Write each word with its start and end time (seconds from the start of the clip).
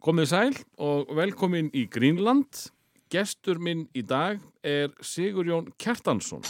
Komið 0.00 0.30
sæl 0.30 0.54
og 0.80 1.10
velkomin 1.12 1.66
í 1.76 1.82
Greenland. 1.92 2.70
Gestur 3.12 3.58
minn 3.60 3.82
í 3.92 4.00
dag 4.00 4.40
er 4.64 4.94
Sigurjón 5.04 5.68
Kjartansson. 5.76 6.40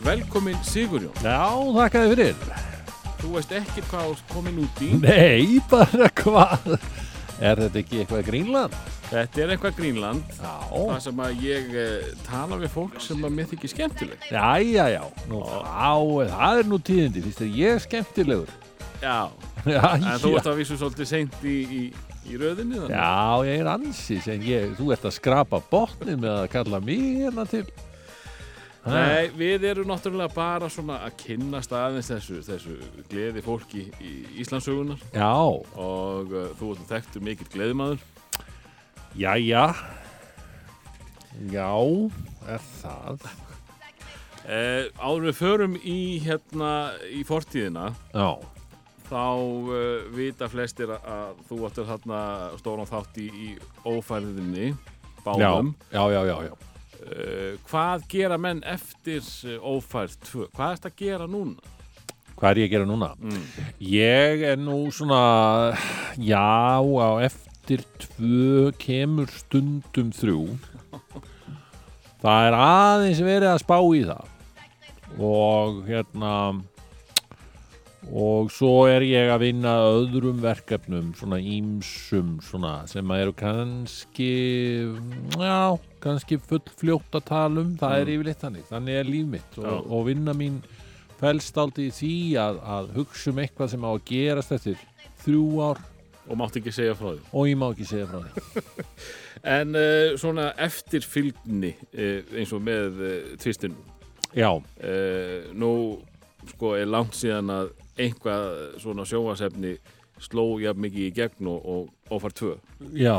Velkomin 0.00 0.56
Sigurjón. 0.64 1.12
Já, 1.20 1.44
þakkaði 1.76 2.14
fyrir. 2.16 2.63
Þú 3.24 3.30
veist 3.38 3.52
ekki 3.56 3.82
hvað 3.88 4.10
þú 4.10 4.24
komin 4.34 4.58
út 4.60 4.80
í. 4.84 4.90
Nei, 5.00 5.60
bara 5.70 6.10
hvað? 6.20 6.74
Er 7.40 7.62
þetta 7.62 7.80
ekki 7.80 8.02
eitthvað 8.02 8.26
Grínland? 8.28 8.74
Þetta 9.08 9.40
er 9.40 9.52
eitthvað 9.54 9.78
Greenland. 9.78 10.34
Já. 10.36 10.52
Það 10.74 10.98
sem 11.06 11.22
að 11.24 11.40
ég 11.46 11.70
eh, 11.80 12.10
tala 12.26 12.58
við 12.60 12.70
fólk 12.74 12.98
sem 13.00 13.24
að 13.24 13.32
mér 13.38 13.48
þykir 13.54 13.72
skemmtileg. 13.72 14.26
Já, 14.28 14.44
já, 14.60 14.84
já. 14.92 15.00
Nú, 15.30 15.40
á, 15.40 15.96
það 16.34 16.60
er 16.60 16.68
nú 16.68 16.80
tíðindi, 16.84 17.24
finnst 17.24 17.40
þér 17.40 17.56
ég 17.62 17.78
er 17.78 17.82
skemmtilegur? 17.86 18.52
Já, 19.00 19.16
Já, 19.74 19.80
en 19.96 20.06
þú 20.20 20.34
já. 20.34 20.36
ert 20.42 20.52
að 20.52 20.60
vísu 20.60 20.76
svolítið 20.82 21.10
seint 21.14 21.40
í, 21.48 21.56
í, 21.64 21.82
í 22.28 22.38
röðinni 22.44 22.82
þannig. 22.82 22.94
Já, 23.00 23.48
ég 23.48 23.64
er 23.64 23.72
ansi 23.72 24.20
sem 24.28 24.46
ég, 24.50 24.76
þú 24.76 24.92
ert 24.92 25.08
að 25.08 25.16
skrapa 25.16 25.64
botnin 25.72 26.20
með 26.20 26.36
að 26.42 26.48
kalla 26.58 26.84
mig 26.84 27.24
hérna 27.24 27.48
til. 27.48 27.64
Nei, 28.84 29.30
við 29.32 29.64
erum 29.64 29.88
náttúrulega 29.88 30.34
bara 30.34 30.68
svona 30.68 30.98
að 31.06 31.14
kynnast 31.22 31.72
aðeins 31.72 32.10
þessu, 32.12 32.40
þessu 32.44 32.74
gleði 33.08 33.40
fólki 33.44 33.86
í 34.04 34.10
Íslandsugunar 34.42 35.00
Já, 35.14 35.30
og 35.32 36.34
uh, 36.34 36.50
þú 36.58 36.74
ert 36.74 36.90
þekktur 36.90 37.24
mikill 37.24 37.48
gleðimaður. 37.54 38.02
já, 39.16 39.32
já. 39.40 39.64
Já, 41.50 41.70
er 42.46 42.66
það. 42.82 43.24
Eh, 44.44 44.90
áður 45.00 45.30
við 45.30 45.38
förum 45.38 45.78
í 45.80 45.98
hérna 46.20 46.74
í 47.08 47.22
fortíðina 47.24 47.86
Já, 48.12 48.36
þá 49.08 49.24
uh, 49.32 50.04
vita 50.12 50.50
flestir 50.52 50.92
að, 50.98 51.40
þú 51.48 51.62
ættir 51.70 51.88
þarna 51.88 52.20
stóran 52.60 52.90
þátt 52.92 53.16
í, 53.24 53.30
í 53.32 53.48
ófærðinni 53.88 54.68
já, 54.68 54.76
báðum. 55.24 55.72
já, 55.88 56.02
já, 56.12 56.20
já, 56.28 56.36
já. 56.50 56.73
Uh, 57.04 57.56
hvað 57.68 58.06
gera 58.08 58.38
menn 58.40 58.62
eftir 58.64 59.20
uh, 59.44 59.58
ófærð 59.74 60.14
2? 60.24 60.44
Hvað 60.56 60.70
er 60.70 60.78
þetta 60.78 60.92
að 60.92 61.00
gera 61.02 61.26
núna? 61.28 61.72
Hvað 62.34 62.48
er 62.50 62.60
ég 62.62 62.70
að 62.70 62.72
gera 62.74 62.88
núna? 62.88 63.10
Mm. 63.20 63.42
Ég 63.92 64.44
er 64.48 64.56
nú 64.58 64.78
svona, 64.94 65.18
já, 66.16 66.80
á 66.80 67.10
eftir 67.22 67.84
tvö 68.00 68.72
kemur 68.80 69.28
stundum 69.30 70.10
þrjú. 70.16 70.46
Það 72.24 72.48
er 72.48 72.56
aðeins 72.56 73.20
verið 73.20 73.50
að 73.52 73.60
spá 73.62 73.76
í 73.84 74.02
það. 74.08 74.30
Og 75.20 75.82
hérna, 75.86 76.32
og 78.12 78.50
svo 78.52 78.84
er 78.90 79.00
ég 79.06 79.30
að 79.32 79.40
vinna 79.46 79.72
öðrum 79.88 80.40
verkefnum, 80.42 81.12
svona 81.16 81.38
ímsum, 81.40 82.34
svona, 82.44 82.74
sem 82.90 83.08
að 83.14 83.22
eru 83.24 83.32
kannski, 83.38 84.28
já, 85.38 85.78
kannski 86.04 86.38
full 86.42 86.62
fljótt 86.78 87.16
að 87.16 87.24
tala 87.30 87.60
um. 87.64 87.72
Það 87.80 87.96
er 88.00 88.04
Mm. 88.06 88.14
yfirleitt 88.18 88.42
þannig, 88.44 88.66
þannig 88.70 88.98
er 89.00 89.04
líf 89.08 89.26
mitt. 89.26 89.58
Og, 89.58 89.90
og 89.90 90.06
vinna 90.06 90.34
mín 90.36 90.60
fælst 91.20 91.56
aldrei 91.58 91.86
í 91.88 91.94
því 91.94 92.12
að, 92.42 92.60
að 92.76 92.92
hugsa 92.98 93.30
um 93.30 93.38
eitthvað 93.44 93.70
sem 93.70 93.84
á 93.86 93.90
að 93.94 94.04
gerast 94.10 94.52
eftir 94.52 94.78
þrjú 95.24 95.44
ár 95.64 95.78
Og 96.24 96.38
mátt 96.40 96.54
ekki 96.56 96.72
segja 96.72 96.94
frá 96.96 97.10
því. 97.12 97.20
og 97.36 97.46
ég 97.50 97.56
má 97.60 97.66
ekki 97.70 97.84
segja 97.84 98.06
frá 98.08 98.20
því. 98.24 98.62
En 99.44 99.74
uh, 99.76 100.14
svona 100.16 100.46
eftirfylgni 100.56 101.74
uh, 101.92 102.20
eins 102.40 102.52
og 102.56 102.62
með 102.64 103.00
uh, 103.00 103.36
tvistinu. 103.42 103.76
Já, 104.34 104.50
Uh, 104.80 105.52
nú 105.54 105.68
sko 106.48 106.74
er 106.76 106.86
langt 106.88 107.12
síðan 107.16 107.48
að 107.52 107.70
einhvað 107.98 108.46
svona 108.82 109.06
sjóasefni 109.08 109.76
sló 110.22 110.46
jafn 110.62 110.84
mikið 110.84 111.08
í 111.08 111.12
gegn 111.14 111.50
og, 111.50 111.66
og 111.66 112.14
ófær 112.18 112.36
2. 112.44 112.54
já, 112.98 113.18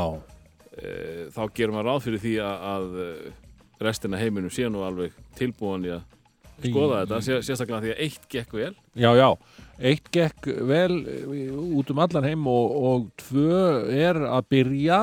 Uh, 0.76 1.30
þá 1.32 1.42
gerum 1.56 1.78
við 1.78 1.86
ráð 1.86 2.02
fyrir 2.04 2.20
því 2.20 2.32
að, 2.44 2.64
að 2.68 2.96
uh, 3.00 3.44
restina 3.80 4.18
heiminum 4.20 4.52
sé 4.52 4.66
nú 4.68 4.82
alveg 4.84 5.14
tilbúin 5.38 5.86
í 5.88 5.92
að 5.94 6.02
skoða 6.66 6.98
þetta, 7.02 7.20
sé, 7.24 7.38
sérstaklega 7.44 7.80
því 7.80 7.92
að 7.94 8.02
eitt 8.04 8.26
gekk 8.32 8.52
vel. 8.56 8.74
já, 8.92 9.08
já. 9.16 9.28
Eitt 9.76 10.06
gekk 10.12 10.48
vel 10.68 10.98
eh, 11.12 11.48
út 11.52 11.90
um 11.92 11.98
allan 12.00 12.24
heim 12.24 12.46
og, 12.48 12.76
og 12.90 13.08
tvö 13.20 13.58
er 13.92 14.20
að 14.24 14.46
byrja 14.52 15.00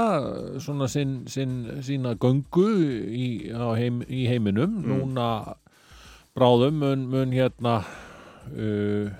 svona 0.66 0.88
sinn, 0.90 1.20
sinn, 1.30 1.60
sína 1.86 2.16
göngu 2.22 2.70
í, 3.10 3.28
heim, 3.54 4.02
í 4.10 4.26
heiminum. 4.30 4.80
Mm. 4.82 4.94
Núna 4.94 5.28
bráðum 6.38 6.82
mun, 6.82 7.06
mun 7.10 7.34
hérna 7.34 7.80
uh, 8.54 9.14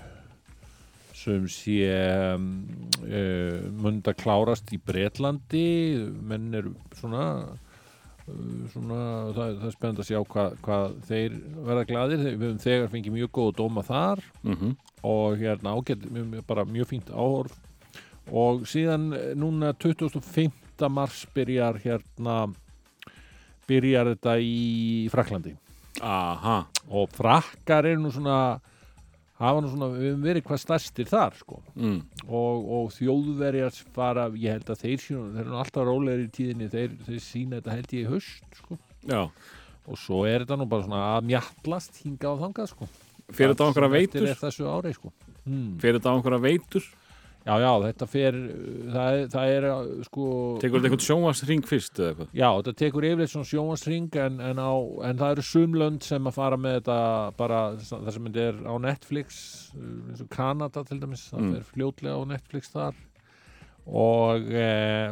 sem 1.24 1.44
sé 1.48 1.78
um, 2.36 2.48
uh, 3.02 3.60
munda 3.80 4.14
klárast 4.16 4.72
í 4.74 4.80
Bretlandi. 4.80 5.68
Menn 6.24 6.52
eru 6.54 6.74
svona 6.98 7.26
uh, 7.42 8.64
svona, 8.72 8.98
það, 9.36 9.58
það 9.60 9.68
er 9.68 9.76
spennandi 9.76 10.04
að 10.04 10.10
sjá 10.10 10.20
hvað, 10.34 10.58
hvað 10.64 10.98
þeir 11.08 11.38
verða 11.66 11.86
gladir 11.90 12.22
við 12.24 12.44
höfum 12.46 12.60
þegar 12.64 12.92
fengið 12.94 13.16
mjög 13.18 13.32
góð 13.38 13.54
dóma 13.60 13.86
þar 13.86 14.26
Mm 14.42 14.74
og 15.04 15.36
hérna 15.36 15.74
ágætt 15.76 16.06
bara 16.48 16.64
mjög 16.64 16.86
fínt 16.88 17.10
áhorf. 17.12 17.52
Og 18.32 18.62
síðan 18.64 19.12
eh, 19.12 19.34
núna 19.36 19.74
25. 19.76 20.48
mars 20.88 21.26
byrjar 21.34 21.76
hérna 21.82 22.46
byrjar 23.68 24.14
þetta 24.14 24.38
í 24.40 25.08
Fraklandi 25.12 25.52
Aha, 26.00 26.64
og 26.88 27.12
frakkar 27.12 27.84
er 27.84 28.00
nú 28.00 28.10
svona 28.14 28.58
hafa 29.40 29.62
nú 29.62 29.70
svona, 29.72 29.90
við 29.94 30.10
höfum 30.10 30.26
verið 30.28 30.46
hvað 30.48 30.62
stærstir 30.62 31.10
þar 31.10 31.38
sko 31.40 31.60
mm. 31.74 31.96
og, 32.28 32.68
og 32.78 32.92
þjóðverjar 32.94 33.80
fara, 33.96 34.28
ég 34.38 34.58
held 34.58 34.74
að 34.74 34.84
þeir 34.84 35.04
sína, 35.04 35.24
þeir 35.34 35.44
eru 35.46 35.58
alltaf 35.62 35.88
rólegir 35.88 36.26
í 36.26 36.30
tíðinni 36.38 36.70
þeir, 36.72 36.98
þeir 37.08 37.24
sína 37.24 37.58
þetta 37.58 37.78
held 37.78 37.96
ég 37.96 38.04
í 38.04 38.12
haust 38.12 38.60
sko 38.60 38.78
já. 39.10 39.22
og 39.84 39.98
svo 40.00 40.22
er 40.28 40.44
þetta 40.44 40.60
nú 40.60 40.68
bara 40.70 40.86
svona 40.86 41.02
að 41.16 41.32
mjallast 41.32 41.98
hingað 42.04 42.36
og 42.36 42.46
þangað 42.46 42.70
sko 42.74 42.90
Fyrir 43.32 43.54
þetta 43.54 43.64
á 43.64 43.68
einhverja 43.70 43.92
veitur? 43.92 44.26
ári 44.68 44.92
sko. 44.92 45.10
Fyrir 45.80 45.98
þetta 45.98 46.12
á 46.12 46.14
einhverja 46.18 46.40
veitur? 46.44 46.88
Já, 47.44 47.54
já, 47.60 47.70
þetta 47.84 48.06
fer, 48.08 48.36
það, 48.94 49.16
það 49.34 49.50
er 49.54 49.64
sko, 50.06 50.26
Tekur 50.62 50.80
þetta 50.80 50.88
einhvern 50.88 51.04
sjóasring 51.04 51.66
fyrst 51.68 51.98
eða 52.00 52.12
eitthvað? 52.14 52.28
já, 52.40 52.46
þetta 52.56 52.72
tekur 52.80 53.06
yfirleitt 53.10 53.32
svona 53.34 53.48
sjónvarsring 53.50 54.16
en, 54.24 54.38
en, 54.40 54.62
á, 54.64 54.72
en 55.10 55.18
það 55.20 55.34
eru 55.34 55.44
sumlönd 55.50 56.06
sem 56.08 56.30
að 56.30 56.38
fara 56.38 56.56
með 56.56 56.78
þetta 56.78 56.96
bara, 57.36 57.58
það 57.76 58.12
sem 58.16 58.30
þetta 58.30 58.46
er 58.48 58.62
á 58.64 58.74
Netflix, 58.86 59.42
uh, 59.76 59.90
eins 60.08 60.22
og 60.24 60.30
Kanada 60.32 60.84
til 60.88 61.00
dæmis, 61.02 61.26
það 61.34 61.42
Mm. 61.44 61.52
fer 61.58 61.68
fljótlega 61.74 62.16
á 62.16 62.22
Netflix 62.32 62.72
þar 62.72 62.96
og 63.84 64.46
e, 64.48 64.64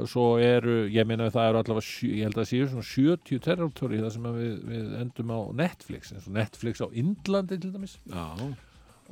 svo 0.08 0.38
eru, 0.40 0.86
ég 0.88 1.04
meina 1.04 1.26
það 1.28 1.50
eru 1.50 1.58
allavega, 1.60 1.90
ég 2.08 2.22
held 2.24 2.38
að 2.38 2.40
það 2.40 2.50
séu 2.54 2.68
svona 2.70 2.86
70 2.88 3.42
territory 3.44 3.98
það 4.00 4.12
sem 4.14 4.28
að 4.30 4.38
við, 4.40 4.54
við 4.72 4.94
endum 5.02 5.32
á 5.36 5.40
Netflix, 5.60 6.12
eins 6.16 6.24
og 6.30 6.38
Netflix 6.38 6.80
á 6.80 6.88
Indlandi 6.88 7.58
til 7.60 7.74
dæmis 7.74 7.98
Já. 8.08 8.24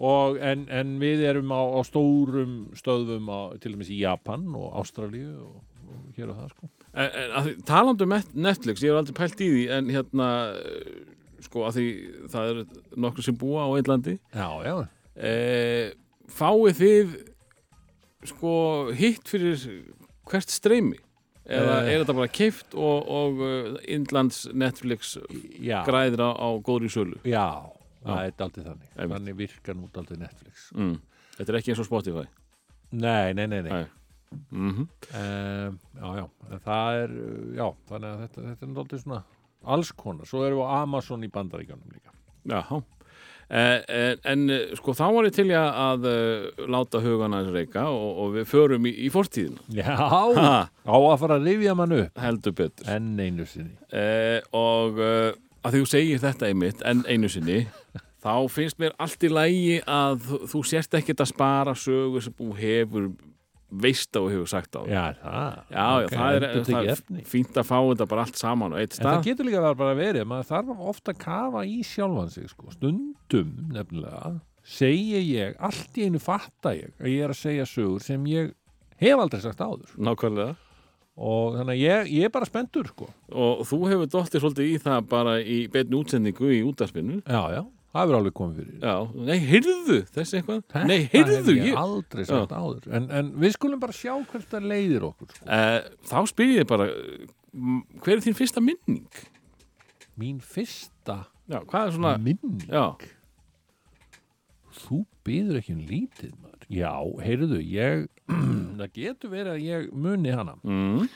Og 0.00 0.38
en, 0.40 0.64
en 0.72 0.94
við 1.02 1.22
erum 1.28 1.52
á, 1.52 1.60
á 1.60 1.80
stórum 1.84 2.54
stöðum 2.78 3.28
á, 3.28 3.40
til 3.60 3.74
dæmis 3.74 3.90
í 3.92 4.00
Japan 4.00 4.46
og 4.56 4.72
Ástralíu 4.80 5.34
og, 5.44 5.58
og 5.90 6.16
hér 6.16 6.32
og 6.32 6.38
það 6.40 6.52
sko. 6.54 6.70
En, 6.90 7.10
en 7.36 7.50
talandi 7.68 8.06
um 8.08 8.14
Netflix, 8.34 8.82
ég 8.82 8.90
hef 8.94 9.00
aldrei 9.02 9.18
pælt 9.20 9.42
í 9.44 9.50
því 9.52 9.64
en 9.76 9.90
hérna, 9.92 10.28
eh, 10.56 11.02
sko 11.44 11.66
að 11.68 11.76
því 11.78 11.86
það 12.32 12.52
er 12.54 12.62
nokkur 13.04 13.26
sem 13.28 13.36
búa 13.38 13.68
á 13.68 13.70
Índlandi 13.78 14.16
Já, 14.34 14.48
já, 14.66 14.74
eh, 15.20 15.92
fáið 16.32 16.80
þið 16.80 17.14
sko 18.32 18.54
hitt 18.96 19.28
fyrir 19.30 19.62
hvert 20.30 20.50
streymi? 20.52 20.98
Eða 21.50 21.76
Eh. 21.82 21.88
er 21.94 22.02
þetta 22.04 22.14
bara 22.14 22.28
keift 22.30 22.74
og, 22.78 23.08
og 23.10 23.78
Indlands 23.90 24.44
Netflix 24.54 25.16
já, 25.58 25.80
græðir 25.86 26.20
á, 26.22 26.30
á 26.38 26.48
góðri 26.62 26.90
sölu? 26.92 27.16
Já, 27.26 27.66
það 28.04 28.20
er 28.24 28.44
aldrei 28.46 28.66
þannig. 28.66 28.90
Einmitt. 28.96 29.14
þannig 29.16 29.38
virkar 29.40 29.78
nút 29.78 29.98
aldrei 30.00 30.20
Netflix. 30.20 30.68
Mm. 30.76 30.94
Þetta 31.36 31.52
er 31.52 31.58
ekki 31.60 31.72
eins 31.74 31.82
og 31.82 31.88
Spotify? 31.88 32.26
Nei, 32.90 33.32
nei, 33.38 33.46
nei, 33.46 33.62
nei. 33.66 33.82
Mm 34.50 34.86
Um, 35.10 35.78
Já, 35.98 36.06
já, 36.20 36.26
en 36.54 36.60
það 36.62 36.98
er 37.00 37.14
uh, 37.18 37.46
já, 37.56 37.64
þannig 37.88 38.10
að 38.10 38.20
þetta, 38.20 38.42
þetta 38.44 38.66
er 38.66 38.76
aldrei 38.78 39.00
svona 39.00 39.16
alls 39.74 39.90
konar, 39.98 40.28
svo 40.30 40.44
erum 40.46 40.60
við 40.60 40.68
á 40.70 40.74
Amazon 40.84 41.24
í 41.26 41.30
bandaríkjónum 41.34 41.96
líka. 41.96 42.14
Já 42.46 42.62
Eh, 43.50 43.80
en, 43.88 44.18
en 44.30 44.50
eh, 44.54 44.74
sko 44.78 44.92
þá 44.94 45.08
var 45.10 45.26
ég 45.26 45.34
til 45.34 45.48
að, 45.58 46.04
uh, 46.06 46.66
láta 46.70 47.00
hugana 47.02 47.40
hans 47.40 47.50
reyka 47.50 47.82
og, 47.90 48.10
og 48.22 48.36
við 48.36 48.44
förum 48.46 48.84
í, 48.86 48.92
í 48.94 49.08
fortíðina. 49.10 49.64
Já, 49.74 49.90
ha, 49.98 50.52
á 50.70 50.94
að 50.94 51.16
fara 51.18 51.38
að 51.40 51.48
rifja 51.50 51.74
mann 51.74 51.96
upp. 51.96 52.20
Heldur 52.22 52.54
betur. 52.54 52.86
Enn 52.94 53.18
einu 53.18 53.48
sinni. 53.50 53.74
Eh, 53.90 54.38
og 54.54 55.02
uh, 55.02 55.32
að 55.66 55.74
því 55.74 55.82
þú 55.82 55.90
segir 55.90 56.22
þetta 56.22 56.46
einmitt 56.46 56.84
en 56.86 57.02
einu 57.10 57.30
sinni 57.32 57.64
þá 58.20 58.32
finnst 58.52 58.78
mér 58.82 58.94
allt 59.00 59.26
í 59.26 59.30
lægi 59.32 59.80
að 59.88 60.30
þú, 60.52 60.62
sérst 60.68 60.94
ekkert 60.98 61.22
að 61.24 61.30
spara 61.32 61.74
sögur 61.78 62.24
sem 62.24 62.34
þú 62.36 62.48
hefur 62.58 63.10
veist 63.70 64.16
á 64.18 64.20
og 64.20 64.30
hefur 64.32 64.48
sagt 64.50 64.74
á 64.74 64.82
Já, 64.90 65.02
það. 65.14 65.58
Já, 65.70 65.78
já, 65.78 66.04
Ok, 66.04 66.14
það 66.16 66.36
er, 66.36 66.46
það 66.66 66.88
er 66.90 67.02
fínt 67.30 67.58
að 67.60 67.68
fá 67.68 67.76
þetta 67.78 68.06
bara 68.10 68.24
allt 68.26 68.40
saman 68.40 68.72
og 68.74 68.80
eitt 68.82 68.96
En 68.98 69.04
það 69.04 69.12
stað 69.14 69.28
getur 69.28 69.46
líka 69.46 69.74
bara 69.78 69.94
verið, 69.98 70.24
maður 70.26 70.48
þarf 70.50 70.80
ofta 70.92 71.14
að 71.14 71.20
kafa 71.22 71.62
í 71.70 71.76
sjálfan 71.86 72.32
sig, 72.34 72.48
sko. 72.50 72.72
Stundum, 72.74 73.52
nefnilega, 73.76 74.32
segi 74.66 75.22
ég, 75.36 75.54
allt 75.62 76.00
í 76.02 76.08
einu 76.10 76.18
fatta 76.22 76.74
ég 76.74 76.90
að 76.98 77.12
ég 77.14 77.22
er 77.28 77.34
að 77.36 77.40
segja 77.44 77.68
sögur 77.70 78.02
sem 78.02 78.26
ég 78.32 78.50
hef 79.00 79.22
aldrei 79.22 79.40
sagt 79.46 79.62
áður. 79.62 79.94
Nákvæmlega 79.96 80.56
Og 81.20 81.56
þannig 81.58 81.74
að 81.74 81.80
ég, 81.84 82.06
ég 82.16 82.26
er 82.26 82.30
bara 82.32 82.46
spenntur, 82.48 82.86
sko. 82.90 83.06
og 83.30 83.62
þú 83.68 83.78
hefur 83.90 84.08
dottið 84.14 84.40
svolítið 84.42 84.68
í 84.70 84.76
það 84.80 85.08
bara 85.10 85.34
í 85.42 85.56
beinni 85.70 85.98
útsendingu 85.98 86.48
í 86.54 86.60
útarspinu 86.64 87.18
Já, 87.22 87.42
já, 87.54 87.62
það 87.90 88.00
hefur 88.04 88.16
alveg 88.20 88.34
komið 88.38 88.58
fyrir. 88.60 88.76
Já, 88.84 88.94
nei, 89.30 89.38
heyrðu 89.50 89.98
þessi 90.14 90.38
eitthvað 90.40 90.60
Þetta 90.62 90.84
Nei, 90.90 90.98
heyrðu 91.12 91.36
hef 91.40 91.50
ég 91.56 91.64
ég 91.70 91.80
aldrei 91.80 92.24
sagt 92.28 92.54
áður. 92.54 92.88
En, 92.98 93.08
en 93.20 93.30
við 93.42 93.54
skulum 93.56 93.80
bara 93.82 93.96
sjá 93.96 94.12
hvert 94.30 94.50
það 94.54 94.68
leiðir 94.70 95.06
okkur, 95.10 95.32
sko. 95.34 95.46
uh, 95.46 95.78
Þá 96.10 96.18
spyr 96.30 96.52
ég 96.60 96.68
bara 96.70 96.86
hver 98.04 98.14
er 98.16 98.22
þín 98.24 98.36
fyrsta 98.38 98.62
minning? 98.62 99.22
Mín 100.20 100.38
fyrsta 100.44 101.24
Já, 101.50 101.58
hvað 101.66 101.88
er 101.88 101.96
svona 101.96 102.14
minning. 102.22 102.60
Já, 102.70 102.84
Þú 104.80 105.00
byður 105.26 105.58
ekki 105.60 105.74
um 105.74 105.80
lítið, 105.88 106.30
maður. 106.40 106.64
Já, 106.70 106.92
heyrðu, 107.26 107.58
ég, 107.66 108.04
það 108.78 108.92
getur 108.96 109.32
verið 109.34 109.52
að 109.56 109.64
ég 109.66 109.88
muni 109.92 110.34
hana. 110.34 110.54
mm, 110.62 111.08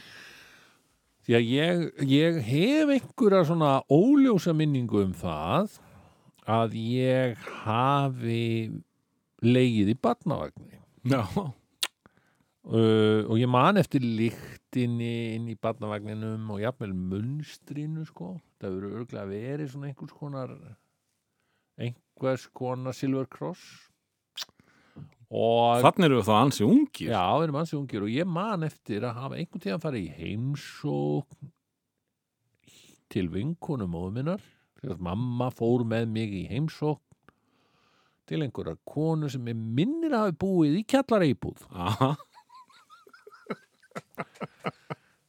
Því 1.25 1.37
að 1.38 1.44
ég, 1.49 1.85
ég 2.11 2.38
hef 2.44 2.91
einhverja 2.99 3.44
svona 3.49 3.70
óljósa 3.88 4.53
minningu 4.53 4.99
um 5.06 5.15
það 5.17 5.79
að 6.50 6.76
ég 6.79 7.44
hafi 7.64 8.70
leigið 9.44 9.93
í 9.94 9.99
barnavagni. 10.00 10.81
já. 11.05 11.25
Uh, 12.64 13.29
og 13.29 13.37
ég 13.37 13.49
man 13.52 13.76
eftir 13.76 14.00
lyktinni 14.00 15.35
inn 15.35 15.50
í 15.52 15.56
barnavagninum 15.61 16.49
og 16.55 16.62
jafnvel 16.62 16.94
munstrinu 16.96 18.06
sko. 18.08 18.38
Það 18.56 18.79
verður 18.79 19.02
örglega 19.02 19.29
verið 19.29 19.75
svona 19.75 19.91
einhvers 19.91 20.14
konar 20.17 20.55
einhvers 21.76 22.46
konar 22.55 22.96
silver 22.96 23.26
cross 23.29 23.91
og 25.35 25.82
Þannig 25.82 26.06
eru 26.06 26.23
þá 26.23 26.35
ansi 26.37 26.64
ungir 26.67 27.11
Já, 27.11 27.25
við 27.35 27.46
erum 27.49 27.61
ansið 27.62 27.79
ungir 27.81 28.06
og 28.06 28.12
ég 28.12 28.29
man 28.31 28.67
eftir 28.67 29.06
að 29.06 29.19
hafa 29.19 29.38
einhvern 29.38 29.64
tíðan 29.64 29.82
farið 29.82 30.05
í 30.05 30.12
heimsókn 30.20 31.52
til 33.14 33.26
vinkonu 33.32 33.88
móðu 33.91 34.12
minnar 34.19 34.44
mamma 35.01 35.51
fór 35.55 35.85
með 35.89 36.07
mig 36.15 36.35
í 36.35 36.45
heimsókn 36.51 37.03
til 38.29 38.41
einhverja 38.41 38.77
konu 38.89 39.29
sem 39.33 39.45
ég 39.51 39.57
minnir 39.57 40.15
að 40.17 40.29
hafi 40.29 40.39
búið 40.41 40.79
í. 40.81 40.85
Aha. 41.73 42.15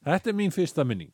Þetta 0.06 0.30
er 0.30 0.36
mín 0.38 0.54
fyrsta 0.54 0.86
minning. 0.86 1.12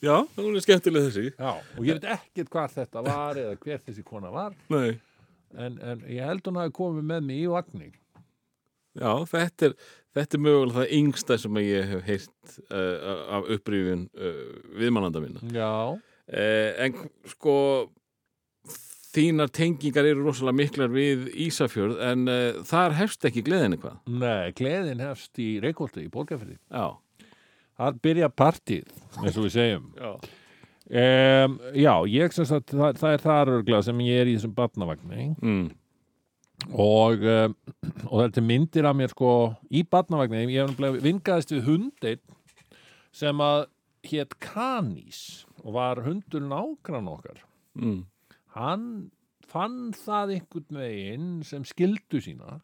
Já, 0.00 0.24
það 0.32 0.46
er 0.48 0.64
skemmtileg 0.64 1.08
þessi 1.08 1.24
Já, 1.36 1.50
og 1.52 1.82
ég 1.84 1.98
veit 1.98 2.06
ekkert 2.14 2.52
hvað 2.52 2.76
þetta 2.78 3.02
var 3.04 3.40
eða 3.42 3.58
hver 3.60 3.82
þessi 3.84 4.04
kona 4.06 4.30
var 4.32 4.54
en, 4.72 5.76
en 5.76 6.06
ég 6.08 6.24
held 6.24 6.46
hún 6.48 6.60
hafi 6.62 6.72
komið 6.78 7.10
með 7.10 7.26
mig 7.28 7.42
í 7.42 7.50
vagning. 7.52 7.92
Já, 8.96 9.10
þetta 9.28 9.68
er, 9.68 9.74
þetta 10.16 10.38
er 10.38 10.42
mögulega 10.46 10.78
það 10.78 10.94
yngsta 10.98 11.38
sem 11.40 11.60
ég 11.60 11.92
hef 11.92 12.02
heyrt 12.08 12.56
uh, 12.68 13.12
af 13.36 13.52
upprýfun 13.56 14.06
uh, 14.16 14.40
viðmannanda 14.80 15.22
minna. 15.24 15.44
Já, 15.52 16.00
en 16.30 16.94
sko, 17.32 17.54
þínar 19.12 19.50
tengingar 19.52 20.06
eru 20.08 20.22
rosalega 20.24 20.56
miklar 20.56 20.92
við 20.94 21.26
Ísafjörð 21.48 21.98
en 22.10 22.22
uh, 22.30 22.60
þar 22.68 22.94
hefst 23.00 23.24
ekki 23.28 23.42
gleðin 23.44 23.74
eitthvað. 23.76 23.98
nei, 24.08 24.52
gleðin 24.56 25.02
hefst 25.04 25.38
í 25.42 25.48
Reykjóldi 25.64 26.06
í 26.06 26.12
Borgarfyrði. 26.12 26.58
Já, 26.70 26.92
Það 27.82 27.96
byrja 28.04 28.28
partíð, 28.36 28.88
eins 29.24 29.36
og 29.40 29.46
við 29.48 29.52
segjum. 29.56 29.84
já. 29.98 30.10
Um, 30.92 31.54
já, 31.78 31.92
ég 32.12 32.34
sem 32.36 32.44
sagt, 32.44 32.72
það, 32.74 32.98
það 33.00 33.14
er 33.16 33.22
þar 33.22 33.50
örgla 33.56 33.78
sem 33.86 34.00
ég 34.04 34.18
er 34.20 34.28
í 34.28 34.34
þessum 34.36 34.52
barnavagni 34.58 35.28
Mm. 35.40 35.70
og, 36.76 37.22
um, 37.24 37.54
og 38.12 38.32
til 38.36 38.42
myndir 38.44 38.84
af 38.86 38.94
mér 38.98 39.10
sko 39.14 39.30
í 39.72 39.82
barnavagni, 39.88 40.44
ég 40.52 40.68
vingaðist 41.02 41.54
við 41.56 41.64
hundeinn 41.70 42.20
sem 43.12 43.40
að 43.40 43.64
hétt 44.06 44.36
Kanís 44.42 45.44
og 45.62 45.76
var 45.76 46.02
hundur 46.06 46.42
nágrann 46.44 47.10
okkar. 47.10 47.44
Mm. 47.72 48.04
hann 48.52 49.10
fann 49.48 49.94
það 49.96 50.34
einhvern 50.34 50.76
veginn 50.76 51.28
sem 51.44 51.64
skildu 51.64 52.20
sína. 52.20 52.58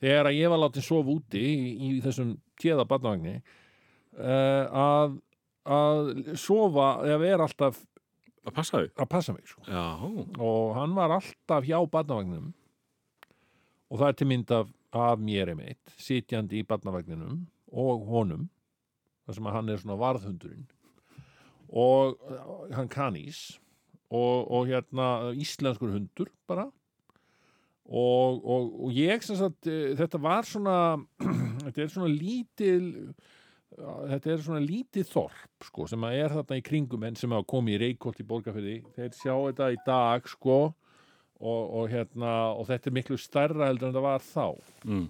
Þegar 0.00 0.30
að 0.30 0.38
ég 0.38 0.52
var 0.52 0.62
látið 0.62 0.86
sofa 0.86 1.12
úti 1.12 1.40
í, 1.44 1.56
í 1.84 1.88
þessum 2.00 2.38
tjeða 2.60 2.86
barnavagni 2.88 3.34
uh, 4.16 4.64
að 4.70 5.18
að 5.70 6.06
sofa 6.40 6.86
eða 7.04 7.18
vera 7.20 7.46
alltaf 7.46 7.82
Að 8.40 8.54
passa 8.56 8.78
að 8.80 9.08
passa 9.12 9.34
mig 9.36 9.44
sko. 9.44 9.60
Og 10.40 10.70
hann 10.72 10.94
var 10.96 11.12
alltaf 11.18 11.66
hjá 11.68 11.76
barnavagnum 11.92 12.54
og 13.90 13.98
það 14.00 14.06
er 14.06 14.16
til 14.16 14.28
mynd 14.30 14.52
af, 14.56 14.70
af 14.96 15.20
mér 15.20 15.50
einmitt, 15.52 15.92
sitjandi 16.00 16.62
í 16.62 16.66
barnavagninum 16.66 17.42
og 17.68 18.06
honum 18.08 18.46
þar 19.30 19.38
sem 19.38 19.48
að 19.48 19.56
hann 19.56 19.72
er 19.72 19.80
svona 19.80 19.98
varðhundurinn. 20.00 20.68
Og 21.70 22.18
uh, 22.26 22.68
hann 22.74 22.90
kanís. 22.90 23.44
Og, 24.10 24.50
og 24.50 24.66
hérna 24.66 25.30
íslenskur 25.38 25.94
hundur 25.94 26.32
bara. 26.50 26.66
Og, 27.90 28.42
og, 28.42 28.70
og 28.86 28.94
ég 28.94 29.22
sem 29.26 29.38
sagt 29.38 29.66
eh, 29.70 29.96
þetta 29.98 30.18
var 30.22 30.46
svona 30.46 30.74
þetta 31.64 31.82
er 31.82 31.88
svona 31.90 32.10
lítil 32.10 32.84
þetta 33.80 34.30
er 34.30 34.44
svona 34.44 34.60
lítið 34.62 35.08
þorp 35.10 35.64
sko, 35.66 35.86
sem 35.90 36.04
að 36.06 36.18
er 36.20 36.34
þarna 36.34 36.58
í 36.58 36.64
kringum 36.66 37.06
en 37.06 37.18
sem 37.18 37.34
að 37.34 37.46
koma 37.50 37.72
í 37.72 37.78
Reykholt 37.80 38.20
í 38.22 38.26
Borgarfyrði 38.26 38.76
þeir 38.96 39.10
sjá 39.16 39.32
þetta 39.32 39.70
í 39.74 39.80
dag 39.86 40.30
sko 40.30 40.58
og, 41.40 41.62
og 41.64 41.90
hérna 41.90 42.34
og 42.52 42.68
þetta 42.68 42.90
er 42.90 42.96
miklu 42.98 43.18
stærra 43.20 43.70
heldur 43.70 43.90
en 43.90 43.96
það 43.96 44.06
var 44.06 44.24
þá. 44.26 44.46
Mm. 44.84 45.06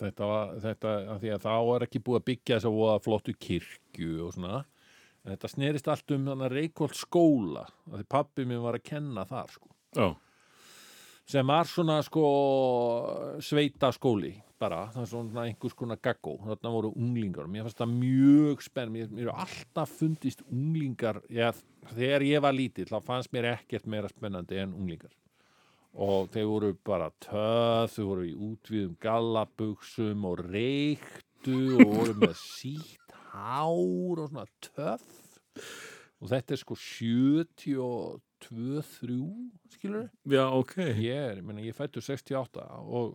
Þetta 0.00 0.30
var 0.30 0.54
þetta 0.64 0.94
af 1.14 1.20
því 1.22 1.34
að 1.34 1.44
þá 1.44 1.54
er 1.74 1.86
ekki 1.86 2.02
búið 2.06 2.20
að 2.20 2.26
byggja 2.30 2.56
þess 2.58 2.70
að 2.70 2.78
voða 2.78 3.02
flottu 3.04 3.36
kirkju 3.46 4.16
og 4.26 4.34
svona. 4.36 4.64
En 5.24 5.32
þetta 5.32 5.50
snerist 5.52 5.88
allt 5.88 6.14
um 6.16 6.26
þannig 6.28 6.52
Reykholt 6.52 6.98
skóla 6.98 7.64
af 7.64 7.96
því 7.96 8.06
pappi 8.12 8.44
minn 8.48 8.64
var 8.64 8.76
að 8.76 8.86
kenna 8.90 9.24
þar 9.28 9.54
sko. 9.54 9.70
Já. 9.94 10.14
sem 11.24 11.46
var 11.46 11.68
svona 11.70 12.00
sko 12.04 12.24
sveita 13.40 13.92
skóli 13.94 14.34
bara, 14.60 14.88
það 14.94 15.02
er 15.02 15.10
svona 15.10 15.44
einhvers 15.48 15.76
konar 15.78 16.00
gaggó 16.02 16.34
þarna 16.42 16.72
voru 16.74 16.90
unglingar, 16.98 17.48
mér 17.50 17.66
fannst 17.66 17.80
það 17.80 17.94
mjög 18.00 18.64
spenn 18.64 18.92
mér, 18.94 19.10
mér 19.12 19.30
er 19.30 19.42
alltaf 19.44 19.94
fundist 20.00 20.44
unglingar 20.50 21.20
já, 21.32 21.50
þegar 21.94 22.26
ég 22.26 22.44
var 22.44 22.56
lítill 22.56 22.88
þá 22.90 22.98
fannst 23.06 23.32
mér 23.34 23.52
ekkert 23.54 23.88
meira 23.90 24.10
spennandi 24.10 24.60
en 24.62 24.74
unglingar 24.74 25.12
og 25.94 26.28
þeir 26.34 26.46
voru 26.50 26.72
bara 26.86 27.10
töð, 27.22 27.90
þau 27.94 28.04
voru 28.08 28.24
í 28.26 28.34
útvíðum 28.34 28.96
gallabuxum 29.04 30.24
og 30.26 30.40
reyktu 30.50 31.58
og 31.78 31.92
voru 31.94 32.14
með 32.24 32.34
sítt 32.40 33.18
hár 33.34 34.22
og 34.24 34.30
svona 34.32 34.46
töð 34.64 35.04
og 36.24 36.30
þetta 36.32 36.54
er 36.56 36.60
sko 36.62 36.76
72 36.78 38.20
3 38.44 39.18
skilur 39.72 40.08
Já, 40.28 40.44
ok. 40.52 40.74
ég 41.00 41.14
er, 41.14 41.38
ég, 41.38 41.44
meina, 41.46 41.62
ég 41.64 41.76
fættu 41.76 42.02
68 42.04 42.64
og 42.84 43.14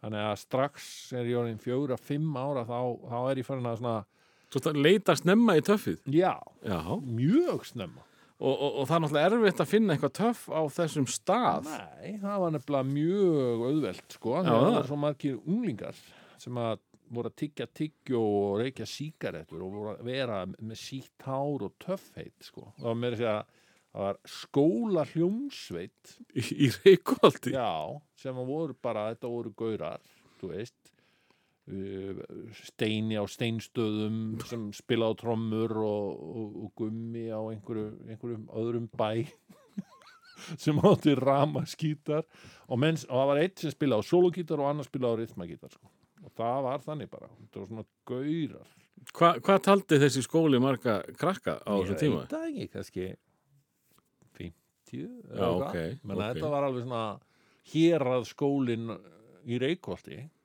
þannig 0.00 0.22
að 0.30 0.38
strax 0.40 0.86
er 1.16 1.28
ég 1.28 1.40
orðin 1.40 1.60
fjögur 1.60 1.92
að 1.96 2.04
fimm 2.06 2.36
ára 2.38 2.62
þá, 2.68 2.78
þá 3.10 3.16
er 3.32 3.40
ég 3.42 3.48
farin 3.48 3.68
að 3.72 3.80
svona 3.82 3.96
Svo 4.46 4.72
leita 4.78 5.16
snemma 5.18 5.56
í 5.58 5.62
töffið. 5.66 5.98
já, 6.14 6.36
Já. 6.64 6.78
mjög 7.02 7.64
snemma 7.66 8.04
Og, 8.36 8.52
og, 8.52 8.74
og 8.82 8.88
það 8.88 8.96
er 8.96 9.02
náttúrulega 9.06 9.28
erfitt 9.32 9.60
að 9.64 9.70
finna 9.70 9.94
eitthvað 9.94 10.12
töff 10.18 10.40
á 10.52 10.60
þessum 10.76 11.06
stað. 11.08 11.68
Nei, 11.72 12.16
það 12.20 12.42
var 12.42 12.50
nefnilega 12.52 12.88
mjög 12.90 13.62
auðvelt 13.70 14.16
sko, 14.18 14.34
að 14.36 14.50
það 14.50 14.58
það. 14.66 14.74
var 14.76 14.88
svo 14.90 14.98
margir 15.06 15.38
unglingar 15.48 16.00
sem 16.42 16.58
að 16.60 16.82
voru 17.16 17.30
að 17.30 17.36
tyggja 17.40 17.66
tyggjó 17.78 18.20
og 18.20 18.56
reykja 18.60 18.86
sígarettur 18.90 19.60
og 19.62 19.72
voru 19.78 19.92
að 19.94 20.00
vera 20.10 20.40
með 20.58 20.80
sítt 20.82 21.22
hár 21.24 21.64
og 21.68 21.76
töffheit 21.80 22.34
sko. 22.44 22.66
það 22.76 22.88
var 22.90 22.98
meira 22.98 23.14
að 23.16 23.20
segja 23.22 23.36
það 23.96 24.04
var 24.04 24.18
skóla 24.28 25.04
hljómsveit 25.14 26.12
Í, 26.36 26.42
í 26.66 26.70
Reykjóldi. 26.82 27.52
já, 27.54 27.70
sem 28.20 28.36
að 28.42 28.50
voru 28.50 28.76
bara, 28.82 29.06
þetta 29.14 29.30
voru 29.32 29.54
gaurar 29.56 30.02
þú 30.40 30.50
veist 30.52 30.85
steini 31.66 33.18
á 33.18 33.24
steinstöðum 33.26 34.38
sem 34.46 34.68
spila 34.76 35.10
á 35.10 35.12
trommur 35.18 35.72
og, 35.82 36.20
og, 36.22 36.56
og 36.62 36.72
gummi 36.78 37.26
á 37.26 37.42
einhverju, 37.42 37.88
einhverjum 38.06 38.46
öðrum 38.54 38.86
bæ 38.94 39.26
sem 40.62 40.78
átti 40.78 41.16
ramaskítar 41.18 42.22
og, 42.22 42.78
og 42.78 42.86
það 42.86 43.28
var 43.32 43.42
eitt 43.42 43.64
sem 43.64 43.74
spila 43.74 43.98
á 43.98 44.02
sologítar 44.06 44.62
og 44.62 44.70
annar 44.70 44.86
spila 44.86 45.10
á 45.10 45.18
rithmagítar 45.18 45.74
sko. 45.74 45.90
og 46.22 46.34
það 46.38 46.62
var 46.68 46.86
þannig 46.86 47.10
bara 47.10 47.30
þetta 47.34 47.62
var 47.62 47.70
svona 47.72 47.86
gaurar 48.06 48.74
Hva, 49.06 49.36
hvað 49.44 49.58
taldi 49.62 49.98
þessi 50.02 50.22
skóli 50.24 50.58
marga 50.62 51.00
krakka 51.18 51.58
á 51.66 51.72
þessu 51.82 51.98
tíma? 51.98 52.22
ég 52.22 52.22
veit 52.22 52.32
það 52.32 52.46
ekki, 52.46 52.68
kannski 52.72 53.08
tíu 54.86 55.10
Já, 55.34 55.50
ok, 55.50 55.76
menn 56.06 56.16
ok. 56.20 56.24
þetta 56.30 56.50
var 56.54 56.66
alveg 56.68 56.86
svona 56.86 57.04
hérað 57.72 58.26
skólin 58.30 58.90
í 59.46 59.58
Reykholti 59.62 60.22
og 60.22 60.35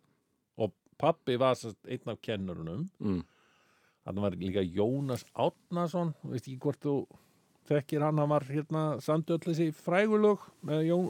pappi 1.01 1.38
var 1.41 1.60
einn 1.65 2.13
af 2.13 2.22
kennurunum 2.24 2.88
mm. 3.00 3.22
hann 4.05 4.24
var 4.24 4.38
líka 4.38 4.63
Jónas 4.63 5.25
Átnason 5.34 6.13
veist 6.24 6.48
ekki 6.48 6.60
hvort 6.62 6.81
þú 6.86 6.96
þekkir 7.70 8.05
hann, 8.05 8.20
hann 8.20 8.31
var 8.31 8.46
hérna 8.50 8.84
samdöllis 9.03 9.62
í 9.63 9.70
frægulög 9.75 10.43
með 10.67 10.86
Jón, 10.89 11.10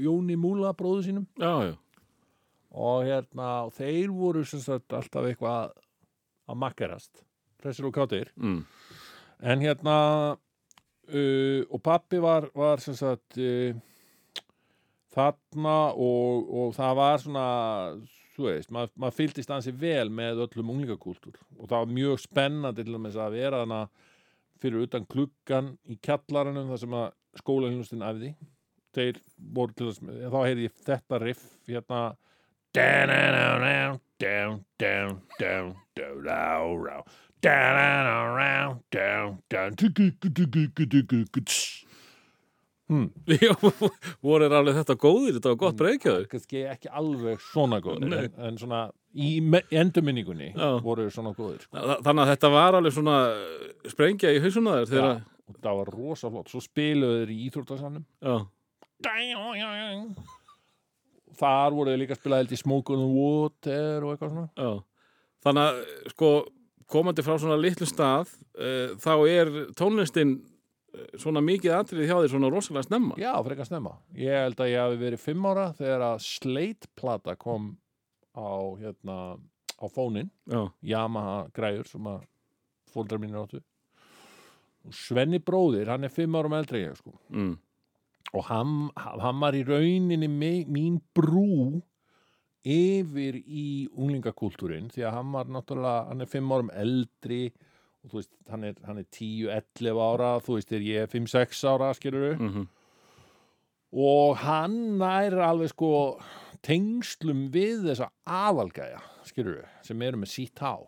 Jóni 0.00 0.36
Múla 0.40 0.72
bróðu 0.76 1.06
sínum 1.06 1.26
Já, 1.38 1.70
já, 1.70 1.74
og 2.70 3.04
hérna 3.08 3.50
þeir 3.76 4.14
voru 4.14 4.44
sem 4.46 4.62
sagt 4.62 4.94
alltaf 4.96 5.28
eitthvað 5.28 5.74
að 6.50 6.62
makkarast 6.64 7.24
þessir 7.62 7.90
og 7.90 7.96
kátir 7.96 8.32
mm. 8.40 8.62
en 9.52 9.64
hérna 9.64 9.96
uh, 10.36 11.60
og 11.68 11.82
pappi 11.84 12.20
var, 12.22 12.48
var 12.56 12.82
sem 12.82 12.96
sagt 12.98 13.38
uh, 13.38 13.74
þarna 15.14 15.76
og, 15.98 16.48
og 16.62 16.74
það 16.76 16.96
var 17.00 17.22
svona 17.24 17.46
þú 18.40 18.48
veist, 18.48 18.70
mað, 18.72 18.92
maður 18.96 19.16
fylgdist 19.18 19.52
ansi 19.54 19.72
vel 19.76 20.08
með 20.12 20.44
öllum 20.46 20.72
unglingakúltúr 20.74 21.36
og 21.58 21.66
það 21.66 21.76
var 21.76 21.92
mjög 21.98 22.22
spennandi 22.24 22.84
til 22.86 22.94
dæmis 22.96 23.18
að 23.20 23.36
vera 23.36 23.60
þarna 23.62 23.80
fyrir 24.60 24.86
utan 24.86 25.06
klukkan 25.08 25.74
í 25.88 25.96
kjallaranum 26.04 26.72
þar 26.72 26.82
sem 26.82 26.96
að 27.00 27.06
skólahinlustin 27.40 28.04
æfði. 28.04 28.32
Þeir 28.96 29.20
voru 29.54 29.76
til 29.76 29.90
þess 29.90 30.02
þá 30.02 30.38
heyrði 30.40 30.66
ég 30.66 30.80
þetta 30.88 31.20
riff 31.22 31.44
hérna 31.68 32.00
Mm. 43.00 43.06
voru 44.24 44.46
þér 44.48 44.54
alveg 44.58 44.78
þetta 44.80 44.94
góðir? 44.98 45.36
Þetta 45.36 45.50
var 45.52 45.58
gott 45.60 45.74
hmm. 45.76 45.78
breykjaður 45.78 46.24
kannski 46.32 46.62
ekki 46.66 46.90
alveg 47.00 47.44
svona 47.44 47.78
góðir 47.84 48.16
en, 48.16 48.32
en 48.48 48.58
svona 48.58 48.80
í 49.14 49.28
endurminningunni 49.78 50.50
voru 50.82 51.06
þér 51.06 51.14
svona 51.14 51.32
góðir 51.36 51.62
sko. 51.62 51.76
Þa, 51.76 51.98
þannig 52.06 52.24
að 52.24 52.32
þetta 52.32 52.50
var 52.56 52.78
alveg 52.80 52.96
svona 52.96 53.16
eh, 53.36 53.70
sprengja 53.92 54.34
í 54.34 54.42
hausuna 54.42 54.74
þér 54.80 54.90
þeirra... 54.90 55.12
ja, 55.14 55.54
það 55.60 55.80
var 55.80 55.92
rosa 55.94 56.32
flott, 56.34 56.50
svo 56.50 56.64
spiluðu 56.64 57.22
þér 57.22 57.32
í 57.34 57.38
Íþróttarsanum 57.46 58.04
þar 61.40 61.76
voru 61.78 61.92
þér 61.92 62.02
líka 62.02 62.16
að 62.16 62.22
spila 62.24 62.40
held 62.42 62.54
í 62.54 62.60
Smoke 62.60 62.94
on 62.94 63.04
the 63.04 63.10
Water 63.14 64.06
og 64.06 64.14
eitthvað 64.14 64.34
svona. 64.34 64.48
Já. 64.58 64.72
þannig 65.46 65.68
að 65.68 65.84
eh, 65.84 66.14
sko 66.14 66.32
komandi 66.90 67.22
frá 67.22 67.36
svona 67.38 67.58
litlu 67.60 67.86
stað 67.86 68.32
uh, 68.58 68.96
þá 68.98 69.12
er 69.30 69.52
tónlistinn 69.78 70.40
svona 71.20 71.42
mikið 71.44 71.76
atrið 71.76 72.08
hjá 72.08 72.16
þér 72.16 72.32
svona 72.32 72.50
rosalega 72.52 72.86
snemma. 72.88 73.16
Já, 73.20 73.32
frekar 73.46 73.68
snemma. 73.68 73.94
Ég 74.18 74.44
held 74.44 74.60
að 74.62 74.72
ég 74.72 74.84
hafi 74.84 75.00
verið 75.00 75.22
fimm 75.22 75.48
ára 75.50 75.70
þegar 75.78 76.04
að 76.10 76.22
Slate-plata 76.26 77.36
kom 77.40 77.72
á, 78.34 78.50
hérna, 78.80 79.16
á 79.80 79.86
fónin, 79.90 80.30
Já, 80.50 80.62
Yamaha 80.92 81.40
græjur 81.56 81.90
sem 81.90 82.10
að 82.10 82.22
fóldrar 82.90 83.22
mínir 83.22 83.40
áttu. 83.42 83.62
Og 84.86 84.96
Svenni 84.96 85.40
bróðir, 85.44 85.90
hann 85.92 86.06
er 86.08 86.14
fimm 86.14 86.36
árum 86.38 86.56
eldri 86.56 86.86
ég, 86.86 86.96
sko. 86.98 87.14
mm. 87.28 87.56
Og 88.30 88.44
hann, 88.46 88.74
hann 88.94 89.40
var 89.42 89.56
í 89.58 89.64
rauninni 89.66 90.28
mín 90.30 91.00
brú 91.16 91.80
yfir 92.60 93.38
í 93.40 93.88
unglingakúltúrin 93.96 94.90
því 94.92 95.06
að 95.08 95.16
hann 95.16 95.32
var 95.34 95.48
náttúrulega, 95.50 96.04
hann 96.10 96.22
er 96.22 96.30
fimm 96.30 96.52
árum 96.52 96.70
eldri 96.76 97.48
og 97.48 97.69
þú 98.08 98.20
veist, 98.20 98.30
hann 98.48 98.64
er, 98.64 98.76
hann 98.86 99.02
er 99.02 99.08
10-11 99.12 100.00
ára, 100.00 100.34
þú 100.44 100.56
veist, 100.56 100.72
er 100.72 100.84
ég 100.86 101.10
5-6 101.12 101.64
ára, 101.68 101.94
skilur 101.98 102.36
Mm 102.40 102.68
og 103.90 104.38
hann 104.38 104.98
nær 105.00 105.34
alveg 105.42 105.72
sko 105.72 105.92
tengslum 106.62 107.48
við 107.54 107.88
þessa 107.88 108.10
aðalgæja 108.22 109.00
skilur 109.26 109.64
sem 109.82 110.02
eru 110.06 110.20
með 110.20 110.30
sítt 110.30 110.62
hár 110.62 110.86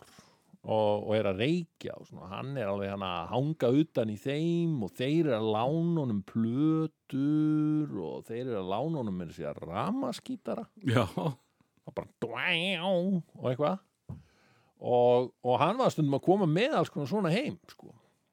og, 0.63 1.09
og 1.09 1.15
er 1.17 1.27
að 1.33 1.43
reykja 1.43 1.97
og 1.99 2.07
svona, 2.07 2.29
hann 2.31 2.53
er 2.55 2.71
alveg 2.71 2.93
hann 2.93 3.07
að 3.07 3.33
hanga 3.33 3.71
utan 3.83 4.13
í 4.13 4.19
þeim 4.23 4.77
og 4.87 4.93
þeir 4.95 5.33
eru 5.33 5.39
að 5.41 5.49
lána 5.57 6.05
honum 6.05 6.21
plötur 6.29 7.97
og 8.07 8.29
þeir 8.29 8.45
eru 8.45 8.61
að 8.61 8.71
lána 8.71 9.03
honum 9.03 9.19
með 9.19 9.33
þessi 9.33 9.49
að 9.51 9.63
ramaskítara 9.67 10.69
já, 10.87 11.03
og 11.03 11.97
bara 11.97 12.13
dvæjá 12.23 12.87
og 12.87 13.49
eitthvað 13.51 13.83
og, 14.83 15.31
og 15.47 15.59
hann 15.63 15.79
var 15.79 15.93
stundum 15.95 16.19
að 16.19 16.25
koma 16.27 16.49
með 16.51 16.77
alls 16.81 16.91
konar 16.91 17.11
svona 17.11 17.31
heim 17.33 17.59
sko. 17.71 17.93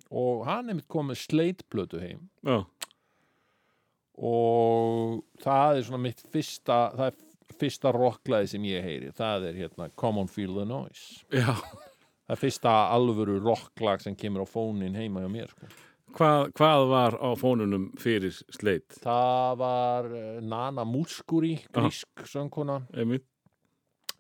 og 0.10 0.46
hann 0.50 0.72
mitt 0.74 0.88
komið 0.89 1.22
sleitplötu 1.27 2.01
heim 2.01 2.24
já, 2.41 2.63
og 4.20 5.20
það 5.44 5.77
er 5.77 5.86
svona 5.88 6.03
mitt 6.10 6.24
fyrsta 6.34 6.79
það 6.98 7.12
er 7.12 7.20
fyrsta 7.60 7.91
rocklaði 7.96 8.50
sem 8.53 8.65
ég 8.70 8.86
heyri 8.86 9.12
það 9.15 9.50
er 9.50 9.62
hérna 9.63 9.89
Come 10.00 10.24
on 10.24 10.32
Feel 10.32 10.56
the 10.58 10.65
Noise 10.68 11.22
já. 11.34 11.53
það 11.53 12.34
er 12.36 12.41
fyrsta 12.41 12.74
alvöru 12.96 13.38
rocklag 13.44 14.01
sem 14.03 14.18
kemur 14.18 14.46
á 14.46 14.48
fónin 14.50 14.98
heima 14.98 15.24
hjá 15.24 15.32
mér 15.32 15.53
sko. 15.53 15.70
Hvað, 16.10 16.48
hvað 16.58 16.84
var 16.89 17.15
á 17.22 17.29
fónunum 17.38 17.89
fyrir 18.01 18.34
sleit? 18.34 18.96
það 19.03 19.60
var 19.62 20.08
eh, 20.18 20.39
Nana 20.41 20.82
Muscuri 20.89 21.60
grísk 21.70 22.24
söngkona? 22.25 22.79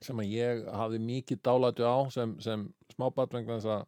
Sem 0.05 0.21
að 0.21 0.33
ég 0.33 0.65
hafði 0.71 0.99
mikið 1.03 1.41
dálætu 1.45 1.85
á 1.87 1.97
sem, 2.13 2.35
sem 2.43 2.65
smábarn 2.93 3.33
vegna 3.35 3.57
þess 3.59 3.71
að 3.73 3.85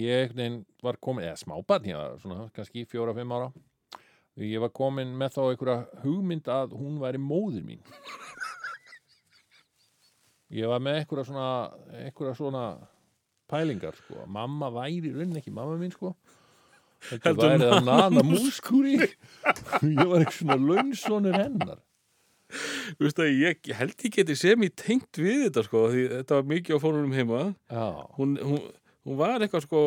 ég 0.00 0.34
var 0.84 0.98
komin, 1.02 1.26
eða 1.26 1.40
smábarn 1.40 1.88
ég 1.90 1.98
var 1.98 2.20
svona 2.22 2.48
kannski 2.54 2.86
fjóra-fimm 2.88 3.34
ára. 3.34 3.50
Ég 4.40 4.62
var 4.62 4.72
komin 4.72 5.12
með 5.18 5.34
þá 5.36 5.40
einhverja 5.48 6.04
hugmynd 6.04 6.50
að 6.52 6.76
hún 6.78 7.00
væri 7.02 7.20
móðir 7.20 7.64
mín. 7.66 7.82
Ég 10.50 10.70
var 10.70 10.82
með 10.82 11.00
einhverja 11.00 11.28
svona 11.28 11.48
einhverja 12.04 12.36
svona 12.38 12.64
pælingar 13.50 13.98
sko, 13.98 14.22
að 14.22 14.30
mamma 14.34 14.70
væri 14.74 15.10
í 15.10 15.14
rauninni 15.14 15.42
ekki 15.42 15.52
mamma 15.54 15.76
mín 15.80 15.92
sko. 15.94 16.14
Þetta 17.10 17.34
væri 17.38 17.68
það 17.70 17.86
nana 17.86 18.24
múskúri 18.26 18.96
ég 19.00 19.14
var 20.04 20.20
eitthvað 20.20 20.34
svona 20.36 20.58
launsonur 20.60 21.38
hennar 21.38 21.78
Þú 22.50 23.06
veist 23.06 23.22
að 23.22 23.30
ég 23.36 23.70
ég 23.70 23.78
held 23.78 24.04
ég 24.06 24.14
geti 24.18 24.36
sem 24.38 24.66
ég 24.66 24.74
tengt 24.78 25.20
við 25.20 25.46
þetta 25.46 25.64
sko, 25.66 25.86
því 25.92 26.04
þetta 26.16 26.38
var 26.40 26.48
mikið 26.50 26.76
á 26.76 26.82
fónunum 26.82 27.14
heima. 27.16 27.42
Hún, 28.18 28.36
hún, 28.42 28.62
hún 29.06 29.18
var 29.20 29.44
eitthvað 29.44 29.64
sko, 29.68 29.82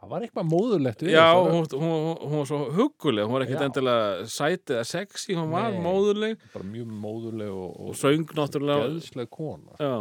það 0.00 0.10
var 0.10 0.26
eitthvað 0.26 0.48
móðurlegt 0.50 1.04
við 1.06 1.14
já, 1.14 1.26
þessu. 1.30 1.78
hún, 1.80 2.18
hún, 2.24 2.34
var 2.40 2.50
svo 2.50 2.58
hugguleg, 2.76 3.28
hún 3.28 3.36
var 3.38 3.46
ekkert 3.46 3.66
endilega 3.68 4.26
sæt 4.34 4.74
eða 4.74 4.84
sexy, 4.90 5.36
hún 5.38 5.54
var 5.54 5.70
Nei. 5.72 5.80
móðurleg. 5.86 6.42
Bara 6.56 6.68
mjög 6.72 6.90
móðurleg 7.06 7.54
og, 7.54 7.70
og 7.78 7.94
og 7.94 7.96
söng 8.02 8.26
náttúrulega. 8.36 8.90
geðsleg 8.90 9.30
kona. 9.32 9.78
Já, 9.80 9.94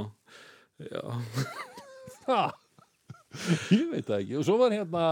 já, 0.89 1.05
ha, 2.27 2.41
ég 3.71 3.87
veit 3.93 4.09
það 4.09 4.19
ekki. 4.19 4.37
Og 4.41 4.47
svo 4.49 4.57
var 4.59 4.75
hérna 4.75 5.07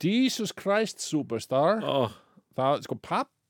Jesus 0.00 0.54
Christ 0.56 1.02
Superstar. 1.04 1.82
Ó, 1.82 2.08
það, 2.56 2.84
sko, 2.86 2.98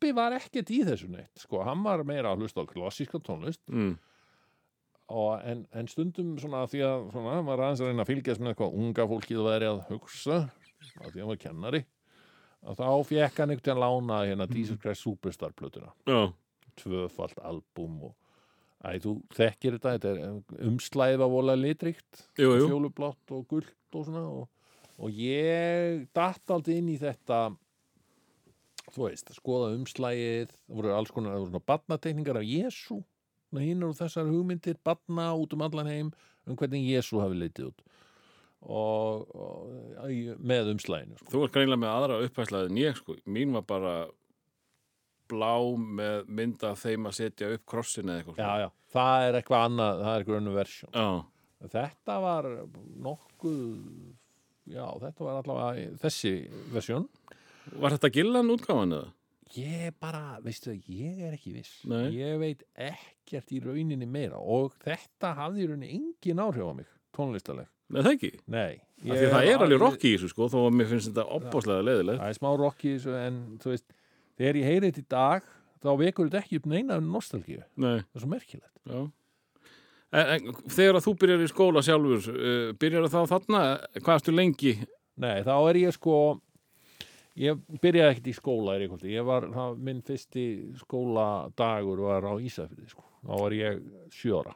pappi 0.04 0.16
var 0.16 0.34
ekkert 0.36 0.72
í 0.72 0.82
þessu 0.84 1.08
neitt 1.08 1.40
sko, 1.40 1.62
hann 1.64 1.82
var 1.84 2.04
meira 2.04 2.34
að 2.34 2.44
hlusta 2.44 2.64
á 2.64 2.68
klassíska 2.68 3.20
tónlist. 3.24 3.62
Mm, 3.72 3.96
og, 5.08 5.40
en, 5.44 5.64
en 5.72 5.88
stundum 5.88 6.34
svona 6.40 6.64
því 6.68 6.82
að 6.84 7.06
svona, 7.12 7.36
hann 7.38 7.48
var 7.48 7.62
aðeins 7.64 7.82
að 7.84 7.90
reyna 7.90 8.04
að 8.04 8.10
fylgjast 8.12 8.44
með 8.44 8.56
hvað 8.58 8.76
unga 8.80 9.06
fólkið 9.08 9.42
væri 9.48 9.70
að 9.70 9.82
hugsa 9.90 10.36
að 10.44 11.08
því 11.08 11.14
að 11.14 11.22
hann 11.22 11.30
var 11.32 11.40
kennari 11.40 11.82
að 12.64 12.80
þá 12.80 12.88
fekk 13.08 13.40
hann 13.40 13.52
einhvern 13.52 13.64
veginn 13.64 13.82
lána 13.84 14.20
hérna 14.24 14.48
Jesus 14.48 14.80
Christ 14.80 15.04
Superstar 15.04 15.52
plötuna. 15.56 15.92
Já, 16.08 16.32
tvöfalt 16.80 17.40
albúm 17.44 18.04
og 18.10 18.20
Æ, 18.84 19.00
þú 19.00 19.14
þekkir 19.32 19.78
þetta, 19.78 19.92
þetta 19.94 20.10
er 20.12 20.64
umslæðið 20.68 21.22
að 21.24 21.30
vola 21.32 21.54
litrikt, 21.56 22.18
fjólublátt 22.36 23.32
og 23.32 23.46
gult 23.48 23.96
og 23.96 24.02
svona 24.04 24.24
og, 24.28 24.66
og 25.00 25.14
ég 25.16 26.02
datt 26.12 26.52
aldrei 26.52 26.74
inn 26.82 26.90
í 26.92 26.98
þetta 27.00 27.38
þú 28.94 29.08
veist, 29.08 29.32
skoða 29.36 29.72
umslæðið 29.78 30.54
það 30.54 30.78
voru 30.78 30.94
alls 30.94 31.12
konar, 31.14 31.34
það 31.34 31.44
voru 31.44 31.52
svona 31.52 31.68
barnatekningar 31.72 32.40
af 32.40 32.46
Jésu, 32.48 33.00
hinn 33.54 33.82
eru 33.84 33.94
þessar 33.94 34.30
hugmyndir 34.30 34.78
barna 34.86 35.28
út 35.38 35.52
um 35.54 35.62
allan 35.66 35.90
heim 35.90 36.08
um 36.46 36.56
hvernig 36.58 36.88
Jésu 36.88 37.20
hafi 37.22 37.38
litið 37.38 37.70
út 37.70 37.84
og, 38.64 39.28
og 39.36 40.40
með 40.40 40.72
umslæðinu 40.72 41.18
sko. 41.20 41.30
þú 41.30 41.42
ert 41.44 41.54
greinlega 41.54 41.82
með 41.82 41.92
aðra 41.92 42.20
upphæslaði 42.24 42.70
en 42.72 42.80
ég 42.80 42.98
sko, 42.98 43.16
mín 43.28 43.52
var 43.54 43.66
bara 43.68 43.94
blá 45.30 45.52
með 45.76 46.26
mynda 46.40 46.74
þeim 46.76 47.08
að 47.08 47.16
setja 47.20 47.52
upp 47.54 47.64
krossin 47.68 48.10
eða 48.10 48.22
eitthvað. 48.22 48.40
já, 48.40 48.64
já, 48.64 48.68
það 48.96 49.28
er 49.28 49.38
eitthvað 49.38 49.68
annað 49.68 50.02
það 50.02 50.10
er 50.10 50.24
eitthvað 50.24 50.40
önnur 50.42 50.58
versjón 50.58 51.24
Þetta 51.64 52.18
var 52.20 52.46
nokkuð, 53.00 53.68
já, 54.68 54.84
þetta 55.00 55.24
var 55.24 55.38
allavega 55.40 55.94
þessi 56.02 56.32
versjón. 56.74 57.06
Var 57.72 57.96
þetta 57.96 58.12
gillan 58.14 58.52
útgáfan 58.54 58.96
eða? 58.98 59.12
Ég 59.54 59.94
bara, 60.02 60.40
veistu, 60.42 60.72
ég 60.90 61.20
er 61.22 61.36
ekki 61.36 61.52
viss. 61.54 61.76
Nei. 61.86 62.08
Ég 62.16 62.40
veit 62.40 62.64
ekkert 62.74 63.52
í 63.54 63.60
rauninni 63.62 64.08
meira 64.10 64.40
og 64.40 64.74
þetta 64.82 65.34
hafði 65.38 65.62
í 65.62 65.68
rauninni 65.70 65.92
engin 65.94 66.42
áhrif 66.42 66.66
á 66.66 66.74
mig, 66.74 66.88
tónlistaleg. 67.14 67.68
Nei, 67.94 68.00
það 68.00 68.14
ekki. 68.16 68.32
Nei. 68.50 68.80
Það 69.04 69.50
er 69.52 69.62
alveg 69.62 69.82
rock 69.82 70.06
í 70.08 70.16
þessu 70.16 70.32
sko, 70.32 70.48
þó 70.50 70.64
að 70.64 70.78
mér 70.80 70.88
finnst 70.90 71.10
þetta 71.12 71.28
opbáslega 71.36 71.84
leiðilegt. 71.86 72.22
Það 72.22 72.32
er 72.32 72.38
smá 72.40 72.50
rock 72.58 72.82
í 72.82 72.94
þessu 72.96 73.14
en, 73.20 73.38
þú 73.62 73.74
veist, 73.74 73.94
þegar 74.38 74.58
ég 74.58 74.70
heyri 74.70 74.90
þetta 74.90 75.04
í 75.04 75.10
dag 75.14 75.52
þá 75.84 75.90
vekur 76.00 76.30
þetta 76.30 76.40
ekki 76.40 76.60
upp 76.60 76.70
neina 76.70 76.98
nostalgíu 77.02 77.60
nei, 77.76 78.00
það 78.00 78.16
er 78.16 78.24
svo 78.24 78.30
merkilegt 78.32 78.80
já 78.88 78.98
en, 80.14 80.24
en 80.24 80.58
þegar 80.70 80.98
að 80.98 81.06
þú 81.06 81.14
byrjar 81.22 81.44
í 81.44 81.50
skóla 81.50 81.84
sjálfur 81.84 82.28
uh, 82.32 82.72
byrjar 82.80 83.10
þá 83.12 83.20
þarna, 83.34 83.64
hvað 84.00 84.14
erstu 84.18 84.34
lengi 84.34 84.76
Nei, 85.14 85.44
þá 85.46 85.52
er 85.70 85.76
ég 85.78 85.94
sko 85.94 86.14
ég 87.40 87.62
byrjaði 87.82 88.14
ekkert 88.14 88.28
í 88.30 88.34
skóla 88.36 88.76
ég, 88.78 88.90
kvöldi. 88.90 89.14
ég 89.14 89.26
var, 89.26 89.46
það, 89.54 89.78
minn 89.86 90.02
fyrsti 90.06 90.44
skóladagur 90.82 92.04
var 92.06 92.28
á 92.30 92.34
Ísafirði 92.38 92.90
sko. 92.92 93.06
þá 93.24 93.32
var 93.34 93.56
ég 93.58 93.80
sjö 94.14 94.40
ára 94.42 94.54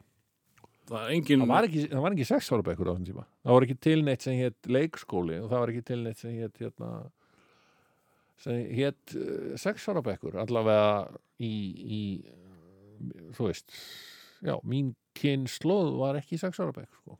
það 0.89 1.13
engin 1.15 1.43
það 1.43 1.53
var 1.53 1.67
ekki, 1.67 1.85
ekki 2.11 2.27
sex 2.29 2.51
ára 2.53 2.65
bekkur 2.65 2.89
á 2.89 2.93
þessum 2.93 3.07
tíma 3.09 3.25
það 3.43 3.55
var 3.57 3.67
ekki 3.67 3.79
tilneitt 3.87 4.25
sem 4.25 4.37
hétt 4.39 4.69
leikskóli 4.77 5.39
og 5.43 5.49
það 5.51 5.63
var 5.63 5.73
ekki 5.73 5.87
tilneitt 5.91 6.21
sem 6.21 6.37
hétt 6.37 6.63
hérna, 6.63 6.91
sem 8.45 8.61
hétt 8.79 9.15
uh, 9.19 9.57
sex 9.61 9.89
ára 9.91 10.05
bekkur 10.05 10.39
allavega 10.41 10.93
í, 11.43 11.53
í 11.99 12.01
þú 13.35 13.49
veist 13.49 13.75
já, 14.39 14.55
mín 14.63 14.93
kynnslóð 15.19 15.97
var 15.99 16.19
ekki 16.19 16.39
sex 16.39 16.61
ára 16.61 16.73
bekkur 16.75 17.03
sko. 17.03 17.19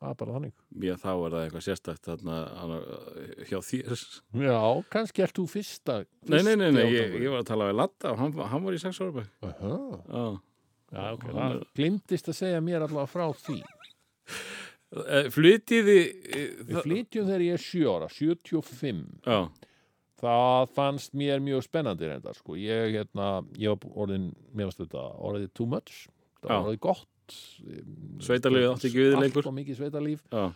Það 0.00 0.10
er 0.12 0.18
bara 0.20 0.34
þannig 0.36 0.52
Já, 0.86 0.94
þá 1.02 1.08
er 1.14 1.34
það 1.36 1.42
eitthvað 1.46 1.64
sérstakt 1.66 2.08
þarna 2.10 2.36
hana, 2.60 2.78
hjá 3.48 3.58
þér. 3.70 4.02
já, 4.46 4.58
kannski 4.92 5.24
ert 5.26 5.38
þú 5.40 5.46
fyrsta, 5.54 5.96
Nei, 6.28 6.42
nei, 6.42 6.54
nei, 6.60 6.68
nei 6.76 6.84
ég, 6.92 7.16
ég 7.22 7.32
var 7.32 7.42
að 7.44 7.48
tala 7.52 7.70
við 7.70 7.78
Latta 7.80 8.12
og 8.12 8.18
hann, 8.20 8.36
hann 8.52 8.66
var 8.66 8.76
í 8.76 8.82
sex 8.82 9.00
ára. 9.00 9.24
Já. 9.42 10.26
Ok, 11.12 11.24
það 11.34 11.56
glimtist 11.76 12.28
að 12.30 12.36
segja 12.38 12.60
mér 12.62 12.84
allavega 12.86 13.10
frá 13.10 13.26
því. 13.42 13.56
Eh, 14.96 15.26
Flytiði... 15.34 15.96
eh, 16.30 16.52
Við 16.68 16.76
flytjum 16.84 17.26
þegar 17.26 17.42
ég 17.46 17.56
er 17.56 17.62
7 17.64 17.88
ára, 17.90 18.08
75. 18.12 19.00
Já, 19.26 19.40
Það 20.16 20.70
fannst 20.72 21.12
mér 21.18 21.42
mjög 21.44 21.66
spennandi 21.66 22.06
reyndar, 22.08 22.32
sko. 22.38 22.54
Ég, 22.56 22.94
hérna, 22.94 23.42
ég 23.60 23.74
var 23.74 23.98
orðin, 24.06 24.30
mér 24.56 24.70
varst 24.70 24.80
þetta 24.80 25.02
orðið 25.28 25.50
too 25.58 25.66
much. 25.68 26.06
Það 26.40 26.48
var 26.54 26.62
orðið 26.70 26.78
gott. 26.86 27.08
Sveitarlífið 28.26 28.70
átti 28.72 28.88
ekki 28.90 29.02
við 29.04 29.16
lengur. 29.20 29.42
Allt 29.42 29.50
og 29.52 29.56
mikið 29.60 29.78
sveitarlíf. 29.80 30.22
já. 30.32 30.46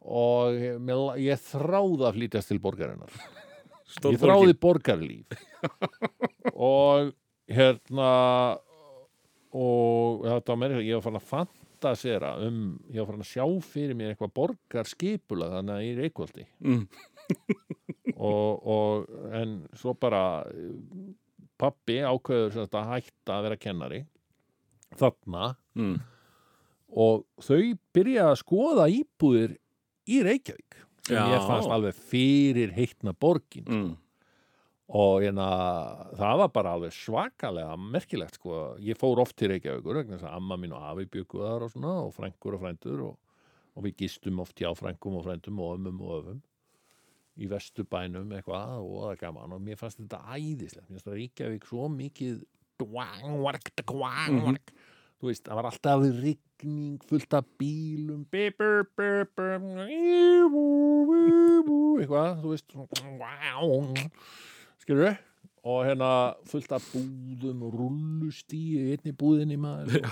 Og 0.00 0.54
ég, 0.56 0.78
mér- 0.80 1.18
ég 1.20 1.42
þráði 1.44 2.06
að 2.08 2.14
flytjast 2.16 2.48
til 2.52 2.58
borgarinnar. 2.64 3.12
Stór 3.94 4.14
ég 4.14 4.22
þráði 4.22 4.54
borgarlíf 4.62 5.26
og 6.54 7.10
hérna 7.50 8.10
og 9.50 10.22
þetta 10.28 10.52
var 10.54 10.60
meira 10.62 10.82
ég 10.86 10.94
var 10.94 11.02
fann 11.08 11.18
að 11.18 11.26
fantasera 11.32 12.30
um 12.46 12.60
ég 12.94 13.00
var 13.02 13.08
fann 13.10 13.24
að 13.24 13.30
sjá 13.32 13.44
fyrir 13.66 13.98
mér 13.98 14.12
eitthvað 14.14 14.32
borgarskipula 14.38 15.48
þannig 15.56 15.74
að 15.74 15.86
ég 15.88 15.98
er 15.98 16.06
eitthvaldi 16.06 16.46
Mm. 16.60 16.84
og, 18.30 18.66
og 18.70 19.10
en 19.40 19.56
svo 19.78 19.92
bara 19.98 20.22
eh, 20.50 20.70
pappi 21.60 21.98
ákveður 22.06 22.62
að 22.70 22.88
hætta 22.94 23.36
að 23.40 23.44
vera 23.48 23.58
kennari 23.66 24.00
þarna 24.98 25.56
Mm. 25.76 26.00
og 26.90 27.24
þau 27.40 27.78
byrja 27.94 28.24
að 28.32 28.38
skoða 28.42 28.86
íbúðir 28.90 29.52
í 30.10 30.22
Reykjavík 30.26 30.74
sem 31.06 31.16
Já. 31.16 31.26
ég 31.30 31.46
fannst 31.46 31.70
alveg 31.70 31.94
fyrir 31.94 32.72
heitna 32.74 33.12
borgin 33.14 33.64
Mm. 33.70 33.96
og 34.90 35.22
hérna, 35.22 36.10
það 36.18 36.36
var 36.42 36.48
bara 36.48 36.72
alveg 36.74 36.90
svakalega 36.92 37.76
merkilegt 37.78 38.34
sko. 38.34 38.76
ég 38.80 38.98
fór 38.98 39.20
oft 39.22 39.36
til 39.36 39.48
Reykjavíkur 39.50 39.94
vegna 40.02 40.18
þess 40.18 40.26
að 40.28 40.36
amma 40.36 40.56
mín 40.56 40.72
og 40.74 40.82
afi 40.82 41.06
byggu 41.06 41.38
þar 41.38 41.62
og 41.62 41.70
svona 41.70 41.94
og 42.06 42.14
frængur 42.14 42.54
og 42.54 42.60
frændur 42.60 43.00
og, 43.06 43.18
og 43.76 43.84
við 43.84 43.96
gistum 43.96 44.40
oft 44.40 44.56
hjá 44.58 44.74
frængum 44.74 45.16
og 45.20 45.24
frændum 45.24 45.60
og 45.60 45.78
ömmum 45.78 46.00
og 46.02 46.24
öfum 46.24 46.40
í 47.38 47.46
vesturbænum 47.48 48.32
eitthvað 48.34 48.82
og 48.82 49.04
það 49.14 49.20
gaman 49.20 49.52
og 49.52 49.60
mér 49.62 49.78
fannst 49.78 49.98
þetta 50.02 50.18
æðislegt 50.34 50.88
mér 50.90 50.98
fannst 50.98 51.06
það 51.06 51.14
Reykjavík 51.20 51.64
svo 51.70 51.88
mikið 51.88 52.42
dvang, 52.80 53.42
vark, 53.44 53.70
dvang, 53.76 54.40
vark 54.42 54.72
þú 55.20 55.30
veist, 55.30 55.44
það 55.46 55.58
var 55.58 55.68
alltaf 55.70 56.04
rigning 56.24 57.08
fullt 57.08 57.36
af 57.36 57.48
bílum. 57.60 58.22
Eitthvað, 62.00 62.30
þú 62.42 62.54
veist 62.54 62.68
skilur 64.80 65.18
og 65.60 65.82
hérna 65.84 66.10
fullt 66.48 66.70
af 66.72 66.84
búðum 66.94 67.66
og 67.66 67.74
rullustíu 67.76 68.80
í 68.80 68.94
einni 68.94 69.12
búðinni 69.12 69.58
maður. 69.60 70.06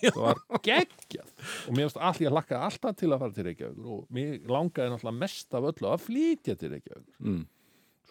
Það 0.00 0.20
var 0.22 0.40
geggjað. 0.64 1.32
Og 1.68 1.76
mér 1.76 1.84
finnst 1.84 2.00
allir 2.08 2.30
að 2.30 2.38
lakka 2.38 2.62
alltaf 2.64 2.96
til 2.96 3.10
að 3.12 3.20
fara 3.20 3.36
til 3.36 3.44
Reykjavíkur 3.50 3.90
og 3.98 4.06
mér 4.16 4.38
langaði 4.48 4.94
náttúrulega 4.94 5.20
mest 5.20 5.58
af 5.58 5.68
öllu 5.68 5.90
að 5.90 6.06
flytja 6.06 6.56
til 6.56 6.72
Reykjavíkur. 6.72 7.18
Mm. 7.20 7.42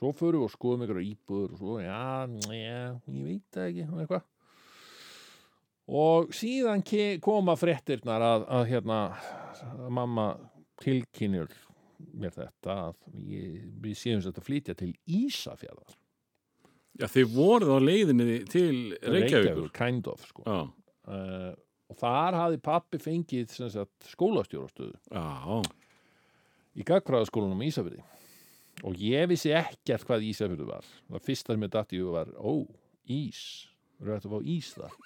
svo 0.03 0.11
förum 0.17 0.43
við 0.43 0.47
og 0.49 0.51
skoðum 0.51 0.85
ykkur 0.85 1.01
íbúður 1.05 1.51
og 1.53 1.59
svo, 1.61 1.73
já, 1.79 2.27
já, 2.51 2.79
ég 3.07 3.25
veit 3.27 3.43
það 3.55 3.67
ekki 3.69 3.85
og 3.87 3.99
eitthvað 4.03 4.23
og 5.87 6.31
síðan 6.35 6.83
koma 7.23 7.55
fréttirnar 7.59 8.23
að, 8.23 8.45
að 8.47 8.69
hérna 8.71 8.99
að 9.63 9.89
mamma 9.91 10.27
tilkynir 10.83 11.51
mér 12.19 12.33
þetta 12.35 12.77
að 12.89 12.95
ég, 13.29 13.59
við 13.83 13.97
séum 13.99 14.23
þetta 14.23 14.41
að 14.41 14.47
flytja 14.47 14.77
til 14.79 14.91
Ísafjarðar. 15.07 15.97
Já, 16.99 17.07
þið 17.09 17.29
voruð 17.33 17.73
á 17.73 17.79
leiðinni 17.81 18.39
til 18.51 18.73
Reykjavíkur. 19.01 19.69
kind 19.73 20.07
of 20.11 20.25
sko. 20.29 20.43
Já, 20.45 20.59
uh, 21.09 21.51
og 21.89 21.99
þar 21.99 22.37
hafði 22.37 22.59
pappi 22.63 22.99
fengið 23.01 23.55
skólastjórastöðu. 24.13 24.97
Já, 25.09 25.61
í 26.77 26.85
gagfræðaskólanum 26.87 27.63
í 27.63 27.71
Ísafjörði 27.71 28.03
og 28.83 28.97
ég 28.99 29.27
vissi 29.29 29.53
ekkert 29.55 30.05
hvað 30.07 30.29
Ísafjörðu 30.29 30.69
var. 30.69 30.87
Það 31.09 31.27
fyrsta 31.27 31.55
sem 31.55 31.67
ég 31.67 32.05
hug 32.05 32.15
var 32.15 32.31
ó, 32.37 32.53
ís, 33.09 33.43
við 33.99 34.13
erum 34.13 34.21
að 34.21 34.33
fá 34.33 34.53
ís 34.53 34.71
þar 34.77 35.01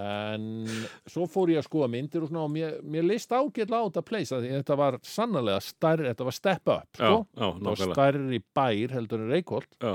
en 0.00 0.46
svo 1.06 1.28
fór 1.30 1.52
ég 1.52 1.60
að 1.60 1.68
skoða 1.68 1.90
myndir 1.92 2.24
og, 2.24 2.30
svona, 2.32 2.48
og 2.48 2.50
mér, 2.50 2.80
mér 2.82 3.06
leist 3.06 3.30
ágætla 3.30 3.78
á 3.78 3.86
þetta 3.86 4.02
place 4.08 4.40
þetta 4.42 4.78
var 4.80 4.98
sannarlega 5.06 5.62
stærri, 5.62 6.08
þetta 6.10 6.26
var 6.26 6.34
step 6.34 6.72
up 6.72 6.98
já, 6.98 7.04
sko? 7.04 7.20
já, 7.30 7.46
þetta 7.46 7.70
var 7.70 7.94
stærri 7.94 8.40
bær 8.58 8.96
heldur 8.96 9.22
en 9.22 9.30
Reykholt. 9.30 9.70
Já, 9.78 9.94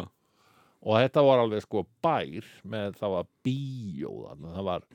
og 0.79 1.01
þetta 1.03 1.23
var 1.27 1.43
alveg 1.43 1.65
sko 1.65 1.83
bær 1.99 2.51
með 2.71 2.95
það 3.01 3.15
var 3.17 3.29
bíó 3.43 4.13
þarna, 4.29 4.53
það 4.55 4.69
var 4.69 4.87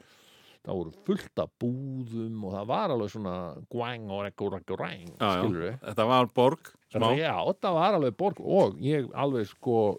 það 0.64 0.78
voru 0.78 0.94
fullt 1.04 1.42
af 1.44 1.52
búðum 1.60 2.46
og 2.48 2.56
það 2.56 2.70
var 2.72 2.94
alveg 2.94 3.12
svona 3.12 3.36
guang 3.72 4.08
og 4.08 4.22
rekkur 4.24 4.54
rekkur 4.56 4.80
reng 4.80 5.12
Þetta 5.84 6.08
var 6.08 6.30
borg, 6.32 6.72
smá. 6.88 7.10
Já, 7.18 7.34
þetta 7.50 7.74
var 7.76 7.98
alveg 7.98 8.16
borg 8.16 8.40
og 8.40 8.80
ég 8.80 9.12
alveg 9.12 9.50
sko 9.52 9.98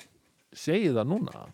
segi 0.55 0.89
það 0.95 1.11
núna. 1.13 1.45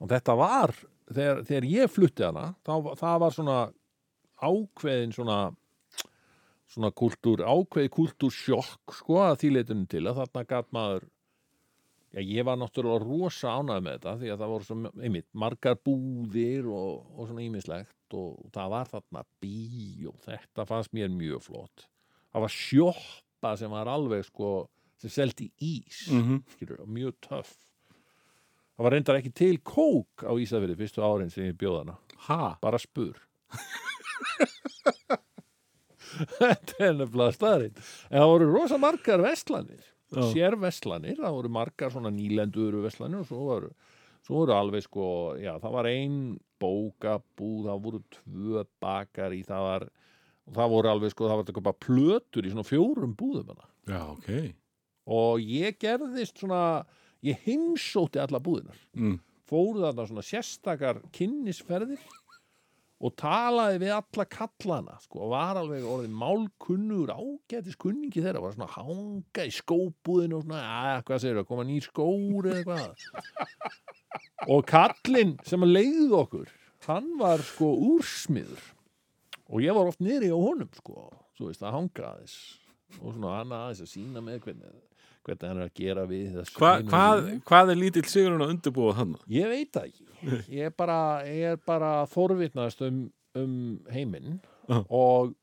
Og 0.00 0.08
þetta 0.08 0.36
var 0.40 0.72
þegar, 1.10 1.42
þegar 1.48 1.68
ég 1.70 1.92
flutti 1.92 2.26
hana 2.26 2.46
þá, 2.66 2.74
það 3.00 3.18
var 3.24 3.36
svona 3.36 3.58
ákveðin 4.44 5.14
svona 5.14 5.38
svona 6.74 6.90
kultúr, 6.96 7.44
ákveði 7.44 7.90
kultúrsjokk 7.92 8.96
sko 8.98 9.20
að 9.22 9.36
því 9.42 9.50
leitunum 9.54 9.84
til 9.90 10.02
að 10.08 10.22
þarna 10.22 10.44
gat 10.50 10.70
maður 10.74 11.04
já, 12.14 12.20
ég 12.22 12.46
var 12.46 12.58
náttúrulega 12.58 13.02
rosa 13.04 13.54
ánægð 13.58 13.84
með 13.84 13.96
þetta 13.98 14.14
því 14.20 14.32
að 14.32 14.42
það 14.42 14.52
voru 14.54 14.68
svo, 14.68 14.78
einmitt, 15.00 15.28
margar 15.44 15.78
búðir 15.86 16.70
og, 16.70 17.04
og 17.14 17.28
svona 17.28 17.44
ímislegt 17.44 18.18
og 18.18 18.48
það 18.54 18.72
var 18.74 18.90
þarna 18.92 19.24
bíó 19.42 20.14
þetta 20.24 20.66
fannst 20.70 20.94
mér 20.96 21.12
mjög 21.14 21.44
flott. 21.48 21.86
Það 22.34 22.46
var 22.46 22.56
sjoppa 22.56 23.54
sem 23.60 23.74
var 23.74 23.90
alveg 23.90 24.26
sko, 24.26 24.54
sem 25.02 25.12
seldi 25.12 25.50
ís 25.62 26.06
Mm 26.10 26.42
skilur, 26.54 26.82
og 26.82 26.90
mjög 26.90 27.18
töff 27.28 27.54
það 28.74 28.86
var 28.88 28.94
reyndar 28.96 29.18
ekki 29.20 29.32
til 29.38 29.56
kók 29.62 30.24
á 30.26 30.32
Ísafirði 30.40 30.76
fyrstu 30.80 31.04
árin 31.06 31.30
sem 31.32 31.50
ég 31.50 31.58
bjóð 31.60 31.80
hana 31.84 31.98
Ha? 32.28 32.54
bara 32.62 32.78
spur 32.80 33.18
þetta 36.38 36.78
er 36.88 36.94
nefnilega 36.98 37.34
staðrind 37.34 37.80
en 37.80 38.20
það 38.20 38.30
voru 38.30 38.48
rosa 38.54 38.78
margar 38.80 39.22
vestlanir 39.24 39.82
Já. 40.14 40.22
sér 40.30 40.54
vestlanir, 40.62 41.16
það 41.18 41.34
voru 41.40 41.50
margar 41.50 41.90
svona 41.90 42.10
nýlendur 42.14 42.76
vestlanir 42.84 43.24
og 43.24 43.26
svo 43.26 43.40
voru, 43.48 43.70
svo 44.22 44.42
voru 44.44 44.54
alveg 44.54 44.84
sko, 44.86 45.06
já 45.42 45.56
það 45.58 45.72
var 45.74 45.88
ein 45.90 46.18
bókabúð, 46.62 47.64
það 47.66 47.80
voru 47.88 48.00
tvö 48.14 48.62
bakar 48.84 49.34
í 49.34 49.40
það 49.48 49.64
var 49.66 49.86
það 50.54 50.70
voru 50.76 50.92
alveg 50.92 51.14
sko, 51.16 51.26
það 51.26 51.40
var 51.40 51.48
þetta 51.48 51.64
bara 51.66 51.82
plötur 51.88 52.46
í 52.46 52.52
svona 52.52 52.68
fjórum 52.68 53.16
búðum 53.18 53.50
hana 53.54 53.66
Já, 53.90 54.00
ok. 54.14 54.30
og 55.18 55.42
ég 55.42 55.80
gerðist 55.82 56.38
svona 56.44 56.62
ég 57.24 57.40
heimsótti 57.46 58.20
alla 58.22 58.40
búðinar 58.44 58.76
Mm. 58.96 59.18
fóru 59.48 59.80
þarna 59.84 60.06
svona 60.08 60.24
sérstakar 60.24 61.00
kynnisferðir 61.14 62.00
og 63.04 63.12
talaði 63.20 63.80
við 63.82 63.92
alla 63.92 64.24
kallana 64.32 64.94
sko, 65.02 65.18
og 65.26 65.32
var 65.34 65.58
alveg 65.60 65.82
orðið 65.84 66.14
málkunnur 66.20 67.10
ágætis 67.12 67.76
kunningi 67.76 68.22
þeirra 68.24 68.40
var 68.40 68.54
svona 68.54 68.70
hanga 68.72 69.44
í 69.44 69.52
skóbúðinu 69.52 70.38
og 70.38 70.44
svona, 70.46 70.62
að 70.94 71.02
hvað 71.08 71.20
segir 71.24 71.40
það, 71.40 71.48
koma 71.50 71.66
nýr 71.68 71.88
skór 71.88 72.48
eða 72.48 72.60
eitthvað? 72.62 73.80
Og 74.54 74.64
kallinn 74.68 75.34
sem 75.48 75.64
að 75.66 75.74
leiði 75.74 76.08
okkur 76.16 76.48
hann 76.86 77.10
var 77.20 77.40
sko 77.40 77.70
úrsmiður. 77.96 78.60
Og 79.48 79.60
ég 79.64 79.72
var 79.76 79.88
oft 79.88 80.00
niðri 80.04 80.28
á 80.32 80.36
honum 80.36 80.68
sko, 80.76 81.06
svo 81.36 81.48
veist 81.50 81.62
að 81.64 81.76
hanga 81.76 82.08
aðeins 82.14 82.38
og 83.02 83.14
svona 83.16 83.38
hann 83.40 83.52
aðeins 83.56 83.80
að 83.84 83.92
sína 83.92 84.22
með 84.24 84.40
hvernig 84.46 84.72
hvernig 85.24 85.48
hann 85.50 85.60
er 85.62 85.68
að 85.70 85.74
gera 85.80 86.04
við 86.10 86.34
Hva, 86.58 86.72
hvað, 86.88 87.28
hvað 87.48 87.72
er 87.74 87.80
lítill 87.80 88.04
sigurinn 88.10 88.44
að 88.44 88.52
undirbúa 88.56 88.94
hann? 88.98 89.14
Ég 89.32 89.48
veit 89.52 89.70
það 89.76 89.88
ekki. 89.90 90.06
Ég 90.58 90.68
er 90.70 90.74
bara, 90.76 90.98
ég 91.28 91.54
er 91.54 91.62
bara 91.68 91.92
forvitnast 92.08 92.80
um, 92.86 93.02
um 93.36 93.56
heiminn 93.92 94.38
Já. 94.68 94.78
og 94.88 95.34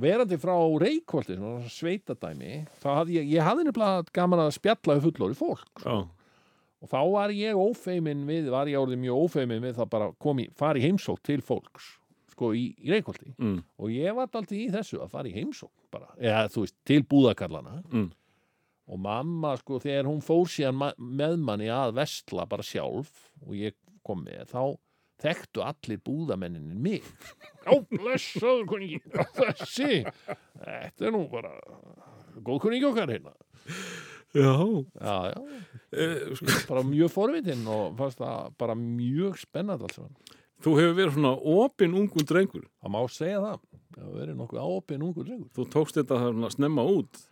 verandi 0.00 0.36
frá 0.42 0.54
Reykjóldi, 0.82 1.36
sveitadæmi, 1.70 2.64
hafði 2.82 3.20
ég, 3.20 3.28
ég 3.36 3.46
hafði 3.46 3.68
nefnilega 3.68 4.04
gaman 4.16 4.42
að 4.44 4.56
spjalla 4.58 4.96
við 4.98 5.06
fullori 5.08 5.38
fólk. 5.38 5.84
Já, 5.86 6.02
Og 6.84 6.90
þá 6.90 6.98
var 7.14 7.30
ég 7.32 7.56
ófeimin 7.56 8.26
við, 8.28 8.50
var 8.52 8.68
ég 8.68 8.76
orðið 8.76 8.98
mjög 9.06 9.20
ófeimin 9.24 9.62
við 9.64 9.78
það 9.78 9.86
bara 9.94 10.08
komi, 10.20 10.44
fari 10.52 10.82
heimsók 10.84 11.22
til 11.24 11.38
fólks, 11.40 11.86
sko, 12.34 12.50
í, 12.52 12.66
í 12.84 12.90
Reykjóldi. 12.92 13.30
mm, 13.38 13.54
Og 13.80 13.88
ég 13.94 14.12
var 14.18 14.26
alltaf 14.28 14.52
í 14.52 14.66
þessu 14.74 14.98
að 15.00 15.14
fara 15.14 15.30
í 15.30 15.32
heimsók 15.32 15.70
bara, 15.94 16.10
eða 16.20 16.42
þú 16.52 16.66
veist, 16.66 16.76
til 16.84 17.00
búðakallana. 17.08 17.78
mm, 17.88 18.10
og 18.84 19.00
mamma 19.00 19.54
sko 19.60 19.78
þegar 19.82 20.08
hún 20.10 20.20
fór 20.24 20.44
síðan 20.52 20.80
með 20.98 21.38
manni 21.40 21.70
að 21.72 21.94
vestla 22.00 22.44
bara 22.50 22.66
sjálf 22.66 23.30
og 23.46 23.54
ég 23.56 23.76
kom 24.04 24.24
með 24.26 24.50
þá 24.52 24.62
þekktu 25.24 25.62
allir 25.64 26.00
búðamenninni 26.04 26.76
mig 26.76 27.06
Já, 27.64 27.78
blessaður 27.88 28.66
kunningi 28.68 28.98
þessi, 29.38 30.02
þetta 30.60 31.06
er 31.08 31.14
nú 31.14 31.22
bara 31.32 31.54
góð 32.44 32.60
kunningi 32.66 32.88
okkar 32.90 33.14
hérna 33.14 33.32
já. 34.34 34.52
já, 35.00 35.14
já, 35.30 35.38
sko, 36.36 36.58
bara 36.68 36.82
mjög 36.84 37.12
forvitin 37.14 37.64
og 37.70 37.94
fannst 37.96 38.20
það 38.20 38.50
bara 38.60 38.74
mjög 38.76 39.38
spennandi 39.40 39.86
alls 39.86 39.96
saman. 39.96 40.16
Þú 40.64 40.72
hefur 40.80 40.94
verið 40.98 41.14
svona 41.16 41.32
opinn 41.54 41.94
ungun 41.98 42.26
drengur. 42.28 42.66
það 42.82 42.92
má 42.94 43.00
segja 43.12 43.40
það 43.40 43.56
það 43.94 44.02
hefur 44.02 44.18
verið 44.20 44.38
nokkuð 44.42 44.60
áopin 44.66 45.06
ungur 45.06 45.28
drengur 45.28 45.50
Þú 45.56 45.66
tókst 45.72 45.98
þetta 46.00 46.20
þarna 46.26 46.50
snemma 46.52 46.84
út. 46.98 47.22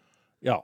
já, 0.46 0.56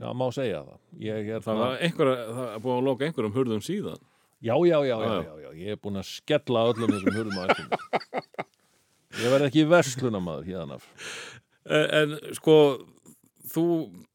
já, 0.00 0.08
má 0.16 0.26
segja 0.34 0.62
það 0.66 1.04
ég 1.06 1.30
er 1.36 1.44
Það 1.44 1.60
var 1.62 1.78
einhverja, 1.86 2.24
það 2.38 2.56
búið 2.64 2.76
að 2.78 2.86
loka 2.88 3.06
einhverjum 3.08 3.36
hurðum 3.38 3.62
síðan. 3.64 4.00
Já, 4.44 4.54
já, 4.68 4.78
já, 4.84 4.96
já, 5.00 5.12
Já, 5.24 5.34
já. 5.44 5.50
ég 5.56 5.70
er 5.72 5.78
búin 5.80 5.96
að 6.00 6.08
skella 6.10 6.64
öllum 6.72 6.90
þessum 6.92 7.14
hurðum 7.16 7.38
að 7.40 7.54
eftir 7.54 8.44
Ég 9.14 9.30
verð 9.30 9.46
ekki 9.46 9.62
verslunamaður 9.70 10.48
hérna. 10.50 10.76
En, 11.64 11.84
en 12.00 12.34
sko, 12.36 12.56
þú 13.54 13.64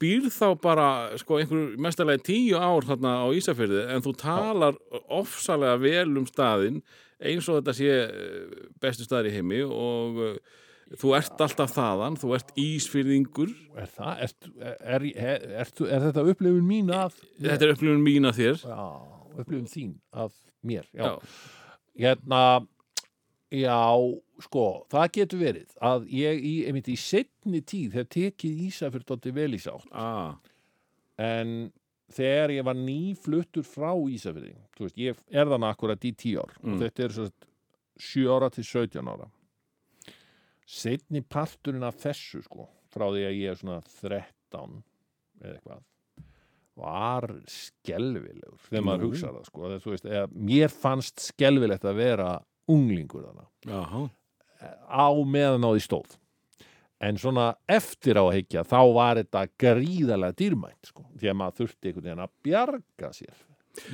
býrð 0.01 0.27
þá 0.35 0.47
bara, 0.61 0.87
sko, 1.21 1.39
einhver 1.39 1.77
mestarlega 1.81 2.21
tíu 2.27 2.59
ár 2.59 2.85
þarna 2.85 3.13
á 3.23 3.27
Ísafyrði 3.39 3.85
en 3.95 4.03
þú 4.05 4.13
talar 4.19 4.75
ofsalega 5.07 5.79
vel 5.81 6.09
um 6.19 6.27
staðinn 6.27 6.81
eins 7.19 7.47
og 7.51 7.61
þetta 7.61 7.75
sé 7.79 7.87
eh, 7.95 8.67
bestu 8.83 9.07
staðar 9.07 9.31
í 9.31 9.33
heimi 9.37 9.63
og 9.65 10.19
eh, 10.27 10.35
þú 10.97 11.13
ert 11.17 11.41
alltaf 11.45 11.71
þaðan, 11.75 12.15
þú 12.17 12.33
ert 12.37 12.49
Ísfyrðingur. 12.57 13.51
Er 13.77 13.89
það, 13.93 14.23
er, 14.25 14.33
er, 14.79 15.05
er, 15.13 15.45
er, 15.61 15.71
þetta 16.07 16.23
upplifun 16.31 16.65
mín 16.65 16.89
af 16.95 17.19
Þetta 17.37 17.65
er 17.67 17.73
upplifun 17.75 18.01
mín 18.05 18.25
að 18.25 18.39
þér. 18.41 18.63
Já, 18.65 18.87
upplifun 19.39 19.69
þín 19.69 19.93
af 20.11 20.33
mér 20.65 20.87
Já, 20.97 21.05
Já. 21.05 21.13
hérna 21.99 22.43
Já, 23.49 23.77
sko, 24.45 24.63
það 24.93 25.07
getur 25.15 25.39
verið 25.41 25.71
að 25.81 26.03
ég 26.13 26.41
í, 26.45 26.51
einmitt 26.69 26.89
í 26.91 26.97
setni 27.01 27.61
tíð 27.65 27.95
hef 27.97 28.09
tekið 28.13 28.59
Ísafjörð 28.67 29.07
dótti 29.09 29.31
vel 29.33 29.53
í 29.57 29.61
sátt 29.63 29.87
Ah, 29.91 30.35
en 31.17 31.71
þegar 32.13 32.53
ég 32.53 32.65
var 32.67 32.77
nýfluttur 32.77 33.65
frá 33.65 33.89
Ísafjörði, 34.09 34.53
þú 34.77 34.85
veist, 34.85 34.99
ég 35.01 35.17
er 35.33 35.49
þannig 35.49 35.71
akkurat 35.73 36.05
í 36.05 36.11
tíu 36.13 36.43
ár 36.43 36.53
Mm. 36.61 36.73
og 36.75 36.83
þetta 36.83 37.03
er 37.07 37.15
svo 37.15 37.29
7 37.97 38.27
ára 38.35 38.49
til 38.53 38.63
17 38.63 39.07
ára 39.09 39.29
setni 40.69 41.21
parturinn 41.25 41.85
af 41.87 41.97
þessu 42.03 42.43
sko, 42.45 42.67
frá 42.93 43.07
því 43.09 43.25
að 43.25 43.37
ég 43.39 43.53
er 43.53 43.59
svona 43.59 43.79
13 43.99 44.81
eða 45.39 45.53
eitthvað 45.55 45.85
var 46.79 47.27
skelvilegur 47.51 48.61
þegar 48.69 48.85
maður 48.87 49.03
Nú. 49.03 49.09
hugsa 49.09 49.33
það 49.33 49.49
sko, 49.49 49.71
þú 49.83 49.93
veist, 49.93 50.07
eða, 50.07 50.29
mér 50.31 50.71
fannst 50.71 51.25
skelvilegt 51.25 51.87
að 51.89 51.99
vera 51.99 52.29
unglingur 52.69 53.27
jaha. 53.67 54.05
á 54.87 55.09
meðan 55.27 55.65
á 55.67 55.69
því 55.73 55.83
stóð 55.83 56.15
en 56.99 57.19
svona 57.19 57.49
eftir 57.67 58.19
á 58.19 58.23
að 58.23 58.33
hyggja 58.37 58.65
þá 58.67 58.79
var 58.95 59.19
þetta 59.21 59.43
gríðarlega 59.63 60.39
dýrmætt 60.39 60.91
sko, 60.91 61.05
því 61.19 61.31
að 61.31 61.37
maður 61.41 61.59
þurfti 61.59 61.89
einhvern 61.91 62.07
veginn 62.09 62.25
að 62.25 62.33
bjarga 62.47 63.11
sér 63.15 63.45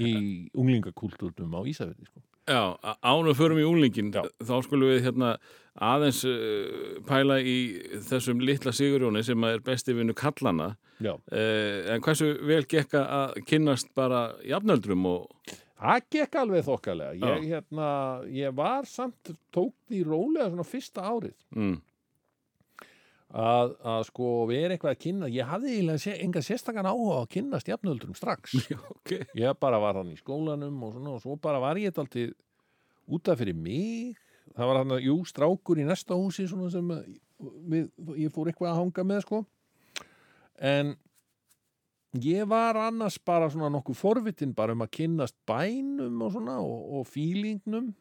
í 0.02 0.14
unglingakúlturnum 0.58 1.58
á 1.58 1.62
Ísafjörði 1.70 2.10
sko. 2.10 2.25
Já, 2.46 2.78
ánum 3.02 3.34
förum 3.34 3.58
í 3.62 3.66
úlingin 3.66 4.12
Já. 4.14 4.22
þá 4.46 4.56
skulum 4.66 4.92
við 4.92 5.06
hérna 5.08 5.36
aðeins 5.82 6.22
uh, 6.30 7.02
pæla 7.08 7.40
í 7.42 7.58
þessum 8.06 8.44
litla 8.46 8.74
Sigurjóni 8.76 9.24
sem 9.26 9.48
er 9.50 9.64
besti 9.66 9.96
vinnu 9.98 10.14
kallana 10.16 10.76
uh, 11.02 11.80
en 11.92 12.04
hversu 12.06 12.36
vel 12.46 12.64
gekka 12.70 13.02
að 13.02 13.40
kynnast 13.50 13.90
bara 13.98 14.30
jafnöldrum 14.46 15.08
og 15.10 15.56
Það 15.76 16.06
gekk 16.16 16.36
alveg 16.40 16.64
þokkalega. 16.66 17.16
Ég, 17.20 17.42
hérna, 17.52 17.88
ég 18.32 18.54
var 18.56 18.88
samt 18.88 19.34
tók 19.54 19.74
því 19.90 20.06
rólega 20.08 20.48
svona 20.48 20.66
fyrsta 20.66 21.04
árið. 21.04 21.36
Mm, 21.52 21.76
að, 23.36 23.74
að 23.84 24.04
sko 24.10 24.30
vera 24.50 24.76
eitthvað 24.76 24.94
að 24.94 25.02
kynna. 25.04 25.30
Ég 25.34 25.50
hafði 25.50 25.74
eiginlega 25.74 26.02
sé, 26.02 26.16
enga 26.24 26.44
sérstakann 26.46 26.88
áhuga 26.88 27.22
að 27.22 27.32
kynnast 27.36 27.72
jafnöldrum 27.72 28.18
strax. 28.18 28.56
Ok, 28.96 29.16
ég 29.38 29.58
bara 29.62 29.80
var 29.82 30.00
hann 30.00 30.14
í 30.14 30.20
skólanum 30.20 30.84
og 30.88 30.96
svona 30.96 31.16
og 31.18 31.24
svo 31.24 31.36
bara 31.42 31.60
var 31.62 31.80
ég 31.82 31.92
þetta 31.92 32.06
alltaf 32.06 33.16
út 33.16 33.32
af 33.32 33.42
fyrir 33.42 33.58
mig. 33.58 34.16
Það 34.56 34.70
var 34.72 34.80
hann 34.82 34.96
að, 34.96 35.08
jú, 35.10 35.18
strákur 35.28 35.82
í 35.82 35.88
næsta 35.88 36.18
húsi 36.18 36.48
sem 36.48 36.94
við, 37.70 37.90
ég 38.22 38.32
fór 38.34 38.50
eitthvað 38.50 38.72
að 38.72 38.80
hanga 38.80 39.06
með 39.12 39.26
sko. 39.26 39.42
En 40.56 40.96
ég 42.24 42.48
var 42.48 42.80
annars 42.80 43.20
bara 43.20 43.52
svona 43.52 43.70
nokkuð 43.74 44.00
forvitin 44.00 44.56
bara 44.56 44.74
um 44.76 44.86
að 44.86 44.94
kynnast 45.02 45.36
bænum 45.50 46.24
og 46.24 46.32
svona 46.38 46.62
og, 46.64 47.00
og 47.00 47.08
fílingnum 47.12 47.92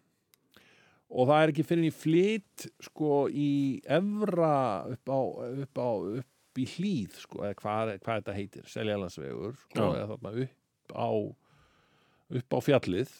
og 1.14 1.28
það 1.30 1.40
er 1.40 1.52
ekki 1.52 1.66
fyrir 1.68 1.88
í 1.88 1.94
flyt 1.94 2.66
sko 2.88 3.24
í 3.30 3.50
evra 3.96 4.54
upp 4.90 5.10
á, 5.14 5.20
upp 5.64 5.78
á 5.78 5.90
upp 6.54 6.60
í 6.60 6.66
hlýð 6.76 7.16
sko, 7.22 7.44
eða 7.46 7.56
hvað, 7.58 7.94
hvað 8.02 8.20
þetta 8.20 8.36
heitir 8.36 8.68
Seljalandsvegur 8.70 9.56
sko, 9.58 9.78
Já. 9.78 9.86
eða 10.02 10.10
þarna 10.12 10.34
upp 10.44 10.94
á 10.94 11.08
upp 12.34 12.56
á 12.56 12.58
fjallið. 12.64 13.10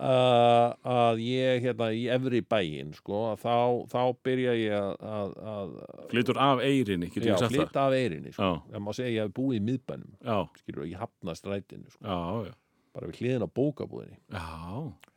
Uh, 0.00 0.70
að 1.00 1.20
ég 1.24 1.64
hérna 1.66 1.90
í 1.92 2.06
efri 2.14 2.40
bæinn 2.46 2.94
sko, 2.96 3.34
þá, 3.40 3.84
þá 3.90 4.00
byrja 4.24 4.54
ég 4.56 5.04
að, 5.10 5.34
að, 5.52 5.74
flytur 6.12 6.40
af 6.40 6.62
eirinni, 6.64 7.10
getur 7.10 7.32
já, 7.32 7.34
við 7.34 7.42
sagt 7.42 7.50
það? 7.50 7.58
flytta 7.58 7.84
af 7.84 7.98
eirinni 7.98 8.34
sko. 8.34 8.48
Já, 8.48 8.72
það 8.72 8.86
má 8.86 8.90
segja 8.96 9.12
ég 9.12 9.28
hef 9.28 9.36
búið 9.36 9.58
í 9.58 9.62
miðbænum 9.68 10.16
já, 10.16 10.38
skilur, 10.62 10.88
ég 10.88 11.02
hafna 11.02 11.36
strætinu 11.38 11.92
sko, 11.92 12.02
já, 12.06 12.50
já. 12.50 12.58
Bara 12.90 13.06
við 13.06 13.20
hliðin 13.20 13.46
á 13.46 13.48
bókabúðinni. 13.54 14.16
Já, 14.34 15.09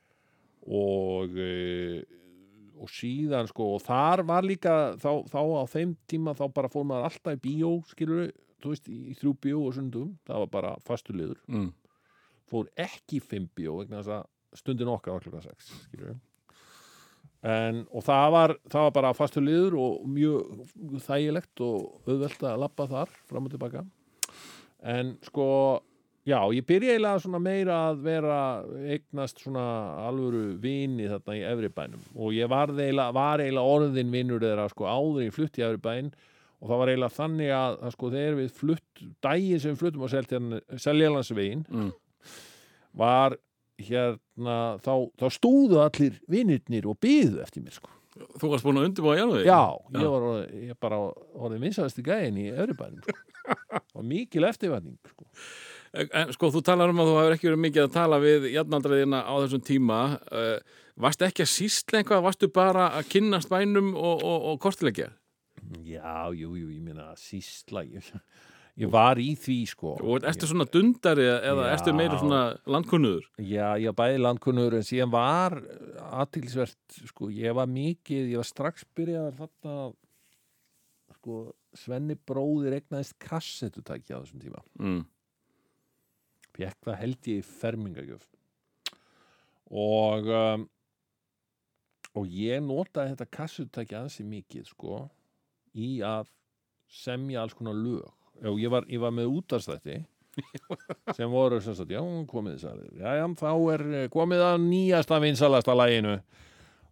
og 0.68 1.40
uh, 1.40 2.02
og 2.84 2.92
síðan 2.92 3.48
sko 3.48 3.70
og 3.78 3.84
þar 3.86 4.24
var 4.28 4.46
líka 4.46 4.74
þá, 5.00 5.24
þá 5.30 5.40
á 5.40 5.64
þeim 5.72 5.94
tíma 6.10 6.34
þá 6.36 6.44
bara 6.56 6.72
fór 6.72 6.88
maður 6.90 7.08
alltaf 7.10 7.38
í 7.38 7.42
bíó 7.44 7.72
skilur 7.88 8.32
þú 8.64 8.74
veist, 8.74 8.90
í 8.90 9.16
þrjú 9.20 9.34
bíó 9.44 9.62
og 9.68 9.78
sundum 9.78 10.14
það 10.28 10.44
var 10.46 10.52
bara 10.52 10.74
fastur 10.88 11.18
liður. 11.20 11.40
Mm, 11.52 11.72
fór 12.50 12.70
ekki 12.80 13.20
í 13.20 13.24
fimm 13.24 13.50
bíó 13.56 13.78
vegna 13.82 14.02
þess 14.02 14.18
að 14.18 14.60
stundin 14.60 14.92
okkar 14.94 15.16
var 15.16 15.26
klukkan 15.26 15.46
sex 15.46 15.72
skilur 15.88 16.16
en 17.44 17.84
og 17.92 18.06
það 18.06 18.28
var, 18.36 18.56
það 18.72 18.88
var 18.88 18.94
bara 18.98 19.16
fastur 19.18 19.44
liður 19.44 19.78
og 19.84 20.04
mjög 20.08 21.00
þægilegt 21.04 21.64
og 21.66 22.08
auðvelt 22.08 22.46
að 22.48 22.62
labba 22.64 22.88
þar 22.92 23.18
fram 23.28 23.50
og 23.50 23.52
tilbaka. 23.52 23.84
En 24.84 25.18
sko 25.28 25.48
já, 26.28 26.40
ég 26.56 26.66
byrja 26.68 26.96
eiginlega 26.96 27.24
svona 27.24 27.42
meira 27.44 27.80
að 27.90 28.04
vera 28.06 28.40
eignast 28.96 29.42
svona 29.44 29.66
alvöru 30.08 30.44
vini 30.64 31.10
þarna 31.12 31.40
í 31.40 31.46
efri 31.52 31.72
bænum 31.74 32.06
og 32.16 32.36
ég 32.36 32.52
var 32.52 32.72
eiginlega, 32.74 33.16
var 33.16 33.44
eiginlega 33.44 33.78
orðin 33.78 34.14
vinnur 34.14 34.44
þeirra 34.44 34.70
sko 34.72 34.88
áður 34.88 35.26
í 35.28 35.34
flutt 35.36 35.60
í 35.60 35.66
efri 35.68 35.82
bæn 35.84 36.14
og 36.64 36.70
það 36.70 36.80
var 36.80 36.92
eiginlega 36.94 37.18
þannig 37.18 37.56
að, 37.58 37.80
að 37.84 37.96
sko 37.98 38.12
þegar 38.14 38.38
við 38.40 38.54
flutt, 38.60 39.08
daginn 39.26 39.64
sem 39.64 39.74
við 39.74 39.82
fluttum 39.82 40.06
á 40.06 40.10
Seljalandsvegin 40.86 41.66
mm, 41.68 41.90
var 43.04 43.36
hérna 43.82 44.78
þá, 44.84 44.94
þá 45.20 45.28
stóðu 45.34 45.82
allir 45.84 46.22
vinirnir 46.30 46.88
og 46.88 47.00
byðu 47.04 47.42
eftir 47.44 47.66
mér 47.66 47.76
sko. 47.76 47.92
Þú 48.14 48.50
varst 48.52 48.66
búin 48.66 48.78
að 48.78 48.88
undirbúa 48.92 49.16
Janúði? 49.18 49.46
Já, 49.48 49.62
ég 49.98 50.12
var 50.14 50.26
ég 50.54 50.80
bara 50.86 51.00
orðið 51.34 51.64
vinsæðasti 51.66 52.04
gæðin 52.06 52.42
í 52.44 52.50
Örbænum 52.54 53.02
sko. 53.08 53.16
og 53.98 54.06
mikil 54.06 54.46
eftirvætning 54.48 55.00
sko. 55.10 55.26
En, 55.94 56.32
sko, 56.34 56.50
þú 56.50 56.64
talar 56.66 56.90
um 56.90 57.02
að 57.04 57.10
þú 57.10 57.18
hefur 57.20 57.36
ekki 57.36 57.48
verið 57.52 57.66
mikið 57.68 57.84
að 57.84 57.92
tala 57.94 58.18
við 58.22 58.48
jafnaldræðina 58.50 59.20
á 59.30 59.34
þessum 59.44 59.62
tíma 59.68 60.00
uh, 60.34 60.80
Varstu 61.04 61.26
ekki 61.26 61.44
að 61.46 61.50
sísla 61.50 62.00
eitthvað, 62.00 62.24
varstu 62.28 62.50
bara 62.54 62.88
að 62.98 63.12
kynnast 63.14 63.50
bænum 63.50 63.94
og, 63.98 64.24
og, 64.26 64.48
og 64.52 64.58
kortilegja? 64.62 65.12
Já, 65.86 66.34
jú, 66.34 66.54
jú, 66.58 66.68
ég 66.70 66.82
meina 66.82 67.12
sísla 67.18 67.82
ég, 67.86 68.10
ég 68.82 68.92
var 68.94 69.22
í 69.22 69.32
því 69.38 69.58
sko 69.70 69.96
Og 70.02 70.26
ertu 70.30 70.50
svona 70.50 70.68
dundari 70.70 71.26
eða 71.30 71.70
Já. 71.70 71.72
ertu 71.78 71.96
meira 71.98 72.20
svona 72.22 72.44
landkunnuður? 72.66 73.30
Já, 73.38 73.74
ég 73.82 73.94
var 73.94 74.00
bæði 74.04 74.22
landkunnur 74.26 74.78
en 74.78 74.86
síðan 74.86 75.14
var 75.14 75.60
aðtilsvert, 76.10 77.02
sko, 77.10 77.30
ég 77.34 77.58
var 77.58 77.70
mikið, 77.70 78.34
ég 78.34 78.42
var 78.42 78.50
strax 78.50 78.86
byrjað 78.98 79.34
þarna 79.42 79.78
sko, 81.20 81.44
Svenni 81.74 82.18
bróðir 82.18 82.78
egnaðist 82.78 83.18
kassettutæki 83.22 84.14
á 84.14 84.22
þessum 84.22 84.42
tíma 84.42 84.62
mm. 84.78 85.02
Fekk 86.54 86.88
það 86.88 87.02
held 87.02 87.32
ég 87.32 87.42
í 87.42 87.48
fermingagjöf. 87.48 88.30
Og 89.74 90.30
um, 90.30 90.68
og 92.20 92.30
ég 92.30 92.62
notaði 92.62 93.14
þetta 93.14 93.30
kassutæki 93.34 93.98
ansi 93.98 94.26
mikið 94.28 94.68
sko 94.70 95.04
í 95.74 95.96
að 96.06 96.30
semja 96.94 97.42
alls 97.42 97.56
konar 97.58 97.78
lög. 97.78 98.06
Og 98.44 98.60
ég 98.62 98.72
var, 98.74 98.86
ég 98.90 99.02
var 99.02 99.14
með 99.16 99.32
útastætti 99.40 100.02
sem 101.18 101.30
voru 101.30 101.60
sem 101.62 101.76
sagt, 101.78 101.94
já, 101.94 102.02
komið 102.30 102.58
þess 102.58 102.70
að 102.72 102.80
já, 102.98 103.10
já, 103.20 103.26
þá 103.38 103.52
er 103.76 103.84
eh, 103.94 104.08
komið 104.14 104.46
að 104.48 104.56
nýjasta 104.64 105.20
vinsalasta 105.22 105.76
læginu 105.78 106.16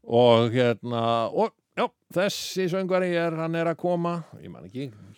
og 0.05 0.53
hérna 0.53 1.01
og 1.33 1.55
já, 1.77 1.87
þessi 2.13 2.67
söngvari 2.69 3.09
er, 3.17 3.39
hann 3.41 3.57
er 3.57 3.71
að 3.71 3.79
koma 3.81 4.19
ég 4.43 4.53
man 4.53 4.69
ekki, 4.69 4.91
hann 4.93 5.17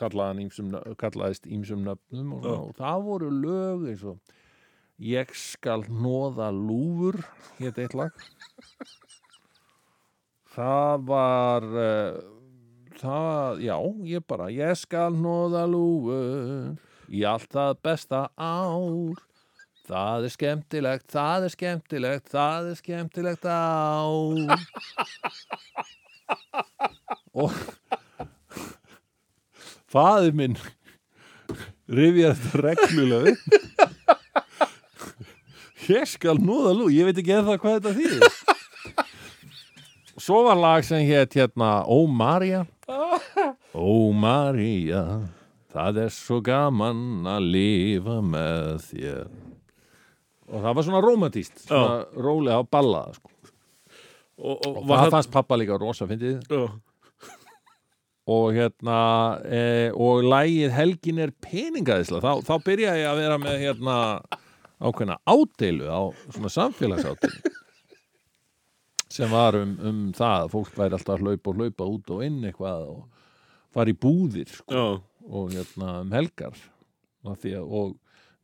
ýmsum, 0.00 0.74
kallaðist 0.98 1.46
ímsum 1.46 1.84
nöfnum 1.86 2.34
og, 2.38 2.46
og 2.46 2.74
það 2.78 3.06
voru 3.06 3.30
lög 3.30 3.88
eins 3.92 4.04
og 4.04 4.18
Ég 4.98 5.30
skal 5.30 5.84
nóða 5.86 6.48
lúfur 6.50 7.20
hétt 7.60 7.76
eitt 7.78 7.92
lag. 7.94 8.10
Það 10.50 11.04
var 11.06 11.66
uh, 11.70 12.16
það, 12.98 13.62
já, 13.62 13.76
ég 14.10 14.26
bara 14.26 14.48
ég 14.50 14.74
skal 14.80 15.14
nóða 15.14 15.68
lúfur 15.70 16.74
í 17.14 17.22
allt 17.22 17.46
það 17.54 17.78
besta 17.86 18.24
ár. 18.34 19.22
Það 19.86 20.26
er 20.26 20.34
skemmtilegt, 20.34 21.06
það 21.14 21.46
er 21.46 21.54
skemmtilegt, 21.54 22.26
það 22.34 22.72
er 22.72 22.80
skemmtilegt 22.82 23.46
ár. 23.46 24.66
Og 27.38 27.54
faðir 29.92 30.34
minn 30.36 30.56
rifjar 31.88 32.36
þetta 32.36 32.62
reglulega 32.66 33.36
Ég 35.88 36.04
skal 36.04 36.36
núða 36.36 36.74
lú, 36.76 36.90
ég 36.92 37.06
veit 37.08 37.16
ekki 37.22 37.32
eða 37.32 37.54
hvað 37.56 37.78
þetta 37.78 37.92
þýðir. 37.96 38.34
Svo 40.20 40.42
var 40.44 40.58
lag 40.60 40.84
sem 40.84 41.00
hétt 41.08 41.32
hérna 41.38 41.68
Ó 41.88 42.04
Maria. 42.12 42.66
Ó 43.72 44.12
Maria, 44.12 45.00
það 45.72 46.02
er 46.02 46.12
svo 46.12 46.42
gaman 46.44 47.24
að 47.32 47.46
lifa 47.54 48.18
með 48.20 48.84
þér. 48.90 49.22
Og 50.48 50.60
það 50.66 50.76
var 50.76 50.86
svona 50.90 51.02
romantíst, 51.04 51.64
svona 51.64 51.96
rólega 52.20 52.60
ballaða, 52.68 53.16
sko. 53.16 53.32
og, 54.44 54.54
og, 54.58 54.68
Og 54.74 54.84
var 54.88 55.06
það 55.06 55.14
fannst 55.16 55.32
pappa 55.32 55.56
líka 55.60 55.80
rosa 55.80 56.04
fyndið. 56.08 56.42
Og 58.28 58.50
hérna, 58.52 58.98
e, 59.48 59.60
og 59.96 60.26
lagið 60.28 60.74
Helgin 60.76 61.22
er 61.24 61.32
peningaðisla. 61.44 62.20
Þá, 62.20 62.44
þá 62.44 62.54
byrjaði 62.66 63.00
ég 63.00 63.08
að 63.08 63.20
vera 63.22 63.38
með 63.40 63.62
hérna 63.62 63.94
ákveðna 64.78 65.16
ádeilu 65.26 65.88
á 65.88 66.00
svona 66.28 66.50
samfélagsádeilu 66.52 67.54
sem 69.08 69.30
var 69.32 69.56
um, 69.58 69.72
um 69.82 70.02
það 70.14 70.42
að 70.44 70.50
fólk 70.52 70.74
væri 70.76 70.96
alltaf 70.98 71.16
að 71.16 71.24
hlaupa 71.24 71.50
og 71.50 71.62
hlaupa 71.62 71.86
út 71.88 72.12
og 72.14 72.24
inn 72.26 72.42
eitthvað 72.44 72.84
og 72.92 73.00
fara 73.74 73.92
í 73.92 73.96
búðir 73.98 74.50
sko, 74.52 74.84
og 75.28 75.54
hérna 75.54 75.94
um 76.02 76.12
helgar. 76.14 76.60
Að, 77.28 77.48
og 77.64 77.96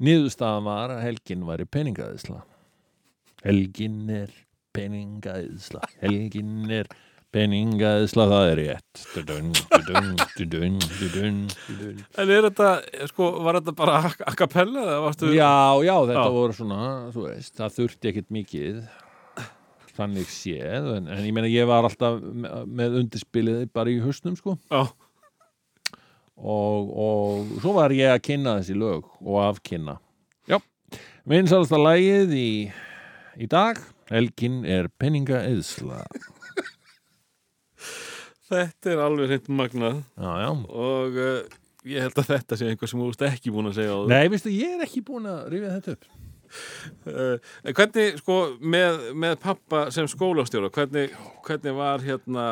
niðurstaðan 0.04 0.66
var 0.66 0.94
að 0.96 1.04
helgin 1.04 1.44
væri 1.48 1.68
peningaðisla. 1.70 2.40
Helgin 3.44 4.00
er 4.12 4.32
peningaðisla. 4.74 5.84
Helgin 6.00 6.72
er 6.72 6.90
peningaðisla 7.34 8.24
það 8.30 8.44
er 8.52 8.60
rétt. 8.62 9.04
En 12.18 12.30
er 12.30 12.44
þetta, 12.48 12.68
sko, 13.10 13.30
var 13.44 13.58
þetta 13.58 13.74
bara 13.78 13.96
a 14.06 14.34
cappella 14.38 14.84
eða 14.84 14.98
varstu 15.04 15.32
Já, 15.34 15.50
já, 15.84 15.94
þetta 16.08 16.26
Já. 16.28 16.34
voru 16.36 16.54
svona, 16.56 16.80
þú 17.14 17.24
veist, 17.28 17.54
það 17.58 17.74
þurfti 17.78 18.10
ekkert 18.12 18.30
mikið 18.38 18.78
þannig 19.94 20.26
séð, 20.34 20.88
en, 20.96 21.04
en 21.14 21.20
ég 21.22 21.34
meina 21.36 21.46
ég 21.50 21.68
var 21.70 21.86
alltaf 21.86 22.16
me- 22.22 22.50
með 22.66 22.96
undirspilið 23.02 23.68
bara 23.74 23.92
í 23.92 24.00
hausnum, 24.02 24.34
sko 24.38 24.56
Já. 24.72 24.80
og, 26.34 26.88
og 27.06 27.52
svo 27.62 27.74
var 27.76 27.94
ég 27.94 28.10
að 28.10 28.22
kynna 28.26 28.56
þessi 28.58 28.74
lög 28.80 29.06
og 29.22 29.38
afkynna 29.44 29.94
Já, 30.50 30.58
vinsalasta 31.30 31.78
lagið 31.78 32.34
í, 32.38 32.48
í 33.38 33.46
dag 33.50 33.78
Helgin 34.10 34.64
er 34.68 34.90
penninga 35.00 35.44
eðsla 35.46 36.02
Þetta 38.54 38.92
er 38.94 39.04
alveg 39.04 39.30
hreint 39.32 39.48
magnað 39.60 40.00
Já, 40.16 40.32
já 40.44 40.50
og 40.54 41.20
uh, 41.20 41.60
ég 41.84 42.00
held 42.06 42.20
að 42.22 42.30
þetta 42.32 42.56
sé 42.60 42.68
einhver 42.72 42.88
sem 42.90 43.00
þú 43.02 43.08
veist 43.12 43.24
ekki 43.28 43.52
búin 43.54 43.68
að 43.72 43.78
segja 43.80 43.92
á 43.92 43.98
það 44.02 44.12
Nei, 44.14 44.28
veistu, 44.32 44.52
ég 44.54 44.76
er 44.78 44.84
ekki 44.86 45.02
búin 45.10 45.26
að 45.30 45.48
rifja 45.54 45.74
þetta 45.78 45.96
upp 45.98 46.12
Uh, 47.08 47.40
hvernig, 47.74 48.18
sko, 48.20 48.34
með, 48.62 49.08
með 49.18 49.32
pappa 49.42 49.80
sem 49.90 50.06
skólastjóra, 50.06 50.68
hvernig, 50.70 51.10
hvernig 51.42 51.74
var 51.74 52.04
hérna 52.04 52.44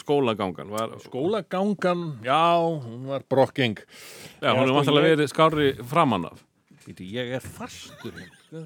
skólagangan? 0.00 0.72
Var, 0.74 0.96
Skólagangan, 1.04 2.02
já, 2.26 2.40
hún 2.58 3.04
var 3.12 3.22
brokking 3.30 3.76
já, 3.78 4.48
hún 4.50 4.58
Já, 4.58 4.64
er 4.64 4.66
sko, 4.66 4.74
vantilega 4.80 5.06
ég- 5.06 5.14
verið 5.14 5.30
skári 5.30 5.68
framan 5.86 6.26
af. 6.32 6.42
Víti, 6.88 7.06
ég 7.14 7.30
er 7.38 7.46
fastur 7.46 8.16
hérna, 8.18 8.42
sko. 8.48 8.64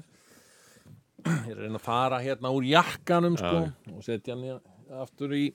Ég 1.29 1.53
er 1.53 1.55
að 1.59 1.63
reyna 1.67 1.77
að 1.83 1.85
fara 1.85 2.21
hérna 2.25 2.55
úr 2.57 2.65
jakkanum 2.71 3.37
sko, 3.37 3.61
og 3.93 4.01
setja 4.09 4.33
hann 4.33 4.47
hérna 4.47 4.78
aftur 5.03 5.33
í 5.37 5.45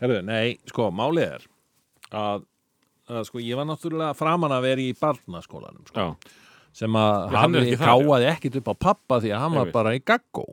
Herðu, 0.00 0.22
nei, 0.26 0.56
sko, 0.70 0.90
málið 0.94 1.36
er 1.38 1.46
að, 2.14 2.44
að 3.10 3.28
sko, 3.30 3.42
ég 3.42 3.58
var 3.58 3.68
náttúrulega 3.68 4.16
framan 4.18 4.54
að 4.54 4.68
vera 4.68 4.84
í 4.84 4.96
barnaskólanum 4.98 5.86
sko, 5.90 6.08
sem 6.74 6.98
að 6.98 7.38
hann 7.38 7.58
er 7.60 7.70
þar, 7.74 7.86
káaði 7.88 8.30
ekkit 8.32 8.60
upp 8.62 8.70
á 8.70 8.74
pappa 8.88 9.22
því 9.24 9.34
að 9.34 9.44
hann 9.46 9.58
var 9.60 9.72
bara 9.74 9.94
í 9.96 10.02
gaggó 10.04 10.46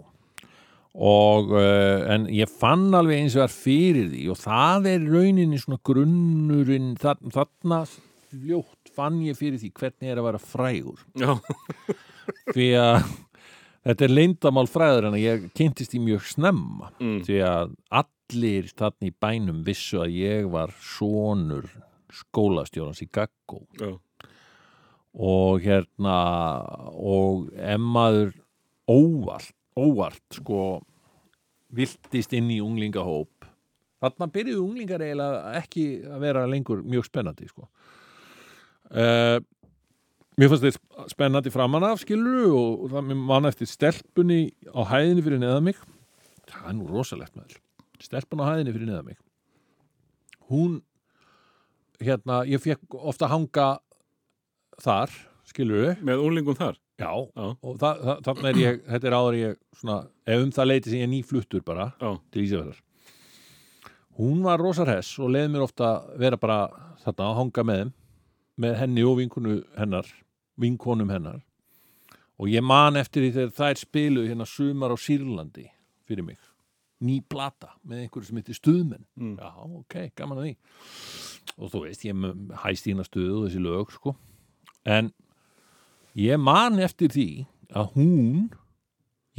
og 0.91 1.53
uh, 1.55 2.03
en 2.11 2.25
ég 2.35 2.51
fann 2.51 2.89
alveg 2.97 3.21
eins 3.21 3.37
og 3.37 3.45
var 3.45 3.53
fyrir 3.53 4.09
því 4.11 4.25
og 4.33 4.39
það 4.41 4.89
er 4.91 5.05
rauninni 5.07 5.59
svona 5.61 5.79
grunnurinn 5.87 6.95
þarna, 6.99 7.31
þarna 7.31 7.83
fljótt 8.31 8.91
fann 8.95 9.19
ég 9.25 9.37
fyrir 9.39 9.59
því 9.61 9.71
hvernig 9.77 10.11
er 10.11 10.21
að 10.21 10.27
vera 10.29 10.41
frægur. 10.43 11.03
Já, 11.19 11.35
því 12.53 12.67
að 12.79 12.97
þetta 13.87 14.07
er 14.07 14.13
leyndamál 14.13 14.67
fræður 14.71 15.09
en 15.09 15.19
ég 15.19 15.47
kynntist 15.57 15.95
í 15.97 16.01
mjög 16.03 16.27
snemma. 16.33 16.91
Mm, 17.01 17.21
því 17.27 17.39
að 17.47 17.75
allir 18.31 18.71
þarna 18.71 19.09
í 19.09 19.13
bænum 19.21 19.63
vissu 19.67 19.99
að 20.01 20.15
ég 20.15 20.47
var 20.51 20.71
sonur 20.79 21.67
skólastjórans 22.11 23.03
í 23.03 23.09
Gaggó. 23.11 23.61
Já, 23.79 23.97
og 25.11 25.59
hérna 25.63 26.17
og 26.95 27.49
emmaður 27.59 28.31
óvart, 28.87 29.51
óvart 29.75 30.23
sko 30.39 30.81
viltist 31.71 32.33
inn 32.35 32.49
í 32.51 32.61
unglingahóp 32.63 33.47
þarna 34.01 34.27
byrjuðu 34.33 34.63
unglingar 34.65 35.03
eiginlega 35.05 35.55
ekki 35.61 35.85
að 36.09 36.23
vera 36.25 36.45
lengur 36.49 36.81
mjög 36.83 37.07
spennandi 37.07 37.47
sko. 37.51 37.67
Uh, 38.91 39.37
mér 40.39 40.51
fannst 40.51 40.65
þetta 40.65 41.07
spennandi 41.11 41.53
framan 41.53 41.85
af 41.87 42.01
skilur 42.01 42.55
og, 42.57 42.87
það 42.91 43.11
mér 43.11 43.21
mann 43.29 43.49
eftir 43.51 43.69
stelpunni 43.69 44.41
á 44.73 44.81
hæðinni 44.89 45.25
fyrir 45.25 45.43
neða 45.43 45.61
mig. 45.67 45.83
Það 46.49 46.71
er 46.71 46.77
nú 46.79 46.89
rosalegt 46.89 47.37
með 47.37 47.59
stelpun 48.05 48.41
á 48.43 48.49
hæðinni 48.51 48.73
fyrir 48.75 48.89
neða 48.91 49.03
mig. 49.07 49.17
Hún 50.51 50.79
hérna, 52.01 52.41
ég 52.49 52.61
fekk 52.63 52.95
ofta 52.97 53.29
hanga 53.31 53.67
þar, 54.81 55.11
skilur 55.47 55.85
við 55.85 56.05
með 56.07 56.23
unglingum 56.25 56.57
þar. 56.57 56.77
já, 57.01 57.11
Já. 57.33 57.45
og 57.65 57.77
það, 57.81 58.01
það, 58.05 58.19
þannig 58.27 58.47
er 58.51 58.57
ég 58.61 58.81
þetta 58.91 59.07
er 59.09 59.15
áður 59.17 59.37
ég 59.39 59.55
svona, 59.79 59.97
ef 60.27 60.43
um 60.45 60.51
það 60.53 60.67
leiti 60.69 60.91
sem 60.91 60.99
ég 60.99 61.07
er 61.07 61.11
nýfluttur 61.15 61.63
bara 61.65 61.87
Já, 61.97 62.09
til 62.31 62.43
Ísafjörðar 62.45 62.81
hún 64.21 64.43
var 64.45 64.61
rosar 64.61 64.91
hess 64.91 65.15
og 65.17 65.31
leiði 65.33 65.49
mér 65.53 65.63
ofta 65.65 65.87
vera 66.21 66.37
bara 66.37 66.59
þarna 67.01 67.29
að 67.31 67.37
hanga 67.39 67.63
með 67.71 67.91
með 68.61 68.75
henni 68.83 69.05
og 69.07 69.17
vinkonu 69.17 69.55
hennar 69.79 70.05
vinkonum 70.61 71.09
hennar. 71.09 71.39
Og 72.37 72.49
ég 72.51 72.61
man 72.61 72.99
eftir 72.99 73.23
því 73.23 73.31
þegar 73.33 73.53
þær 73.57 73.79
spiluðu 73.81 74.29
hérna 74.29 74.45
sumar 74.45 74.93
á 74.93 74.97
Sýrlandi 74.99 75.65
fyrir 76.05 76.25
mig 76.27 76.37
ný 77.01 77.17
plata 77.29 77.73
með 77.87 78.05
einhverju 78.05 78.29
sem 78.29 78.39
heitir 78.41 78.57
stuðmenn. 78.57 79.05
Mm. 79.19 79.35
já, 79.39 79.49
ok, 79.81 79.97
gaman 80.17 80.41
að 80.41 80.47
því. 80.47 80.53
Og 81.57 81.73
þú 81.73 81.83
veist, 81.85 82.05
ég 82.07 82.17
með 82.17 82.55
hæstína 82.63 83.05
stuðu 83.07 83.39
og 83.39 83.47
þessi 83.47 83.63
lög, 83.65 83.93
sko. 83.95 84.15
En 84.85 85.11
ég 86.17 86.41
man 86.41 86.79
eftir 86.81 87.13
því 87.13 87.29
að 87.71 87.93
hún 87.97 88.47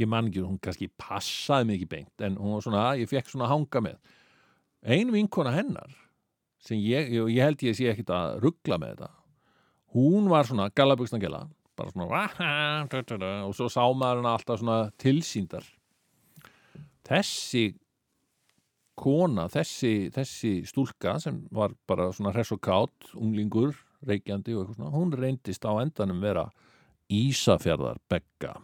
ég 0.01 0.09
man 0.09 0.29
ekki, 0.29 0.43
hún 0.43 0.61
kannski 0.61 0.89
passaði 0.99 1.77
ekki 1.77 1.89
beint 1.91 2.23
en 2.25 2.39
hún 2.41 2.55
var 2.57 2.63
svona, 2.65 2.85
ég 2.99 3.11
fekk 3.11 3.29
svona 3.29 3.45
að 3.47 3.55
hanga 3.55 3.83
með. 3.89 4.15
Ein 4.83 5.11
vinkona 5.13 5.53
hennar 5.55 5.91
sem 6.63 6.79
ég, 6.81 7.11
ég, 7.13 7.43
held 7.43 7.61
ég 7.63 7.75
sé 7.77 7.91
ekkit 7.91 8.11
að 8.11 8.39
ruggla 8.43 8.79
með 8.81 8.95
þetta 8.95 9.11
hún 9.93 10.29
var 10.29 10.47
svona 10.49 10.69
gallabuxnagela 10.75 11.45
bara 11.77 11.93
svona 11.93 13.45
og 13.45 13.55
svo 13.57 13.69
sá 13.69 13.83
maður 13.93 14.21
hana 14.21 14.35
alltaf 14.37 14.61
svona 14.61 14.77
tilsýndar 15.01 15.65
þessi 17.07 17.63
kona, 18.99 19.47
þessi, 19.51 20.09
þessi 20.13 20.53
stúlka 20.69 21.17
sem 21.21 21.41
var 21.53 21.73
bara 21.89 22.11
svona 22.13 22.33
hress 22.35 22.53
og 22.53 22.61
kátt, 22.63 23.13
unglingur, 23.17 23.73
reykjandi 24.05 24.53
og 24.53 24.63
eitthvað 24.63 24.77
svona, 24.77 24.93
hún 24.93 25.15
reyndist 25.17 25.65
á 25.65 25.73
endanum 25.81 26.21
vera 26.23 26.47
Ísafjarðar 27.13 27.99
Begga, 28.09 28.57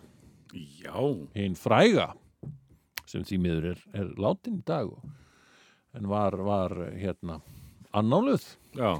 Já, 0.49 0.97
hinn 1.35 1.53
fræga 1.53 2.07
sem 3.09 3.21
því 3.25 3.37
miður 3.41 3.67
er, 3.71 3.81
er 3.93 4.07
látin 4.21 4.61
í 4.61 4.65
dag 4.65 4.89
og, 4.89 5.03
en 5.97 6.09
var, 6.09 6.37
var 6.45 6.73
hérna 6.97 7.39
annáluð 7.97 8.45
já, 8.77 8.95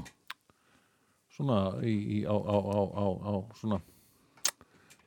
svona 1.34 1.58
í, 1.86 1.94
í, 1.94 2.20
á, 2.26 2.34
á, 2.34 2.56
á, 2.58 3.06
á, 3.18 3.34
svona 3.58 3.80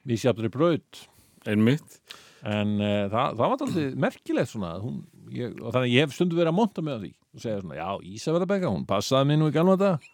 misjafnri 0.07 0.51
braut. 0.51 1.03
Einmitt. 1.47 1.99
En 2.43 2.73
uh, 2.81 3.05
það, 3.11 3.37
það 3.37 3.43
var 3.43 3.53
alltaf 3.55 3.77
merkilegt 4.03 4.51
svona 4.51 4.73
hún, 4.83 4.97
ég, 5.31 5.53
og 5.61 5.71
þannig 5.71 5.87
að 5.87 5.93
ég 5.93 6.07
hef 6.07 6.15
stundu 6.17 6.39
verið 6.39 6.51
að 6.51 6.59
monta 6.59 6.83
með 6.83 7.05
því 7.05 7.11
og 7.33 7.43
segja 7.45 7.61
svona, 7.61 7.77
já, 7.79 7.89
Ísafjörðabekka, 8.13 8.73
hún 8.73 8.89
passaði 8.89 9.29
mér 9.29 9.39
nú 9.41 9.47
í 9.49 9.55
galma 9.55 9.77
þetta 9.79 10.13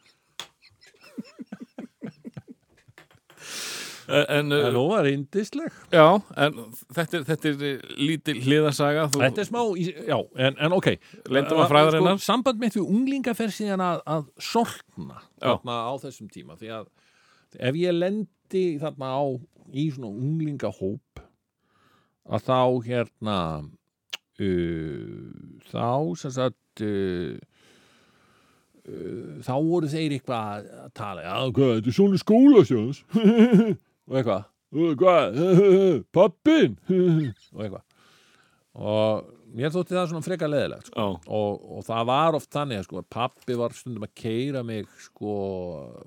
En, 4.09 4.51
en, 4.51 4.73
hún 4.73 4.87
var 4.89 5.05
indisleg 5.05 5.73
já, 5.93 6.05
en 6.41 6.55
þetta 6.95 7.19
er, 7.19 7.25
þetta 7.27 7.49
er 7.51 7.65
eh, 7.67 7.81
lítil 7.99 8.39
hliðasaga. 8.41 9.03
Þú, 9.13 9.21
Þetta 9.21 9.43
er 9.43 9.47
smá, 9.49 9.59
já, 10.09 10.15
en, 10.47 10.57
en 10.57 10.75
ok 10.79 10.87
Leyndarmál 11.29 11.65
Uh, 11.65 11.69
fræðarinnar. 11.69 12.17
sko, 12.17 12.25
Samband 12.25 12.63
mitt 12.63 12.77
við 12.77 12.87
unglinga 12.89 13.35
fer 13.37 13.53
síðan 13.53 13.83
að, 13.85 14.01
að 14.09 14.25
sortna 14.49 15.21
þarna 15.37 15.77
á 15.85 15.93
þessum 16.01 16.29
tíma 16.33 16.57
því 16.57 16.71
að 16.79 16.89
ef 17.69 17.79
ég 17.83 17.97
lendi 17.99 18.63
þarna 18.81 19.13
á 19.13 19.23
í 19.69 19.85
svona 19.93 20.09
unglingahóp 20.09 21.21
að 22.27 22.43
þá 22.49 22.59
hérna 22.89 23.37
uh, 24.39 25.31
þá 25.71 25.87
sem 26.21 26.33
sagt 26.35 26.83
uh, 26.85 27.35
uh, 28.87 29.39
þá 29.45 29.53
voru 29.57 29.89
þeir 29.91 30.15
eitthvað 30.17 30.69
að 30.83 30.93
tala 30.99 31.25
já, 31.25 31.35
hvað, 31.55 31.73
þetta 31.79 31.91
er 31.93 31.97
svona 31.99 32.21
skólasjóns 32.23 33.03
og 34.09 34.15
eitthvað 34.21 34.47
"Uh, 34.69 34.91
hvað, 34.99 35.37
pappin 36.15 36.75
og 37.57 37.61
eitthvað. 37.65 37.85
Og 38.79 39.23
mér 39.57 39.71
þótti 39.73 39.95
það 39.97 40.11
svona 40.11 40.21
frekar 40.27 40.51
leðilegt 40.53 40.91
sko. 40.91 41.05
og, 41.25 41.63
og 41.73 41.85
það 41.87 42.03
var 42.05 42.35
oft 42.37 42.51
þannig 42.53 42.77
að 42.77 42.85
sko, 42.85 43.01
pappi 43.09 43.55
var 43.57 43.73
stundum 43.73 44.05
að 44.05 44.11
keira 44.21 44.61
mig 44.63 44.85
sko, 45.01 45.31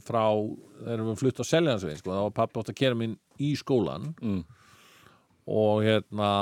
frá 0.06 0.22
þegar 0.78 1.02
við 1.08 1.18
flutt 1.24 1.42
á 1.42 1.44
Seljansvegin 1.50 1.98
sko, 1.98 2.14
þá 2.14 2.22
var 2.28 2.36
pappi 2.38 2.62
átt 2.62 2.70
að 2.70 2.78
keira 2.78 3.00
mig 3.02 3.16
í 3.42 3.50
skólan 3.58 4.12
mm, 4.22 4.44
og 5.50 5.82
hérna 5.84 6.32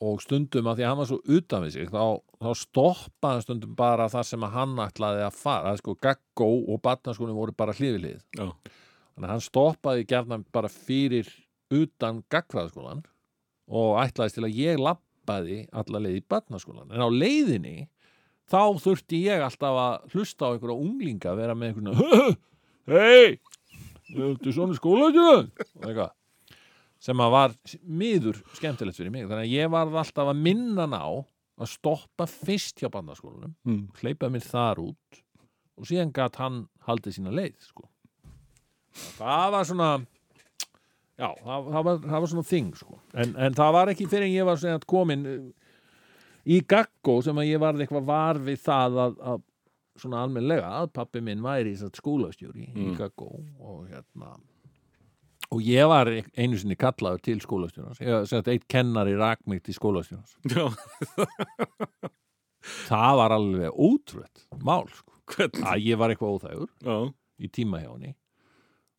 og 0.00 0.20
stundum 0.24 0.68
að 0.70 0.78
því 0.78 0.84
að 0.84 0.90
hann 0.90 1.00
var 1.00 1.08
svo 1.10 1.18
utan 1.36 1.64
við 1.66 1.74
sig 1.74 1.90
þá, 1.92 2.04
þá 2.40 2.50
stoppaði 2.56 3.36
hann 3.36 3.44
stundum 3.44 3.76
bara 3.76 4.08
það 4.12 4.26
sem 4.30 4.44
að 4.46 4.54
hann 4.56 4.74
ætlaði 4.86 5.24
að 5.26 5.38
fara 5.42 5.72
að 5.74 5.80
sko 5.82 5.94
gaggó 6.06 6.48
og 6.72 6.80
batnaskóni 6.84 7.36
voru 7.36 7.54
bara 7.56 7.76
já, 7.76 8.46
þannig 8.48 9.26
að 9.26 9.32
hann 9.34 9.44
stoppaði 9.44 10.06
gjarnan 10.08 10.46
bara 10.52 10.72
fyrir 10.72 11.28
utan 11.70 12.22
gaggfræðaskólan 12.32 13.04
og 13.70 13.98
ætlaðist 14.02 14.38
til 14.40 14.46
að 14.48 14.56
ég 14.56 14.80
lappaði 14.80 15.58
alla 15.70 16.02
leið 16.02 16.20
í 16.22 16.26
batnaskólan 16.32 16.94
en 16.94 17.04
á 17.04 17.08
leiðinni 17.12 17.90
þá 18.50 18.80
þurfti 18.82 19.20
ég 19.26 19.44
alltaf 19.44 19.82
að 19.84 20.14
hlusta 20.14 20.48
á 20.48 20.52
einhverja 20.54 20.80
unglinga 20.80 21.36
vera 21.38 21.54
með 21.54 21.74
einhverjum 21.74 22.40
hei, 22.94 23.36
þetta 24.08 24.48
er 24.48 24.56
svona 24.56 24.80
skólaðjöðan 24.80 25.52
og 25.52 25.84
eitthvað 25.84 26.16
sem 27.00 27.20
að 27.24 27.32
var 27.32 27.54
miður 27.88 28.40
skemmtilegt 28.58 28.98
fyrir 29.00 29.12
mig 29.14 29.24
þannig 29.28 29.46
að 29.48 29.54
ég 29.56 29.70
var 29.72 29.88
alltaf 30.02 30.30
að 30.34 30.42
minna 30.44 30.84
hann 30.86 30.96
á 31.00 31.08
að 31.60 31.70
stoppa 31.74 32.26
fyrst 32.28 32.80
hjá 32.80 32.88
bandaskólanum 32.92 33.54
mm, 33.68 33.82
hleypa 34.00 34.28
mér 34.32 34.44
þar 34.44 34.82
út 34.84 35.20
og 35.80 35.88
síðan 35.88 36.12
gat 36.16 36.36
hann 36.40 36.62
haldið 36.86 37.16
sína 37.16 37.32
leið 37.32 37.56
sko. 37.64 37.86
það 39.16 39.46
var 39.54 39.68
svona 39.68 39.90
já, 41.20 41.28
það, 41.40 41.68
það, 41.70 41.82
var, 41.88 42.00
það 42.06 42.16
var 42.24 42.30
svona 42.32 42.48
þing 42.50 42.70
sko. 42.80 42.98
en, 43.14 43.34
en 43.36 43.56
það 43.58 43.74
var 43.76 43.92
ekki 43.94 44.08
fyrir 44.10 44.28
en 44.28 44.34
ég 44.36 44.48
var 44.48 44.60
sagt 44.60 44.88
komin 44.90 45.26
uh, 45.28 45.38
í 46.50 46.60
gaggó 46.68 47.18
sem 47.24 47.40
að 47.40 47.50
ég 47.52 47.62
varð 47.62 47.84
eitthvað 47.84 48.08
var 48.08 48.40
við 48.44 48.60
það 48.64 49.00
að, 49.06 49.18
að 49.34 49.42
svona 50.00 50.22
almennlega 50.24 50.68
að 50.80 50.92
pappi 50.96 51.20
minn 51.24 51.42
væri 51.44 51.74
í 51.74 51.80
skólastjóri 51.80 52.70
í 52.70 52.86
Mm. 52.90 52.94
gaggó 52.96 53.28
og 53.60 53.82
hérna 53.90 54.36
og 55.50 55.62
ég 55.66 55.88
var 55.90 56.10
einu 56.10 56.58
sinni 56.60 56.76
kallaður 56.78 57.22
til 57.26 57.40
skólastjórans. 57.42 58.00
Ég 58.02 58.26
sem 58.26 58.38
sagt 58.38 58.50
eitt 58.52 58.66
kennari 58.70 59.16
rak 59.18 59.42
mig 59.50 59.62
til 59.66 59.74
skólastjórans. 59.76 60.36
Já, 60.46 60.66
það 62.88 63.16
var 63.22 63.34
alveg 63.34 63.74
ótrútt 63.74 64.44
mál 64.62 64.86
sko. 64.92 65.16
hvernig, 65.30 65.64
að 65.66 65.86
ég 65.86 65.98
var 66.00 66.12
eitthvað 66.12 66.36
óþægur 66.36 66.70
já, 66.82 66.96
í 67.38 67.50
tíma 67.54 67.82
hjá 67.82 67.90
henni. 67.92 68.14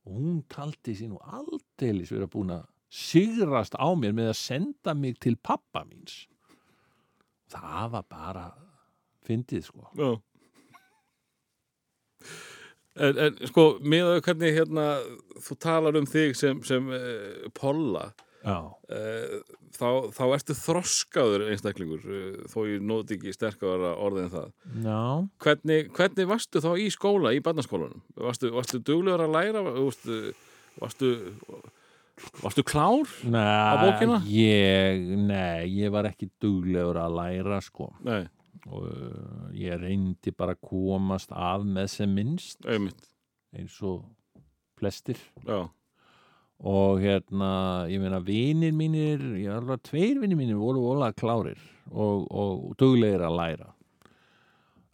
Og 0.07 0.17
hún 0.17 0.41
taldi 0.49 0.95
sér 0.97 1.11
nú 1.11 1.19
aldeilis 1.21 2.11
vera 2.13 2.29
búin 2.31 2.53
að 2.55 2.65
sigrast 2.91 3.77
á 3.77 3.87
mér 3.95 4.15
með 4.17 4.31
að 4.31 4.39
senda 4.41 4.95
mig 4.97 5.19
til 5.23 5.37
pappa 5.37 5.83
míns. 5.85 6.25
Það 7.51 7.91
var 7.95 8.07
bara 8.09 8.45
fyndið 9.27 9.67
sko. 9.67 9.87
Já. 9.99 10.09
En, 12.99 13.15
en 13.23 13.37
sko, 13.47 13.77
miðaðu 13.87 14.21
hvernig 14.25 14.55
hérna, 14.57 14.85
þú 15.45 15.55
talar 15.63 15.95
um 15.95 16.07
þig 16.09 16.33
sem, 16.35 16.57
sem 16.67 16.89
uh, 16.91 17.45
Polla, 17.55 18.09
uh, 18.43 19.37
þá, 19.77 19.87
þá 20.11 20.23
ertu 20.35 20.55
þroskaður 20.59 21.45
einstaklingur, 21.53 22.03
uh, 22.03 22.41
þó 22.51 22.57
ég 22.67 22.83
nóti 22.83 23.15
ekki 23.15 23.31
sterkara 23.35 23.93
orðið 23.95 24.25
en 24.25 24.33
það. 24.33 24.49
já. 24.83 25.03
Hvernig, 25.45 25.91
hvernig 25.95 26.31
varstu 26.33 26.63
þá 26.65 26.71
í 26.83 26.89
skóla, 26.91 27.31
í 27.31 27.39
barnaskólanum? 27.45 28.03
Varstu, 28.19 28.51
varstu 28.57 28.81
duglegur 28.83 29.23
að 29.23 29.37
læra? 29.37 29.63
Varstu, 29.71 30.19
varstu, 30.81 31.13
varstu 32.43 32.67
klár? 32.67 33.07
Nei, 33.23 33.79
bókina? 33.85 34.19
ég, 34.27 35.07
nei, 35.31 35.71
ég 35.79 35.95
var 35.95 36.11
ekki 36.11 36.27
duglegur 36.43 36.99
að 37.01 37.15
læra 37.21 37.63
sko 37.63 37.93
Nei, 38.03 38.25
og 38.69 38.87
uh, 38.87 39.49
ég 39.57 39.79
reyndi 39.81 40.33
bara 40.35 40.55
að 40.57 40.63
komast 40.69 41.33
af 41.33 41.65
með 41.65 41.91
sem 41.95 42.15
minnst. 42.15 42.61
Einmitt, 42.65 43.05
eins 43.57 43.77
og 43.85 44.03
flestir. 44.79 45.19
Já, 45.47 45.65
og 46.61 47.01
hérna, 47.01 47.51
ég 47.89 48.01
meina 48.03 48.19
vinir 48.21 48.73
mínir, 48.77 49.21
ég 49.41 49.49
alveg 49.49 49.81
tveir 49.87 50.19
vinir 50.21 50.37
mínir 50.37 50.59
voru 50.61 50.83
vola 50.83 51.09
klárir 51.13 51.57
og, 51.89 52.27
og 52.29 52.75
duglegir 52.77 53.23
að 53.25 53.37
læra. 53.39 53.71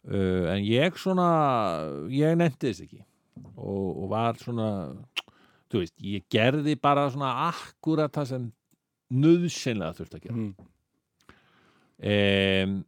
Uh, 0.08 0.48
en 0.54 0.64
ég 0.64 0.96
svona 0.96 1.28
ég 2.08 2.38
nefndi 2.40 2.70
þess 2.70 2.86
ekki. 2.86 3.02
Og, 3.58 4.04
og 4.04 4.06
var 4.10 4.38
svona 4.40 4.68
þú 5.68 5.82
veist, 5.82 5.96
ég 6.00 6.24
gerði 6.32 6.76
bara 6.80 7.08
svona 7.12 7.34
akkurat 7.50 8.12
það 8.14 8.30
sem 8.32 8.46
nöðsynlega 9.12 9.96
þurfti 9.98 10.18
að 10.18 10.24
gera. 10.24 10.38
Mm, 10.38 10.52
um, 12.12 12.78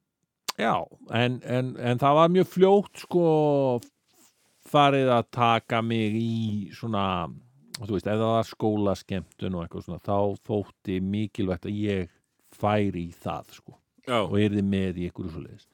já, 0.61 0.75
en, 1.17 1.41
en, 1.45 1.73
en 1.81 1.99
það 2.03 2.17
var 2.21 2.33
mjög 2.37 2.49
fljótt 2.53 3.01
sko 3.07 3.25
farið 4.71 5.11
að 5.17 5.29
taka 5.35 5.81
mig 5.83 6.15
í 6.21 6.71
svona, 6.77 7.05
þú 7.81 7.95
veist, 7.97 8.07
ef 8.07 8.19
það 8.21 8.27
var 8.37 8.49
skólaskemmtun 8.51 9.57
og 9.59 9.65
eitthvað 9.65 9.87
svona, 9.89 10.03
þá 10.07 10.19
þótti 10.47 10.99
mikilvægt 11.03 11.67
að 11.71 11.79
ég 11.81 12.13
færi 12.61 13.07
í 13.09 13.15
það 13.25 13.55
sko 13.57 13.75
já. 14.07 14.21
og 14.23 14.37
yrði 14.43 14.63
með 14.67 15.01
í 15.03 15.09
ykkur 15.11 15.31
svo 15.33 15.43
leiðis. 15.47 15.67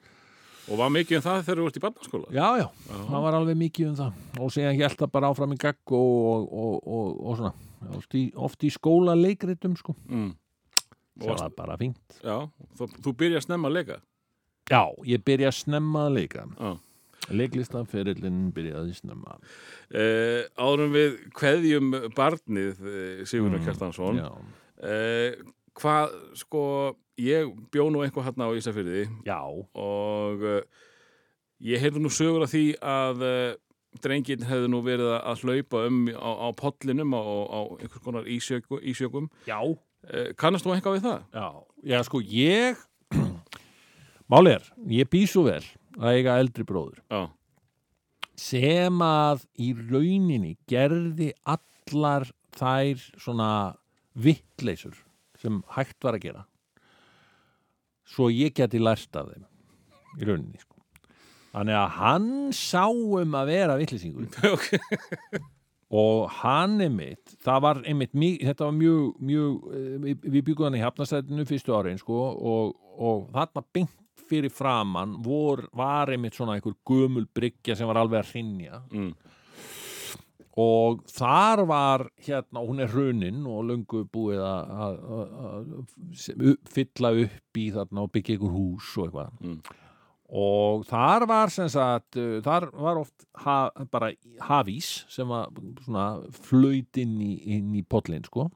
Og 0.67 0.75
var 0.81 0.89
mikið 0.91 1.19
um 1.19 1.23
það 1.23 1.37
þegar 1.47 1.59
þú 1.61 1.67
ert 1.69 1.77
í 1.79 1.81
barnaskóla? 1.85 2.31
Já, 2.35 2.47
já, 2.59 2.65
það 3.07 3.21
var 3.23 3.37
alveg 3.37 3.59
mikið 3.61 3.91
um 3.93 3.95
það 4.01 4.41
og 4.43 4.51
síðan 4.51 4.75
held 4.81 4.97
það 4.99 5.13
bara 5.13 5.29
áfram 5.31 5.53
í 5.55 5.59
gagg 5.61 5.93
og, 5.95 6.49
og, 6.51 6.73
og, 6.97 7.13
og 7.23 7.37
svona, 7.39 7.53
oft 7.95 8.17
í, 8.19 8.23
oft 8.35 8.65
í 8.67 8.71
skóla 8.73 9.15
leikritum 9.15 9.77
sko, 9.79 9.95
Mm. 10.11 10.33
sem 11.23 11.33
var 11.39 11.53
bara 11.57 11.77
fínt. 11.79 12.19
Já, 12.21 12.43
þú, 12.77 12.89
þú 13.05 13.13
byrja 13.17 13.39
að 13.39 13.45
snemma 13.47 13.71
að 13.71 13.77
leika. 13.79 13.95
Já, 14.71 14.81
ég 15.07 15.23
byrja 15.23 15.47
að 15.51 15.57
snemma 15.61 16.07
að 16.09 16.15
leika. 16.19 16.45
Já. 16.59 16.73
Leiklistaferillin 17.37 18.51
byrjaði 18.55 18.93
snemma. 18.95 19.37
Eh, 19.91 20.45
árum 20.59 20.93
við 20.95 21.17
kveðjum 21.35 21.91
barnið 22.15 22.81
eh, 22.87 23.23
Sigurður 23.27 23.59
Mm, 23.59 23.65
Kjartansson. 23.65 24.19
Eh, 24.83 25.35
hvað, 25.77 26.13
sko, 26.39 26.63
ég 27.19 27.51
bjó 27.73 27.87
nú 27.91 28.03
einhver 28.05 28.23
hérna 28.27 28.47
á 28.47 28.55
Ísafyrði 28.57 29.07
já, 29.25 29.39
og 29.43 30.43
uh, 30.45 30.61
ég 31.65 31.81
heyrði 31.81 32.01
nú 32.03 32.11
sögur 32.13 32.45
af 32.45 32.51
því 32.53 32.63
að 32.85 33.23
uh, 33.25 33.55
drengin 34.03 34.45
hefði 34.45 34.69
nú 34.69 34.83
verið 34.85 35.09
að- 35.17 35.23
að 35.31 35.43
hlaupa 35.47 35.83
um 35.89 35.99
á, 36.13 36.29
á 36.45 36.47
pollinum 36.53 37.15
á, 37.17 37.21
á 37.25 37.59
einhvers 37.81 38.03
konar 38.05 38.25
ísjöku, 38.29 38.81
ísjökum. 38.83 39.29
já, 39.49 39.59
Uh, 40.07 40.29
kannast 40.37 40.63
þú 40.63 40.71
eitthvað 40.75 40.93
við 40.99 41.05
það? 41.07 41.23
já. 41.33 41.47
Já, 41.83 41.97
sko, 42.05 42.19
ég, 42.21 42.77
máli 44.31 44.55
er, 44.57 44.69
ég 44.91 45.09
bý 45.11 45.25
svo 45.29 45.47
vel 45.47 45.63
að 45.97 46.13
eiga 46.13 46.37
eldri 46.41 46.65
bróður. 46.67 47.01
Já, 47.09 47.27
sem 48.37 49.01
að 49.01 49.43
í 49.57 49.71
rauninni 49.73 50.55
gerði 50.69 51.31
allar 51.47 52.27
þær 52.57 53.01
svona 53.17 53.51
vittleysur 54.17 54.97
sem 55.41 55.61
hægt 55.75 56.01
var 56.05 56.17
að 56.17 56.29
gera. 56.29 56.45
Svo 58.07 58.29
ég 58.31 58.55
geti 58.55 58.79
lært 58.79 59.17
af 59.19 59.33
þeim 59.33 59.45
í 60.17 60.25
rauninni 60.27 60.61
sko. 60.61 60.75
þannig 61.53 61.77
að 61.79 61.93
hann 61.97 62.31
sá 62.55 62.85
um 62.89 63.37
að 63.37 63.51
vera 63.51 63.77
vittlisingur 63.79 64.27
ok, 64.55 64.67
og 65.97 66.25
hann 66.41 66.81
einmitt, 66.83 67.37
það 67.43 67.63
var 67.65 67.81
einmitt 67.87 68.15
þetta 68.15 68.67
var 68.67 68.75
mjög, 68.77 69.21
mjög 69.29 69.69
eh, 69.73 70.09
við, 70.25 70.41
byggum 70.41 70.67
hann 70.67 70.79
í 70.79 70.83
hafnastættinu 70.83 71.47
fyrstu 71.49 71.75
árin 71.77 72.01
sko, 72.01 72.17
og, 72.37 72.75
og 72.97 73.29
þarna 73.35 73.65
beint 73.75 73.95
fyrir 74.29 74.51
framann 74.53 75.17
vor, 75.25 75.65
var 75.77 76.09
einmitt 76.13 76.33
svona 76.37 76.57
einhver 76.57 76.75
gömul 76.87 77.27
bryggja 77.33 77.75
sem 77.77 77.87
var 77.87 77.99
alveg 78.01 78.19
að 78.23 78.31
hrinja 78.33 78.81
mm. 78.91 79.11
og 80.57 81.03
þar 81.13 81.61
var 81.69 82.05
hérna, 82.25 82.63
hún 82.65 82.79
er 82.81 82.89
hrunin 82.89 83.43
og 83.45 83.65
löngu 83.69 84.03
búið 84.09 84.41
að- 84.41 85.87
fylla 86.73 87.11
upp 87.25 87.59
í 87.61 87.67
þarna 87.75 88.05
og 88.07 88.11
byggja 88.15 88.37
ykkur 88.39 88.55
hús 88.55 88.93
og 88.97 89.05
eitthvað 89.07 89.31
Mm. 89.47 89.59
og 90.29 90.85
þar 90.89 91.25
var 91.29 91.47
sem 91.53 91.69
sagt 91.71 92.17
þar 92.43 92.71
var 92.73 92.97
oft 92.99 93.25
ha, 93.45 93.69
bara 93.91 94.11
hafís 94.41 95.05
sem 95.07 95.27
var 95.27 95.47
svona 95.85 96.07
flöyt 96.31 96.97
inn 96.97 97.19
í, 97.21 97.33
inn 97.57 97.73
í 97.75 97.83
pollin 97.87 98.23
sko 98.27 98.49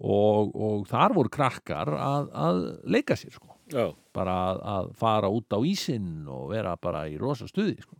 og, 0.00 0.54
og 0.54 0.86
þar 0.88 1.12
voru 1.18 1.28
krakkar 1.28 1.88
að, 1.92 2.30
að 2.32 2.62
leika 2.86 3.16
sér 3.18 3.34
sko 3.34 3.57
já, 3.72 3.86
bara 4.16 4.36
að, 4.48 4.60
að 4.74 4.90
fara 5.00 5.30
út 5.32 5.56
á 5.56 5.58
ísinn 5.66 6.28
og 6.30 6.50
vera 6.52 6.76
bara 6.80 7.06
í 7.10 7.16
rosa 7.20 7.48
stuði 7.50 7.78
sko. 7.82 7.98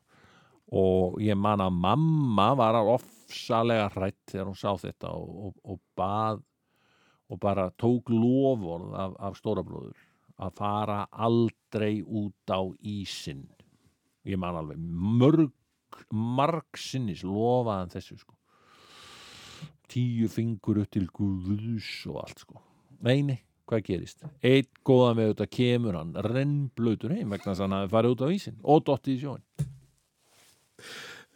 og 0.79 1.21
ég 1.25 1.39
man 1.39 1.63
að 1.65 1.79
mamma 1.81 2.51
var 2.59 2.81
ofsalega 2.83 3.89
hrætt 3.95 4.33
þegar 4.33 4.51
hún 4.51 4.59
sá 4.59 4.73
þetta 4.81 5.15
og, 5.17 5.31
og, 5.49 5.55
og 5.65 5.81
bað 5.97 6.45
og 7.29 7.41
bara 7.41 7.71
tók 7.77 8.09
lofórð 8.13 8.95
af, 8.97 9.17
af 9.21 9.37
stórabróður 9.37 10.05
að 10.39 10.55
fara 10.57 10.99
aldrei 11.11 12.01
út 12.03 12.53
á 12.53 12.63
ísinn. 12.81 13.49
Ég 14.25 14.39
man 14.41 14.57
alveg 14.61 14.79
mörg 14.79 15.53
margsinnis 16.13 17.25
lofaðan 17.27 17.93
þessu 17.93 18.19
sko. 18.21 18.37
Tíu 19.89 20.29
fingur 20.29 20.83
upp 20.83 20.93
til 20.93 21.07
guðus 21.09 21.89
og 22.11 22.21
allt 22.23 22.45
sko. 22.45 22.61
Nei, 23.05 23.23
hvað 23.69 23.85
gerist? 23.87 24.25
Eitt 24.43 24.71
góðan 24.87 25.19
við 25.19 25.31
auðvitað 25.31 25.51
kemur 25.59 25.99
hann 25.99 26.15
rennblautur 26.29 27.15
heim 27.15 27.35
vegna 27.35 27.53
þess 27.53 27.65
að 27.65 27.75
hann 27.77 27.93
farið 27.93 28.15
út 28.15 28.25
á 28.25 28.29
ísinn 28.35 28.59
og 28.63 28.85
dottið 28.89 29.15
í 29.15 29.21
sjóin 29.23 29.45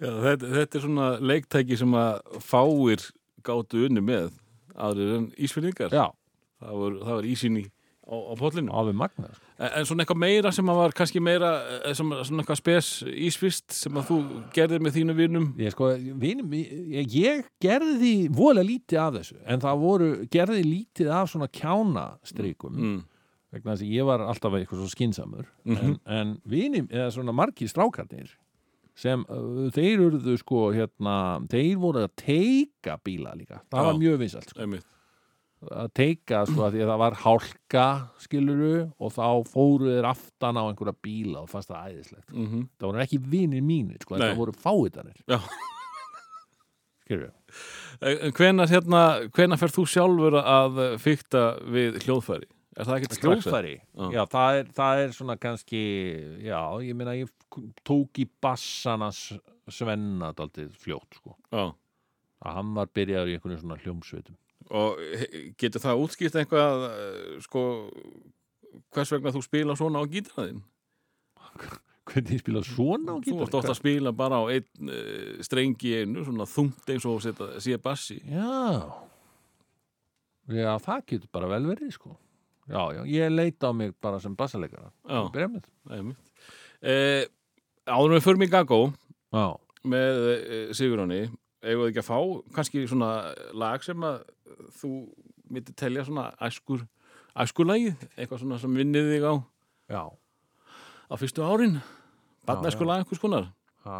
já 0.02 0.10
þetta, 0.24 0.52
þetta 0.56 0.78
er 0.78 0.86
svona 0.86 1.10
leiktæki 1.20 1.78
sem 1.78 1.98
að 1.98 2.40
fáir 2.44 3.06
gátu 3.46 3.86
unni 3.86 4.02
með 4.04 4.32
aðrir 4.72 5.16
en 5.18 5.30
ísfinningar 5.36 5.92
það 5.92 6.76
var, 6.82 6.98
það 7.02 7.16
var 7.18 7.30
ísinn 7.32 7.60
í 7.60 7.64
á, 7.66 8.14
á 8.14 8.32
pollinu 8.38 8.74
alveg 8.74 8.98
magnað 8.98 9.36
sko. 9.36 9.51
En, 9.68 9.86
svona 9.88 10.04
eitthvað 10.04 10.20
meira 10.22 10.52
sem 10.54 10.70
að 10.72 10.80
var 10.80 10.94
kannski 10.98 11.20
meira 11.22 11.50
eh, 11.84 11.94
sem, 11.98 12.10
svona 12.26 12.42
eitthvað 12.42 12.60
spes 12.60 12.90
ísfist 13.28 13.74
sem 13.76 13.96
að 14.00 14.08
þú 14.10 14.18
gerðir 14.56 14.82
með 14.84 14.96
þínu 14.98 15.16
vinum 15.18 15.46
Ég 15.62 15.74
sko, 15.74 15.92
vinum, 16.22 16.52
ég, 16.58 17.08
ég 17.14 17.46
gerði 17.62 18.12
voðalega 18.34 18.68
lítið 18.72 19.00
af 19.04 19.16
þessu 19.18 19.38
en 19.46 19.64
það 19.64 19.82
voru, 19.86 20.10
gerði 20.34 20.62
lítið 20.66 21.10
af 21.20 21.32
svona 21.32 21.48
kjánastrikum 21.52 22.76
mm. 22.78 23.00
vegna 23.52 23.74
þess 23.74 23.86
að 23.86 23.96
ég 23.96 24.08
var 24.08 24.24
alltaf 24.26 24.58
eitthvað 24.58 24.82
svo 24.84 24.92
skinsamur 24.92 25.48
Mhm. 25.64 25.76
en, 25.78 25.98
en 26.18 26.32
vinum, 26.48 26.88
eða 26.90 27.10
svona 27.14 27.34
margir 27.36 27.70
strákarnir 27.70 28.32
sem 28.98 29.22
uh, 29.28 29.68
þeir 29.72 30.02
urðu 30.08 30.34
sko 30.40 30.66
hérna, 30.74 31.14
þeir 31.48 31.78
voru 31.80 32.02
að 32.04 32.10
teika 32.20 32.98
bíla 33.04 33.32
líka, 33.38 33.62
það 33.72 33.86
var 33.88 34.00
mjög 34.02 34.18
vinsalt 34.20 34.50
sko. 34.52 34.60
einmitt 34.60 34.84
að 35.70 35.90
teika 35.94 36.40
sko 36.48 36.64
að 36.66 36.72
því 36.74 36.80
að 36.82 36.88
það 36.92 37.00
var 37.02 37.16
hálka 37.22 37.84
skiluru 38.24 38.72
og 38.98 39.12
þá 39.14 39.26
fóru 39.52 39.92
þeir 39.92 40.08
aftan 40.10 40.58
á 40.58 40.62
einhverja 40.66 40.96
bíla 41.06 41.42
og 41.44 41.50
fannst 41.52 41.70
það 41.70 41.92
æðislegt 41.92 42.32
mm 42.32 42.46
-hmm. 42.46 42.64
það 42.78 42.86
voru 42.88 43.02
ekki 43.04 43.20
vinir 43.34 43.62
mínir 43.62 44.02
sko, 44.02 44.16
það 44.18 44.36
voru 44.36 44.52
fáitanir 44.52 45.20
Já. 45.28 45.38
skiluru 47.04 47.30
hvenar 48.38 48.68
hérna, 48.72 49.56
fer 49.60 49.70
þú 49.76 49.84
sjálfur 49.86 50.38
að 50.42 50.82
fykta 51.02 51.44
við 51.70 52.00
hljóðfæri 52.06 52.48
er 52.76 52.88
það 52.88 52.96
ekkert 52.96 53.16
strax? 53.18 53.44
Hljóðfæri, 53.46 53.74
Já. 53.94 54.06
já, 54.16 54.22
það 54.32 54.58
er, 54.58 54.68
það 54.72 55.00
er 55.02 55.10
svona 55.12 55.36
kannski, 55.36 55.82
já, 56.40 56.60
ég 56.80 56.96
meina 56.96 57.14
ég 57.18 57.28
tók 57.84 58.18
í 58.22 58.26
bassana 58.42 59.10
s- 59.12 59.38
Svenna 59.68 60.32
daldið 60.34 60.72
fljótt, 60.80 61.14
sko 61.20 61.36
Já. 61.52 61.68
að 62.42 62.54
hann 62.56 62.72
var 62.74 62.86
byrjaður 62.96 63.28
í 63.28 63.36
einhvern 63.36 63.60
svona 63.60 63.76
hljómsveitum 63.78 64.36
og 64.72 65.00
he- 65.20 65.52
getur 65.60 65.82
það 65.84 66.02
útskýrt 66.06 66.38
eitthvað 66.40 66.84
eh, 66.88 67.38
sko 67.44 67.62
hvers 68.92 69.12
vegna 69.12 69.32
þú 69.34 69.42
spila 69.44 69.76
svona 69.76 70.00
á 70.00 70.04
gítarnaðinn 70.08 70.62
hvernig 72.08 72.34
ég 72.34 72.42
spila 72.42 72.62
svona 72.66 73.14
á 73.14 73.16
þú 73.20 73.24
gítar 73.28 73.46
ert 73.46 73.56
ofta 73.60 73.72
að 73.74 73.78
spila 73.78 74.12
bara 74.16 74.40
á 74.40 74.44
einn 74.52 74.90
uh, 74.90 75.42
strengi 75.44 75.92
einu, 76.02 76.24
svona 76.26 76.46
þungt 76.50 76.90
eins 76.92 77.04
og 77.08 77.20
setja, 77.24 77.48
sé 77.62 77.76
bassi. 77.80 78.16
Já. 78.26 78.88
Já, 80.52 80.72
það 80.82 81.04
getur 81.12 81.30
bara 81.32 81.50
vel 81.52 81.62
verið, 81.70 81.92
sko. 81.94 82.16
Já, 82.72 82.82
já, 82.96 83.02
ég 83.10 83.30
leita 83.32 83.70
á 83.70 83.72
mig 83.76 83.94
bara 84.02 84.18
sem 84.22 84.34
bassaleikara. 84.38 84.90
Með. 85.92 86.12
Eh, 86.82 87.22
áður 87.86 88.10
en 88.12 88.18
við 88.18 88.24
förum 88.26 88.44
í 88.46 88.50
Gagó 88.50 88.80
já, 89.32 89.46
með 89.86 90.20
Sigurjóni 90.74 91.20
eigum 91.62 91.84
við 91.84 91.92
ekki 91.92 92.02
að 92.02 92.08
fá 92.08 92.18
kannski 92.56 92.82
svona 92.90 93.10
lag 93.54 93.84
sem 93.86 94.02
að 94.06 94.24
þú 94.80 94.90
myndir 95.52 95.76
telja 95.78 96.04
svona 96.08 96.30
æskur 96.42 96.84
æskulagið, 97.42 97.96
eitthvað 98.16 98.42
svona 98.42 98.60
sem 98.60 98.76
vinnið 98.76 99.10
þig 99.14 99.24
á 99.28 99.34
já, 99.92 100.02
á 101.08 101.14
fyrstu 101.20 101.46
árin. 101.46 101.80
Já, 101.80 102.44
barnæskulag 102.50 103.02
einhvers 103.02 103.22
konar. 103.22 103.50
Ha. 103.86 103.96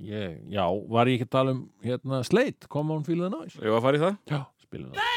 Ég, 0.00 0.40
já, 0.48 0.64
var 0.88 1.10
ég 1.10 1.18
ekki 1.18 1.28
að 1.28 1.34
tala 1.36 1.56
um 1.56 1.64
hérna 1.84 2.22
Come 2.68 2.94
on 2.94 3.04
Feel 3.04 3.20
the 3.20 3.28
Noise. 3.28 3.58
Ég 3.60 3.68
var 3.68 3.82
að 3.82 3.88
fara 3.88 4.00
í 4.00 4.04
það. 4.06 4.20
Já, 4.30 4.44
spilum 4.64 4.92
það 4.94 5.09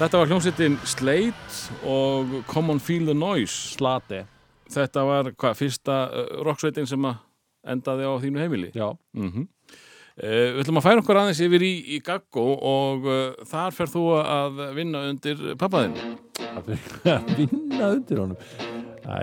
Þetta 0.00 0.16
var 0.16 0.30
hljómsveitin 0.30 0.78
Slate 0.88 1.80
og 1.84 2.30
Common 2.48 2.78
Feel 2.80 3.04
the 3.04 3.12
Noise. 3.12 3.52
Slate 3.76 4.22
Þetta 4.72 5.02
var 5.04 5.28
hvað, 5.34 5.58
fyrsta 5.58 5.96
uh, 6.08 6.30
rocksveitin 6.46 6.86
sem 6.88 7.04
að 7.04 7.18
endaði 7.74 8.06
á 8.08 8.12
þínu 8.22 8.40
heimili. 8.40 8.70
Já, 8.76 8.92
Mm 9.16 9.48
við 10.20 10.58
ætlum 10.60 10.76
að 10.76 10.84
færa 10.84 11.00
okkur 11.00 11.16
aðeins 11.16 11.38
yfir 11.40 11.62
í, 11.64 11.70
í 11.96 11.98
Gaggo 12.04 12.42
og 12.68 13.06
uh, 13.08 13.44
þar 13.48 13.72
fer 13.72 13.88
þú 13.88 14.02
að 14.20 14.58
vinna 14.76 15.00
undir 15.08 15.38
pappaðinn. 15.56 15.94
að 16.50 16.66
vinna 17.38 17.86
undir 17.94 18.20
honum 18.20 18.36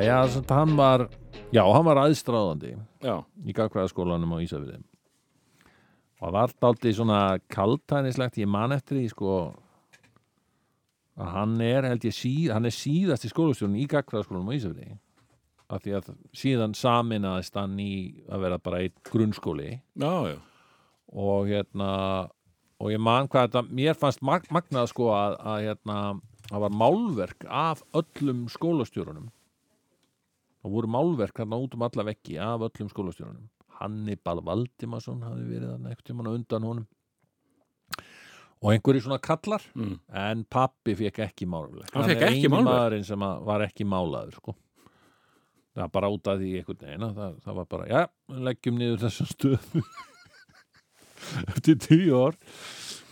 Já, 0.01 0.15
samt 0.33 0.49
hann 0.55 0.73
var 0.79 1.03
Já, 1.53 1.61
hann 1.61 1.85
var 1.85 2.01
aðstráðandi 2.01 2.71
Já, 3.03 3.13
í 3.45 3.53
gagfræðaskólanum 3.53 4.33
á 4.33 4.37
Ísafirði 4.41 4.79
og 6.17 6.23
það 6.23 6.33
var 6.39 6.55
dálítið 6.65 6.97
svona 6.97 7.21
kaltænislegt, 7.53 8.41
ég 8.41 8.49
man 8.49 8.73
eftir 8.73 8.97
því 8.97 9.11
sko 9.11 9.37
að 11.17 11.33
hann 11.33 11.57
er 11.65 11.87
held 11.87 12.05
ég 12.05 12.15
síð, 12.15 12.53
hann 12.53 12.69
er 12.69 12.75
síðast 12.75 13.25
í 13.25 13.31
skólastjórun 13.31 13.77
í 13.79 13.87
gagfræðaskólanum 13.89 14.51
á 14.53 14.57
Ísafirði 14.57 14.97
af 15.67 15.83
því 15.83 15.95
að 15.97 16.11
síðan 16.37 16.75
saminaðist 16.77 17.57
hann 17.59 17.75
í 17.83 17.93
að 18.31 18.43
vera 18.45 18.59
bara 18.63 18.81
einn 18.85 18.95
grunnskóli. 19.09 19.71
Já, 19.99 20.13
já. 20.31 20.37
og 21.11 21.49
hérna 21.49 21.89
og 22.77 22.93
ég 22.93 23.01
man 23.01 23.27
hvað 23.27 23.49
þetta, 23.49 23.63
mér 23.79 23.97
fannst 23.97 24.21
mag 24.21 24.45
magnað 24.53 24.91
sko 24.93 25.09
að, 25.15 25.35
að 25.41 25.65
hérna 25.65 25.97
það 26.47 26.63
var 26.63 26.77
málverk 26.83 27.47
af 27.49 27.83
öllum 27.97 28.45
skólastjórunum. 28.53 29.31
Það 30.61 30.75
voru 30.77 30.91
málverk 30.93 31.41
hérna 31.41 31.59
út 31.63 31.75
um 31.75 31.85
alla 31.87 32.07
veggi 32.07 32.37
af 32.39 32.63
öllum 32.69 32.91
skólastjórunum. 32.93 33.49
Hannibal 33.81 34.39
Valdimarsson 34.45 35.25
hafi 35.25 35.43
verið 35.49 35.73
þarna 35.73 35.91
ekkert 35.91 36.07
tímann 36.09 36.29
á 36.31 36.37
undan 36.37 36.65
honum 36.65 36.87
og 38.61 38.71
einhverju 38.73 39.03
svona 39.05 39.19
kallar. 39.21 39.63
Mm. 39.75 39.97
en 40.23 40.43
pappi 40.49 40.95
fekk 40.97 41.19
ekki 41.27 41.45
málverk. 41.49 41.91
Hann 41.93 42.07
fékk 42.09 42.21
er 42.25 42.31
ekki 42.33 42.49
maðurinn 42.53 43.05
sem 43.05 43.25
að 43.27 43.43
var 43.45 43.65
ekki 43.67 43.85
málaður 43.85 44.33
sko. 44.39 44.55
Það 45.77 45.83
var 45.83 45.91
bara 45.93 46.09
út 46.09 46.27
af 46.31 46.39
því 46.41 46.51
einhvern 46.57 46.79
veginn 46.87 47.05
að 47.05 47.17
það, 47.21 47.33
það 47.45 47.57
var 47.59 47.65
bara, 47.75 47.87
já, 47.91 47.99
leggjum 48.47 48.77
niður 48.81 49.03
þessum 49.05 49.27
stöðu. 49.29 49.83
Eftir 51.51 51.77
tíu 51.81 52.17
ár. 52.27 52.37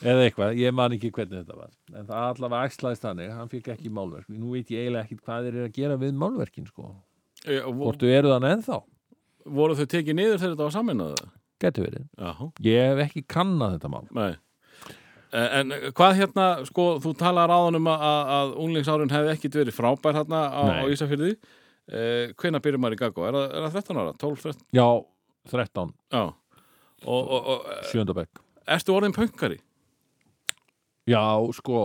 Eða 0.06 0.26
eitthvað, 0.28 0.58
ég 0.60 0.74
man 0.76 0.94
ekki 0.94 1.10
hvernig 1.16 1.44
þetta 1.44 1.56
var. 1.58 1.70
En 1.96 2.08
það 2.10 2.26
allavega 2.32 2.70
æslaðist 2.70 3.06
þannig 3.06 3.32
hann 3.34 3.50
fikk 3.54 3.70
ekki 3.74 3.92
málverk, 3.94 4.28
nú 4.34 4.52
veit 4.54 4.70
ég 4.74 4.84
eiginlega 4.84 5.08
ekki 5.08 5.18
hvað 5.22 5.46
þeir 5.48 5.56
eru 5.56 5.68
að 5.70 5.78
gera 5.78 5.96
við 6.02 6.18
málverkin 6.22 6.68
sko. 6.70 6.90
E, 7.46 7.60
og 7.62 7.72
vo- 7.78 7.88
hvort 7.88 8.02
þú 8.04 8.12
eru 8.14 8.34
þannig 8.34 8.56
ennþá, 8.58 8.78
voru 9.56 9.78
þau 9.80 9.86
tekið 9.96 10.18
niður 10.20 10.42
þegar 10.42 10.54
þetta 10.56 10.68
var 10.68 10.76
saminnaða? 10.76 11.30
getur 11.66 11.86
verið. 11.88 12.04
Já, 12.20 12.32
ég 12.68 12.90
hef 12.92 13.00
ekki 13.06 13.22
kannað 13.32 13.78
þetta 13.78 13.90
mál. 13.94 14.04
Nei. 14.14 14.34
E, 15.36 15.44
En 15.60 15.74
hvað 15.98 16.16
hérna, 16.22 16.46
sko, 16.70 16.86
þú 17.04 17.12
talar 17.20 17.52
áðan 17.52 17.80
um 17.82 17.90
að, 17.92 18.06
að 18.38 18.56
unglingsárin 18.64 19.12
hefði 19.12 19.34
ekkit 19.36 19.60
verið 19.60 19.76
frábær 19.76 20.16
hérna 20.22 20.46
á, 20.48 20.64
á 20.80 20.84
Ísafyrði. 20.92 21.34
E, 21.86 22.06
hvenær 22.40 22.64
byrjum 22.64 22.82
maður 22.86 22.96
í 22.98 23.02
Gaggo? 23.04 23.28
Er 23.28 23.38
er 23.44 23.68
það 23.68 23.78
13 23.84 24.00
ára? 24.02 24.16
12, 24.24 24.42
13? 24.48 24.66
já, 24.80 24.88
13, 25.52 25.94
Já. 26.16 26.24
Og, 27.06 27.28
og, 27.36 27.50
og 27.52 27.66
7. 27.92 28.08
bekk 28.18 28.42
ertu 28.66 28.96
orðin 28.96 29.14
pöngari? 29.14 29.60
já, 31.06 31.22
sko 31.54 31.82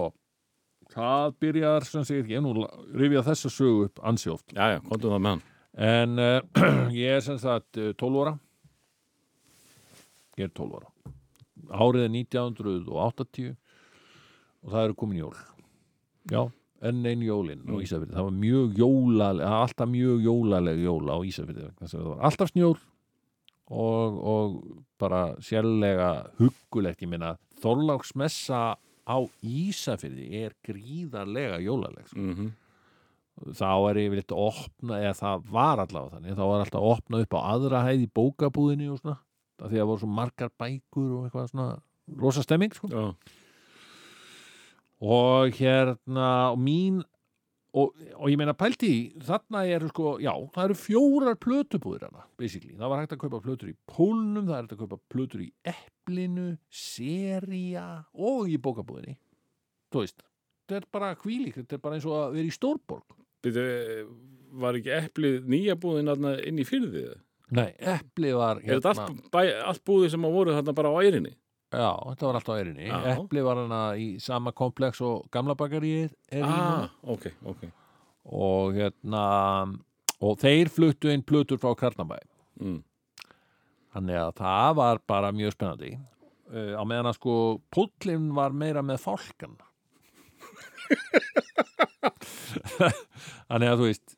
það 0.94 1.34
byrjar 1.44 1.84
sem 1.84 2.06
segir 2.08 2.30
ég 2.38 2.40
nú 2.44 2.54
rifjað 2.96 3.26
þessa 3.28 3.50
sögu 3.52 3.82
upp 3.90 4.00
ansi 4.08 4.30
oft 4.32 4.54
Já, 4.56 4.70
já, 4.72 4.78
komdu 4.88 5.10
það 5.12 5.20
með 5.26 5.34
hann. 5.34 5.42
En 5.90 6.16
uh, 6.24 6.62
ég 7.02 7.18
er 7.18 7.26
sem 7.26 7.36
sagt 7.42 7.76
uh, 7.76 7.90
12 8.00 8.22
ára 8.24 8.32
Ég 10.40 10.48
er 10.48 10.54
12 10.56 10.80
ára 10.80 10.88
Árið 11.70 12.06
er 12.06 12.12
1980 12.14 13.54
og 14.60 14.72
það 14.74 14.84
eru 14.84 14.96
komin 14.98 15.20
jól. 15.22 15.34
Já, 16.30 16.42
enn 16.90 17.06
einn 17.08 17.24
jólin 17.24 17.64
á 17.64 17.74
Ísafirði. 17.80 18.14
Það 18.16 18.28
var 18.28 18.38
mjög 18.44 18.80
jólaleg 18.80 19.56
alltaf 19.56 19.90
mjög 19.90 20.24
jólaleg 20.26 20.84
jóla 20.84 21.16
á 21.16 21.20
var 22.10 22.24
alltaf 22.28 22.52
snjór 22.52 22.80
og, 23.70 24.20
og 24.34 24.56
bara 25.00 25.22
sérlega 25.44 26.10
huggulegt. 26.40 27.02
Ég 27.02 27.12
meina 27.12 27.36
Þorláksmessa 27.60 28.62
á 28.76 29.18
Ísafirði 29.44 30.44
er 30.44 30.56
gríðarlega 30.66 31.62
jólaleg 31.64 32.10
sko. 32.10 32.20
Mm 32.20 32.34
þá 33.56 33.70
er 33.90 34.00
yfirleitt 34.02 34.34
að 34.34 34.46
opna 34.50 34.98
eða 35.00 35.16
það 35.16 35.44
var 35.54 35.80
allavega 35.80 36.16
þannig 36.16 36.36
þá 36.36 36.42
var 36.44 36.62
alltaf 36.64 36.80
að 36.80 36.90
opna 36.94 37.20
upp 37.24 37.36
á 37.36 37.40
aðra 37.40 37.82
hæð 37.86 38.02
í 38.04 38.08
bókabúðinni 38.18 38.88
og 38.92 39.00
svona, 39.00 39.16
af 39.60 39.70
því 39.70 39.82
að 39.82 39.88
voru 39.90 40.02
svo 40.02 40.10
margar 40.16 40.50
bækur 40.60 41.14
og 41.18 41.28
eitthvað 41.28 41.52
svona 41.52 41.70
rosa 42.20 42.42
stemming 42.44 42.74
sko. 42.74 42.90
Og 45.00 45.56
hérna 45.56 46.28
og 46.50 46.60
mín 46.60 47.00
og, 47.70 47.94
og 48.18 48.30
ég 48.30 48.38
meina 48.38 48.54
pælti 48.58 49.12
þarna 49.24 49.62
eru 49.70 49.90
sko 49.90 50.14
já, 50.22 50.32
það 50.54 50.64
eru 50.64 50.76
fjórar 50.78 51.38
plötubúðir 51.40 52.08
hana, 52.08 52.24
basically, 52.40 52.74
það 52.78 52.92
var 52.92 53.02
hægt 53.02 53.14
að 53.14 53.22
kaupa 53.24 53.42
plötur 53.44 53.70
í 53.70 53.76
pólnum, 53.90 54.48
það 54.48 54.56
er 54.56 54.64
hægt 54.64 54.74
að 54.74 54.82
kaupa 54.82 54.98
plötur 55.12 55.44
í 55.44 55.48
eplinu, 55.70 56.48
seria 56.66 57.86
og 58.12 58.50
í 58.50 58.58
bókabúðinni 58.62 59.16
þú 59.90 60.02
veist, 60.02 60.26
þetta 60.66 60.80
er 60.80 60.90
bara 60.98 61.14
kvílík 61.20 61.60
þetta 61.60 61.78
er 61.78 61.84
bara 61.84 61.98
eins 61.98 62.08
og 62.10 62.18
að 62.18 62.38
vera 62.38 62.50
í 62.50 62.58
stórborg 62.58 63.18
Býtu, 63.40 63.62
var 64.60 64.76
ekki 64.76 64.92
eplið 64.92 65.46
nýja 65.48 65.78
búðin 65.80 66.10
þarna 66.10 66.34
inn 66.44 66.58
í 66.60 66.66
fyrðið? 66.68 67.14
Nei, 67.50 67.72
epli 67.78 68.30
var 68.36 68.56
Er 68.62 68.78
þetta 68.78 68.90
allt, 68.94 69.10
bæ, 69.34 69.40
allt 69.66 69.82
búðið 69.88 70.10
sem 70.14 70.26
að 70.28 70.34
voru 70.36 70.50
þarna 70.54 70.74
bara 70.78 70.90
á 70.94 70.96
ærinni? 71.02 71.32
Já, 71.70 71.90
þetta 72.10 72.26
var 72.28 72.34
alltaf 72.40 72.54
á 72.54 72.60
erinni 72.60 72.86
Já. 72.88 72.96
Epli 73.16 73.40
var 73.46 73.56
hana 73.62 73.80
í 73.98 74.00
sama 74.22 74.50
komplex 74.52 75.00
og 75.06 75.16
gamla 75.34 75.54
bakaríið 75.58 76.10
er 76.30 76.42
í 76.42 76.44
Ah, 76.46 76.50
núna 76.58 76.88
ok, 77.14 77.24
ok. 77.52 77.62
og 78.26 78.74
hérna 78.78 79.24
og 80.20 80.32
þeir 80.42 80.68
fluttu 80.74 81.08
inn 81.14 81.22
plötur 81.26 81.58
frá 81.62 81.70
Karnabæ 81.78 82.18
Mm. 82.60 82.82
þannig 83.94 84.16
að 84.20 84.32
það 84.42 84.70
var 84.76 84.98
bara 85.08 85.30
mjög 85.32 85.52
spennandi 85.54 85.92
uh, 85.96 86.74
á 86.76 86.82
meðan 86.84 87.08
að 87.08 87.16
sko 87.16 87.34
pullin 87.72 88.26
var 88.36 88.52
meira 88.52 88.82
með 88.84 88.98
fólkan 89.06 89.54
þannig 93.48 93.70
að 93.70 93.80
þú 93.80 93.86
veist 93.88 94.16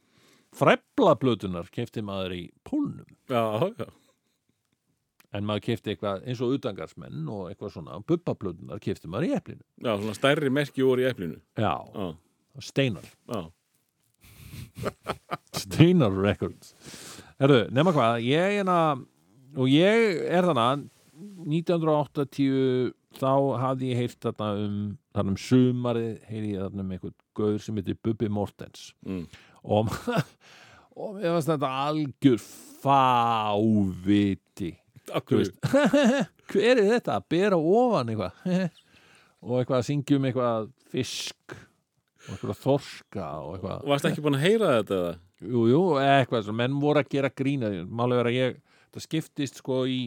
frefla 0.59 1.15
plötunar 1.21 1.69
kefti 1.73 2.03
maður 2.05 2.35
í 2.37 2.43
pólnum 2.67 3.07
Já, 3.33 3.43
já. 3.81 3.87
en 5.33 5.47
maður 5.49 5.65
kefti 5.71 5.95
eitthvað 5.95 6.27
eins 6.29 6.41
og 6.45 6.53
utangarsmenn 6.59 7.23
og 7.33 7.47
eitthvað 7.51 7.73
svona 7.79 7.99
bubbaplötunar 8.09 8.81
kefti 8.85 9.09
maður 9.09 9.31
í 9.31 9.35
eplinu 9.39 9.65
Já, 9.81 9.95
svona 9.97 10.17
stærri 10.19 10.51
merki 10.53 10.85
voru 10.85 11.05
í 11.07 11.09
eplinu. 11.09 11.39
Já, 11.57 11.73
Já, 11.97 12.11
steinar. 12.69 13.07
Steinar 15.57 16.13
Records 16.17 16.75
Herru, 17.41 17.63
nema 17.75 17.93
hvað, 17.95 18.21
ég 18.27 18.61
er 18.63 18.69
að 18.71 19.07
og 19.61 19.69
ég 19.69 20.21
er 20.33 20.47
þannig 20.49 20.89
1980 21.45 22.93
þá 23.21 23.33
hafði 23.61 23.91
ég 23.93 23.99
heyrt 24.01 24.25
þarna 24.25 24.47
um 24.65 24.77
þarna 25.13 25.35
um 25.35 25.39
sumarið, 25.41 26.13
heyri 26.31 26.55
ég 26.55 26.63
þarna 26.65 26.85
um 26.87 26.93
einhvern 26.97 27.17
gaur 27.37 27.59
sem 27.61 27.77
heitir 27.81 27.99
Bubbi 28.05 28.31
Mortens 28.33 28.93
Mm. 29.05 29.27
og 29.65 29.93
og 30.97 31.19
mér 31.19 31.35
fannst 31.37 31.51
þetta 31.53 31.73
algjör 31.89 32.41
fáviti. 32.83 34.71
Veist 35.33 35.59
hver 36.53 36.79
er 36.79 36.89
þetta 36.95 37.19
að 37.19 37.29
bera 37.33 37.59
ofan 37.59 38.13
eitthvað? 38.13 38.33
Og 39.43 39.59
eitthvað 39.59 39.81
að 39.81 39.87
syngja 39.89 40.19
um 40.19 40.27
eitthvað 40.29 40.69
fisk 40.93 41.57
og 41.57 42.35
eitthvað 42.37 42.59
þorska 42.63 43.29
og 43.43 43.55
eitthvað. 43.57 43.87
Varst 43.91 44.07
ekki 44.07 44.23
búin 44.23 44.39
að 44.39 44.45
heyra 44.47 44.75
þetta 44.79 44.99
eða? 44.99 45.15
Jú, 45.43 45.63
jú, 45.67 45.81
eitthvað 45.99 46.51
menn 46.55 46.77
voru 46.79 47.03
að 47.03 47.11
gera 47.11 47.33
grína. 47.35 47.71
Málega 47.91 48.21
vera 48.21 48.35
ég, 48.37 48.61
það 48.95 49.07
skiptist 49.09 49.59
sko 49.59 49.81
í 49.91 50.01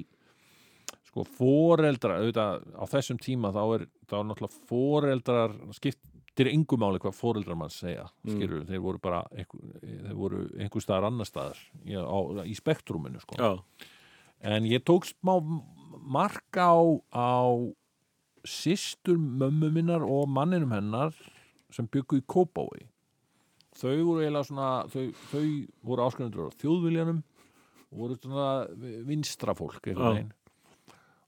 sko 1.10 1.26
foreldra, 1.36 2.22
auðvitað 2.22 2.64
á 2.76 2.84
þessum 2.92 3.20
tíma 3.24 3.52
þá 3.56 3.62
er, 3.66 3.86
þá 4.08 4.16
er 4.18 4.26
náttúrulega 4.30 4.66
foreldrar 4.72 5.58
skiptir 6.36 6.52
yngu 6.52 6.76
máli 6.78 7.00
hvað 7.00 7.16
foreldrar 7.16 7.56
mann 7.56 7.70
segja, 7.72 8.10
Mm. 8.26 8.36
skilur 8.36 8.66
þeir 8.68 8.82
voru 8.82 9.00
bara, 9.00 9.24
þeir 9.32 10.16
voru 10.16 10.50
einhver 10.60 10.82
staðar 10.84 11.08
annar 11.08 11.26
staðar 11.26 11.58
í, 11.86 11.96
á, 11.96 12.44
í 12.44 12.54
spektruminu 12.56 13.22
sko. 13.22 13.36
Já, 13.38 13.60
en 14.42 14.64
ég 14.66 14.84
tók 14.84 15.06
smá 15.06 15.40
mark 16.04 16.52
á, 16.60 16.76
á 17.16 17.74
systur 18.46 19.18
mömmu 19.18 19.72
minnar 19.72 20.04
og 20.04 20.28
manninum 20.28 20.72
hennar 20.72 21.14
sem 21.72 21.88
byggu 21.88 22.20
í 22.20 22.26
Kópái 22.28 22.86
þau 23.76 24.04
voru 24.06 24.22
eiginlega 24.22 24.46
svona 24.46 24.88
þau, 24.88 25.12
þau 25.32 25.68
voru 25.84 26.04
áskrifendur 26.06 26.52
á 26.52 26.58
þjóðviljanum 26.60 27.24
og 27.92 27.98
voru 27.98 28.16
svona 28.20 28.68
vinstra 29.08 29.56
fólk 29.56 29.82
Já. 29.82 29.94
einhvern 29.96 30.14
veginn 30.14 30.34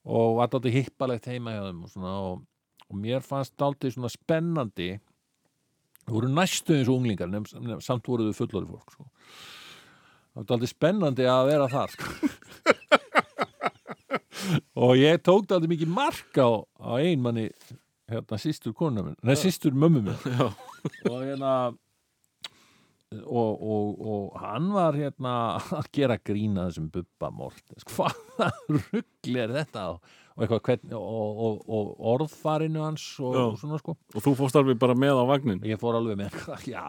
og 0.06 0.38
dálítið 0.52 0.78
hippalegt 0.84 1.26
heima 1.26 1.52
hjá 1.56 1.64
þeim 1.66 1.84
og, 1.84 1.90
svona, 1.90 2.14
og, 2.22 2.46
og 2.88 3.00
mér 3.04 3.24
fannst 3.26 3.56
dálítið 3.60 3.96
svona 3.96 4.12
spennandi. 4.12 4.92
Þau 6.08 6.14
voru 6.16 6.32
næstu 6.32 6.76
eins 6.78 6.90
og 6.90 7.02
unglingar 7.02 7.32
nefn, 7.32 7.60
nefn, 7.66 7.84
samt 7.84 8.08
voru 8.08 8.30
þau 8.30 8.38
fullori 8.42 8.70
fólk 8.70 8.94
sko. 8.96 9.08
það 10.32 10.40
var 10.40 10.48
dálítið 10.52 10.74
spennandi 10.74 11.28
að 11.32 11.50
vera 11.52 11.72
þar 11.74 11.96
sko. 11.96 12.14
og 14.86 14.94
ég 15.00 15.20
tók 15.26 15.50
dálítið 15.50 15.74
mikið 15.74 15.92
mark 15.98 16.40
á, 16.40 16.50
á 16.64 16.92
einmanni 17.02 17.50
hérna 18.08 18.40
sýstur 18.40 18.76
konuna 18.78 19.04
minn, 19.04 19.20
nei 19.28 19.36
sýstur 19.36 19.76
mömmu 19.76 20.06
minn 20.06 20.40
og 21.12 21.20
hérna 21.26 21.52
og, 23.24 23.62
og, 23.64 24.00
og 24.00 24.38
hann 24.42 24.70
var 24.76 24.96
hérna 24.98 25.34
að 25.80 25.90
gera 25.96 26.18
grína 26.20 26.68
þessum 26.68 26.90
Bubba 26.94 27.32
Mortens. 27.34 27.86
Hvaða 27.88 28.50
ruggli 28.68 29.44
er 29.44 29.54
þetta 29.56 29.86
og, 29.94 30.16
og 30.38 30.44
eitthvað 30.46 30.60
hvern, 30.68 30.92
og, 30.94 31.40
og, 31.42 31.62
og 31.74 32.10
orðfarinu 32.14 32.84
hans 32.86 33.06
og, 33.18 33.34
Já. 33.34 33.46
svona 33.58 33.80
sko. 33.82 33.96
Og 34.14 34.22
þú 34.22 34.34
fórst 34.38 34.60
alveg 34.60 34.78
bara 34.78 34.94
með 34.94 35.18
á 35.18 35.26
vagnin? 35.26 35.64
Ég 35.66 35.82
fór 35.82 35.98
alveg 35.98 36.20
með, 36.20 36.36
já, 36.76 36.84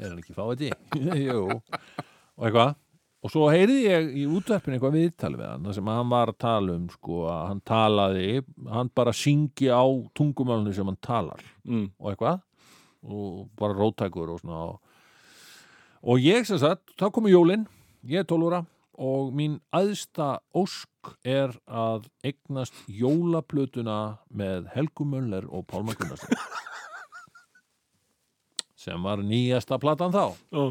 er 0.00 0.06
hann 0.06 0.22
ekki 0.22 0.36
fáið 0.36 0.70
jú, 1.26 1.42
og 1.60 2.46
eitthvað. 2.46 2.78
Og 3.20 3.28
svo 3.28 3.50
heyrði 3.52 3.82
ég 3.84 4.06
í 4.16 4.22
útverfinu 4.32 4.78
eitthvað 4.78 4.94
viðtal 4.96 5.34
við 5.34 5.44
hann, 5.44 5.72
sem 5.76 5.88
hann 5.92 6.08
var 6.08 6.32
að 6.32 6.38
tala 6.40 6.76
um 6.78 6.86
sko, 6.88 7.18
að 7.28 7.42
hann 7.50 7.60
talaði, 7.68 8.28
hann 8.72 8.92
bara 8.96 9.12
syngi 9.12 9.68
á 9.68 9.84
tungumálunni 10.16 10.72
sem 10.72 10.88
hann 10.88 10.96
talar 11.04 11.44
mm. 11.68 11.84
og 12.00 12.14
eitthvað. 12.14 12.40
Og 13.04 13.44
bara 13.60 13.76
róttækur 13.76 14.32
og 14.32 14.40
svona 14.40 14.62
og, 16.00 16.16
ég 16.16 16.48
sem 16.48 16.56
sagt, 16.60 16.94
þá 16.96 17.10
komu 17.12 17.28
jólin 17.28 17.68
ég 18.08 18.24
er 18.24 18.28
12 18.28 18.48
ára 18.48 18.64
og 19.00 19.32
mín 19.36 19.58
aðsta 19.72 20.40
ósk 20.56 21.14
er 21.24 21.54
að 21.64 22.10
eignast 22.26 22.76
jólaplötuna 22.92 24.20
með 24.28 24.68
Helgu 24.74 25.06
Möller 25.08 25.46
og 25.48 25.64
Pálma 25.70 25.94
Gunnarsson 25.96 26.36
sem 28.80 29.00
var 29.04 29.20
nýjasta 29.24 29.78
platan 29.80 30.12
þá. 30.12 30.36
Já, 30.52 30.64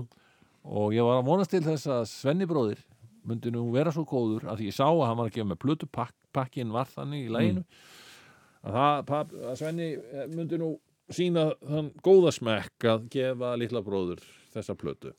og 0.69 0.93
ég 0.93 1.05
var 1.05 1.19
að 1.19 1.27
vonast 1.29 1.53
til 1.53 1.63
þess 1.65 1.89
að 1.89 2.05
Svenni 2.11 2.47
bróðir 2.49 2.81
myndi 3.29 3.51
nú 3.53 3.67
vera 3.73 3.93
svo 3.93 4.05
góður 4.07 4.47
að 4.49 4.63
ég 4.67 4.75
sá 4.75 4.85
að 4.87 5.05
hann 5.07 5.17
var 5.19 5.29
að 5.29 5.35
gefa 5.37 5.49
með 5.51 5.61
plötu 5.63 5.89
pakk, 5.91 6.15
pakkin 6.33 6.73
var 6.73 6.89
þannig 6.89 7.25
í 7.25 7.33
læginu 7.33 7.63
að, 7.65 8.73
það, 8.73 9.01
papp, 9.09 9.33
að 9.49 9.59
Svenni 9.61 9.89
eh, 9.97 10.25
myndi 10.33 10.59
nú 10.61 10.71
sína 11.13 11.49
þann 11.65 11.91
góða 12.05 12.33
smekk 12.35 12.89
að 12.91 13.07
gefa 13.13 13.55
litla 13.57 13.81
bróður 13.85 14.21
þessa 14.53 14.75
plötu. 14.77 15.13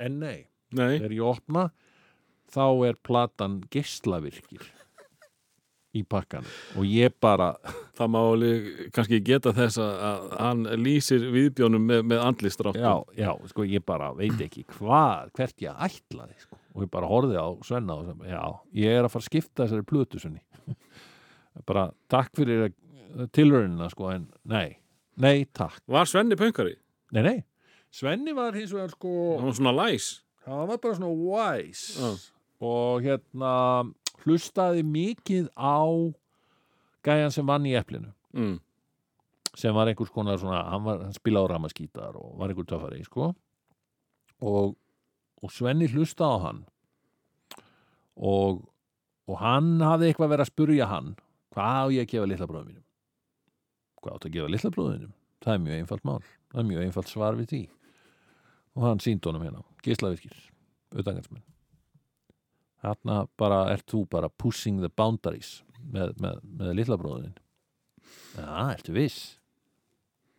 En 0.00 0.18
nei, 0.20 0.48
nei, 0.72 0.98
þegar 0.98 1.16
ég 1.16 1.28
opna 1.28 1.66
þá 2.52 2.64
er 2.88 2.98
platan 3.04 3.60
geislavirkir 3.72 4.68
í 5.92 6.02
pakkan 6.08 6.46
og 6.80 6.86
ég 6.88 7.12
bara 7.20 7.50
það 7.98 8.12
má 8.14 8.18
alveg 8.22 8.68
kannski 8.96 9.20
geta 9.24 9.52
þess 9.56 9.80
að, 9.82 10.28
hann 10.40 10.62
lýsir 10.80 11.26
viðbjónum 11.34 11.84
með, 11.90 12.04
með 12.14 12.22
andlistrátt 12.24 12.80
já, 12.80 12.94
já, 13.18 13.32
sko 13.52 13.66
ég 13.68 13.84
bara 13.84 14.12
veit 14.16 14.40
ekki 14.40 14.64
hvað, 14.72 15.32
hvert 15.36 15.66
ég 15.66 15.82
ætlaði 15.88 16.38
sko. 16.40 16.60
og 16.72 16.86
ég 16.86 16.92
bara 16.92 17.10
horfði 17.10 17.36
á 17.36 17.48
Svenna 17.68 17.98
og 18.00 18.08
sem, 18.08 18.24
já, 18.32 18.42
ég 18.84 18.96
er 18.96 19.04
að 19.04 19.12
fara 19.12 19.26
að 19.26 19.28
skipta 19.28 19.66
þessari 19.66 19.88
plötu 19.92 20.22
Svenni 20.22 20.40
bara 21.68 21.90
takk 22.08 22.32
fyrir 22.36 22.72
tilraunina 23.36 23.88
sko, 23.92 24.10
en 24.14 24.26
nei, 24.48 24.78
nei 25.20 25.44
takk. 25.52 25.82
Var 25.90 26.08
Svenni 26.08 26.38
pöngari? 26.40 26.76
nei, 27.12 27.22
nei, 27.22 27.38
Svenni 27.92 28.32
var 28.32 28.56
hins 28.56 28.72
vegar 28.72 28.92
sko 28.94 29.36
Hann 29.36 29.50
var 29.50 29.58
svona 29.58 29.74
læs. 29.76 30.12
Hann 30.46 30.68
var 30.70 30.78
bara 30.80 30.96
svona 30.96 31.12
wise. 31.12 32.00
Já. 32.00 32.31
Og 32.62 33.06
hérna 33.06 33.52
hlustaði 34.22 34.84
mikið 34.86 35.48
á 35.58 35.82
gæjan 37.02 37.34
sem 37.34 37.48
vann 37.48 37.66
í 37.66 37.74
eplinu. 37.78 38.12
Mm. 38.32 38.60
sem 39.52 39.74
var 39.76 39.90
einhvers 39.90 40.08
konar 40.08 40.38
svona, 40.40 40.62
hann, 40.64 40.84
var, 40.86 41.02
hann 41.04 41.12
spilaði 41.12 41.44
á 41.44 41.52
ramaskítar 41.52 42.14
og 42.16 42.38
var 42.40 42.48
einhver 42.48 42.64
töffari, 42.64 43.02
sko. 43.04 43.34
Og, 44.40 44.70
og 45.44 45.52
Svenni 45.52 45.90
hlusta 45.92 46.24
á 46.24 46.36
hann. 46.46 46.62
Og, 48.16 48.62
og 49.28 49.36
hann 49.42 49.74
hafði 49.84 50.08
eitthvað 50.08 50.32
verið 50.32 50.46
að 50.46 50.52
spurja 50.54 50.88
hann 50.88 51.12
hvað 51.52 51.82
á 51.84 51.86
ég 51.92 52.06
að 52.06 52.14
gefa 52.14 52.30
litla 52.30 52.48
bróðum 52.48 52.70
mínum? 52.70 52.86
Hvað 54.00 54.16
áttu 54.16 54.30
að 54.30 54.38
gefa 54.38 54.54
litla 54.54 54.72
bróðinum 54.72 55.12
það 55.42 55.54
er 55.54 55.62
mjög 55.66 55.80
einfalt 55.80 56.04
mál, 56.06 56.20
það 56.52 56.62
er 56.62 56.68
mjög 56.70 56.84
einfalt 56.86 57.12
svar 57.12 57.38
við 57.38 57.48
því. 57.52 57.62
Og 58.72 58.84
hann 58.88 59.02
síndi 59.04 59.28
honum 59.28 59.44
hérna 59.44 59.64
geislavirkir, 59.84 60.36
utangansmenn 60.96 61.51
þarna 62.82 63.22
bara 63.38 63.62
ert 63.72 63.86
þú 63.90 64.04
bara 64.10 64.30
pushing 64.42 64.82
the 64.82 64.90
boundaries 64.90 65.60
með, 65.92 66.16
með, 66.22 66.42
með 66.58 66.76
litla 66.80 66.98
bróðin 67.00 67.34
Já, 68.32 68.72
ertu 68.72 68.94
viss? 68.96 69.18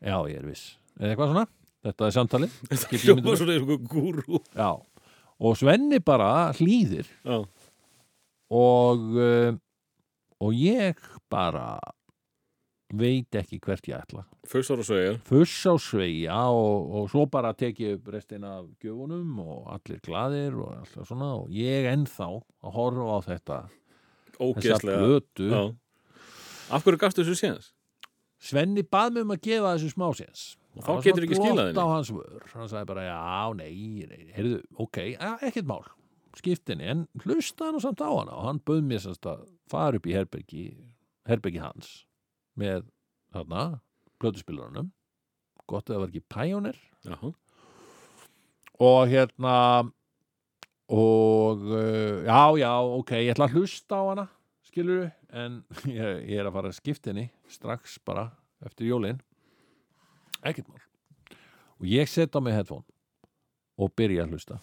Já, 0.04 0.18
ég 0.28 0.40
er 0.42 0.48
viss. 0.48 0.74
Er 1.00 1.14
eitthvað 1.14 1.30
svona? 1.32 1.44
Þetta 1.84 2.08
er 2.08 2.16
samtalið. 2.16 2.56
Þetta 2.72 2.96
ég 2.96 3.04
hljóma 3.06 3.36
svona 3.40 3.56
einhver 3.58 3.84
gúrú 3.92 4.40
Já. 4.56 4.72
Og 5.44 5.58
Svenni 5.60 6.00
bara 6.04 6.30
hlýðir 6.58 7.08
Já, 7.24 7.38
og, 8.54 9.06
uh, 9.18 9.56
og 10.44 10.58
ég 10.58 11.00
bara 11.32 11.78
veit 12.94 13.36
ekki 13.40 13.58
hvert 13.64 13.88
ég 13.90 13.98
ætla. 13.98 14.24
fyrst 14.48 14.72
ára 14.74 14.84
sögja 14.86 15.14
Fuss 15.28 15.66
á 15.66 15.74
sveigja 15.82 16.40
og, 16.54 16.90
og 16.94 17.08
svo 17.12 17.26
bara 17.32 17.54
tek 17.58 17.80
ég 17.82 17.98
upp 17.98 18.12
restina 18.14 18.60
af 18.60 18.68
gjöfunum 18.84 19.40
og 19.44 19.70
allir 19.74 20.02
glaðir 20.06 20.58
og 20.62 20.74
alltaf 20.78 21.08
svona 21.10 21.32
og 21.42 21.50
ég 21.54 21.88
ennþá 21.94 22.28
að 22.64 22.76
horfa 22.78 23.08
á 23.10 23.20
þetta 23.30 23.62
þessa 24.34 24.44
Ógeðslega 24.44 25.00
blötu. 25.04 25.48
Já. 25.50 25.64
Af 26.74 26.84
hverju 26.86 27.00
gafstu 27.02 27.24
þessu 27.24 27.38
séðans? 27.42 27.72
Svenni 28.44 28.84
bað 28.84 29.14
mig 29.16 29.24
um 29.28 29.34
að 29.36 29.44
gefa 29.46 29.74
þessu 29.78 29.94
smásins 29.94 30.46
Og 30.74 30.82
þá 30.88 30.94
getur 31.06 31.26
ekki 31.28 31.38
skilað 31.38 31.68
henni. 31.68 31.74
henni 31.76 31.84
á 31.86 31.94
hans 31.94 32.10
vör 32.12 32.48
hann 32.56 32.70
sagði 32.72 32.88
bara, 32.90 33.04
já, 33.06 33.54
nei, 33.60 34.08
nei 34.10 34.32
heyrðu, 34.34 34.62
ok, 34.82 34.98
ja, 35.14 35.36
ekkert 35.46 35.70
mál 35.70 35.84
skiptinni, 36.34 36.88
en 36.90 37.04
hlusta 37.22 37.68
hann 37.70 37.78
samt 37.84 38.02
á 38.02 38.10
hana 38.10 38.34
og 38.34 38.48
hann 38.48 38.62
bauð 38.66 38.82
mér 38.90 39.04
semst 39.04 39.28
að 39.30 39.44
fara 39.70 40.00
upp 40.02 40.08
í 40.10 40.16
herbergi 40.18 40.64
herbergi 41.30 41.62
hans 41.62 41.92
með 42.60 42.86
þarna, 43.34 43.64
plötuspilurunum 44.22 44.92
gott 45.70 45.88
að 45.88 45.96
það 45.96 46.02
var 46.04 46.12
ekki 46.12 46.24
Pioneer. 46.34 46.80
Já, 47.04 47.18
og 48.84 49.02
hérna 49.12 49.58
og 50.94 51.68
uh, 51.70 52.24
já, 52.26 52.42
já, 52.60 52.72
ok, 53.00 53.14
ég 53.24 53.34
ætla 53.34 53.48
að 53.48 53.58
hlusta 53.58 54.00
á 54.00 54.04
hana 54.10 54.26
skilur 54.68 55.06
en 55.32 55.62
ég, 55.90 56.24
ég 56.30 56.40
er 56.40 56.50
að 56.50 56.58
fara 56.58 56.72
að 56.72 56.80
skipta 56.80 57.12
henni 57.12 57.30
strax 57.52 58.00
bara 58.06 58.30
eftir 58.66 58.90
jólin. 58.92 59.22
Ekkert 60.44 60.70
mál. 60.72 60.84
Og 61.80 61.88
ég 61.90 62.10
set 62.12 62.36
á 62.36 62.40
mig 62.44 62.56
headphone 62.56 62.88
og 63.80 63.94
byrja 63.98 64.26
að 64.26 64.36
hlusta. 64.36 64.60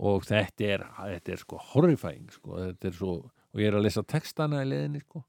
Og 0.00 0.24
þetta 0.24 0.64
er, 0.66 0.86
þetta 0.96 1.34
er 1.34 1.42
sko 1.42 1.60
horrifying 1.72 2.30
sko, 2.32 2.56
þetta 2.56 2.88
er 2.88 2.96
svo 2.96 3.14
og 3.50 3.58
ég 3.58 3.66
er 3.66 3.76
að 3.76 3.84
lesa 3.88 4.04
textana 4.06 4.62
í 4.62 4.68
leðinni 4.70 5.02
sko 5.02 5.24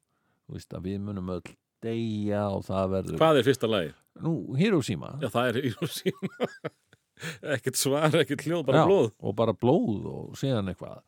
veist 0.56 0.78
við 0.86 1.02
munum 1.04 1.34
öll 1.38 1.56
deyja 1.82 2.46
og 2.54 2.66
það 2.68 2.94
verður 2.96 3.22
Hvað 3.22 3.42
er 3.42 3.48
fyrsta 3.48 3.70
lagi? 3.70 3.92
nú, 4.22 4.36
Hiroshima 4.60 5.16
Já, 5.22 5.30
það 5.34 5.50
er 5.50 5.60
Hiroshima 5.68 6.50
Ekkert 7.56 7.78
svar, 7.78 8.16
ekkert 8.18 8.48
hljóð, 8.48 8.64
bara 8.68 8.82
Já, 8.82 8.88
blóð 8.90 9.12
og 9.22 9.36
bara 9.38 9.54
blóð 9.54 10.08
og 10.10 10.40
síðan 10.40 10.72
eitthvað 10.72 11.04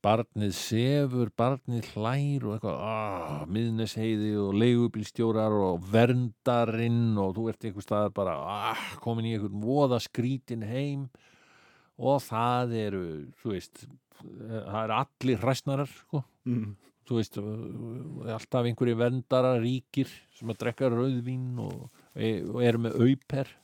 barnið 0.00 0.52
sefur, 0.56 1.28
barnið 1.36 1.90
hlær 1.92 2.46
og 2.46 2.54
eitthvað, 2.54 2.76
ah, 2.88 3.40
miðnesheiði 3.52 4.30
og 4.40 4.54
leigubílstjórar 4.56 5.56
og 5.58 5.82
verndarinn 5.92 7.18
og 7.20 7.34
þú 7.36 7.48
ert 7.52 7.66
einhver 7.68 7.84
staðar 7.84 8.14
bara 8.16 8.36
ah, 8.40 8.86
komin 9.04 9.28
í 9.28 9.34
einhvern 9.36 9.60
voða 9.60 10.00
skrítin 10.00 10.64
heim 10.64 11.08
og 12.00 12.22
það 12.24 12.76
eru, 12.86 13.02
þú 13.42 13.52
veist 13.52 13.84
það 14.20 14.80
eru 14.84 14.96
allir 15.02 15.42
hræsnarar 15.44 15.92
sko. 15.92 16.24
mm. 16.48 16.70
Þú 17.10 17.18
veist, 17.18 17.38
alltaf 18.30 18.68
einhverju 18.68 18.96
verndara 19.00 19.56
ríkir 19.58 20.10
sem 20.38 20.52
að 20.52 20.60
drekka 20.62 20.90
rauðvín 20.92 21.58
og, 21.58 21.88
og 22.14 22.60
eru 22.62 22.84
með 22.86 22.98
auper. 23.02 23.50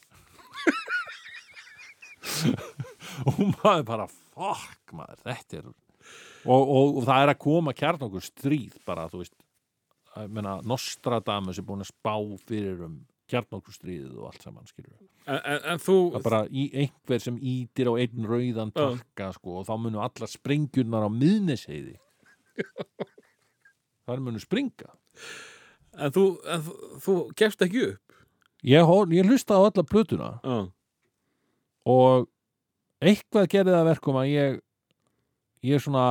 Og 3.27 3.39
maður 3.63 3.85
bara 3.89 4.05
fuck 4.13 4.93
maður, 4.93 5.21
þetta 5.25 5.57
er 5.57 5.69
og, 5.71 6.61
og, 6.61 6.99
og 6.99 7.05
það 7.07 7.23
er 7.23 7.31
að 7.33 7.39
koma 7.41 7.73
kjarn 7.73 8.03
okkur 8.05 8.25
stríð 8.27 8.75
bara, 8.85 9.07
þú 9.09 9.23
veist. 9.23 9.33
Menna, 10.29 10.59
Nostradamus 10.69 11.57
er 11.61 11.65
búin 11.65 11.85
að 11.85 11.95
spá 11.95 12.13
fyrir 12.45 12.83
um 12.85 12.99
kjarnokkurstríðið 13.31 14.19
og 14.21 14.31
allt 14.31 14.45
saman 14.47 14.69
skilur 14.69 14.95
en, 15.27 15.41
en, 15.41 15.61
en 15.73 15.83
þú 15.83 15.97
það 16.13 16.19
er 16.19 16.25
bara 16.29 16.41
í, 16.47 16.67
einhver 16.85 17.23
sem 17.23 17.39
ítir 17.43 17.91
á 17.91 17.95
einn 17.99 18.29
rauðan 18.31 18.73
takka 18.77 19.33
sko, 19.35 19.61
og 19.61 19.69
þá 19.69 19.75
munu 19.83 20.03
allar 20.05 20.31
sprengjurnar 20.31 21.07
á 21.07 21.11
miðnesheiði 21.11 21.97
þar 24.07 24.23
munu 24.25 24.43
springa. 24.43 24.93
En 25.97 26.13
þú, 26.13 26.25
en 26.53 26.65
þú, 26.65 26.77
þú 27.05 27.17
gefst 27.39 27.65
ekki 27.65 27.85
upp? 27.91 28.17
Ég, 28.67 28.95
ég 29.17 29.29
hlusta 29.29 29.57
á 29.57 29.61
alla 29.63 29.85
plötuna. 29.87 30.31
Já, 30.43 30.57
og 31.87 32.27
eitthvað 33.05 33.51
gerði 33.53 33.75
það 33.75 33.83
að 33.83 33.91
verkum 33.93 34.19
að 34.19 34.31
ég 34.33 34.57
ég 35.67 35.83
svona 35.83 36.07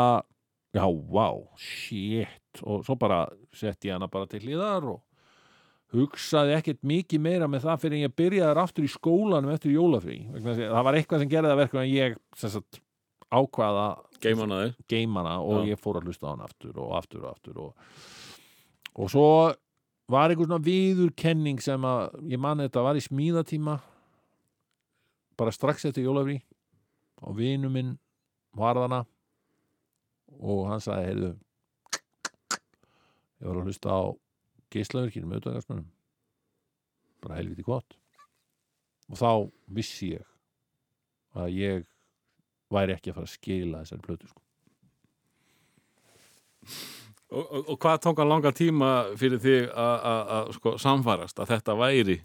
já, 0.75 0.85
wow, 0.85 1.43
shit. 1.59 2.61
Og 2.63 2.85
svo 2.87 2.95
bara 2.99 3.25
setti 3.55 3.89
ég 3.89 3.97
hana 3.97 4.07
bara 4.11 4.29
til 4.31 4.41
hliðar 4.43 4.87
og 4.93 5.01
hugsaði 5.95 6.55
ekkert 6.57 6.81
mikið 6.87 7.21
meira 7.23 7.47
með 7.51 7.67
það 7.67 7.83
fyrir 7.83 7.97
en 7.97 8.05
ég 8.05 8.15
byrjaði 8.19 8.61
aftur 8.61 8.87
í 8.87 8.91
skólanum 8.91 9.53
eftir 9.53 9.75
að 9.75 10.63
það 10.63 10.87
var 10.87 10.97
eitthvað 10.97 11.21
sem 11.21 11.31
gerði 11.31 11.49
það 11.49 11.55
að 11.55 11.61
verkum 11.61 11.81
að 11.81 11.91
ég 11.91 12.17
sagt, 12.35 12.79
ákvaða 13.33 13.87
geimana 14.21 15.39
og 15.41 15.65
Já. 15.65 15.73
ég 15.73 15.81
fór 15.81 15.99
að 15.99 16.09
hlusta 16.09 16.29
á 16.29 16.31
hann 16.33 16.45
aftur 16.45 16.77
og 16.81 16.95
aftur 16.97 17.25
og 17.25 17.31
aftur 17.31 17.61
og, 17.63 17.71
og 18.95 19.11
svo 19.11 19.29
var 20.11 20.29
einhver 20.29 20.47
svona 20.47 20.65
viðurkenning 20.65 21.61
sem 21.63 21.87
að 21.87 22.15
ég 22.31 22.41
man 22.41 22.61
þetta 22.61 22.85
var 22.85 22.99
í 22.99 23.03
smíðatíma 23.03 23.79
bara 25.35 25.55
strax 25.55 25.87
eftir 25.89 26.05
jólafrí 26.05 26.39
og 27.25 27.35
vinu 27.39 27.71
minn 27.73 27.95
var 28.55 28.77
þarna 28.79 29.01
og 30.39 30.67
hann 30.69 30.83
sagði 30.83 31.09
heyrðu 31.09 31.33
ég 33.41 33.49
var 33.49 33.59
að 33.59 33.67
hlusta 33.67 33.89
á 33.91 34.01
geislavirkinu 34.75 35.27
með 35.27 35.41
auðvitaðgarsmönnum 35.41 35.91
bara 37.25 37.39
helviti 37.39 37.65
gott. 37.65 37.97
Og 39.09 39.19
þá 39.19 39.29
vissi 39.77 40.13
ég 40.15 40.25
að 41.35 41.57
ég 41.57 41.85
væri 42.75 42.95
ekki 42.97 43.11
að 43.13 43.17
fara 43.19 43.29
að 43.29 43.33
skila 43.37 43.81
þessari 43.83 44.05
plötu 44.05 44.29
sko. 44.31 44.41
Og, 47.35 47.41
og, 47.51 47.63
og 47.73 47.77
hvað 47.81 47.99
tók 48.05 48.19
hann 48.21 48.29
langa 48.29 48.51
tíma 48.55 48.89
fyrir 49.19 49.41
þig 49.41 49.65
að- 49.73 50.03
að 50.11 50.29
að, 50.35 50.51
sko, 50.59 50.73
samfarast 50.81 51.39
að 51.41 51.49
þetta 51.55 51.75
væri 51.79 52.15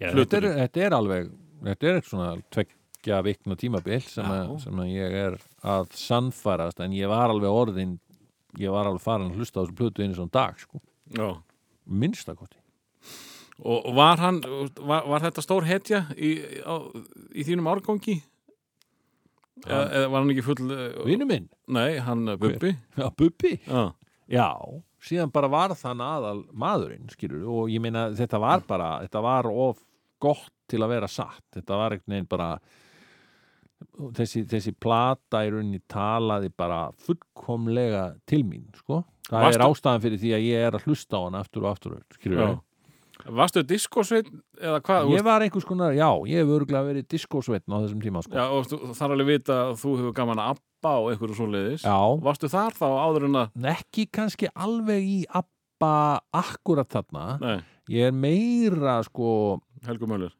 Já, 0.00 0.10
þetta, 0.12 0.36
er, 0.40 0.46
þetta 0.62 0.82
er 0.86 0.96
alveg 0.96 1.28
þetta 1.68 1.88
er 1.92 2.00
svona 2.04 2.30
tveggja 2.52 3.20
vikna 3.24 3.56
tímabil 3.56 4.00
sem, 4.04 4.24
að, 4.28 4.50
sem 4.64 4.80
að 4.82 4.90
ég 4.92 5.16
er 5.20 5.36
að 5.64 5.92
sannfærast 5.96 6.80
en 6.84 6.92
ég 6.96 7.08
var 7.08 7.32
alveg 7.32 7.52
orðin 7.52 7.94
ég 8.60 8.72
var 8.72 8.88
alveg 8.90 9.04
farin 9.04 9.30
að 9.30 9.38
hlusta 9.40 9.60
á 9.60 9.62
þessu 9.64 9.76
plötu 9.78 10.02
einu 10.04 10.16
svona 10.16 10.32
dag 10.34 10.58
sko. 10.60 10.80
Já. 11.16 11.28
minnstakoti 11.86 12.58
og 13.62 13.86
var 13.96 14.18
hann 14.20 14.40
var, 14.44 15.06
var 15.08 15.22
þetta 15.24 15.44
stór 15.44 15.64
hetja 15.68 16.02
í, 16.16 16.32
í 17.32 17.44
þínum 17.46 17.70
árgangi 17.72 18.18
eða, 19.64 19.84
eða 20.00 20.10
var 20.12 20.20
hann 20.20 20.32
ekki 20.34 20.44
full 20.46 20.66
uh, 20.74 21.04
Vinnu 21.08 21.26
minn, 21.30 21.48
nei, 21.72 21.98
hann 22.04 22.26
Bubbi. 22.40 22.74
Já, 22.98 23.06
Bubbi. 23.16 23.54
Já, 23.66 23.86
Já, 24.26 24.48
síðan 25.06 25.30
bara 25.32 25.46
var 25.52 25.70
þann 25.78 26.00
aðal 26.02 26.40
maðurinn, 26.52 27.06
skilur 27.12 27.44
og 27.46 27.68
ég 27.70 27.78
meina 27.84 28.08
þetta 28.18 28.40
var 28.42 28.64
bara, 28.66 28.88
þetta 29.04 29.22
var 29.22 29.46
of 29.52 29.78
gott 30.18 30.50
til 30.66 30.80
að 30.82 30.90
vera 30.96 31.06
satt, 31.08 31.44
þetta 31.54 31.76
var 31.78 31.94
einhvern 31.94 32.16
veginn 32.16 32.26
bara 32.32 32.48
þessi, 34.16 34.42
þessi 34.50 34.72
plata 34.82 35.44
í 35.46 35.50
rauninni 35.54 35.82
talaði 35.90 36.50
bara 36.56 36.88
fullkomlega 37.06 38.06
til 38.26 38.42
mín, 38.48 38.66
sko. 38.80 39.04
Það 39.28 39.42
Varstu- 39.46 39.58
er 39.60 39.64
ástæðan 39.66 40.02
fyrir 40.04 40.20
því 40.22 40.32
að 40.36 40.44
ég 40.46 40.66
er 40.68 40.76
að 40.78 40.84
hlusta 40.86 41.18
á 41.18 41.22
hann 41.26 41.38
aftur 41.38 41.64
og 41.66 41.70
aftur, 41.72 41.96
skilur 42.14 42.42
já. 42.42 42.50
Varstu 43.38 43.62
diskosveit 43.66 44.28
eða 44.60 44.80
hvað? 44.84 45.10
Ég 45.14 45.24
var 45.26 45.44
einhvers 45.44 45.66
konar, 45.68 45.94
já, 45.96 46.08
ég 46.28 46.42
hef 46.42 46.52
örgulega 46.56 46.86
verið 46.86 47.08
diskósveitn 47.12 47.74
á 47.74 47.78
þessum 47.82 48.02
tíma, 48.04 48.22
sko. 48.24 48.36
Já, 48.38 48.44
og 48.52 48.68
þú 48.70 48.80
þarf 48.92 49.16
alveg 49.16 49.30
vita 49.30 49.58
að 49.66 49.74
þú 49.82 49.94
hefur 50.00 50.16
gaman 50.16 50.42
að 50.42 50.52
abba 50.54 50.92
og 51.02 51.10
einhverju 51.12 51.38
svoleiðis. 51.40 51.86
Já. 51.86 51.98
varstu 52.26 52.50
þar 52.52 52.78
þá 52.78 52.86
áður 52.88 53.28
en 53.28 53.40
að 53.42 53.70
ekki 53.74 54.06
kannski 54.18 54.50
alveg 54.54 55.10
í 55.10 55.18
abba 55.40 55.94
akkurat 56.36 56.90
þarna. 56.92 57.26
Nei, 57.42 57.56
ég 57.96 58.12
er 58.12 58.16
meira, 58.16 59.00
sko 59.06 59.60
Helgu 59.86 60.08
Mölur 60.10 60.32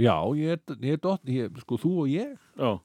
Já, 0.00 0.16
ég 0.38 0.56
er, 0.56 0.78
ég 0.80 0.96
er 0.96 1.02
dott, 1.02 1.26
ég, 1.28 1.58
sko 1.64 1.76
þú 1.80 1.90
og 2.04 2.08
ég. 2.14 2.32
Já, 2.56 2.78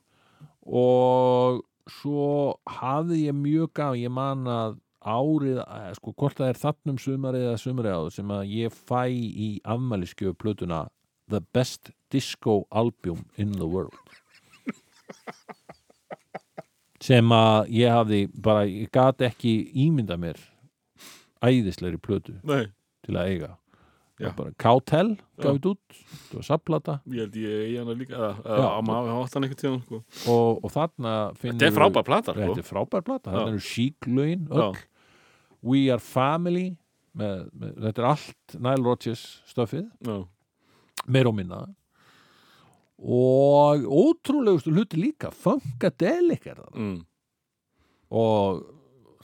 og 0.66 1.62
svo 2.02 2.58
hafði 2.66 3.28
ég 3.28 3.38
mjög 3.38 3.72
gaf, 3.78 3.96
ég 4.00 4.12
man 4.12 4.48
að 4.50 4.80
árið, 5.06 5.60
eh, 5.62 5.94
sko 5.98 6.14
hvort 6.18 6.40
það 6.40 6.52
er 6.52 6.62
þannum 6.62 7.00
sumarið 7.02 7.48
eða 7.48 7.62
sumarið 7.62 7.96
áður 7.96 8.14
sem 8.18 8.34
að 8.36 8.54
ég 8.56 8.76
fæ 8.76 9.04
í 9.14 9.50
afmæliskjöf 9.64 10.38
plötuna 10.42 10.88
The 11.30 11.42
Best 11.54 11.92
Disco 12.12 12.66
Album 12.72 13.26
in 13.38 13.52
the 13.52 13.68
World. 13.68 13.94
Sem 17.06 17.30
að 17.30 17.70
ég 17.76 17.94
hafði 17.94 18.22
bara, 18.34 18.66
ég 18.66 18.90
gat 18.94 19.22
ekki 19.22 19.72
ímynda 19.86 20.18
mér 20.18 20.40
æðislegri 21.46 22.02
plötu 22.02 22.40
nei. 22.44 22.66
til 23.06 23.18
að 23.20 23.30
eiga. 23.30 23.52
Kautel 24.56 25.18
gaf 25.44 25.58
þetta 25.58 25.72
út, 25.74 25.96
það 26.30 26.38
var 26.38 26.46
sapplata 26.48 26.94
ég 27.12 27.26
held 27.26 27.34
ég 27.36 27.64
eigi 27.66 27.80
hana 27.82 27.96
líka 28.00 28.20
að 28.32 28.78
maður 28.88 29.10
hafa 29.12 29.24
átt 29.26 29.34
hann 29.36 29.48
einhvern 29.48 29.60
tíðan 29.60 29.82
sko. 29.82 30.00
og, 30.32 30.62
og 30.64 30.72
þarna 30.72 31.16
finnur 31.36 31.58
þetta 31.58 31.68
er 31.68 31.76
frábær 31.76 32.06
plata 32.08 32.32
sko. 32.32 32.40
Þetta 32.40 32.64
er 32.64 32.70
frábær 32.70 33.04
plata, 33.10 33.34
þetta 33.34 33.52
eru 33.52 33.64
síklögin 33.66 34.46
öll. 34.48 34.80
We 35.66 35.88
Are 35.94 36.02
Family 36.02 36.70
með, 37.16 37.50
með, 37.56 37.74
þetta 37.88 38.02
er 38.04 38.08
allt 38.12 38.56
Nile 38.60 38.86
Rodgers 38.86 39.26
stöfið, 39.50 39.88
já, 40.06 40.18
meir 41.08 41.30
og 41.30 41.36
minna. 41.38 41.64
Og 42.96 43.84
ótrúlegustu 43.84 44.72
hluti 44.72 45.00
líka 45.02 45.32
Funkadelic 45.36 46.48
er 46.48 46.62
það. 46.64 46.72
Mm. 46.80 47.04
og 48.16 48.62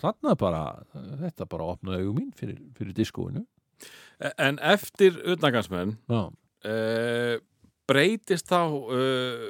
þarna 0.02 0.34
bara 0.40 0.62
þetta 1.22 1.46
bara 1.50 1.70
opnaði 1.76 2.02
augum 2.02 2.18
mín 2.18 2.32
fyrir, 2.36 2.58
fyrir 2.78 2.96
diskóinu. 2.98 3.46
En 4.38 4.60
eftir 4.62 5.16
utangansmenn 5.34 5.96
Já, 6.10 6.24
uh, 6.30 7.36
breytist 7.90 8.50
þá 8.50 8.62
uh, 8.70 9.48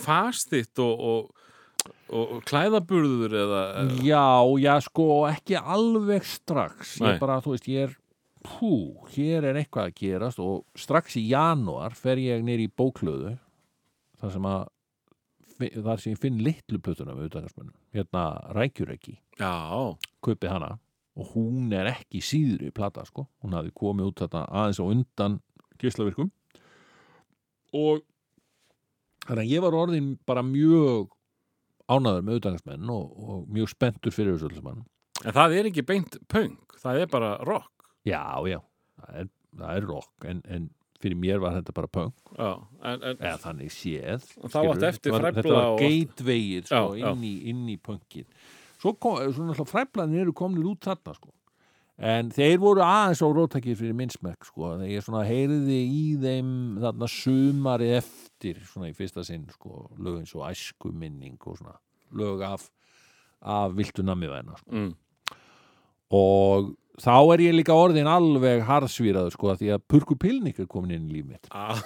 fastitt 0.00 0.78
og, 0.82 1.00
og, 1.00 1.41
og, 1.88 2.22
og 2.22 2.38
klæðaburður 2.48 3.34
eða, 3.44 3.62
eða? 3.82 3.96
Já, 4.06 4.26
já, 4.62 4.74
sko 4.86 5.08
ekki 5.30 5.58
alveg 5.58 6.28
strax. 6.28 6.96
Nei. 7.00 7.14
ég 7.14 7.22
bara, 7.22 7.40
þú 7.44 7.56
veist, 7.56 7.68
ég 7.72 7.88
er 7.88 7.96
pú, 8.42 8.74
hér 9.14 9.46
er 9.50 9.58
eitthvað 9.60 9.90
að 9.90 9.98
gerast 10.02 10.42
og 10.42 10.62
strax 10.78 11.16
í 11.20 11.24
janúar 11.30 11.94
fer 11.98 12.20
ég 12.20 12.42
nýr 12.44 12.64
í 12.64 12.70
bóklöðu 12.70 13.36
þar 14.20 14.34
sem 14.34 14.48
að 14.50 14.64
þar 15.62 16.00
sem 16.02 16.14
ég 16.14 16.22
finn 16.22 16.40
litlu 16.42 16.80
plötuna 16.82 17.14
með 17.14 17.28
utangarsmönnum 17.30 17.76
hérna 17.94 18.24
Rækjurekki, 18.56 19.14
já, 19.38 19.52
kaupi 20.24 20.50
hana 20.50 20.72
og 21.18 21.34
hún 21.36 21.72
er 21.76 21.90
ekki 21.92 22.22
síður 22.24 22.66
í 22.66 22.74
plata 22.74 23.04
sko, 23.06 23.28
hún 23.44 23.54
hafði 23.54 23.74
komið 23.78 24.10
út 24.10 24.22
þetta 24.24 24.46
aðeins 24.48 24.80
á 24.80 24.84
undan 24.86 25.38
geislavirkum 25.82 26.32
og 27.76 28.02
þannig 29.26 29.44
að 29.44 29.52
ég 29.52 29.64
var 29.64 29.76
orðin 29.78 30.08
bara 30.26 30.44
mjög 30.46 31.12
ánæður 31.90 32.22
með 32.26 32.38
utangarsmenn 32.40 32.90
og, 32.94 33.16
og 33.18 33.48
mjög 33.52 33.72
spenntur 33.74 34.14
fyrir 34.14 34.36
þessu 34.36 34.50
öllu 34.50 34.60
saman. 34.60 34.84
En 35.24 35.32
það 35.36 35.56
er 35.58 35.68
ekki 35.70 35.84
beint 35.86 36.16
punk 36.30 36.78
það 36.82 37.00
er 37.04 37.10
bara 37.12 37.32
rock. 37.46 37.86
Já, 38.06 38.22
já, 38.50 38.58
það 39.02 39.18
er, 39.22 39.28
það 39.58 39.76
er 39.76 39.86
rock 39.90 40.26
en, 40.30 40.42
en 40.50 40.70
fyrir 41.02 41.18
mér 41.18 41.38
var 41.42 41.56
þetta 41.58 41.74
bara 41.74 41.90
punk. 41.90 42.14
Já, 42.38 42.50
en, 42.82 43.02
en, 43.02 43.16
eða 43.18 43.38
þannig 43.42 43.72
séð 43.74 44.26
eftir 44.88 45.14
Þetta 45.14 45.44
var- 45.48 45.52
var 45.52 45.78
gatewayið 45.82 46.66
sko, 46.70 46.82
inn, 46.98 47.24
inn 47.52 47.62
í 47.70 47.78
punkin 47.82 48.26
svo 48.82 48.94
kom, 48.98 49.18
fræflanir 49.70 50.24
eru 50.24 50.32
komnir 50.34 50.66
út 50.66 50.82
þarna 50.82 51.14
sko 51.14 51.30
en 51.98 52.30
þeir 52.32 52.58
voru 52.62 52.82
aðeins 52.84 53.22
á 53.22 53.28
róttakið 53.28 53.78
fyrir 53.82 53.96
minnsmekk 53.98 54.48
sko, 54.48 54.74
þegar 54.76 54.92
ég 54.92 55.06
svona 55.06 55.24
heyriði 55.28 55.78
í 55.84 56.04
þeim 56.22 56.52
þarna 56.82 57.08
sumarið 57.12 57.96
eftir 58.00 58.60
svona 58.66 58.90
í 58.90 58.96
fyrsta 58.96 59.24
sinn 59.26 59.44
sko 59.52 59.88
lög 59.98 60.22
eins 60.22 60.34
og 60.36 60.46
æskuminning 60.48 61.38
og 61.46 61.60
svona 61.60 61.76
lög 62.18 62.44
af, 62.46 62.68
af 63.40 63.76
viltu 63.76 64.04
nammivæna 64.06 64.56
sko. 64.60 64.70
mm. 64.72 64.94
og 66.16 66.72
þá 67.00 67.14
er 67.34 67.44
ég 67.46 67.56
líka 67.56 67.76
orðin 67.76 68.10
alveg 68.10 68.64
harðsvíraður 68.68 69.34
sko 69.36 69.54
því 69.60 69.70
að 69.76 69.86
Purku 69.88 70.16
Pilnik 70.20 70.60
er 70.60 70.68
komin 70.70 70.96
inn 70.96 71.08
í 71.08 71.18
líf 71.18 71.28
mitt. 71.30 71.48
Ah, 71.50 71.80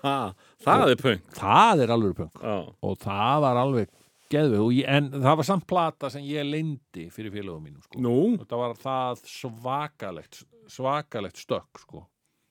það 0.64 0.92
er 0.94 1.00
punk. 1.00 1.24
Það 1.36 1.84
er 1.84 1.94
alveg 1.94 2.18
punk. 2.18 2.42
Já, 2.42 2.58
og 2.68 2.98
það 3.00 3.44
var 3.46 3.60
alveg 3.62 3.92
geðvig 4.30 4.62
og 4.62 4.72
ég, 4.74 4.86
en 4.88 5.10
það 5.14 5.36
var 5.40 5.48
samt 5.48 5.66
plata 5.70 6.10
sem 6.12 6.24
ég 6.26 6.46
leyndi 6.46 7.08
fyrir 7.12 7.34
félögum 7.34 7.66
mínum 7.66 7.82
sko. 7.84 8.00
nú? 8.02 8.16
Þetta 8.40 8.60
var 8.60 8.74
það 8.80 9.22
svakalegt 9.30 10.42
svakalegt 10.70 11.40
stökk 11.40 11.82
sko. 11.82 12.04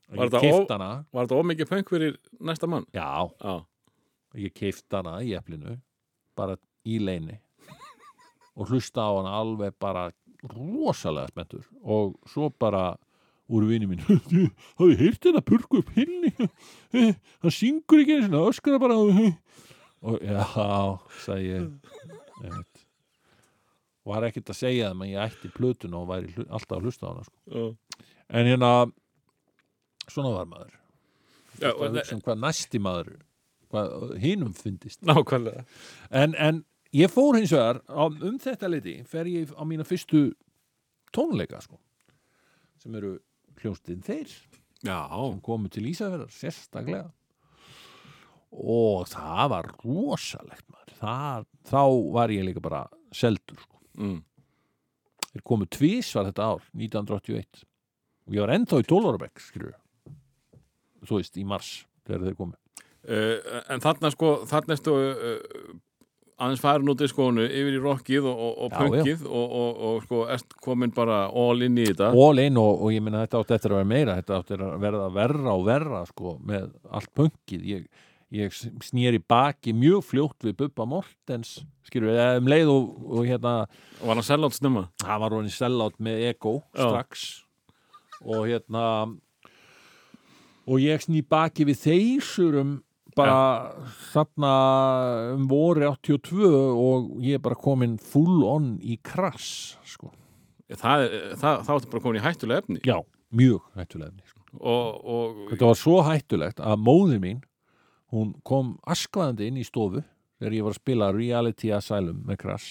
Og 0.10 0.18
Var 0.18 0.32
þetta 1.28 1.38
ómikið 1.38 1.70
punk 1.70 1.92
fyrir 1.94 2.16
næsta 2.42 2.68
mann? 2.68 2.88
Já, 2.96 3.30
já, 3.40 3.60
ég 4.42 4.56
keift 4.58 4.88
hana 4.96 5.20
í 5.22 5.36
eplinu 5.38 5.78
bara 6.38 6.58
í 6.88 6.98
leini 7.04 7.38
og 8.60 8.72
hlusta 8.72 9.06
á 9.06 9.12
hana 9.14 9.36
alveg 9.38 9.76
bara 9.80 10.10
rosalega 10.50 11.30
spenntur. 11.30 11.68
Og 11.84 12.18
svo 12.28 12.50
bara 12.50 12.98
úr 13.50 13.66
vini 13.70 13.88
mín 13.90 14.02
hafði 14.80 14.96
heyrt 15.00 15.24
þetta 15.26 15.42
purku 15.46 15.82
upp 15.82 15.94
hilni 15.96 16.32
hann 17.42 17.54
syngur 17.54 18.04
ekki 18.04 18.20
eins 18.20 18.34
og 18.34 18.52
öskra 18.52 18.82
bara 18.82 18.98
og 20.02 20.20
já, 20.24 20.44
sagði 21.26 21.50
ég. 21.54 21.70
Einmitt. 22.44 22.86
var 24.10 24.26
ekkert 24.26 24.50
að 24.54 24.58
segja 24.58 24.90
þeim 24.92 25.02
að 25.06 25.10
ég 25.12 25.24
ætti 25.28 25.50
plötuna 25.54 26.00
og 26.00 26.08
væri 26.10 26.32
hlu- 26.34 26.48
alltaf 26.50 26.78
að 26.80 26.86
hlusta 26.88 27.06
á 27.06 27.10
hana 27.12 27.24
sko. 27.28 27.38
já. 27.52 28.06
en 28.30 28.46
hérna 28.50 28.70
svona 30.10 30.32
var 30.38 30.46
maður. 30.50 30.76
Já 31.60 31.70
að 31.74 31.98
hugsa 31.98 32.16
um 32.16 32.22
hvað 32.26 32.40
næsti 32.46 32.80
maður 32.80 33.12
hvað 33.70 34.16
hinum 34.24 34.54
fyndist. 34.58 35.02
Nákvæmlega. 35.06 35.66
En, 36.10 36.34
en 36.36 36.64
ég 36.96 37.12
fór 37.14 37.38
hins 37.38 37.52
vegar 37.54 37.82
um 37.92 38.40
þetta 38.42 38.70
leiti 38.72 38.96
fer 39.06 39.28
ég 39.30 39.52
á 39.54 39.62
mína 39.68 39.86
fyrstu 39.86 40.32
tónleika 41.14 41.60
sko, 41.62 41.78
sem 42.82 42.96
eru 42.96 43.18
hljónstinn 43.60 44.02
þeir. 44.06 44.32
Já, 44.82 44.96
sem 45.12 45.42
komu 45.44 45.68
til 45.70 45.84
Ísafjörðar 45.92 46.32
sérstaklega 46.32 47.10
og 48.52 49.06
það 49.12 49.44
var 49.54 49.70
rosalegt 49.84 50.66
maður. 50.68 50.96
Það, 51.00 51.46
þá 51.70 51.84
var 52.16 52.34
ég 52.34 52.48
líka 52.48 52.64
bara 52.64 52.86
seldur 53.16 53.60
sko. 53.62 53.78
mm. 53.98 54.18
þeir 55.30 55.44
komu 55.48 55.68
tvís 55.70 56.10
var 56.18 56.30
þetta 56.30 56.50
ár 56.54 56.66
1981 56.74 57.64
og 58.28 58.36
ég 58.36 58.44
var 58.44 58.54
ennþá 58.56 58.82
í 58.82 58.90
12 58.90 59.10
ára 59.10 59.22
bekk 59.26 59.44
skilur 59.44 59.78
þú 61.08 61.20
veist, 61.20 61.38
í 61.40 61.46
mars 61.48 61.70
þegar 62.08 62.26
þeir 62.28 62.40
komu. 62.40 62.58
Uh, 63.10 63.62
en 63.72 63.84
þarna 63.84 64.12
sko, 64.12 64.34
þarna 64.50 64.76
erstu 64.76 64.94
uh, 64.94 65.70
aðeins 66.40 66.62
farin 66.64 66.92
út 66.92 67.02
í 67.04 67.08
skónu 67.10 67.46
yfir 67.46 67.78
í 67.78 67.82
rockið 67.84 68.28
og, 68.28 68.42
og, 68.46 68.58
og 68.66 68.76
punkið 68.76 69.24
og, 69.28 69.56
og, 69.62 69.80
og 69.90 70.04
sko, 70.06 70.22
erst 70.36 70.56
komin 70.64 70.94
bara 70.96 71.22
all 71.28 71.64
inn 71.66 71.80
í 71.80 71.88
þetta. 71.90 72.12
All 72.16 72.44
in 72.44 72.60
og, 72.60 72.84
og 72.84 72.94
ég 72.96 73.04
minna 73.06 73.24
þetta 73.26 73.44
átti 73.44 73.58
eftir 73.58 73.76
að 73.76 73.82
vera 73.82 73.92
meira 73.94 74.20
þetta 74.20 74.38
átti 74.40 74.60
að 74.60 74.78
verða 74.84 75.10
verra 75.16 75.56
og 75.56 75.66
verra 75.68 76.04
sko, 76.10 76.36
með 76.52 76.70
allt 77.00 77.12
punkið 77.20 77.66
ég, 77.74 78.06
ég 78.30 78.54
snýri 78.86 79.20
baki 79.20 79.74
mjög 79.74 80.04
fljótt 80.06 80.46
við 80.46 80.58
Bubba 80.62 80.86
Mortens 80.90 81.60
skilur 81.88 82.12
við, 82.12 82.20
um 82.38 82.50
leið 82.52 82.74
og, 82.74 82.92
og 83.10 83.26
hérna 83.26 83.54
var 84.04 84.20
hann 84.20 84.28
sellátt 84.28 84.58
snemma 84.58 84.86
hann 85.02 85.24
var 85.24 85.34
hann 85.34 85.50
sellátt 85.54 85.98
með 85.98 86.28
ego 86.30 86.60
Já. 86.78 86.84
strax 86.84 87.26
og 88.22 88.46
hérna 88.46 88.84
og 90.70 90.78
ég 90.84 91.02
sný 91.02 91.24
baki 91.26 91.66
við 91.72 91.82
þeysurum 91.88 92.78
bara 93.18 93.74
þarna 94.12 94.54
um 95.34 95.50
voru 95.50 95.90
82 95.90 96.54
og 96.54 97.12
ég 97.26 97.40
er 97.40 97.44
bara 97.44 97.58
komin 97.58 97.98
full 97.98 98.44
on 98.46 98.76
í 98.78 99.00
krass 99.02 99.80
sko. 99.88 100.12
það, 100.70 101.08
það, 101.34 101.64
það 101.66 101.74
áttu 101.76 101.94
bara 101.96 102.06
komin 102.06 102.22
í 102.22 102.26
hættulega 102.28 102.64
efni 102.64 102.84
já, 102.86 103.00
mjög 103.34 103.66
hættulega 103.80 104.14
efni, 104.14 104.30
sko. 104.30 104.44
og, 104.60 105.06
og 105.16 105.46
þetta 105.56 105.72
var 105.72 105.80
svo 105.82 106.02
hættulegt 106.06 106.62
að 106.62 106.84
móðir 106.86 107.24
mín 107.26 107.42
hún 108.14 108.36
kom 108.44 108.78
askvaðandi 108.90 109.50
inn 109.50 109.60
í 109.62 109.68
stofu 109.68 110.04
þegar 110.40 110.56
ég 110.56 110.66
var 110.66 110.76
að 110.76 110.82
spila 110.82 111.12
Reality 111.16 111.74
Asylum 111.76 112.24
með 112.28 112.42
krass 112.46 112.70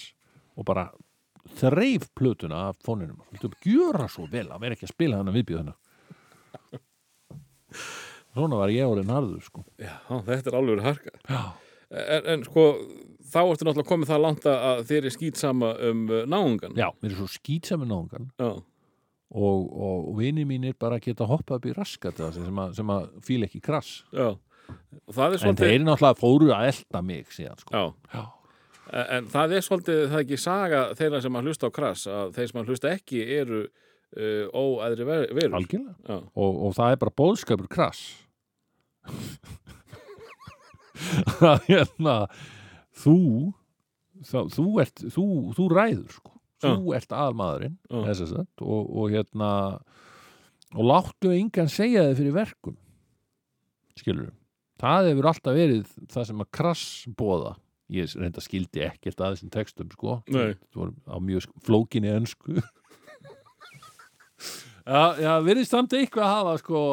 og 0.59 0.67
bara 0.67 0.89
þreif 1.59 2.09
plötuna 2.17 2.69
af 2.69 2.81
fóninum. 2.85 3.21
Viltu 3.31 3.49
gjöra 3.65 4.09
svo 4.11 4.27
vel 4.29 4.49
að 4.51 4.65
vera 4.65 4.75
ekki 4.75 4.89
að 4.89 4.95
spila 4.95 5.21
hana 5.21 5.33
viðbjöðuna 5.33 5.77
svona 8.33 8.59
var 8.61 8.73
ég 8.73 8.87
orðin 8.87 9.13
harður 9.13 9.43
sko. 9.45 9.63
já, 9.79 9.95
þetta 10.07 10.51
er 10.51 10.57
alveg 10.59 10.83
harka. 10.85 11.13
En, 11.89 12.27
en 12.33 12.43
sko, 12.45 12.65
þá 13.31 13.39
ertu 13.43 13.65
náttúrulega 13.65 13.91
komið 13.91 14.11
það 14.11 14.25
langt 14.25 14.49
að 14.49 14.83
þér 14.89 15.07
er 15.09 15.15
skýt 15.15 15.39
sama 15.41 15.71
um 15.89 16.03
uh, 16.09 16.25
náungan. 16.29 16.75
Já, 16.77 16.89
mér 17.01 17.13
er 17.13 17.17
svo 17.17 17.29
skýtsami 17.33 17.89
náungan. 17.89 18.29
Já, 18.39 18.51
og, 19.29 19.65
og, 19.65 20.11
og 20.11 20.13
vini 20.17 20.45
mínir 20.49 20.77
bara 20.79 21.01
geta 21.01 21.27
hoppað 21.29 21.59
upp 21.59 21.67
í 21.69 21.73
raskat 21.77 22.21
að, 22.25 22.39
sem 22.77 22.93
að 22.93 23.09
fíla 23.25 23.49
ekki 23.49 23.61
krass 23.61 23.99
já. 24.09 24.31
Og 24.69 25.15
það 25.15 25.25
er 25.25 25.33
en 25.37 25.41
svolítið 25.43 25.65
þeir 25.71 25.85
náttúrulega 25.87 26.19
fóru 26.19 26.51
að 26.55 26.67
elda 26.71 27.01
mig 27.09 27.31
síðan 27.35 27.59
sko. 27.61 27.71
já, 27.73 27.83
já, 28.13 28.23
en, 28.93 29.05
en 29.17 29.29
það 29.33 29.55
er 29.59 29.65
svolítið 29.67 30.01
það 30.07 30.17
er 30.19 30.25
ekki 30.25 30.39
saga 30.45 30.81
þeirra 30.99 31.21
sem 31.25 31.39
að 31.39 31.49
hlusta 31.49 31.69
á 31.69 31.75
krass 31.79 32.07
að 32.09 32.33
þeir 32.37 32.51
sem 32.51 32.61
að 32.63 32.71
hlusta 32.73 32.93
ekki 32.95 33.21
eru 33.39 33.61
uh, 33.65 34.45
óæðri 34.53 35.07
ver- 35.09 35.29
verur 35.37 35.59
algjörlega. 35.59 36.19
Og, 36.33 36.59
og 36.67 36.75
það 36.77 36.95
er 36.95 37.01
bara 37.05 37.17
bóðskapur 37.23 37.69
krass 37.71 38.03
að 41.39 41.63
hérna 41.69 42.15
þú 42.99 43.15
þá, 44.27 44.39
þú 44.51 44.65
ert 44.83 45.05
þú, 45.13 45.25
þú 45.55 45.67
ræður 45.73 46.11
sko. 46.17 46.33
Þú 46.59 46.91
ert 46.97 47.13
að 47.15 47.21
sagt, 48.33 48.61
og, 48.65 48.89
og 48.99 49.13
hérna 49.13 49.51
og 50.75 50.83
láttu 50.85 51.31
engan 51.31 51.69
segja 51.71 52.03
þið 52.09 52.17
fyrir 52.19 52.35
verkum. 52.35 52.75
Skilur 53.97 54.27
það 54.79 55.09
hefur 55.11 55.29
alltaf 55.31 55.57
verið 55.57 55.95
það 56.11 56.29
sem 56.29 56.43
að 56.43 56.51
krass 56.59 56.85
bóða 57.19 57.55
ég 57.89 58.11
reynda 58.19 58.43
skildi 58.43 58.83
ekkert 58.85 59.21
að 59.23 59.35
þessum 59.35 59.53
textum 59.53 59.89
sko. 59.93 60.19
Nei. 60.29 60.53
það 60.69 60.81
voru 60.83 60.93
á 61.09 61.15
mjög 61.25 61.47
flókinni 61.65 62.11
önsku 62.13 62.59
já, 65.23 65.33
virðist 65.45 65.73
samt 65.73 65.95
eitthvað 65.97 66.27
að 66.27 66.35
hafa 66.35 66.53
sko 66.61 66.83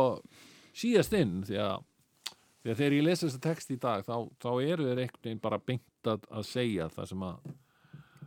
síðast 0.77 1.15
inn 1.17 1.43
því 1.47 1.61
að 1.67 1.85
því 2.67 2.73
að 2.73 2.81
þegar 2.81 2.97
ég 2.97 3.07
lesa 3.07 3.27
þessa 3.29 3.45
text 3.45 3.71
í 3.71 3.79
dag 3.79 4.03
þá, 4.07 4.17
þá 4.43 4.51
eru 4.65 4.89
þeir 4.89 5.03
einhvern 5.05 5.23
veginn 5.29 5.45
bara 5.45 5.61
að, 5.61 6.27
að 6.27 6.49
segja 6.49 6.89
það 6.91 7.11
sem 7.13 7.25
að 7.29 7.53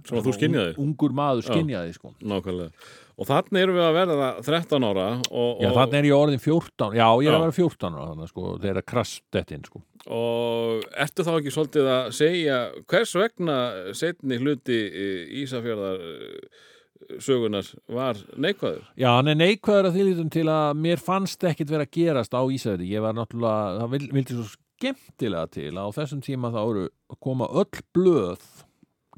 að 0.07 0.25
þú 0.25 0.33
skynjaði 0.37 0.73
ungur 0.81 1.13
maður 1.15 1.43
Já. 1.45 1.51
skynjaði 1.53 1.95
sko 1.97 2.13
nákvæmlega 2.21 2.71
og 3.19 3.27
þannig 3.27 3.59
erum 3.65 3.75
við 3.75 3.83
að 3.83 3.97
verða 3.97 4.29
13 4.47 4.85
ára 4.87 5.07
og, 5.27 5.59
Já, 5.59 5.69
þannig 5.75 5.97
er 5.99 6.07
ég 6.07 6.15
orðin 6.15 6.43
14 6.43 6.95
Já, 6.95 7.07
ég 7.19 7.27
er 7.27 7.33
Já. 7.33 7.39
að 7.39 7.43
vera 7.45 7.57
14 7.57 7.97
ára 7.97 8.07
þannig, 8.13 8.31
sko, 8.31 8.83
krass 8.93 9.13
dettin 9.35 9.65
sko. 9.67 9.81
og 10.07 10.87
ertu 11.05 11.25
þá 11.27 11.33
ekki 11.35 11.53
svolítið 11.55 11.91
að 11.95 12.09
segja 12.15 12.59
hvers 12.87 13.15
vegna 13.19 13.59
setni 13.99 14.39
hluti 14.39 14.79
eh, 14.87 15.41
Ísafjörðar 15.43 16.05
eh, 16.07 17.19
sögunar 17.19 17.67
var 17.91 18.23
neikvæður 18.39 18.87
Já, 18.95 19.09
hann 19.17 19.33
er 19.33 19.39
neikvæður 19.41 19.89
að 19.91 19.99
þýlítum 19.99 20.31
til 20.31 20.47
að 20.53 20.79
mér 20.85 21.03
fannst 21.03 21.43
ekkit 21.51 21.75
vera 21.75 21.87
að 21.87 21.93
gerast 21.99 22.35
á 22.35 22.41
Ísafjörði 22.47 22.89
Ég 22.93 23.03
var 23.03 23.17
náttúrulega, 23.19 23.77
það 23.83 23.93
vil- 23.97 24.11
vildi 24.15 24.39
svo 24.39 24.47
skemmtilega 24.79 25.51
til 25.51 25.71
að 25.75 25.91
á 25.91 25.95
þessum 25.99 26.23
tíma 26.23 26.53
þá 26.55 26.61
eru 26.63 26.87
að 27.11 27.19
koma 27.25 27.49
öll 27.51 27.83
blöð 27.95 28.47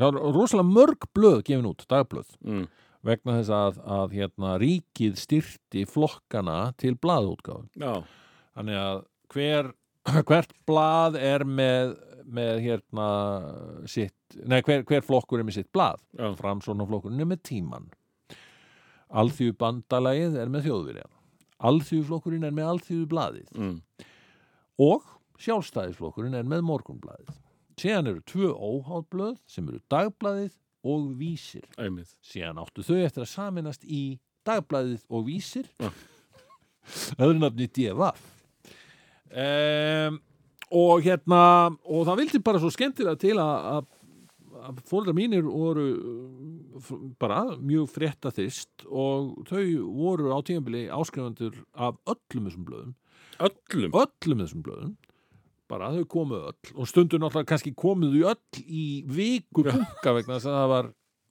Það 0.02 0.08
eru 0.10 0.32
rosalega 0.34 0.74
mörg 0.74 1.06
blöð 1.14 1.43
gefin 1.45 1.68
út, 1.70 1.84
dagblöð. 1.91 2.32
Mm. 2.41 2.64
vegna 3.06 3.36
þess 3.39 3.54
að, 3.58 3.78
að 3.97 4.12
hérna, 4.18 4.49
ríkið 4.62 5.16
styrti 5.18 5.86
flokkana 5.89 6.58
til 6.78 6.93
blaðútgáfun 7.02 7.72
já, 7.82 8.04
Þannig 8.54 8.78
að 8.78 8.99
hver, 9.34 9.72
hvert 10.30 10.54
blað 10.70 11.18
er 11.18 11.45
með, 11.47 11.95
með 12.30 12.62
hérna 12.68 13.08
sitt, 13.89 14.18
nei, 14.45 14.60
hver, 14.68 14.86
hver 14.86 15.06
flokkur 15.08 15.41
er 15.41 15.47
með 15.47 15.58
sitt 15.62 15.72
blað. 15.74 16.04
Já, 16.14 16.28
framsóna 16.38 16.86
flokkurinn 16.89 17.26
er 17.26 17.32
með 17.32 17.41
tíman 17.49 17.89
Alþjóðu 19.12 19.58
bandalagið 19.60 20.38
er 20.39 20.54
með 20.54 20.70
þjóðvirjan 20.70 21.18
Alþjóðu 21.72 22.08
flokkurinn 22.10 22.45
er 22.47 22.54
með 22.58 22.70
alþjóðu 22.76 23.08
blaðið 23.12 23.58
mm. 23.58 23.74
og 24.82 25.10
sjálfstæðisflokkurinn 25.41 26.38
er 26.38 26.47
með 26.47 26.64
morgunblaðið 26.70 27.41
síðan 27.82 28.12
eru 28.12 28.26
tvö 28.30 28.52
óháðblöð 28.54 29.40
sem 29.50 29.70
eru 29.70 29.82
dagblaðið 29.92 30.58
og 30.92 31.08
vísir. 31.18 31.66
Einmitt. 31.82 32.14
Síðan 32.26 32.62
áttu 32.62 32.86
þau 32.86 33.00
eftir 33.02 33.26
að 33.26 33.32
saminast 33.34 33.86
í 33.86 34.20
dagblaðið 34.48 35.06
og 35.10 35.26
vísir. 35.30 35.70
Öðru 37.22 37.40
nafni 37.42 37.68
DFF 37.70 38.22
um, 39.32 40.20
og 40.72 41.02
hérna 41.06 41.42
og 41.84 42.06
það 42.08 42.22
vildi 42.24 42.42
bara 42.44 42.62
svo 42.62 42.72
skemmtilega 42.74 43.20
til 43.22 43.36
að, 43.42 43.86
fóldra 44.90 45.14
mínir 45.16 45.46
voru 45.46 45.86
uh, 45.94 46.96
bara 47.22 47.44
mjög 47.60 47.92
frétta 47.94 48.32
þist 48.34 48.88
og 48.88 49.46
þau 49.50 49.64
voru 49.94 50.34
á 50.34 50.40
tímabili 50.46 50.88
áskrifandur 50.90 51.62
af 51.74 52.00
öllum 52.10 52.50
þessum 52.50 52.68
blöðum. 52.68 52.98
Öllum? 53.42 53.96
Öllum 54.02 54.44
þessum 54.44 54.66
blöðum 54.66 54.98
bara 55.72 55.92
þau 55.96 56.06
komu 56.12 56.40
öll 56.52 56.74
og 56.76 56.90
stundur 56.92 57.22
náttúrulega 57.24 57.52
kannski 57.54 57.72
komuðu 57.78 58.26
öll 58.32 58.64
í 58.68 58.86
viku 59.08 59.64
punka 59.70 60.16
vegna 60.18 60.38
þess 60.38 60.50
að 60.52 60.58
það 60.60 60.72
var 60.76 60.90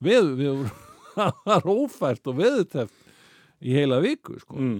veðu, 0.08 0.30
við, 0.40 0.62
það 1.18 1.42
var 1.50 1.68
ófært 1.74 2.30
og 2.32 2.38
veðuteft 2.40 3.10
í 3.60 3.74
heila 3.76 3.98
viku 4.00 4.38
sko. 4.40 4.56
mm. 4.56 4.78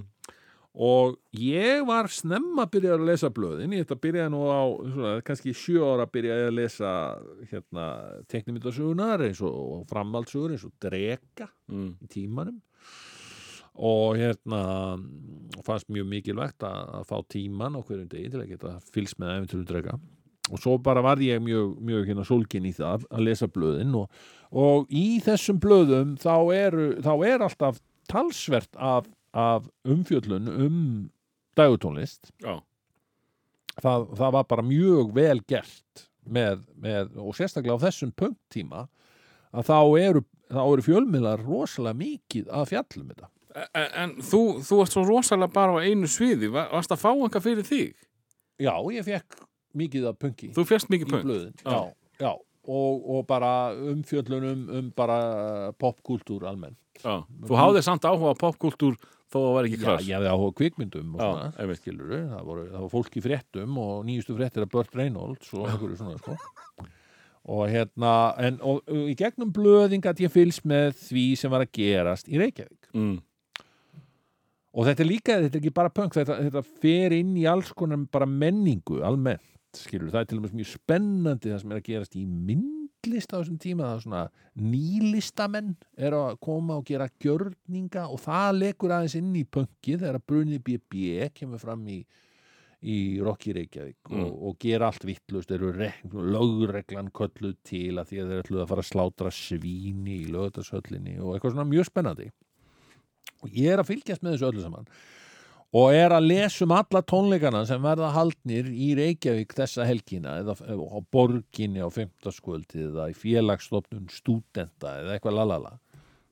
og 0.81 1.19
ég 1.37 1.83
var 1.89 2.09
snemma 2.13 2.65
byrjaður 2.73 3.03
að 3.05 3.11
lesa 3.11 3.31
blöðin 3.37 3.75
ég 3.77 3.85
þetta 3.85 4.01
byrjaði 4.07 4.33
nú 4.33 4.41
á 4.49 4.63
svona, 4.95 5.13
kannski 5.27 5.53
sjö 5.57 5.85
ára 5.93 6.07
byrjaði 6.09 6.47
að 6.49 6.57
lesa 6.57 6.93
hérna, 7.51 7.87
teknimyndasögunar 8.33 9.27
eins 9.29 9.43
og, 9.45 9.59
og 9.77 9.87
framhaldsugur 9.93 10.57
eins 10.57 10.67
og 10.69 10.75
drega 10.83 11.51
Mm. 11.71 11.93
í 12.03 12.09
tímanum 12.11 12.57
og 13.81 14.19
hérna 14.21 14.63
fannst 15.65 15.89
mjög 15.93 16.09
mikilvægt 16.11 16.65
að, 16.67 16.81
að 17.01 17.05
fá 17.09 17.17
tíman 17.33 17.77
á 17.77 17.81
hverjum 17.81 18.09
degi 18.11 18.33
til 18.33 18.43
að 18.43 18.51
geta 18.53 18.75
fylgst 18.93 19.21
með 19.21 19.37
æfinturum 19.39 19.69
drega. 19.69 19.95
Og 20.51 20.61
svo 20.61 20.75
bara 20.83 21.03
var 21.05 21.21
ég 21.23 21.41
mjög, 21.45 21.77
mjög 21.85 22.11
hérna 22.11 22.27
sólkin 22.27 22.67
í 22.69 22.75
það 22.77 23.07
að 23.09 23.25
lesa 23.29 23.49
blöðin 23.49 23.95
og, 23.97 24.11
og 24.51 24.91
í 24.93 25.21
þessum 25.25 25.61
blöðum 25.63 26.17
þá, 26.21 26.35
eru, 26.57 26.91
þá 27.05 27.13
er 27.29 27.47
alltaf 27.47 27.81
talsvert 28.11 28.77
af, 28.77 29.09
af 29.33 29.69
umfjöllun 29.89 30.51
um 30.51 30.79
dagutónlist 31.59 32.33
það, 32.43 34.09
það 34.19 34.37
var 34.37 34.49
bara 34.51 34.67
mjög 34.67 35.13
vel 35.17 35.39
gert 35.49 36.07
með, 36.27 36.65
með, 36.75 37.15
og 37.21 37.37
sérstaklega 37.39 37.79
á 37.79 37.85
þessum 37.87 38.13
punkttíma 38.19 38.87
að 39.51 39.71
þá 39.71 39.79
eru, 40.01 40.25
eru 40.51 40.87
fjölmiðlar 40.87 41.45
rosalega 41.47 42.01
mikið 42.01 42.51
að 42.55 42.73
fjallum 42.75 43.13
þetta 43.13 43.31
en, 43.55 43.89
en 44.05 44.11
þú, 44.23 44.41
þú 44.67 44.79
varst 44.81 44.97
svo 44.97 45.05
rosalega 45.09 45.53
bara 45.55 45.79
á 45.79 45.85
einu 45.85 46.09
sviði. 46.11 46.51
Va- 46.55 46.69
varst 46.73 46.93
að 46.95 47.03
fá 47.03 47.11
einhver 47.13 47.43
fyrir 47.45 47.67
þig? 47.67 47.95
Já, 48.61 48.75
ég 48.95 49.07
fekk 49.07 49.41
mikið 49.81 50.09
af 50.11 50.19
punki 50.21 50.51
þú 50.55 50.65
fjast 50.69 50.91
mikið 50.93 51.07
í 51.07 51.11
punk 51.15 51.25
blöðin. 51.29 51.55
Já. 51.65 51.71
Já, 51.71 51.81
já. 52.27 52.33
Og, 52.71 53.07
og 53.17 53.23
bara 53.27 53.73
umfjöllunum 53.73 54.67
um 54.79 54.91
bara 54.95 55.73
popkúltúr 55.81 56.45
almenn 56.47 56.77
já. 57.01 57.23
þú 57.49 57.57
háðir 57.57 57.83
samt 57.87 58.05
áhuga 58.05 58.35
á 58.37 58.43
popkultúr 58.43 58.99
þó 59.31 59.39
að 59.41 59.47
það 59.47 59.55
var 59.57 59.69
ekki 59.71 59.79
Já, 59.79 59.85
krass 59.87 60.05
ég 60.11 60.19
hefði 60.19 60.31
áhuga 60.35 60.57
kvikmyndum 60.61 61.15
og 61.17 61.23
Já, 61.23 61.25
svona, 61.31 61.47
einmitt. 61.57 61.81
skilur 61.81 62.13
það, 62.13 62.43
voru, 62.51 62.67
það 62.69 62.85
var 62.85 62.93
fólk 62.93 63.17
í 63.17 63.23
fréttum 63.25 63.79
og 63.81 63.95
nýjustu 64.11 64.37
fréttir 64.37 64.67
að 64.67 64.71
Burt 64.77 64.95
Reynolds 65.01 65.55
og 65.57 65.65
einhverju 65.71 65.97
svona 66.03 66.21
sko. 66.21 66.37
og 67.57 67.63
hérna 67.73 68.13
en, 68.45 68.61
og, 68.61 68.83
og 68.85 69.09
í 69.09 69.17
gegnum 69.19 69.51
blöðing 69.57 70.05
að 70.11 70.21
ég 70.27 70.35
fylgst 70.35 70.67
með 70.69 70.93
því 71.09 71.25
sem 71.41 71.51
var 71.57 71.65
að 71.65 71.73
gerast 71.81 72.29
í 72.29 72.37
Reykjavík. 72.43 72.91
Mm. 72.93 73.17
Og 74.75 74.87
þetta 74.87 75.03
er 75.05 75.09
líka, 75.11 75.39
þetta 75.43 75.57
er 75.59 75.63
ekki 75.65 75.73
bara 75.75 75.91
punk 75.95 76.15
þetta, 76.15 76.37
þetta 76.47 76.63
fer 76.83 77.15
inn 77.17 77.33
í 77.41 77.47
alls 77.51 77.73
konar 77.77 78.05
bara 78.13 78.27
menningu 78.31 79.01
almennt, 79.07 79.43
skilur 79.75 80.11
það 80.13 80.21
er 80.25 80.29
til 80.31 80.39
og 80.41 80.45
með 80.47 80.55
mjög 80.61 80.71
spennandi 80.77 81.51
það 81.53 81.61
sem 81.65 81.73
er 81.75 81.81
að 81.81 81.89
gerast 81.91 82.17
í 82.19 82.25
myndlist 82.27 83.35
á 83.35 83.39
þessum 83.41 83.59
tíma 83.63 83.87
það 83.89 83.97
er 83.99 84.05
svona 84.07 84.23
nýlistamenn 84.71 85.75
er 85.99 86.17
að 86.17 86.39
koma 86.45 86.79
og 86.81 86.87
gera 86.89 87.07
gjörninga 87.23 88.07
og 88.11 88.21
það 88.25 88.59
lekur 88.65 88.95
aðeins 88.97 89.15
inn 89.21 89.31
í 89.39 89.45
punkið 89.47 90.03
þegar 90.05 90.21
Bruni 90.27 90.59
BB 90.67 91.31
kemur 91.39 91.63
fram 91.63 91.87
í 91.91 92.01
í 92.81 92.99
Rocky 93.21 93.53
Reykjavík 93.53 93.97
Mm. 94.11 94.23
og, 94.25 94.37
og 94.49 94.55
gera 94.59 94.87
allt 94.89 95.03
vittlust, 95.05 95.51
eru 95.53 95.69
re- 95.77 95.93
lögreglan 96.11 97.11
kölluð 97.13 97.59
til 97.69 97.99
að 98.01 98.09
því 98.09 98.21
að 98.23 98.31
þeir 98.31 98.41
ætluð 98.43 98.63
að 98.65 98.71
fara 98.71 98.85
að 98.85 98.89
slátra 98.89 99.33
svíni 99.37 100.15
í 100.23 100.31
lögðarshöllinni 100.33 101.19
og 101.21 101.35
eitthvað 101.37 101.53
svona 101.59 101.69
mjög 101.69 101.87
spennandi 101.91 102.31
og 103.41 103.57
ég 103.57 103.73
er 103.73 103.83
að 103.83 103.91
fylgjast 103.93 104.25
með 104.25 104.37
þessu 104.37 104.51
öllu 104.51 104.65
saman. 104.65 104.91
Og 105.71 105.95
er 105.95 106.11
að 106.11 106.27
lesa 106.27 106.65
um 106.67 106.73
alla 106.75 107.03
tónleikana 107.07 107.61
sem 107.69 107.83
verða 107.85 108.09
haldnir 108.17 108.73
í 108.75 108.89
Reykjavík 108.99 109.55
þessa 109.55 109.87
helgina 109.87 110.41
eða 110.41 110.57
á 110.59 110.99
borginni 111.15 111.79
á 111.79 111.87
fimmtaskvöldi 111.95 112.89
eða 112.89 113.07
í 113.13 113.15
félagsstofnun 113.15 114.09
stúdenta 114.11 114.97
eða 114.99 115.15
eitthvað 115.15 115.39
lalala. 115.39 115.77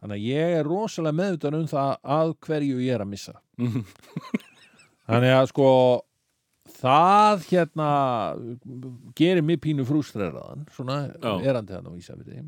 Þannig 0.02 0.18
að 0.18 0.26
ég 0.26 0.56
er 0.58 0.66
rosalega 0.66 1.18
meðutan 1.20 1.58
um 1.58 1.70
það 1.70 1.94
að 2.18 2.34
hverju 2.46 2.82
ég 2.82 2.98
er 2.98 3.06
að 3.06 3.12
missa. 3.14 3.38
Þannig 5.08 5.34
að 5.36 5.48
sko 5.52 5.70
það 6.78 7.46
hérna 7.48 7.88
gerir 9.18 9.46
mig 9.46 9.62
pínu 9.62 9.86
frústreraðan 9.88 10.66
svona 10.74 11.00
erandi 11.46 11.74
hann 11.78 11.88
á 11.88 11.92
Ísafirði 11.94 12.42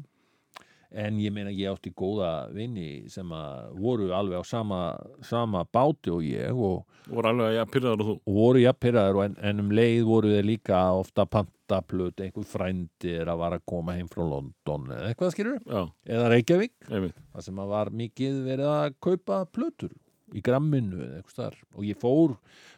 en 0.91 1.19
ég 1.23 1.33
meina 1.35 1.53
ég 1.55 1.71
átti 1.71 1.93
góða 1.97 2.51
vinni 2.55 3.07
sem 3.11 3.31
að 3.35 3.77
voru 3.79 4.11
alveg 4.17 4.43
á 4.43 4.45
sama, 4.47 4.81
sama 5.27 5.63
báti 5.71 6.11
og 6.11 6.25
ég 6.27 6.51
og, 6.51 6.85
voru 7.07 7.31
alveg 7.31 7.51
að 7.51 7.57
ja, 7.57 7.67
pyrraður 7.71 8.03
og 8.03 8.11
þú? 8.11 8.17
Og 8.27 8.39
voru 8.41 8.63
jafnpyrraður 8.65 9.21
en, 9.25 9.37
en 9.51 9.65
um 9.65 9.73
leið 9.79 10.03
voru 10.09 10.35
þeir 10.35 10.49
líka 10.49 10.83
ofta 10.99 11.27
pantaplut, 11.31 12.23
einhver 12.25 12.49
frændi 12.49 13.15
er 13.21 13.31
að 13.31 13.43
vara 13.45 13.61
að 13.61 13.67
koma 13.73 13.97
heim 13.99 14.11
frá 14.11 14.25
London 14.27 14.91
eða 14.97 15.11
eitthvað 15.13 15.35
skilur, 15.37 15.61
já, 15.63 15.83
eða 16.11 16.31
Reykjavík. 16.35 16.77
Það 16.91 17.47
sem 17.47 17.63
að 17.63 17.75
var 17.77 17.93
mikið 18.03 18.41
verið 18.49 18.73
að 18.75 18.99
kaupa 19.07 19.45
plötur 19.55 19.95
í 20.35 20.43
gramminu 20.47 21.05
eða 21.05 21.21
eitthvað 21.21 21.39
þar 21.41 21.63
og 21.77 21.87
ég 21.87 22.03
fór 22.03 22.37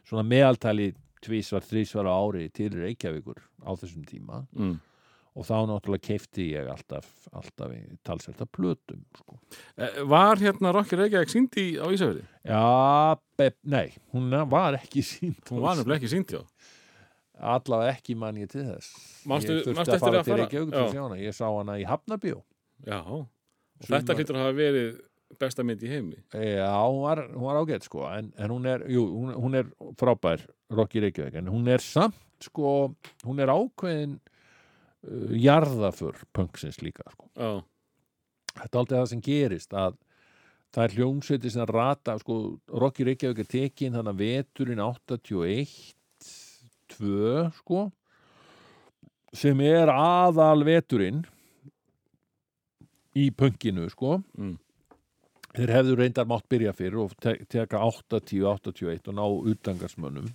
svona 0.09 0.29
meðaltali 0.29 0.93
tvísvar, 1.23 1.65
þrísvar 1.65 2.09
á 2.11 2.13
ári 2.13 2.49
til 2.55 2.73
Reykjavíkur 2.75 3.41
á 3.63 3.71
þessum 3.79 4.05
tíma. 4.09 4.45
Mm. 4.57 4.81
Og 5.35 5.47
þá 5.49 5.55
náttúrulega 5.71 6.05
keifti 6.11 6.51
ég 6.53 6.67
alltaf, 6.69 7.07
alltaf 7.33 7.71
í 7.73 7.81
talsverta 8.05 8.45
plötum 8.53 9.01
sko. 9.17 9.39
Eh, 9.79 10.03
Var 10.05 10.37
hérna 10.43 10.73
Rocky 10.77 10.99
Reykjavík 11.01 11.33
sínd 11.33 11.57
í 11.57 11.67
á 11.81 11.87
Ísafirði? 11.89 12.25
Já, 12.45 13.17
be, 13.41 13.51
nei, 13.65 13.95
hún 14.13 14.29
var 14.53 14.77
ekki 14.77 15.01
sínt 15.07 15.49
Hún 15.49 15.63
var 15.65 15.77
nefnilega 15.81 16.03
ekki 16.03 16.13
sínd, 16.13 16.35
já 16.37 16.43
allavega 17.43 17.95
ekki 17.97 18.15
man 18.15 18.37
ég 18.39 18.51
til 18.53 18.63
þess. 18.69 18.91
Manstu- 19.27 19.57
ég 19.57 19.65
þurfti 19.67 19.95
að 19.97 20.03
fara 20.05 20.19
að 20.21 20.25
til 20.27 20.33
fara- 20.35 20.43
Reykjavík 20.45 20.69
til 20.71 20.79
Já. 20.79 20.85
að 20.85 20.93
sjá 20.93 21.03
hana. 21.03 21.17
Ég 21.19 21.35
sá 21.35 21.47
hana 21.57 21.73
í 21.81 21.85
Hafnabjó 21.89 22.43
Já, 22.87 22.99
og 23.03 23.27
þetta 23.89 24.15
hlýtur 24.15 24.37
að 24.37 24.45
hafa 24.45 24.53
verið 24.59 25.01
besta 25.41 25.65
mynd 25.65 25.81
í 25.83 25.89
heimi. 25.89 26.17
Já, 26.35 26.69
hún 26.87 27.01
var, 27.03 27.23
hún 27.33 27.43
var 27.49 27.57
ágætt 27.65 27.83
sko. 27.89 28.05
En, 28.13 28.33
en 28.37 28.51
hún 28.51 28.67
er, 28.69 28.85
jú, 28.87 29.03
hún, 29.09 29.33
hún 29.35 29.55
er 29.59 29.65
frábær 29.99 30.45
Rocky 30.71 31.01
Reykjavík, 31.01 31.35
en 31.41 31.47
hún 31.51 31.67
er 31.73 31.79
samt 31.83 32.15
sko, 32.45 32.95
hún 33.25 33.41
er 33.41 33.49
ákveðin 33.49 34.21
jarðaför 35.03 36.21
punksins 36.35 36.81
líka 36.83 37.03
sko. 37.11 37.29
Já, 37.37 37.63
Þetta 38.53 38.69
er 38.77 38.81
aldrei 38.83 38.99
það 38.99 39.09
sem 39.11 39.21
gerist 39.25 39.73
að 39.73 39.95
það 40.73 40.85
er 40.85 40.95
hljómsveiti 40.99 41.51
sem 41.53 41.67
rata 41.69 42.19
sko, 42.21 42.37
Rocky 42.69 43.05
Reykjavík 43.09 43.39
er 43.45 43.49
tekin 43.49 43.95
þannig 43.97 44.13
að 44.13 44.23
veturinn 44.27 44.83
81 44.85 45.73
2 46.93 47.51
sko 47.57 47.87
sem 49.33 49.61
er 49.65 49.89
aðal 49.89 50.65
veturinn 50.69 51.23
í 53.17 53.31
punkinu 53.37 53.89
sko 53.93 54.19
Mm. 54.39 54.59
þeir 55.57 55.73
hefðu 55.77 55.97
reyndar 55.99 56.29
mátt 56.29 56.47
byrja 56.49 56.73
fyrir 56.77 57.01
og 57.05 57.17
te 57.21 57.35
teka 57.49 57.81
80, 57.85 58.45
81 58.45 59.09
og 59.09 59.15
ná 59.17 59.25
utangarsmönnum 59.53 60.29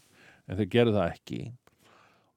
en 0.47 0.57
þeir 0.57 0.70
gerðu 0.76 0.93
það 0.97 1.13
ekki 1.13 1.39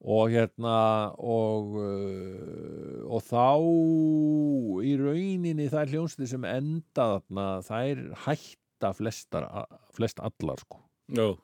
og 0.01 0.31
hérna 0.33 0.77
og, 1.21 1.75
uh, 1.77 3.01
og 3.13 3.25
þá 3.27 3.49
í 4.87 4.95
rauninni 5.01 5.69
það 5.69 5.83
er 5.83 5.93
hljónstir 5.95 6.31
sem 6.31 6.47
enda 6.49 7.07
þarna 7.17 7.49
þær 7.67 8.05
hætta 8.27 8.93
flestar, 8.97 9.49
flest 9.93 10.23
allar 10.25 10.63
sko, 10.63 10.81
já, 11.13 11.35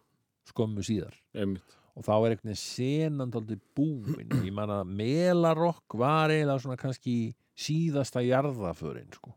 skömmu 0.52 0.84
síðar. 0.86 1.16
Einmitt. 1.36 1.76
Og 1.96 2.04
þá 2.04 2.12
er 2.12 2.34
einhvern 2.34 2.50
veginn 2.50 2.60
senandaldi 2.60 3.56
búin. 3.76 4.28
Og 4.28 4.42
ég 4.44 4.52
man 4.52 4.72
að 4.72 4.90
Melarokk 4.98 5.96
var 5.96 6.32
eiginlega 6.32 6.60
svona 6.60 6.76
kannski 6.80 7.14
síðasta 7.56 8.20
jarðaförin 8.20 9.08
sko. 9.16 9.32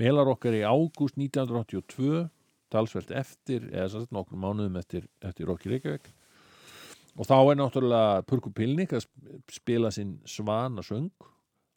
Melarokk 0.00 0.46
er 0.48 0.56
í 0.56 0.64
ágúst 0.64 1.18
1982 1.20 2.22
talsvert 2.72 3.12
eftir 3.12 3.66
eða 3.68 3.90
svo 3.92 4.06
nokkur 4.08 4.40
mánuðum 4.40 4.78
eftir, 4.80 5.04
eftir 5.20 5.50
Rokki 5.50 5.74
Reykjavík 5.74 6.08
og 7.18 7.26
þá 7.28 7.34
er 7.52 7.58
náttúrulega 7.60 8.22
Purku 8.28 8.50
Pilnik 8.56 8.94
að 8.96 9.04
sp- 9.04 9.40
spila 9.58 9.90
sinn 9.94 10.18
svana 10.28 10.84
söng. 10.86 11.10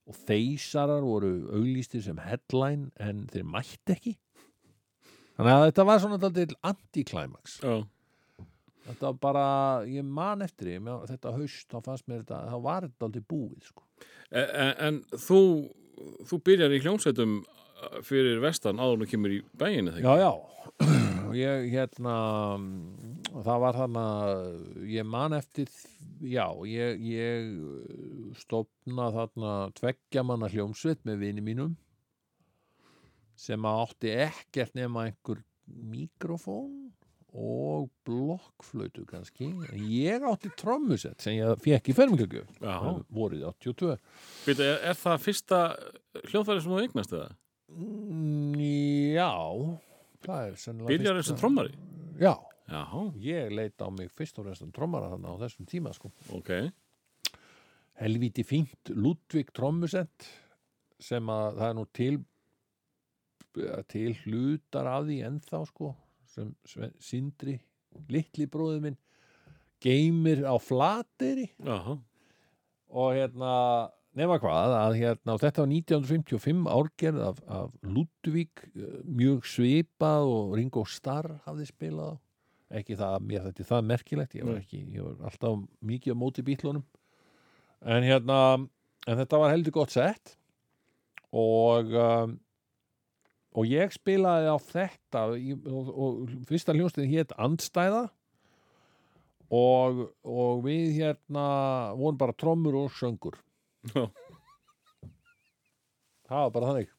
Og 0.05 0.13
þeysarar 0.27 1.01
voru 1.01 1.31
auglýstir 1.57 2.03
sem 2.05 2.19
headline 2.21 2.91
en 3.01 3.23
þeir 3.33 3.47
mætti 3.49 3.95
ekki. 3.95 4.11
Þannig 5.36 5.51
að 5.55 5.63
þetta 5.71 5.86
var 5.89 5.99
svona 6.03 6.19
daldið 6.21 6.53
anti-climax. 6.69 7.55
Já, 7.65 7.79
þetta 8.86 9.07
var 9.09 9.17
bara, 9.25 9.45
ég 9.89 10.05
man 10.05 10.45
eftir 10.45 10.77
mér- 10.79 11.07
þetta 11.09 11.33
haust, 11.36 11.65
þá 11.73 11.79
fannst 11.89 12.05
mér 12.07 12.21
þetta 12.21 12.43
þá 12.53 12.59
var 12.67 12.86
þetta 12.86 13.09
aldrei 13.09 13.25
búið 13.33 13.65
sko. 13.71 13.83
en, 14.29 14.45
en, 14.45 14.71
en 14.88 15.01
þú 15.25 15.39
þú 16.29 16.39
byrjar 16.45 16.73
í 16.75 16.79
hljómsveitum 16.86 17.33
uh, 17.41 17.97
fyrir 18.05 18.39
vestan 18.43 18.77
áður 18.83 19.05
og 19.07 19.09
kemur 19.11 19.33
í 19.33 19.41
bæinu 19.57 19.95
þegar 19.97 20.21
já, 20.21 20.29
já. 20.29 20.91
Ég 21.36 21.65
hérna 21.73 22.15
mm, 23.36 23.43
það 23.45 23.61
var 23.65 23.79
þarna 23.79 24.05
ég 24.89 25.07
man 25.07 25.36
eftir 25.38 25.71
já, 26.23 26.47
ég, 26.69 27.01
ég 27.03 28.39
stopna 28.39 29.11
þarna 29.15 29.55
tveggja 29.77 30.23
manna 30.25 30.49
hljómsveit 30.51 31.03
með 31.07 31.21
vini 31.25 31.43
mínum 31.45 31.75
sem 33.36 33.67
að 33.67 33.81
átti 33.83 34.13
ekkert 34.25 34.77
nema 34.79 35.09
einhver 35.09 35.41
mikrofón 35.67 36.86
og 37.36 37.89
blokkflötu 38.07 39.03
kannski. 39.09 39.49
Ég 39.75 40.23
átti 40.23 40.47
trommusett 40.55 41.19
sem 41.19 41.36
ég 41.36 41.59
fekk 41.59 41.89
í 41.91 41.95
fermingagjöf 41.97 42.61
vorið 43.11 43.43
82 43.49 43.97
Býtu, 44.45 44.63
er, 44.63 44.77
er 44.79 44.95
það 44.95 45.25
fyrsta 45.25 45.59
hljóðfæri 46.29 46.63
sem 46.63 46.71
þú 46.71 46.79
eignast 46.86 47.15
eða? 47.17 47.27
Mm, 47.75 48.55
Já, 49.17 49.31
Byrjar 50.23 51.19
þessi 51.19 51.36
trommari? 51.38 51.75
Já, 52.21 52.33
Já, 52.66 52.84
ég 53.22 53.51
leit 53.53 53.82
á 53.82 53.88
mig 53.93 54.09
fyrst 54.13 54.39
og 54.39 54.47
fremst 54.47 54.66
um 54.66 54.72
trommara 54.74 55.11
þannig 55.13 55.38
á 55.38 55.41
þessum 55.43 55.70
tíma 55.70 55.93
sko. 55.93 56.09
ok. 56.34 56.51
Helvíti 58.01 58.43
fínt 58.43 58.91
Ludvig 58.91 59.53
trommusett 59.55 60.26
sem 60.99 61.30
að 61.30 61.59
það 61.59 61.70
er 61.70 61.78
nú 61.78 61.86
til 61.93 62.18
til 63.88 64.11
hlutar 64.26 64.89
af 64.91 65.05
því 65.07 65.22
ennþá 65.30 65.61
sko 65.70 65.93
sem 66.28 66.51
Sindri, 66.99 67.55
litli 68.11 68.47
bróðið 68.51 68.82
minn 68.84 68.97
geymir 69.84 70.43
á 70.43 70.55
flateri 70.59 71.47
Já, 71.63 71.95
og 72.89 73.13
hérna 73.16 73.53
nema 74.16 74.39
hvað 74.41 74.76
að 74.80 74.97
hérna 74.99 75.38
þetta 75.39 75.63
var 75.63 75.72
1955 75.72 76.68
árgerð 76.76 77.24
af, 77.30 77.41
af 77.47 77.74
Ludvig 77.84 78.66
eh, 78.74 78.99
mjög 79.07 79.47
svipað 79.47 80.32
og 80.32 80.55
Ringo 80.59 80.86
Starr 80.89 81.38
hafði 81.47 81.70
spilað 81.72 82.16
á 82.16 82.24
ekki 82.74 82.95
það, 82.97 83.20
mér 83.30 83.43
þetta 83.49 83.68
það 83.70 83.84
merkilegt 83.91 84.36
ég 84.39 84.45
var 84.47 84.57
ekki, 84.61 84.80
ég 84.95 85.03
var 85.05 85.30
alltaf 85.30 85.59
mikið 85.86 86.16
á 86.16 86.22
móti 86.22 86.41
bítlunum 86.47 86.84
en 87.86 88.03
hérna 88.07 88.39
en 89.05 89.20
þetta 89.22 89.38
var 89.43 89.53
heldur 89.53 89.76
gott 89.76 89.93
sett 89.93 90.34
og 91.36 91.91
um, 91.93 92.34
og 93.55 93.70
ég 93.70 93.93
spilaði 93.95 94.49
á 94.51 94.57
þetta 94.59 95.22
í- 95.39 95.55
og, 95.70 95.91
og 95.95 96.32
fyrsta 96.49 96.74
hljónstinn 96.76 97.07
hétt 97.07 97.32
Andstæða. 97.39 98.01
Og, 99.55 100.01
og 100.28 100.63
við 100.66 100.97
hérna 100.97 101.45
vorum 101.95 102.18
bara 102.20 102.34
trommur 102.36 102.76
og 102.82 102.89
söngur. 102.97 103.38
Já. 103.93 104.09
það 106.28 106.41
var 106.41 106.51
bara 106.57 106.72
þannig. 106.74 106.89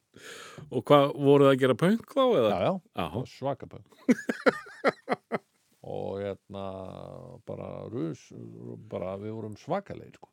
Og 0.71 0.81
hvað 0.87 1.13
voruð 1.27 1.51
að 1.51 1.59
gera 1.61 1.75
punk 1.77 2.15
þá 2.15 2.23
eða? 2.25 2.49
já, 2.49 2.71
já, 2.71 2.73
Já, 3.03 3.25
svaka 3.35 3.69
punk 3.69 3.85
og 5.87 6.17
hérna 6.19 6.63
bara 7.47 7.67
rus 7.91 8.25
bara 8.91 9.13
við 9.21 9.35
vorum 9.37 9.55
svakalegir 9.59 10.17
sko. 10.17 10.29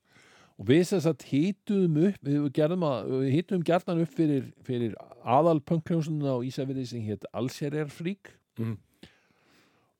og 0.58 0.66
við 0.68 0.82
sem 0.88 1.00
sagt 1.02 1.24
hítuðum 1.30 1.96
upp 2.08 2.18
við 2.26 2.48
gerðum 2.54 2.84
að, 2.86 3.08
við 3.24 3.32
hítuðum 3.36 3.64
gjarnan 3.68 4.02
upp 4.04 4.12
fyrir, 4.14 4.48
fyrir 4.66 4.94
aðal 5.24 5.60
punkljónsunna 5.66 6.34
á 6.34 6.38
Ísafirði 6.46 6.86
sem 6.90 7.02
hétt 7.06 7.26
Alserer 7.32 7.90
Frík 7.90 8.34
Mhm. 8.58 8.76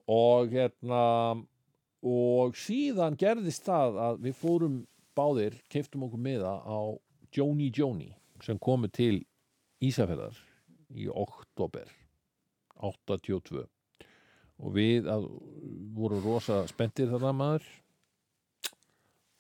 og 0.09 0.52
hérna 0.52 1.02
og 2.05 2.55
síðan 2.61 3.16
gerðist 3.16 3.64
það 3.66 3.96
að 4.07 4.18
við 4.26 4.34
fórum 4.36 4.76
báðir, 5.16 5.55
keiftum 5.70 6.05
okkur 6.07 6.20
miða 6.20 6.59
á 6.62 6.98
Joni 7.34 7.70
Joni 7.74 8.12
sem 8.42 8.59
komu 8.59 8.88
til 8.92 9.24
Ísafjörðar 9.82 10.36
í 10.94 11.09
oktober 11.09 11.88
82 12.82 13.64
og 14.62 14.74
við 14.74 15.09
að, 15.11 15.26
vorum 15.96 16.22
rosa 16.24 16.62
spenntir 16.70 17.11
þarna 17.11 17.32
maður. 17.36 17.68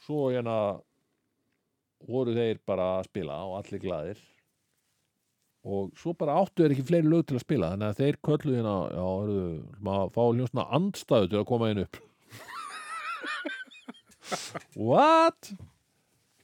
Svo 0.04 0.28
hérna 0.28 0.58
voru 2.04 2.34
þeir 2.36 2.60
bara 2.66 2.98
að 2.98 3.08
spila 3.08 3.40
og 3.48 3.58
allir 3.60 3.82
glaðir. 3.82 4.22
Og 5.64 5.94
svo 5.96 6.12
bara 6.18 6.36
áttu 6.42 6.64
þeir 6.64 6.74
ekki 6.74 6.88
fleiri 6.90 7.08
lög 7.08 7.28
til 7.28 7.38
að 7.38 7.44
spila. 7.46 7.70
Þannig 7.72 7.92
að 7.92 8.00
þeir 8.02 8.18
kölluðu 8.28 8.56
hérna 8.58 8.74
já, 8.92 9.04
hörðu, 9.04 9.44
maður 9.86 10.10
fá 10.16 10.24
hljósna 10.24 10.66
andstæðu 10.76 11.30
til 11.30 11.40
að 11.40 11.46
koma 11.48 11.70
inn 11.72 11.84
upp. 11.86 12.00
What? 14.90 15.54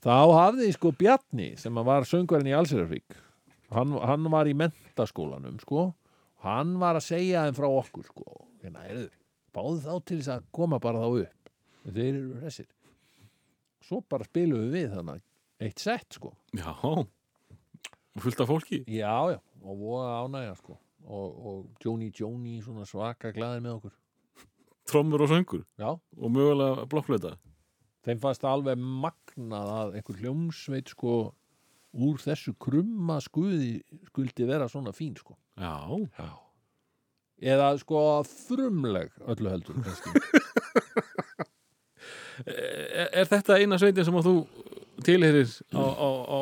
Þá 0.01 0.17
hafði 0.33 0.71
sko 0.73 0.95
Bjarni 0.97 1.51
sem 1.61 1.83
var 1.85 2.09
söngvarinn 2.09 2.49
í 2.49 2.57
Alsirarvík 2.57 3.19
hann, 3.75 3.93
hann 4.01 4.29
var 4.33 4.49
í 4.49 4.55
mentaskólanum 4.57 5.59
sko. 5.63 5.91
Hann 6.41 6.79
var 6.81 6.97
að 6.97 7.05
segja 7.11 7.45
þeim 7.45 7.59
frá 7.59 7.69
okkur 7.69 8.07
sko 8.09 8.50
báðu 9.55 9.81
þá 9.85 9.95
til 10.07 10.19
þess 10.21 10.33
að 10.35 10.47
koma 10.55 10.79
bara 10.83 11.03
þá 11.03 11.25
upp. 11.25 11.51
Þeir 11.91 12.11
eru 12.11 12.41
þessir 12.45 12.69
svo 13.81 14.03
bara 14.05 14.29
spilum 14.29 14.69
við 14.71 14.93
þannig 14.95 15.25
eitt 15.65 15.81
sett 15.81 16.19
sko. 16.19 16.35
Já, 16.57 16.73
fullt 18.21 18.45
af 18.45 18.51
fólki? 18.51 18.83
Já 18.87 19.33
já, 19.33 19.41
og 19.65 19.81
voða 19.81 20.13
ánægja 20.27 20.57
sko. 20.61 20.79
Og, 21.11 21.47
og 21.49 21.85
Joni 21.85 22.61
svona 22.61 22.85
svaka 22.87 23.33
glaðir 23.33 23.65
með 23.65 23.79
okkur. 23.79 23.95
Trommur 24.91 25.25
og 25.25 25.31
söngur? 25.31 25.65
Já, 25.81 25.95
og 25.97 26.35
mögulega 26.35 26.85
blokkflöta 26.91 27.39
þeim 28.07 28.21
fannst 28.23 28.47
alveg 28.49 28.81
magnað 28.81 29.73
að 29.75 29.97
einhver 29.99 30.21
hljómsveit 30.23 30.93
sko 30.95 31.15
úr 31.91 32.21
þessu 32.23 32.55
krumma 32.61 33.19
skuði 33.23 33.81
skuldi 34.09 34.47
vera 34.49 34.69
svona 34.71 34.95
fín 34.97 35.17
sko. 35.19 35.37
Já, 35.61 35.75
já. 36.17 36.31
Eða 37.41 37.71
sko 37.81 38.01
frumleg 38.29 39.11
öllu 39.27 39.51
heldur 39.53 39.75
er, 42.47 43.09
er 43.23 43.27
þetta 43.31 43.59
eina 43.61 43.79
sveitin 43.81 44.07
sem 44.07 44.21
þú 44.25 44.35
tilherir 45.05 45.49
á, 45.73 45.81
á, 45.81 46.09
á 46.29 46.39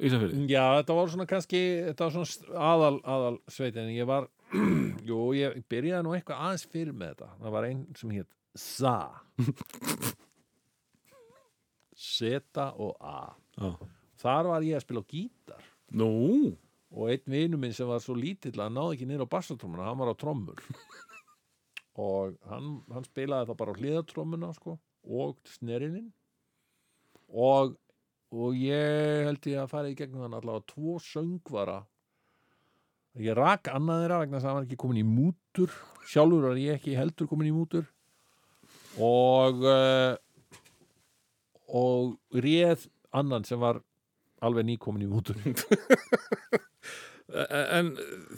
Ísafjörði? 0.00 0.46
já, 0.48 0.64
þetta 0.80 0.96
var 0.96 1.12
svona 1.12 1.28
kannski 1.28 1.62
var 1.98 2.14
svona 2.14 2.60
aðal, 2.72 2.96
aðal 3.04 3.36
sveit 3.52 3.76
en 3.80 3.90
ég 3.92 4.08
var 4.08 4.28
jú, 5.08 5.18
ég 5.36 5.58
byrjaði 5.68 6.06
nú 6.06 6.14
eitthvað 6.16 6.40
aðeins 6.46 6.64
fyrir 6.72 6.94
með 6.96 7.10
þetta. 7.12 7.26
Það 7.42 7.54
var 7.58 7.66
einn 7.68 7.82
sem 8.00 8.14
hétt 8.16 8.30
Sa 8.58 8.94
Zeta 11.98 12.70
og 12.78 12.94
A. 13.02 13.34
Já. 13.58 13.72
þar 14.22 14.48
var 14.52 14.64
ég 14.66 14.78
að 14.78 14.84
spila 14.86 15.02
á 15.02 15.10
gítar. 15.10 15.64
Nú, 15.98 16.54
og 16.94 17.10
einn 17.12 17.26
vinu 17.28 17.58
minn 17.60 17.74
sem 17.76 17.88
var 17.88 18.00
svo 18.02 18.16
lítill 18.16 18.56
að 18.56 18.66
hann 18.66 18.78
náði 18.78 18.96
ekki 18.96 19.08
niður 19.08 19.28
á 19.28 19.34
bassatrommuna, 19.34 19.88
hann 19.88 20.00
var 20.00 20.12
á 20.12 20.16
trommur. 20.18 20.62
Og 21.98 22.36
hann, 22.46 22.76
hann 22.94 23.06
spilaði 23.08 23.48
það 23.48 23.56
bara 23.58 23.72
á 23.74 23.78
hliðatrommuna 23.80 24.48
sko, 24.54 24.76
og 25.02 25.32
snerinin 25.50 26.12
og, 27.28 27.72
og 28.30 28.54
ég 28.54 29.24
held 29.26 29.48
ég 29.50 29.58
að 29.64 29.72
fara 29.72 29.90
í 29.90 29.96
gegnum 29.98 30.22
hann 30.22 30.36
allavega 30.38 30.68
tvo 30.70 30.94
söngvara. 31.02 31.80
Ég 33.18 33.34
rak 33.34 33.72
annað 33.72 34.04
þeirra 34.04 34.20
vegna 34.22 34.38
þess 34.38 34.46
að 34.46 34.50
hann 34.52 34.60
var 34.60 34.68
ekki 34.68 34.78
komin 34.84 35.00
í 35.02 35.08
mútur. 35.08 35.74
Sjálfur 36.06 36.46
var 36.52 36.62
ég 36.62 36.78
ekki 36.78 36.94
heldur 36.94 37.30
komin 37.30 37.50
í 37.50 37.56
mútur. 37.56 37.90
Og 39.02 39.66
uh, 39.66 40.14
og 41.68 42.16
réð 42.32 42.86
annan 43.12 43.44
sem 43.44 43.60
var 43.60 43.82
alveg 44.46 44.66
nýkomin 44.68 45.04
í 45.06 45.10
mútur 45.10 45.36
en 47.78 47.90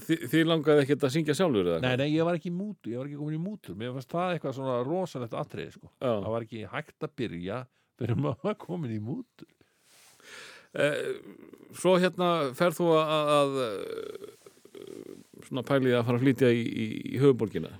þi- 0.06 0.24
þið 0.32 0.48
langaði 0.50 0.82
ekkert 0.84 1.04
að 1.06 1.12
syngja 1.14 1.34
sjálfur 1.38 1.68
eða? 1.68 1.80
Nei, 1.84 1.92
nei, 2.00 2.08
ég 2.16 2.26
var 2.26 2.38
ekki 2.38 2.50
í 2.50 2.54
mútur, 2.56 2.90
ég 2.94 2.98
var 2.98 3.06
ekki 3.10 3.20
komin 3.20 3.36
í 3.38 3.42
mútur. 3.44 3.76
Mér 3.78 3.92
fannst 3.94 4.10
það 4.14 4.32
eitthvað 4.34 4.56
svona 4.56 4.78
rosalegt 4.86 5.36
atriði 5.38 5.74
sko. 5.76 5.90
Það 6.02 6.26
var 6.34 6.46
ekki 6.46 6.64
hægt 6.72 7.06
að 7.06 7.14
byrja 7.20 7.60
fyrir 8.00 8.18
maður 8.18 8.48
var 8.48 8.56
komin 8.64 8.96
í 8.96 9.00
mútur. 9.04 9.50
Eh, 10.74 11.14
Svo 11.78 11.92
hérna 12.02 12.30
ferð 12.58 12.80
þú 12.80 12.86
að, 12.98 13.28
að 13.36 13.50
svona 15.46 15.62
pælið 15.66 15.94
að 16.00 16.04
fara 16.08 16.18
að 16.18 16.24
flytja 16.24 16.48
í, 16.50 16.64
í, 16.66 16.86
í 17.14 17.20
höfuborgina 17.22 17.70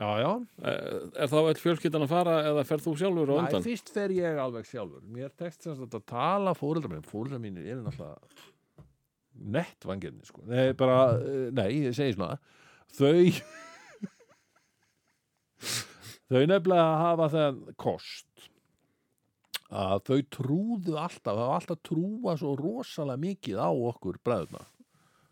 Já, 0.00 0.10
já, 0.22 0.30
Eh, 0.64 1.00
Er 1.20 1.28
þá 1.28 1.36
öll 1.50 1.58
fjölskyldan 1.60 2.06
að 2.06 2.12
fara 2.14 2.34
eða 2.48 2.62
ferð 2.64 2.86
þú 2.86 2.92
sjálfur 2.96 3.30
á 3.30 3.36
Næ, 3.36 3.40
undan? 3.44 3.64
fyrst 3.66 3.90
fer 3.92 4.08
ég 4.16 4.38
alveg 4.40 4.64
sjálfur. 4.70 5.02
Mér 5.12 5.30
tekst 5.36 5.66
þess 5.66 5.82
að 5.84 6.04
tala 6.08 6.54
fóreldra 6.56 6.88
minn 6.94 7.04
Fóreldra 7.04 7.38
mínir 7.42 7.66
eru 7.68 7.82
náttúrulega 7.84 8.18
nett 9.58 9.84
vangirni 9.84 10.24
sko. 10.24 10.40
Nei, 10.48 10.72
bara, 10.72 10.96
eh, 11.20 11.50
nei, 11.52 11.68
ég 11.84 11.94
segi 11.96 12.14
svona. 12.16 12.38
Þau 12.96 13.28
Þau 16.30 16.44
nefnilega 16.46 16.90
hafa 17.02 17.26
það 17.32 17.60
kost 17.80 18.26
að 19.70 20.00
þau 20.08 20.18
trúðu 20.34 20.96
alltaf, 20.98 21.34
það 21.36 21.40
var 21.44 21.56
alltaf 21.60 21.80
trúa 21.86 22.32
svo 22.40 22.52
rosalega 22.58 23.22
mikið 23.22 23.58
á 23.62 23.70
okkur 23.70 24.16
bræðuna 24.26 24.64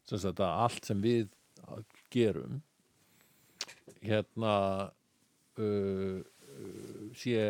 sem 0.09 0.19
sagt 0.23 0.39
að 0.45 0.61
allt 0.67 0.85
sem 0.89 1.01
við 1.03 1.29
gerum 2.15 2.61
hérna 4.05 4.55
uh, 5.59 6.19
uh, 6.21 7.03
sé 7.17 7.41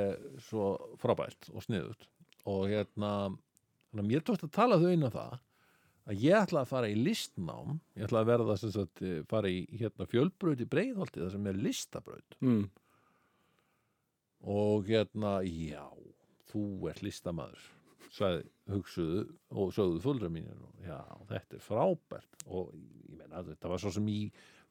svo 0.48 0.72
frábært 1.00 1.50
og 1.54 1.64
sniðut 1.66 2.08
og 2.48 2.68
hérna 2.70 3.12
mér 3.98 4.24
tókst 4.24 4.46
að 4.46 4.56
tala 4.56 4.80
þau 4.80 4.90
inn 4.92 5.06
á 5.08 5.10
það 5.10 5.38
að 6.08 6.24
ég 6.24 6.38
ætla 6.38 6.62
að 6.64 6.70
fara 6.70 6.88
í 6.88 6.96
listnám. 6.96 7.78
Ég 7.98 8.06
ætla 8.06 8.22
að 8.22 8.30
verða 8.30 8.54
sem 8.60 8.70
sagt 8.72 9.02
eh, 9.04 9.18
fara 9.28 9.50
í 9.52 9.64
hérna 9.76 10.06
fjölbraut 10.08 10.62
í 10.64 10.68
breiðholti 10.70 11.20
það 11.20 11.34
sem 11.34 11.48
er 11.50 11.64
listabraut. 11.66 12.38
Mm. 12.40 12.68
og 14.48 14.86
hérna, 14.86 15.40
já 15.42 15.82
þú 16.48 16.62
ert 16.88 17.02
listamaður 17.02 17.64
sagði, 18.14 18.44
hugsuðu 18.72 19.24
og 19.50 19.72
sögðu 19.74 20.02
fólra 20.04 20.30
mínir 20.32 20.60
og 20.62 20.84
já, 20.86 21.00
þetta 21.28 21.58
er 21.58 21.64
frábært. 21.64 22.44
Og 22.46 22.70
ég 23.08 23.18
meina, 23.18 23.42
þetta 23.46 23.72
var 23.72 23.82
svo 23.82 23.92
sem 23.94 24.08
í 24.08 24.20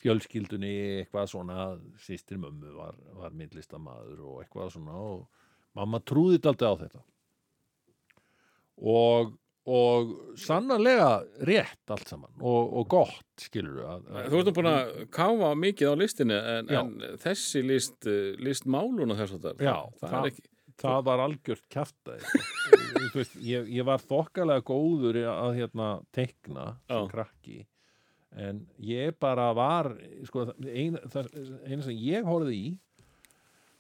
fjölskyldunni 0.04 0.74
eitthvað 1.02 1.32
svona 1.32 1.66
sýstir 2.04 2.38
mömmu 2.42 2.76
var, 2.78 2.96
var 3.18 3.36
myndlistamaður 3.38 4.22
og 4.30 4.40
eitthvað 4.44 4.72
svona 4.76 4.96
og 5.02 5.28
mamma 5.78 6.00
trúði 6.06 6.40
aldrei 6.46 6.70
á 6.70 6.76
þetta. 6.86 7.04
Og 8.94 9.36
og 9.68 10.12
sannarlega 10.40 11.08
rétt 11.44 11.92
allt 11.92 12.08
saman 12.08 12.30
og, 12.40 12.70
og 12.80 12.86
gott 12.88 13.42
skilur 13.44 13.82
að, 13.84 14.06
Þú 14.32 14.38
ert 14.40 14.48
nú 14.48 14.54
búin 14.56 14.70
að 14.72 14.92
káfa 15.12 15.50
mikið 15.60 15.90
á 15.92 15.96
listinni 16.00 16.38
en, 16.40 16.70
en 16.72 16.94
þessi 17.20 17.66
list, 17.68 18.08
eh, 18.08 18.30
list 18.40 18.64
máluna 18.64 19.18
þess 19.20 19.36
að 19.36 19.50
Já, 19.68 19.74
það, 19.76 19.98
það 20.00 20.14
það- 20.14 20.22
er 20.22 20.30
ekki 20.32 20.46
það 20.78 21.04
var 21.10 21.24
algjört 21.26 21.68
veist, 23.18 23.36
ég, 23.44 23.68
ég 23.76 23.88
var 23.90 24.04
þokkalega 24.08 24.64
góður 24.72 25.20
að 25.34 25.56
hérna 25.60 25.90
teikna 26.16 26.68
sem 26.88 27.12
krakki 27.12 27.58
en 28.38 28.62
ég 28.84 29.16
bara 29.20 29.50
var 29.58 29.92
sko, 30.28 30.48
eina, 30.62 31.02
eina 31.66 31.82
sem 31.86 31.98
ég 31.98 32.28
horfði 32.28 32.58
í 32.58 32.68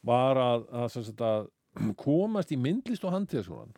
var 0.07 0.39
að, 0.41 0.65
að, 0.71 0.87
sagt 0.95 1.23
að 1.25 1.49
komast 2.05 2.53
í 2.53 2.59
myndlist 2.59 3.05
og 3.05 3.13
handtíðaskólan 3.13 3.75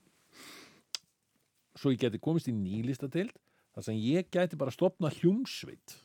svo 1.80 1.93
ég 1.93 2.01
geti 2.01 2.22
komist 2.22 2.49
í 2.51 2.56
nýlistatild 2.56 3.35
þar 3.76 3.85
sem 3.85 3.99
ég 3.99 4.30
gæti 4.31 4.60
bara 4.60 4.73
stopna 4.73 5.11
hljómsveit 5.19 5.97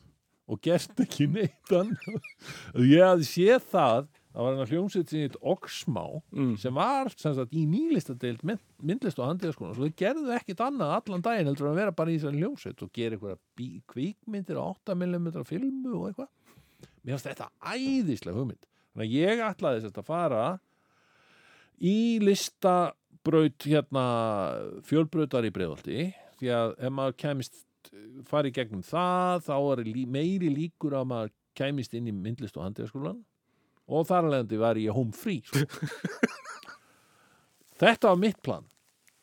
og 0.51 0.61
gert 0.63 0.99
ekki 1.03 1.27
neitt 1.31 1.73
ég 2.93 3.01
hafði 3.01 3.29
séð 3.31 3.69
það 3.71 4.11
það 4.35 4.43
var 4.43 4.55
hann 4.55 4.63
að 4.65 4.71
hljómsveit 4.73 5.11
heit 5.15 5.35
Oxmá 5.39 6.03
mm. 6.35 6.53
sem 6.59 6.75
var 6.75 7.09
sem 7.15 7.35
sagt, 7.37 7.53
í 7.55 7.63
nýlistadeild 7.71 8.43
mynd, 8.47 8.63
myndlist 8.83 9.19
og 9.21 9.29
handíðaskóna 9.29 9.75
svo 9.77 9.87
þau 9.87 9.99
gerðu 10.01 10.33
ekkit 10.35 10.63
annað 10.65 10.95
allan 10.97 11.23
daginn 11.23 11.49
heldur 11.49 11.69
að 11.71 11.79
vera 11.79 11.95
bara 11.95 12.11
í 12.11 12.17
þessari 12.17 12.41
hljómsveit 12.43 12.83
og 12.83 12.91
gera 12.95 13.15
einhverja 13.15 13.39
bí- 13.55 13.81
kvikmyndir 13.93 14.59
á 14.59 14.63
8mm 14.67 15.29
filmu 15.47 15.93
og 16.01 16.09
eitthvað. 16.09 16.31
Mér 17.05 17.15
finnst 17.15 17.29
þetta 17.29 17.49
æðislega 17.63 18.39
hugmynd. 18.39 18.67
Þannig 18.91 19.05
að 19.05 19.15
ég 19.15 19.43
ætlaði 19.45 19.83
þess 19.85 19.99
að 20.01 20.09
fara 20.09 20.43
í 21.79 21.97
listabraut 22.23 23.67
hérna 23.67 24.05
fjölbrautar 24.87 25.47
í 25.47 25.53
breiðolti 25.55 26.09
því 26.39 26.51
að 26.55 26.75
ef 26.79 26.93
maður 26.95 27.17
kemist 27.23 27.61
fari 28.27 28.51
í 28.51 28.55
gegnum 28.55 28.83
það 28.85 29.45
þá 29.47 29.55
er 29.59 29.83
meiri 30.11 30.51
líkur 30.51 30.97
að 30.97 31.09
maður 31.11 31.33
kæmist 31.55 31.95
inn 31.95 32.09
í 32.11 32.15
myndlist 32.15 32.57
og 32.59 32.65
handíðaskólan 32.65 33.21
og 33.85 34.07
þar 34.09 34.27
alvegandi 34.27 34.61
var 34.61 34.79
ég 34.81 34.95
home 34.95 35.15
free 35.15 35.43
sko. 35.45 35.65
þetta 37.81 38.11
var 38.11 38.21
mitt 38.21 38.41
plan. 38.45 38.65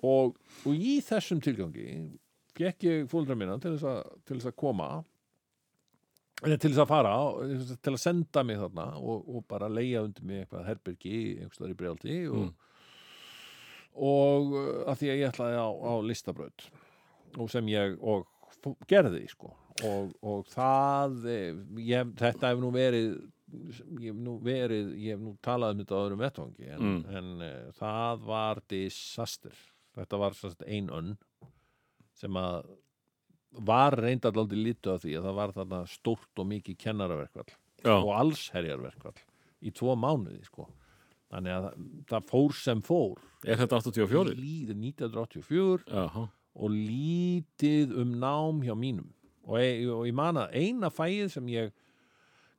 Og, 0.02 0.34
og 0.66 0.74
í 0.74 0.98
þessum 1.05 1.40
tilgangi 1.43 1.89
fekk 2.59 2.86
ég 2.89 3.09
fóldra 3.10 3.36
minna 3.39 3.56
til 3.62 3.76
þess 3.76 3.89
að, 3.89 4.02
til 4.26 4.39
þess 4.39 4.51
að 4.51 4.60
koma 4.60 4.90
til 6.43 6.72
þess 6.72 6.82
að 6.82 6.90
fara, 6.90 7.14
til 7.78 7.93
að 7.93 8.01
senda 8.02 8.43
mig 8.47 8.59
þarna 8.59 8.89
og, 8.98 9.26
og 9.30 9.44
bara 9.51 9.70
leia 9.70 10.02
undir 10.02 10.26
mig 10.26 10.43
eitthvað 10.43 10.66
herbergi, 10.66 11.18
einhverstaðar 11.39 11.74
í 11.74 11.76
breyaldi 11.78 12.16
og, 12.34 12.48
og 13.94 14.56
uh, 14.56 14.70
að 14.90 15.02
því 15.02 15.12
að 15.12 15.20
ég 15.20 15.30
ætlaði 15.30 15.60
á, 15.62 15.68
á 15.70 15.93
listabraut 16.09 16.66
og 17.39 17.51
sem 17.52 17.70
ég 17.70 17.94
og 18.02 18.26
gerði 18.90 19.24
sko. 19.30 19.52
Og, 19.89 20.10
og 20.28 20.43
það 20.52 21.22
eh, 21.32 21.55
ég, 21.80 22.10
þetta 22.18 22.51
hefur 22.51 22.66
nú 22.66 22.72
verið 22.74 23.14
ég 23.53 24.09
hef 24.12 24.16
nú 24.16 24.39
verið, 24.43 24.93
ég 24.97 25.12
hef 25.16 25.20
nú 25.20 25.35
talað 25.45 25.74
um 25.74 25.83
þetta 25.83 25.95
á 25.99 26.03
öðrum 26.07 26.23
vettvangi 26.24 26.69
en, 26.73 26.81
Mm. 26.81 27.16
en 27.16 27.43
uh, 27.43 27.73
það 27.79 28.23
var 28.27 28.62
disaster. 28.69 29.57
Þetta 29.97 30.19
var 30.19 30.33
sérst 30.39 30.62
ein 30.66 30.89
önn 30.91 31.16
sem 32.16 32.33
að 32.41 32.65
var 33.53 33.93
reyndar 34.01 34.33
aldrei 34.41 34.62
lítu 34.65 34.95
af 34.95 35.03
því 35.03 35.19
að 35.19 35.27
það 35.29 35.35
var 35.37 35.53
þarna 35.53 35.81
stórt 35.93 36.39
og 36.41 36.47
mikið 36.49 36.79
kennaraverkvall 36.81 37.51
Já, 37.85 37.93
og 37.99 38.12
allsherjarverkvall 38.16 39.19
í 39.62 39.70
tvo 39.77 39.93
mánuði 39.99 40.41
sko. 40.47 40.69
Þannig 41.33 41.53
að 41.57 41.66
það, 42.09 42.24
fór 42.29 42.53
sem 42.57 42.81
fór. 42.85 43.19
Er 43.45 43.57
þetta 43.61 43.79
84? 43.83 44.33
Lítið 44.39 44.81
1984 44.81 45.85
Jaha, 45.93 46.24
og 46.55 46.70
lítið 46.77 47.93
um 48.03 48.15
nám 48.20 48.62
hjá 48.65 48.74
mínum. 48.77 49.11
Og, 49.45 49.57
ég- 49.59 49.89
og 49.91 50.07
ég 50.07 50.15
man 50.15 50.37
að 50.37 50.53
eina 50.55 50.91
fæið 50.91 51.31
sem 51.37 51.47
ég 51.49 51.73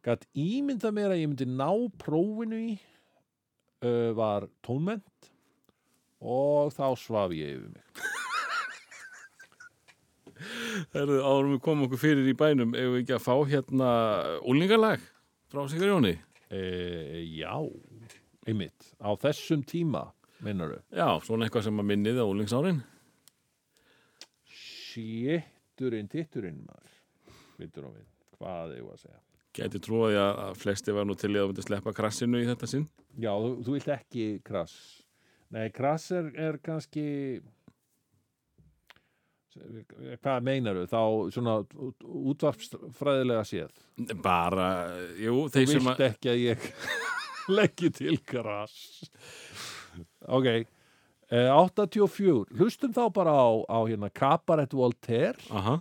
gætt 0.03 0.25
ímynda 0.35 0.91
mér 0.91 1.13
að 1.13 1.21
ég 1.21 1.29
myndi 1.31 1.47
ná 1.47 1.69
prófinu 2.01 2.59
í 2.59 2.73
uh, 2.75 4.11
var 4.17 4.49
tónment 4.65 5.29
og 6.23 6.71
þá 6.75 6.85
svaf 6.99 7.33
ég 7.35 7.57
yfir 7.57 7.71
mig. 7.71 7.85
Herðu, 10.93 11.17
árum 11.23 11.53
við 11.53 11.63
komum 11.63 11.87
okkur 11.87 12.01
fyrir 12.01 12.27
í 12.27 12.35
bænum 12.39 12.75
ef 12.75 12.89
við 12.93 13.01
ekki 13.03 13.17
að 13.17 13.25
fá 13.25 13.35
hérna 13.47 13.89
úlingalag 14.47 15.03
frá 15.51 15.65
Sigur 15.71 15.93
Jóni? 15.93 16.15
E, 16.51 16.61
Já, 17.39 17.55
einmitt. 18.47 18.93
Á 18.99 19.11
þessum 19.19 19.63
tíma, 19.67 20.05
meinar 20.43 20.79
Já, 20.91 21.07
svona 21.23 21.47
eitthvað 21.47 21.69
sem 21.69 21.83
að 21.83 21.91
minnið 21.91 22.23
á 22.23 22.25
úlingsárin 22.27 22.81
Sétturinn, 24.53 26.11
titturinn 26.11 26.63
maður. 26.67 26.97
Vittur 27.59 27.87
á 27.87 27.91
við, 27.91 28.09
hvað 28.37 28.75
ég 28.77 28.83
var 28.87 28.97
að 28.99 29.05
segja 29.07 29.21
Gæti 29.53 29.79
trúið 29.85 30.17
að, 30.17 30.55
flesti 30.57 30.93
var 30.95 31.05
nú 31.05 31.15
til 31.19 31.33
í 31.35 31.37
að 31.37 31.51
myndi 31.51 31.65
sleppa 31.65 31.93
krassinu 31.93 32.41
í 32.41 32.47
þetta 32.47 32.69
sinn. 32.69 32.87
Já, 33.21 33.31
þú, 33.37 33.51
þú 33.65 33.75
vilt 33.75 33.91
ekki 33.93 34.27
krass. 34.45 34.77
Nei, 35.53 35.67
krass 35.73 36.07
er, 36.17 36.31
er 36.41 36.57
kannski 36.63 37.03
hvað 40.23 40.45
meinarðu 40.47 40.87
þá 40.89 41.01
svona 41.35 41.55
útvarpsfræðilega 42.33 43.43
séð. 43.45 43.73
Bara, 44.23 44.67
jú, 45.21 45.43
þú 45.45 45.53
þeir 45.53 45.69
sem 45.69 45.89
vilt 45.89 46.05
ekki 46.07 46.31
að 46.31 46.41
ég 46.41 46.67
leggi 47.59 47.91
til 47.93 48.17
krass. 48.25 49.03
Ok 50.25 50.47
eh, 50.49 51.49
84, 51.53 52.47
hlustum 52.57 52.93
þá 52.95 53.03
bara 53.13 53.33
á, 53.37 53.49
á 53.69 53.79
hérna 53.85 54.09
Cabaret 54.09 54.73
Voltaire. 54.73 55.37
Aha, 55.53 55.77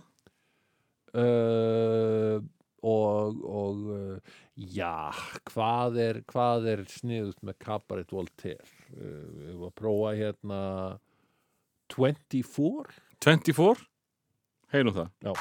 uh, 1.17 2.37
og, 2.83 3.39
og 3.47 3.85
uh, 3.95 4.35
já, 4.55 5.11
hvað 5.49 5.99
er 6.03 6.21
hvað 6.29 6.69
er 6.73 6.85
sniðut 6.91 7.39
með 7.45 7.59
Cabaret 7.63 8.13
Voltaire? 8.13 8.67
Uh, 8.91 9.23
við 9.39 9.47
varum 9.47 9.67
að 9.69 9.75
prófa 9.79 10.13
hérna 10.19 10.61
24 11.93 12.99
24 13.23 13.89
Heinum 14.73 14.95
það. 14.95 15.13
Já 15.21 15.33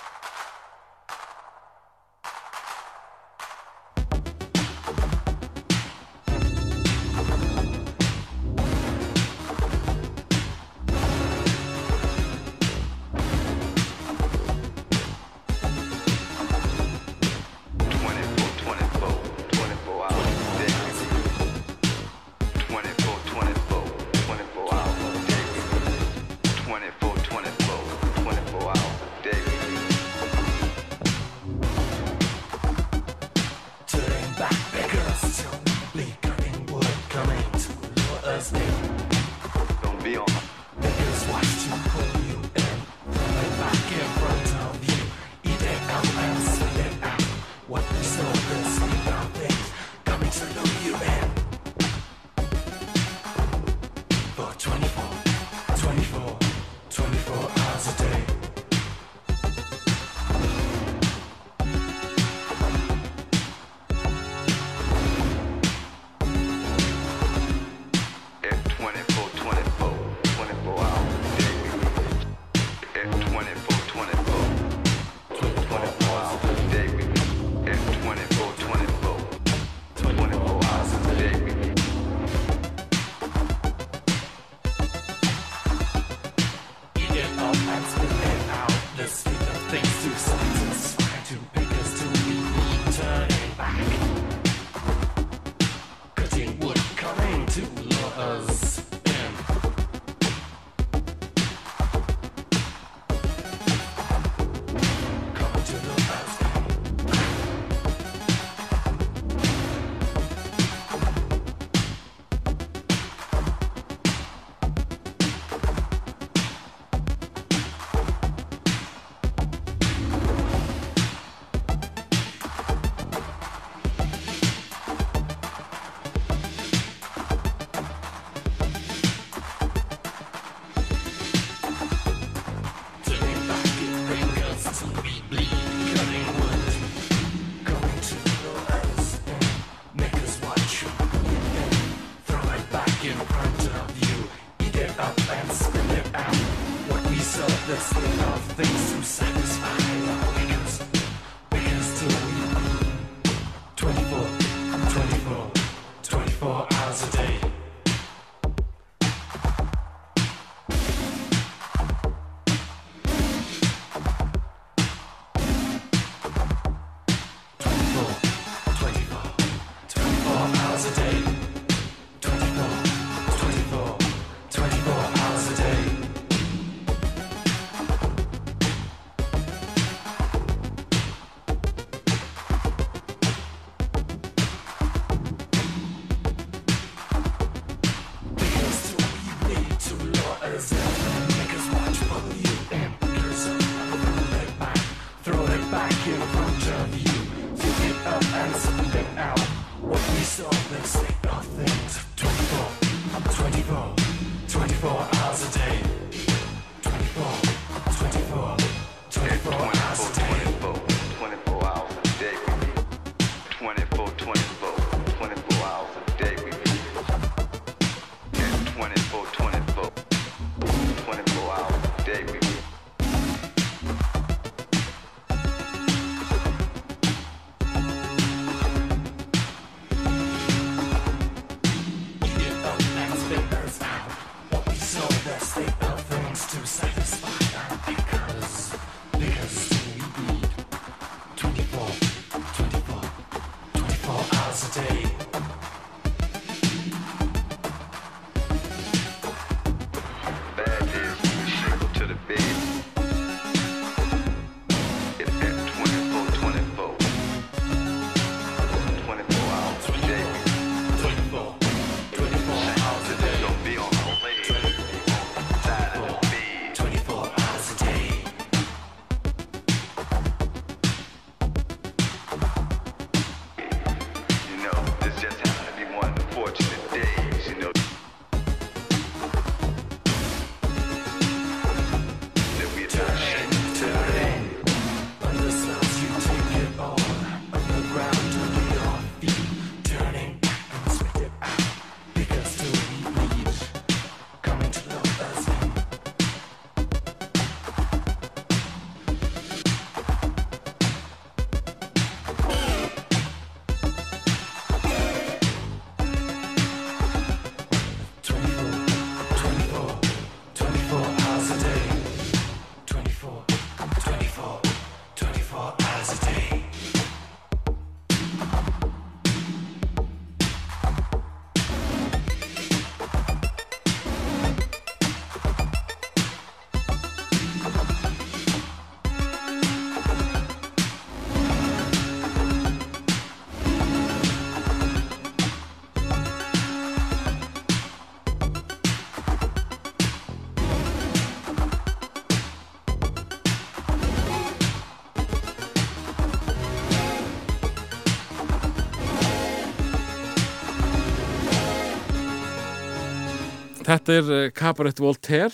Þetta 353.93 354.15
er 354.17 354.29
eh, 354.33 354.51
Cabaret 354.57 355.01
Voltaire 355.03 355.53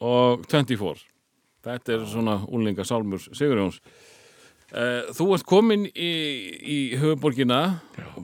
og 0.00 0.44
24. 0.48 1.02
Þetta 1.64 1.92
er 1.92 2.04
svona 2.08 2.38
úlinga 2.48 2.84
sálmur 2.88 3.20
Sigurjóns. 3.26 3.76
Eh, 4.72 5.10
Þú 5.12 5.26
ert 5.36 5.44
komin 5.44 5.84
í, 5.92 6.12
í 6.64 6.78
höfuborgina, 6.96 7.58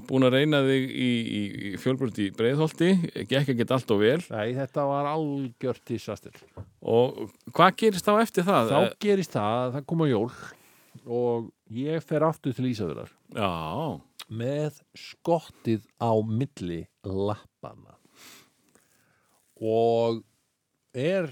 búin 0.08 0.24
að 0.24 0.38
reyna 0.38 0.62
þig 0.64 0.86
í, 0.88 1.10
í, 1.10 1.42
í 1.68 1.72
fjölbrönd 1.82 2.22
í 2.24 2.30
Breiðholti, 2.38 2.88
gekk 3.28 3.52
ekki 3.52 3.68
allt 3.68 3.92
og 3.92 4.00
vel. 4.00 4.16
Nei, 4.32 4.56
þetta 4.56 4.86
var 4.88 5.10
algjört 5.12 5.84
tísastil. 5.92 6.32
Og 6.80 7.26
hvað 7.52 7.76
gerist 7.84 8.08
þá 8.08 8.14
eftir 8.24 8.48
það? 8.48 8.72
Þá 8.72 8.98
gerist 9.04 9.36
það, 9.36 9.58
að 9.60 9.76
það 9.76 9.86
koma 9.92 10.08
jól 10.08 10.26
og 11.04 11.52
ég 11.76 12.00
fer 12.04 12.24
aftur 12.26 12.56
til 12.56 12.70
Ísafjörðar 12.72 13.12
með 14.30 14.80
skottið 14.96 15.84
á 16.00 16.16
milli 16.24 16.86
lappana 17.04 17.49
og 19.60 20.22
er 20.96 21.28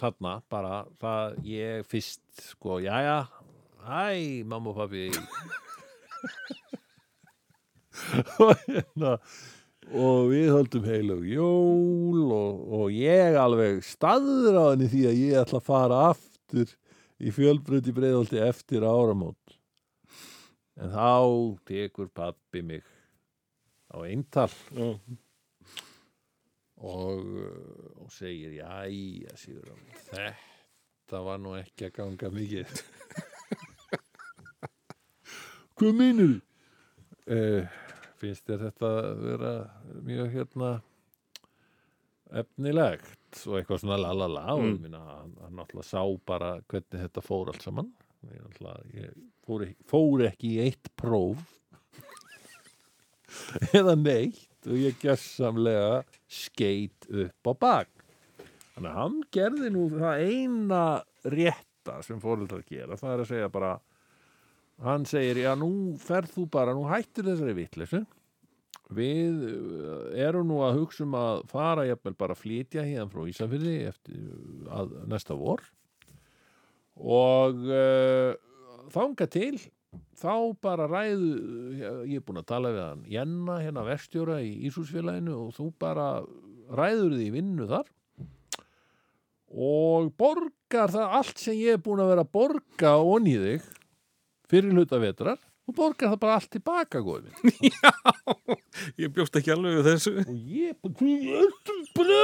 þarna 0.00 0.40
bara 0.50 0.84
það 1.00 1.36
ég 1.48 1.86
fyrst 1.88 2.22
sko, 2.50 2.80
jæja 2.84 3.24
hæ, 3.86 4.42
mamma 4.44 4.72
og 4.72 4.76
pappi 4.80 5.10
og 8.42 8.64
hérna 8.66 9.12
og 9.94 10.32
við 10.32 10.50
höldum 10.50 10.88
heilug 10.88 11.26
jól 11.30 12.24
og, 12.34 12.64
og 12.80 12.90
ég 12.94 13.38
alveg 13.38 13.84
staður 13.86 14.58
á 14.58 14.64
henni 14.72 14.90
því 14.90 15.02
að 15.10 15.20
ég 15.20 15.40
ætla 15.44 15.60
að 15.62 15.68
fara 15.68 16.00
aftur 16.10 16.72
í 17.16 17.32
fjölbröndi 17.32 17.94
breiðolti 17.96 18.40
eftir 18.42 18.84
áramót. 18.84 19.54
En 20.76 20.90
þá 20.92 21.14
tekur 21.70 22.10
pappi 22.12 22.60
mig 22.66 22.84
á 23.88 24.02
eintal 24.04 24.50
já. 24.74 24.98
Og, 26.76 27.20
uh, 27.20 28.02
og 28.04 28.10
segir 28.12 28.52
jæja 28.58 29.36
sigur 29.40 29.70
þetta 30.10 31.18
var 31.24 31.38
nú 31.40 31.54
ekki 31.60 31.86
að 31.88 31.94
ganga 32.00 32.28
mikið. 32.34 32.68
Hvað 35.76 35.92
minnur 35.98 36.36
uh, 37.28 37.64
finnst 38.20 38.46
þér 38.48 38.62
þetta 38.70 38.90
vera 39.20 39.50
mjög 40.06 40.30
hérna 40.34 40.70
efnilegt? 42.40 43.12
Og 43.46 43.58
eitthvað 43.60 43.82
svona 43.82 43.98
lalala 44.00 44.44
og 44.56 44.64
ég 44.64 44.78
minna 44.86 45.00
hann, 45.04 45.34
hann 45.42 45.56
náttúrulega 45.58 45.90
sá 45.90 46.00
bara 46.26 46.50
hvernig 46.70 47.02
þetta 47.04 47.20
fór 47.26 47.46
allt 47.52 47.62
saman. 47.66 47.88
Ég, 48.24 48.38
náttúrulega- 48.40 48.88
ég 48.96 49.08
fór, 49.46 49.60
fór 49.90 50.18
ekki 50.30 50.48
í 50.56 50.60
eitt 50.64 50.86
próf 50.98 51.38
eða 53.76 53.94
neitt 54.00 54.66
og 54.66 54.76
ég 54.80 54.96
gjössamlega 55.04 56.00
skeit 56.26 57.06
upp 57.10 57.50
á 57.50 57.52
bak. 57.54 57.92
Þannig 58.74 58.90
að 58.90 58.98
hann 59.00 59.18
gerði 59.32 59.72
nú 59.72 59.86
það 59.94 60.24
eina 60.26 60.82
rétta 61.32 62.00
sem 62.04 62.20
fóreldrar 62.20 62.64
gera 62.68 62.98
það 63.00 63.12
er 63.12 63.22
að 63.22 63.30
segja 63.30 63.52
bara 63.52 63.76
hann 64.84 65.06
segir, 65.08 65.40
já 65.46 65.54
nú 65.56 65.96
ferð 66.02 66.34
þú 66.34 66.46
bara 66.52 66.74
nú 66.76 66.84
hættir 66.90 67.24
þessari 67.30 67.56
vitleysu. 67.56 68.02
Við 68.96 69.46
uh, 69.48 70.10
erum 70.22 70.50
nú 70.50 70.60
að 70.62 70.82
hugsa 70.82 71.06
um 71.06 71.16
að 71.18 71.40
fara 71.50 71.86
jafnvel 71.88 72.14
bara 72.18 72.36
að 72.36 72.42
flytja 72.44 72.84
hérna 72.86 73.08
frá 73.10 73.24
Ísafirði 73.26 73.78
eftir 73.88 74.20
að 74.70 74.92
næsta 75.10 75.34
vor. 75.38 75.64
Og 76.96 77.64
uh, 77.66 78.36
þanga 78.94 79.26
til 79.32 79.56
þá 80.16 80.34
bara 80.64 80.86
ræðu 80.90 81.30
ég 82.08 82.18
er 82.18 82.24
búin 82.24 82.40
að 82.40 82.50
tala 82.52 82.72
við 82.74 82.84
hann 82.84 83.02
Jenna 83.10 83.58
hérna 83.62 83.84
verstjóra 83.86 84.40
í 84.44 84.52
Ísúsfélaginu 84.68 85.34
og 85.46 85.54
þú 85.56 85.70
bara 85.82 86.06
ræður 86.76 87.16
því 87.18 87.28
vinnu 87.34 87.68
þar 87.70 87.90
og 89.56 90.12
borgar 90.18 90.90
það 90.92 91.18
allt 91.20 91.38
sem 91.40 91.58
ég 91.58 91.76
er 91.76 91.82
búin 91.82 92.02
að 92.02 92.12
vera 92.14 92.24
að 92.26 92.32
borga 92.34 92.96
onni 92.98 93.36
í 93.36 93.42
þig 93.44 93.68
fyrir 94.50 94.74
hluta 94.74 94.98
vetrar 95.02 95.38
og 95.66 95.74
borgar 95.74 96.12
það 96.12 96.22
bara 96.22 96.38
allt 96.38 96.50
tilbaka 96.54 97.02
góði 97.04 97.30
minn 97.42 97.70
Ég 99.02 99.12
bjóst 99.12 99.36
ekki 99.38 99.52
alveg 99.54 99.78
við 99.78 99.86
þessu. 99.90 100.12
og 100.22 100.36
ég 100.52 100.74
bara 101.96 102.20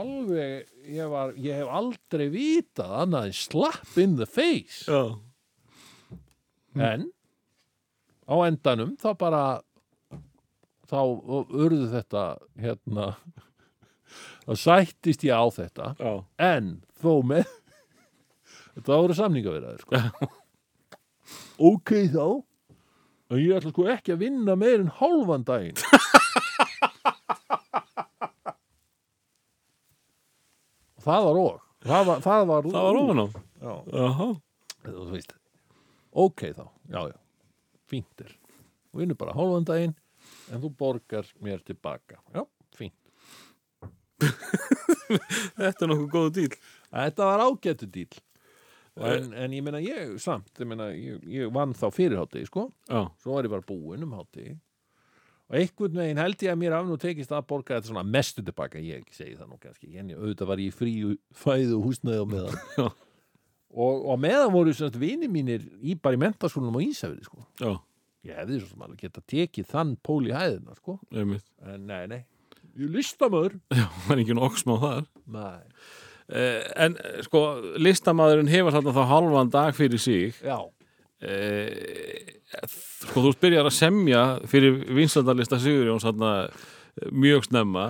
alveg, 0.00 0.68
ég 0.90 1.10
var 1.12 1.34
ég 1.40 1.60
hef 1.60 1.70
aldrei 1.78 2.28
vitað 2.32 2.94
annað 3.04 3.28
en 3.30 3.36
slap 3.38 3.98
in 4.00 4.16
the 4.18 4.26
face 4.28 4.84
Já. 4.90 5.18
en 6.74 7.08
á 8.28 8.34
endanum 8.48 8.94
þá 9.00 9.10
bara 9.20 9.42
þá 10.88 10.98
urðu 11.00 11.88
þetta 11.92 12.24
hérna 12.60 13.10
þá 14.44 14.52
sættist 14.60 15.24
ég 15.26 15.34
á 15.36 15.44
þetta 15.52 15.92
Já. 15.98 16.14
en 16.38 16.72
þó 17.02 17.12
með 17.26 17.46
þetta 18.74 18.98
voru 18.98 19.16
samningavirðaðir 19.18 19.84
sko. 19.84 20.30
ok 21.70 21.94
þá 22.12 22.26
en 23.32 23.40
ég 23.40 23.56
ætla 23.56 23.72
sko 23.72 23.88
ekki 23.94 24.14
að 24.14 24.24
vinna 24.26 24.56
meir 24.58 24.82
en 24.82 24.92
hálfan 25.00 25.46
daginn 25.48 25.78
það 31.04 31.26
var 31.28 31.40
og. 31.42 31.60
Það 31.84 32.06
var, 32.08 32.22
það 32.24 32.46
var, 32.48 32.68
Það 32.72 32.86
var 32.88 32.98
Jaha. 34.00 34.28
þú 34.84 35.04
veist 35.12 35.34
ok 36.24 36.42
þá, 36.56 36.64
já 36.94 37.00
já. 37.10 37.16
Fínt 37.90 38.24
er, 38.24 38.32
og 38.92 39.00
vinnur 39.02 39.18
bara 39.20 39.34
hálfan 39.36 39.66
daginn 39.68 39.94
en 40.52 40.60
þú 40.62 40.70
borgar 40.80 41.28
mér 41.44 41.60
tilbaka. 41.66 42.20
Já, 42.34 42.44
fínt. 42.76 42.96
Þetta 45.58 45.84
er 45.84 45.90
nokkuð 45.90 46.08
góðu 46.14 46.32
dýl. 46.38 46.54
Þetta 46.94 47.26
var 47.28 47.42
ágættu 47.44 47.88
dýl 47.92 48.20
en, 48.94 49.32
en 49.34 49.54
ég 49.56 49.64
meina 49.66 49.80
ég 49.82 50.12
samt 50.22 50.52
ég, 50.60 50.68
meina, 50.70 50.86
ég, 50.94 51.18
ég 51.26 51.48
vann 51.54 51.72
þá 51.74 51.88
fyrir 51.94 52.20
hátti 52.20 52.44
sko. 52.46 52.68
Já. 52.86 53.08
svo 53.22 53.34
var 53.34 53.48
ég 53.48 53.50
bara 53.50 53.66
búinn 53.66 54.04
um 54.06 54.12
hátti 54.14 54.52
og 55.50 55.56
einhvern 55.60 55.98
veginn 56.00 56.20
held 56.22 56.44
ég 56.46 56.52
að 56.54 56.60
mér 56.62 56.76
af 56.78 56.86
nú 56.88 56.96
tekist 57.00 57.32
að 57.36 57.46
borga 57.50 57.76
þetta 57.78 57.90
svona 57.90 58.04
mestu 58.08 58.42
tilbaka 58.44 58.80
ég 58.82 59.02
segi 59.12 59.34
það 59.36 59.50
nú 59.50 59.58
kannski 59.60 59.90
en 60.00 60.12
ég, 60.14 60.20
auðvitað 60.20 60.50
var 60.50 60.62
ég 60.64 60.76
frí 60.76 60.94
fæðu 61.36 61.78
og 61.80 61.88
húsnæði 61.88 62.22
á 62.22 62.26
meðan. 62.34 62.62
Og, 63.74 64.04
og 64.06 64.12
á 64.14 64.16
meðan 64.22 64.52
voru 64.54 64.70
svona 64.70 65.00
vini 65.02 65.26
mínir 65.26 65.64
í 65.82 65.96
bara 65.98 66.14
í 66.14 66.20
mentaskólanum 66.22 66.76
á 66.78 66.86
Ísafirði 66.86 67.24
sko. 67.26 67.40
Ég 68.22 68.36
hefði 68.38 68.60
svo 68.60 68.68
sem 68.70 68.84
alveg 68.86 69.00
geta 69.02 69.22
tekið 69.26 69.66
þann 69.72 69.96
pól 69.98 70.20
í 70.28 70.30
hæðina 70.30 70.76
sko. 70.78 70.94
En 71.10 71.32
nei, 71.88 72.04
nei, 72.06 72.20
ég 72.78 72.92
listamöður 72.94 73.56
Já, 73.74 73.88
það 74.06 74.12
er 74.14 74.22
ekki 74.22 74.36
oksmá 74.46 74.76
þar. 74.84 75.08
nei, 75.26 75.64
Eh, 76.24 76.62
en 76.80 76.94
eh, 77.04 77.18
sko, 77.26 77.40
listamæðurinn 77.84 78.48
hefur 78.48 78.72
þarna 78.72 78.94
þá 78.96 79.02
halvan 79.10 79.50
dag 79.52 79.74
fyrir 79.76 80.00
sig. 80.00 80.38
já, 80.40 80.56
sko, 81.24 83.20
þú 83.22 83.30
ert 83.32 83.40
byrjar 83.42 83.68
að 83.68 83.76
semja 83.76 84.22
fyrir 84.50 84.80
vinsaldalista 84.96 85.58
Sigurjóns 85.62 86.04
þarna 86.06 86.32
eh, 86.48 87.08
mjög 87.12 87.46
snemma. 87.48 87.86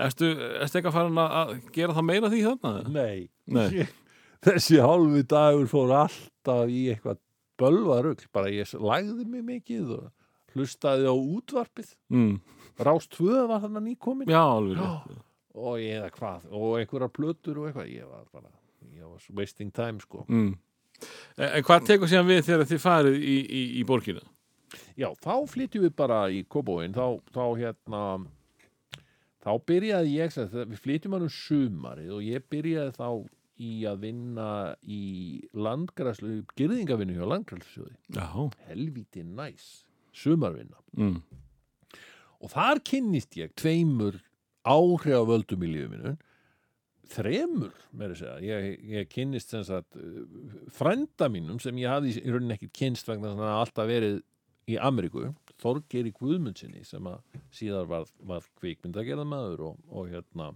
Ertu, 0.00 0.28
ertu 0.62 0.78
ekki 0.78 0.90
að 0.92 0.94
fara 0.94 1.24
að 1.42 1.56
gera 1.74 1.96
það 1.96 2.06
meira 2.06 2.30
því 2.30 2.42
þarna? 2.46 2.72
nei 2.94 3.28
Nei. 3.50 3.88
þessi 4.46 4.78
hálfi 4.80 5.24
dagur 5.28 5.66
fór 5.70 5.90
alltaf 6.04 6.70
í 6.70 6.84
eitthvað 6.92 7.18
bölvarugl, 7.60 8.28
bara 8.32 8.52
ég 8.54 8.70
lagði 8.80 9.26
mig 9.28 9.42
mikið 9.44 9.90
og 9.98 10.54
hlustaði 10.54 11.10
á 11.10 11.14
útvarpið 11.14 11.90
Mm. 12.10 12.38
Rás 12.80 13.04
2 13.12 13.42
var 13.50 13.60
þannig 13.60 13.90
nýkomin 13.90 14.30
Já, 14.30 14.40
alveg. 14.40 14.78
rétt. 14.80 15.18
og 15.60 15.74
ég 15.82 15.98
eða 15.98 16.08
hvað, 16.16 16.46
og 16.56 16.78
einhverjar 16.78 17.10
plötur 17.12 17.58
og 17.60 17.66
eitthvað, 17.68 17.90
ég 17.92 18.06
var 18.08 18.24
bara 18.32 18.48
ég 18.96 19.04
var 19.04 19.26
wasting 19.36 19.74
time 19.74 20.00
sko 20.00 20.24
Mm. 20.30 20.54
En 21.38 21.48
en 21.58 21.64
hvað 21.66 21.86
tekur 21.88 22.10
síðan 22.10 22.28
við 22.28 22.44
þegar 22.48 22.68
þið 22.70 22.82
farið 22.84 23.16
í, 23.22 23.36
í, 23.46 23.62
í 23.80 23.84
borgina? 23.88 24.20
já, 25.00 25.08
þá 25.24 25.34
flytjum 25.50 25.82
við 25.86 25.94
bara 25.96 26.18
í 26.30 26.42
Kóbóin 26.48 26.92
þá, 26.94 27.18
þá 27.32 27.44
hérna 27.58 28.02
þá 29.40 29.52
byrjaði 29.66 30.16
ég 30.18 30.34
við 30.68 30.80
flytjum 30.84 31.14
hann 31.16 31.26
um 31.26 31.32
sumarið 31.32 32.10
og 32.18 32.24
ég 32.26 32.44
byrjaði 32.52 32.92
þá 32.98 33.06
í 33.60 33.70
að 33.88 33.98
vinna 34.06 34.48
í 34.88 35.00
landgræslu, 35.52 36.42
gerðingavinnu 36.56 37.16
hjá 37.18 37.26
landgræslusjóði 37.28 37.96
Já. 38.16 38.28
helvíti 38.68 39.24
næs, 39.24 39.84
sumarvinna 40.16 40.76
Mm. 40.96 41.20
og 42.40 42.50
þar 42.50 42.80
kynnist 42.82 43.36
ég 43.38 43.52
tveimur 43.54 44.16
áhrifavöldum 44.66 45.62
í 45.62 45.68
lífið 45.70 45.90
minu 45.92 46.14
þremur, 47.10 47.76
með 47.96 48.14
að 48.14 48.20
segja. 48.20 48.38
Ég, 48.46 48.88
ég 48.94 49.10
kynnist 49.10 49.54
sem 49.54 49.66
sagt 49.66 49.98
uh, 49.98 50.24
frænda 50.74 51.30
mínum 51.32 51.60
sem 51.62 51.78
ég 51.80 51.90
hafði 51.92 52.16
í 52.20 52.32
rauninni 52.32 52.56
ekkert 52.56 52.76
kynst 52.80 53.10
vegna 53.10 53.32
þannig 53.32 53.50
að 53.50 53.60
alltaf 53.64 53.90
verið 53.90 54.18
í 54.70 54.78
Ameríku, 54.78 55.30
Þorgeri 55.60 56.12
Guðmundsinni 56.16 56.84
sem 56.86 57.06
að 57.10 57.38
síðar 57.54 57.88
var, 57.90 58.10
var 58.24 58.46
kvikmyndagerðamaður 58.60 59.64
og, 59.70 59.80
og 59.90 60.12
hérna 60.12 60.52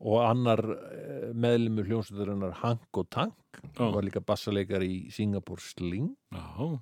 og 0.00 0.22
annar 0.24 0.62
eh, 0.64 1.28
meðlumur 1.36 1.88
hljómsveitarinnar 1.88 2.56
Hank 2.62 2.96
og 2.96 3.08
Tank 3.12 3.60
Já. 3.76 3.90
var 3.92 4.04
líka 4.06 4.22
bassaleikar 4.24 4.84
í 4.86 5.10
Singapore 5.12 5.60
Sling. 5.60 6.14
Já. 6.32 6.80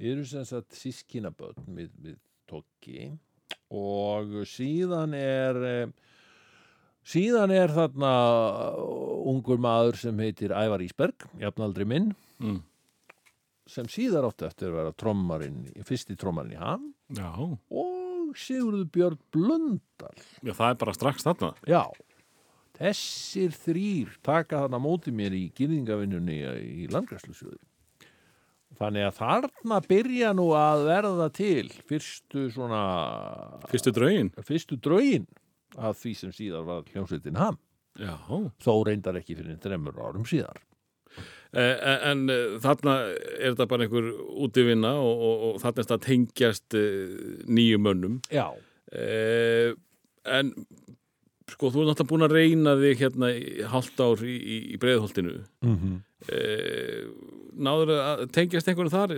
Við 0.00 0.14
erum 0.14 0.26
sem 0.26 0.46
sagt 0.48 0.74
sískinaböld 0.74 1.60
við, 1.68 1.92
við 2.00 2.18
Tokki 2.50 3.12
og 3.70 4.40
síðan 4.50 5.14
er 5.14 5.60
eh, 5.68 5.92
síðan 7.06 7.50
er 7.54 7.68
þarna 7.74 8.10
ungur 9.30 9.58
maður 9.62 9.96
sem 10.00 10.18
heitir 10.22 10.52
Ævar 10.54 10.82
Ísberg, 10.84 11.26
jafnaldri 11.40 11.86
minn 11.88 12.12
Mm. 12.40 12.62
sem 13.68 13.84
síðar 13.84 14.24
átti 14.30 14.46
eftir 14.46 14.70
að 14.70 14.76
vera 14.78 14.92
trommarinn, 14.96 15.66
fyrsti 15.84 16.16
trommarinn 16.16 16.54
í 16.56 16.58
ham 16.58 16.94
Já. 17.12 17.28
og 17.36 18.32
Sigurður 18.34 18.86
Björn 18.94 19.18
Blöndal 19.34 20.16
Já, 20.42 20.52
það 20.54 20.70
er 20.70 20.78
bara 20.80 20.94
strax 20.96 21.22
þarna. 21.26 21.50
Já, 21.68 21.82
þessir 22.78 23.50
þrýr 23.52 24.14
taka 24.24 24.62
þarna 24.64 24.80
á 24.80 24.86
móti 24.86 25.12
mér 25.12 25.34
í 25.36 25.50
gyrðingavinnunni 25.52 26.38
í 26.84 26.88
landgræslusjóði. 26.88 27.58
Þannig 28.80 29.04
að 29.10 29.18
þarna 29.20 29.80
byrja 29.84 30.32
nú 30.32 30.46
að 30.56 30.86
verða 30.88 31.28
til 31.36 31.68
fyrstu 31.90 32.46
svona, 32.54 33.60
Fyrstu 33.68 33.92
draugin. 33.92 34.30
fyrstu 34.46 34.78
draugin 34.80 35.26
af 35.78 35.98
því 36.00 36.14
sem 36.16 36.32
síðar 36.32 36.64
var 36.66 36.82
hljómsveitin 36.92 37.36
ham. 37.36 37.58
Já. 37.98 38.16
Þó 38.62 38.72
reyndar 38.86 39.18
ekki 39.20 39.36
fyrir 39.36 39.58
þremur 39.62 39.98
árum 40.00 40.24
síðar. 40.24 40.58
Eh, 41.52 41.76
En, 41.82 41.98
en 42.06 42.30
eh, 42.30 42.58
þarna 42.62 42.92
er 43.10 43.52
þetta 43.52 43.66
bara 43.66 43.82
einhver 43.86 44.12
útivinna 44.46 44.92
og, 45.02 45.22
og, 45.26 45.40
og 45.48 45.56
þarna 45.62 45.78
er 45.82 45.86
þetta 45.88 45.98
að 45.98 46.04
tengjast 46.06 46.74
eh, 46.78 47.14
nýjum 47.50 47.82
mönnum. 47.88 48.20
Já, 48.30 48.48
Eh, 48.90 49.70
en 50.26 50.48
sko, 51.46 51.68
þú 51.70 51.84
er 51.84 51.88
náttúrulega 51.90 52.08
búin 52.10 52.24
að 52.26 52.32
reyna 52.34 52.72
þig 52.80 53.02
hérna 53.04 53.28
í 53.38 53.62
hálft 53.70 54.00
ár 54.02 54.22
í, 54.26 54.34
í, 54.34 54.56
í 54.74 54.78
breiðholtinu. 54.82 55.44
mm 55.62 55.76
-hmm. 55.76 55.98
Eh, 56.28 57.06
náður 57.54 57.92
að 57.96 58.26
tengjast 58.34 58.68
einhverju 58.68 58.90
þar? 58.90 59.14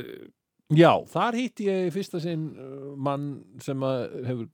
Já, 0.73 0.93
þar 1.12 1.36
hitti 1.36 1.66
ég 1.69 1.90
fyrsta 1.93 2.20
sinn 2.23 2.47
uh, 2.57 2.93
mann 2.97 3.43
sem 3.61 3.82
hefur 3.82 4.47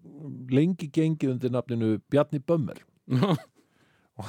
lengi 0.55 0.89
gengið 0.90 1.35
undir 1.35 1.53
nafninu 1.55 1.99
Bjarni 2.11 2.40
Bömmер. 2.43 2.82
Já. 3.09 3.36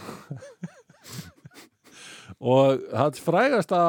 og 2.53 2.84
hans 2.94 3.22
frægasta 3.24 3.80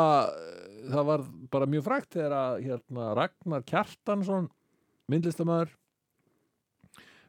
það 0.90 1.05
var 1.10 1.27
bara 1.52 1.68
mjög 1.70 1.85
frægt 1.86 2.16
þegar 2.16 2.36
að 2.36 2.64
hérna, 2.64 3.10
Ragnar 3.18 3.66
Kjartansson 3.68 4.48
myndlistamæður 5.10 5.77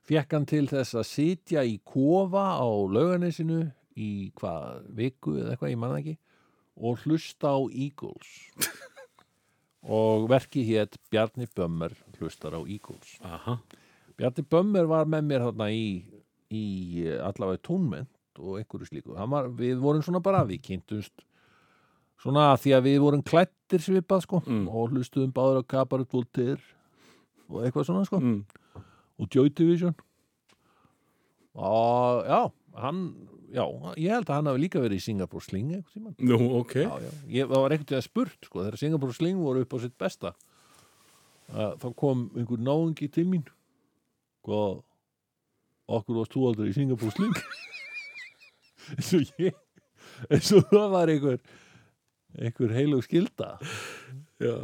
fekk 0.07 0.35
hann 0.35 0.47
til 0.49 0.65
þess 0.71 0.97
að 0.97 1.07
sitja 1.09 1.65
í 1.67 1.77
kofa 1.85 2.45
á 2.57 2.67
lauganisinu 2.67 3.63
í 3.99 4.31
hvað, 4.39 4.85
viku 4.97 5.35
eða 5.37 5.53
eitthvað, 5.53 5.73
ég 5.73 5.81
manna 5.81 5.99
ekki 6.01 6.17
og 6.81 7.03
hlusta 7.03 7.53
á 7.53 7.59
Eagles 7.69 8.31
og 9.83 10.27
verki 10.29 10.61
hétt 10.67 10.97
Bjarni 11.11 11.47
Bömmер 11.57 11.95
hlustar 12.19 12.53
á 12.53 12.61
Eagles 12.61 13.15
Aha. 13.25 13.57
Bjarni 14.17 14.43
Bömmir 14.45 14.85
var 14.89 15.05
með 15.09 15.25
mér 15.31 15.45
þarna 15.47 15.69
í, 15.73 16.03
í 16.53 16.63
eh, 17.07 17.17
allavega 17.25 17.61
tónment 17.65 18.09
og 18.39 18.59
einhverju 18.61 18.87
slíku. 18.87 19.15
Var, 19.17 19.49
við 19.57 19.79
vorum 19.81 20.01
svona 20.05 20.21
bara, 20.23 20.43
við 20.47 20.61
kynntumst 20.67 21.25
svona 22.21 22.51
því 22.61 22.75
að 22.77 22.85
við 22.85 22.99
vorum 23.03 23.23
klættir 23.25 23.81
svipað 23.81 24.21
sko 24.27 24.41
Mm. 24.45 24.67
og 24.69 24.91
hlustuðum 24.93 25.33
báður 25.33 25.63
á 25.65 25.69
Kabarut 25.73 26.13
Voltaire 26.13 26.61
og 27.49 27.63
eitthvað 27.65 27.85
svona 27.89 28.05
sko 28.05 28.19
Mm. 28.21 28.45
og 29.19 29.27
Joy 29.33 29.49
Division 29.49 29.95
og 31.55 32.23
já, 32.25 32.51
hann 32.79 33.01
já, 33.51 33.63
ég 33.99 34.13
held 34.15 34.29
að 34.29 34.37
hann 34.37 34.49
hafi 34.51 34.61
líka 34.63 34.81
verið 34.83 34.99
í 35.01 35.03
Singapore 35.05 35.43
Sling. 35.45 35.71
Nú, 36.23 36.37
ok. 36.61 36.75
Já, 36.85 36.91
já, 37.03 37.11
ég 37.35 37.49
það 37.51 37.63
var 37.65 37.75
einhvern 37.75 37.89
veginn 37.91 38.05
spurt 38.07 38.47
sko, 38.47 38.63
þegar 38.63 38.79
Singapore 38.81 39.17
Sling 39.17 39.41
voru 39.43 39.63
upp 39.65 39.75
á 39.75 39.77
sitt 39.83 39.97
besta 40.01 40.31
að, 41.51 41.73
þá 41.83 41.87
kom 41.99 42.25
einhver 42.39 42.61
náungi 42.63 43.09
til 43.11 43.25
mín 43.27 43.43
hvað 44.47 44.79
okkur 45.91 46.21
varst 46.21 46.35
þú 46.37 46.45
aldrei 46.47 46.69
í 46.71 46.75
Singapore 46.77 47.11
Sling 47.11 47.35
eins 48.95 49.11
og 49.17 49.41
ég 49.43 49.57
eins 50.31 50.51
og 50.55 50.63
það 50.71 50.87
var 50.95 51.11
einhver 51.11 51.41
einhver 52.39 52.71
heilug 52.77 53.03
skilda 53.03 53.57
Já. 54.41 54.55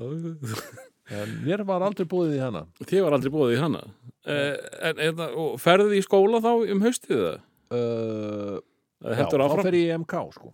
en 1.18 1.35
mér 1.43 1.65
var 1.68 1.84
aldrei 1.85 2.07
búið 2.09 2.38
í 2.38 2.41
hana 2.41 2.64
Þið 2.81 3.03
var 3.05 3.15
aldrei 3.18 3.31
búið 3.34 3.53
í 3.57 3.59
hana. 3.61 3.81
Eh, 4.27 4.55
en, 4.89 4.97
en, 5.09 5.22
og 5.39 5.59
ferðið 5.64 5.99
í 5.99 6.05
skóla 6.07 6.39
þá 6.43 6.49
um 6.73 6.81
haustið 6.84 7.22
það? 7.22 7.38
uh, 7.76 8.57
Það 8.57 8.66
já, 9.03 9.27
þá 9.27 9.61
fer 9.61 9.77
ég 9.77 9.91
í 9.91 9.97
MK 10.01 10.23
sko. 10.37 10.53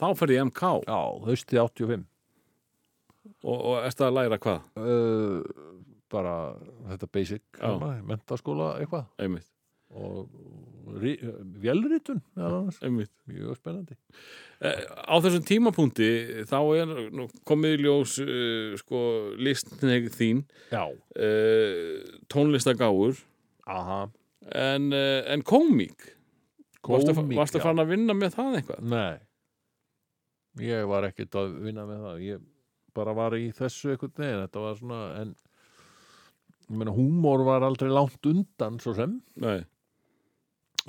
Þá 0.00 0.06
fer 0.18 0.34
ég 0.34 0.44
MK 0.48 0.62
já, 0.88 0.98
haustið 1.28 1.60
85 1.62 2.06
og, 3.44 3.56
og 3.56 3.76
ertu 3.86 4.04
að 4.06 4.16
læra 4.18 4.38
hvað? 4.42 4.64
uh, 4.80 5.64
bara 6.14 6.34
þetta 6.92 7.08
basic 7.10 7.42
Já. 7.58 7.72
mentaskóla 8.06 8.74
eitthvað. 8.78 9.06
Einmitt, 9.22 9.48
og 9.94 10.28
einmitt. 12.84 13.12
Mjög 13.30 13.56
spennandi. 13.58 13.96
Eh, 14.60 14.82
Á 15.10 15.14
þessum 15.24 15.44
tímapunkti 15.48 16.08
þá 16.50 16.58
er 16.78 16.92
nú, 17.14 17.26
komið 17.48 17.76
í 17.78 17.82
ljós 17.86 18.16
uh, 18.22 18.74
sko 18.80 19.00
listneg 19.40 20.10
þín. 20.14 20.44
Já, 20.70 20.84
uh, 20.92 22.18
tónlistagáur 22.32 23.18
aha. 23.66 24.04
En, 24.52 24.90
uh, 24.92 25.22
en 25.32 25.42
komík 25.46 26.10
Kómík, 26.84 27.38
varstu 27.38 27.58
já. 27.60 27.64
farin 27.64 27.82
að 27.84 27.92
vinna 27.94 28.16
með 28.18 28.34
það 28.36 28.58
eitthvað? 28.60 28.82
Nei 28.94 30.64
Ég 30.68 30.86
var 30.86 31.06
ekkert 31.08 31.34
að 31.40 31.54
vinna 31.64 31.84
með 31.88 32.02
það 32.06 32.20
Ég 32.28 32.42
bara 32.94 33.14
var 33.18 33.34
í 33.38 33.48
þessu 33.56 33.94
einhvern 33.94 34.14
veginn 34.20 34.42
Þetta 34.44 34.64
var 34.64 34.76
svona 34.78 35.00
en 35.22 35.32
ég 36.68 36.76
meina 36.80 36.94
húmor 36.96 37.42
var 37.44 37.64
aldrei 37.66 37.90
langt 37.92 38.28
undan 38.30 38.78
svo 38.82 38.94
sem 38.96 39.16
Nei, 39.42 39.64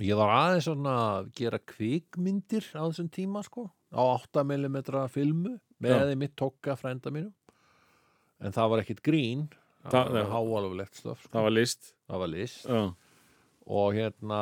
Ég 0.06 0.18
var 0.20 0.30
aðeins 0.36 0.68
svona 0.70 0.94
að 1.16 1.32
gera 1.40 1.60
kvikmyndir 1.72 2.68
á 2.76 2.84
þessum 2.90 3.10
tíma 3.16 3.42
sko 3.48 3.70
á 3.96 4.02
8mm 4.20 5.08
filmu 5.14 5.54
með 5.80 5.94
Já. 5.94 6.02
því 6.10 6.16
mitt 6.20 6.34
tokka 6.36 6.76
frænda 6.80 7.12
mínu 7.16 7.32
en 8.44 8.52
það 8.56 8.70
var 8.74 8.82
ekkert 8.84 9.02
grín 9.06 9.46
Það- 9.86 9.92
það 9.94 10.12
var 10.12 10.20
já. 10.20 10.30
háalöflegt 10.34 10.96
stöf 11.00 11.20
sko. 11.24 11.32
það 11.32 11.44
var 11.48 11.54
list 11.56 11.90
það 12.10 12.20
var 12.24 12.32
list 12.34 12.66
og 13.66 13.96
hérna 13.98 14.42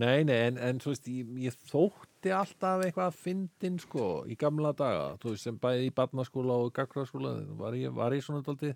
nei, 0.00 0.22
nei, 0.24 0.38
en, 0.48 0.58
en 0.58 0.78
þú 0.80 0.94
veist 0.94 1.08
ég, 1.12 1.32
ég 1.44 1.58
þótti 1.68 2.32
alltaf 2.32 2.86
eitthvað 2.86 3.18
fyndin 3.20 3.76
sko, 3.82 4.06
í 4.30 4.36
gamla 4.40 4.72
daga. 4.76 5.10
Þú 5.20 5.34
veist, 5.34 5.44
sem 5.44 5.58
bæði 5.60 5.90
í 5.90 5.92
barnaskóla 5.96 6.56
og 6.64 6.72
gaggraskóla 6.76 7.34
var 7.60 7.76
ég, 7.76 7.92
var 7.92 8.16
ég 8.16 8.24
svona 8.24 8.40
daldið 8.46 8.72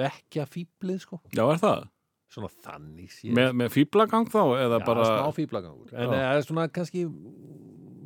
bekkja 0.00 0.46
fýblið 0.48 1.04
sko, 1.04 1.20
Já 1.36 1.44
er 1.44 1.60
það? 1.60 1.86
svona 2.32 2.48
þannig 2.50 3.12
séð 3.14 3.36
Með, 3.38 3.52
með 3.60 3.68
fýblagang 3.76 4.26
þá 4.32 4.40
já, 4.58 4.64
bara 4.82 5.04
smá 5.06 5.28
fýblagangur 5.36 5.92
en 5.94 6.10
það 6.10 6.24
er 6.26 6.40
svona 6.42 6.64
kannski 6.74 7.04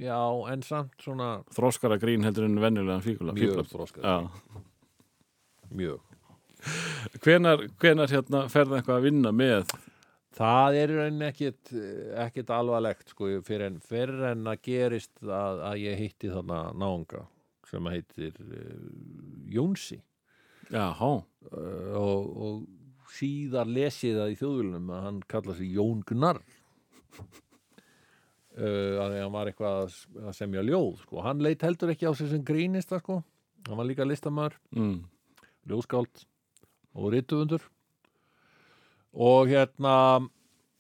já, 0.01 0.19
en 0.53 0.65
samt 0.67 1.05
svona 1.05 1.31
þróskara 1.57 1.97
grín 2.03 2.27
heldur 2.27 2.47
en 2.49 2.61
venjulegan 2.61 3.05
fíbla, 3.05 3.35
mjög 3.37 3.65
Já. 3.97 4.17
mjög. 5.71 6.01
Hvenar, 7.25 7.63
hvenar 7.81 8.11
hérna 8.13 8.45
ferði 8.53 8.81
eitthvað 8.81 8.99
að 8.99 9.07
vinna 9.07 9.33
með 9.33 9.71
Það 10.37 10.77
er 10.79 10.93
í 10.93 10.97
rauninni 10.99 11.27
ekkit, 11.27 11.73
ekkit 12.23 12.51
alvarlegt 12.55 13.11
sko, 13.11 13.33
fyrir 13.47 13.67
en, 13.67 13.81
fyrir 13.83 14.29
en 14.31 14.47
að 14.51 14.61
gerist 14.69 15.17
að, 15.25 15.63
að 15.67 15.81
ég 15.83 15.99
hitti 16.05 16.31
þarna 16.31 16.61
náunga 16.79 17.25
sem 17.71 17.87
að 17.87 17.97
heitir 17.97 18.39
uh, 18.45 18.77
Jónsi 19.51 19.99
uh, 20.71 21.03
og, 21.99 22.31
og 22.31 22.55
síðar 23.17 23.71
lesið 23.71 24.19
það 24.21 24.33
í 24.33 24.39
þjóðvölunum 24.41 24.91
að 24.95 25.05
hann 25.07 25.21
kalla 25.31 25.57
sig 25.59 25.69
Jón 25.75 26.03
Gunnar 26.07 26.39
uh, 26.41 27.27
að 28.61 29.09
því 29.09 29.19
að 29.19 29.25
hann 29.25 29.37
var 29.37 29.51
eitthvað 29.51 29.77
að, 29.85 30.33
semja 30.39 30.67
ljóð 30.67 30.93
sko. 31.05 31.23
hann 31.27 31.45
leit 31.45 31.67
heldur 31.67 31.93
ekki 31.95 32.11
á 32.11 32.13
sig 32.15 32.31
sem 32.31 32.47
grínista 32.47 33.01
sko. 33.03 33.21
hann 33.69 33.81
var 33.81 33.89
líka 33.89 34.07
listamæður 34.07 34.59
mm. 34.77 34.99
ljóðskáld 35.71 36.25
og 36.95 37.13
ritufundur 37.15 37.63
og 39.15 39.51
hérna 39.51 39.97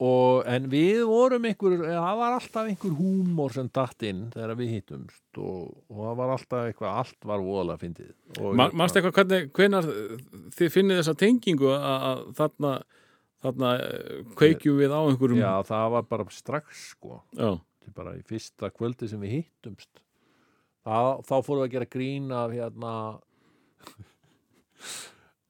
og, 0.01 0.47
en 0.49 0.69
við 0.73 1.03
vorum 1.09 1.47
einhver 1.49 1.77
það 1.83 2.21
var 2.21 2.37
alltaf 2.39 2.69
einhver 2.71 2.95
húmor 2.97 3.53
sem 3.53 3.69
datt 3.75 4.07
inn 4.09 4.23
þegar 4.33 4.55
við 4.57 4.75
hittumst 4.79 5.41
og, 5.41 5.75
og 5.91 6.03
það 6.07 6.21
var 6.23 6.35
alltaf 6.37 6.69
eitthvað, 6.71 7.01
allt 7.03 7.29
var 7.29 7.45
voðalega 7.45 7.83
fyndið. 7.83 8.15
Og 8.39 8.57
Ma, 8.57 8.71
Manst 8.81 8.97
eitthvað 8.97 9.19
hvernig, 9.19 9.51
hvenar 9.57 9.91
þið 10.57 10.75
finnið 10.77 11.03
þessa 11.03 11.17
tengingu 11.21 11.73
að, 11.75 12.07
að 12.11 12.23
þarna, 12.41 12.75
þarna 13.45 13.73
eh, 13.85 14.23
kveikjum 14.41 14.81
við 14.81 14.97
á 14.97 15.01
einhverjum? 15.03 15.43
Já, 15.43 15.53
það 15.69 15.89
var 15.97 16.09
bara 16.15 16.29
strax 16.39 16.87
sko. 16.95 17.21
Bara 17.97 18.15
í 18.17 18.25
fyrsta 18.25 18.71
kvöldi 18.73 19.09
sem 19.11 19.21
við 19.21 19.41
hittumst. 19.41 19.91
Þá, 20.87 21.21
þá 21.27 21.35
fórum 21.45 21.61
við 21.61 21.67
að 21.67 21.73
gera 21.75 21.93
grín 21.93 22.31
af 22.33 22.55
hérna 22.57 22.95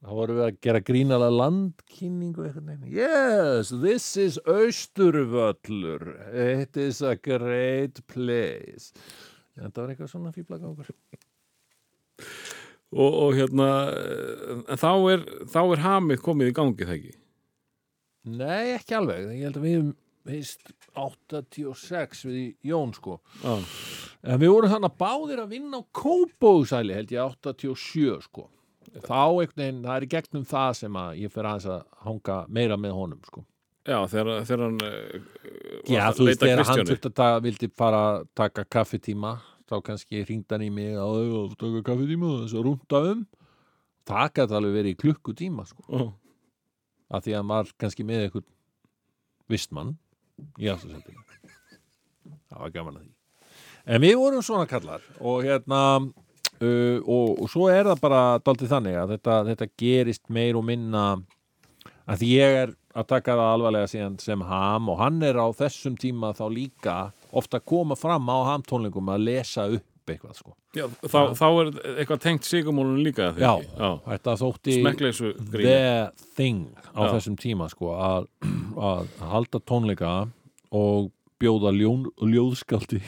þá 0.00 0.12
vorum 0.16 0.38
við 0.38 0.46
að 0.46 0.60
gera 0.64 0.82
grín 0.90 1.14
alveg 1.14 1.34
landkynningu 1.36 2.46
yes, 2.88 3.72
this 3.82 4.16
is 4.16 4.38
Austurvöllur. 4.48 6.06
It 6.32 6.76
is 6.80 7.02
a 7.02 7.16
great 7.16 8.00
place. 8.08 8.94
Þetta 9.60 9.82
var 9.82 9.92
eitthvað 9.92 10.12
svona 10.14 10.32
fíblagangur 10.32 10.92
og, 12.90 13.10
og 13.10 13.34
hérna 13.38 13.70
en 14.66 14.80
þá 14.80 14.92
er, 15.12 15.24
þá 15.50 15.60
er 15.62 15.82
hamið 15.84 16.22
komið 16.24 16.50
í 16.50 16.54
gangi 16.56 16.86
það 16.86 16.96
ekki? 16.96 17.16
Nei, 18.30 18.76
ekki 18.76 18.96
alveg, 18.98 19.28
ég 19.32 19.46
held 19.48 19.60
að 19.60 19.66
við 19.66 19.90
veist 20.28 20.72
86 20.98 22.24
við 22.28 22.40
Jón 22.66 22.92
sko. 22.96 23.20
Já, 23.40 23.54
En 24.20 24.40
við 24.42 24.50
vorum 24.52 24.72
þannig 24.74 24.90
að 24.90 24.98
báðir 25.00 25.40
að 25.40 25.52
vinna 25.54 25.80
á 25.80 25.82
Kópóðsæli 25.96 26.96
held 26.98 27.14
ég 27.14 27.36
87 27.48 28.18
sko. 28.26 28.50
Þá 28.90 29.14
einhvern 29.22 29.56
veginn, 29.62 29.82
það 29.84 29.96
er 29.96 30.04
í 30.06 30.10
gegnum 30.10 30.44
það 30.50 30.70
sem 30.80 30.96
að 30.98 31.18
ég 31.22 31.30
fer 31.32 31.46
aðeins 31.46 31.66
að 31.70 31.82
hanga 32.06 32.38
meira 32.48 32.76
með 32.80 32.96
honum 32.98 33.20
sko. 33.26 33.44
já 33.86 33.98
þegar, 34.12 34.44
þegar 34.48 34.64
hann 34.66 34.80
eh, 34.84 35.20
Já, 35.88 36.00
að 36.08 36.16
þú 36.18 36.26
veist, 36.26 36.40
þegar 36.42 36.64
hann 36.68 36.82
þurfti 36.90 37.08
að 37.10 37.14
ta- 37.20 37.40
vildi 37.40 37.68
fara 37.80 38.00
að 38.10 38.26
taka 38.34 38.64
kaffitíma, 38.64 39.30
þá 39.70 39.76
kannski 39.86 40.24
hringdi 40.26 40.50
hann 40.54 40.62
í 40.66 40.70
mig 40.74 40.96
að 40.98 41.20
"Ég, 41.22 41.54
taka 41.58 41.82
kaffitíma 41.92 42.26
og 42.34 42.42
þess 42.44 42.54
að 42.58 42.66
rúnda 42.66 43.02
um. 43.12 43.26
Það 44.10 44.32
gæti 44.34 44.56
alveg 44.58 44.74
verið 44.74 44.94
í 44.94 44.98
klukkutíma 45.04 45.66
sko. 45.68 45.82
Ó, 45.88 46.12
Af 47.10 47.24
því 47.24 47.32
að 47.38 47.46
var 47.50 47.70
kannski 47.78 48.04
með 48.06 48.24
einhvern 48.26 48.46
vistmann 49.50 49.96
í 50.58 50.68
aftursendinu. 50.70 51.22
Það 52.50 52.58
var 52.60 52.70
gaman 52.74 52.96
að 52.96 53.02
því. 53.06 53.12
En 53.86 54.00
við 54.02 54.16
vorum 54.20 54.42
svona 54.42 54.66
kallar 54.70 55.00
og 55.20 55.42
hérna 55.46 55.80
uh, 56.60 56.98
og, 57.04 57.42
og 57.44 57.50
svo 57.52 57.68
er 57.72 57.88
það 57.90 58.02
bara 58.04 58.22
daldið 58.44 58.72
þannig 58.74 58.98
að 59.00 59.14
þetta, 59.16 59.38
þetta 59.50 59.70
gerist 59.82 60.24
meir 60.32 60.58
og 60.60 60.66
minna 60.68 61.04
að 62.10 62.24
ég 62.26 62.56
er 62.64 62.74
að 62.96 63.06
taka 63.12 63.36
það 63.38 63.52
alvarlega 63.54 63.90
síðan 63.90 64.16
sem 64.22 64.40
ham 64.48 64.88
og 64.90 64.98
hann 64.98 65.20
er 65.22 65.38
á 65.38 65.46
þessum 65.54 65.94
tíma 66.00 66.32
þá 66.34 66.44
líka 66.50 66.96
ofta 67.30 67.60
að 67.60 67.68
koma 67.70 67.96
fram 67.98 68.26
á 68.26 68.38
hamtónlingum 68.50 69.12
að 69.14 69.26
lesa 69.28 69.68
upp 69.70 69.86
eitthvað 70.10 70.34
sko. 70.40 70.54
já, 70.74 70.86
þá, 71.06 71.20
þá 71.38 71.46
er 71.46 71.70
eitthvað 72.00 72.22
tengt 72.24 72.48
sigumólun 72.48 73.02
líka 73.04 73.30
Já, 73.38 73.52
já. 73.62 73.90
þetta 74.08 74.34
þótti 74.40 74.74
the 75.52 76.10
thing 76.34 76.64
á 76.96 77.06
Já. 77.06 77.12
þessum 77.14 77.36
tíma 77.38 77.68
sko 77.70 77.94
að, 77.94 78.26
að 78.74 79.14
halda 79.30 79.62
tónleika 79.62 80.14
og 80.74 81.12
bjóða 81.40 81.72
ljón, 81.76 82.08
ljóðskaldi 82.20 83.00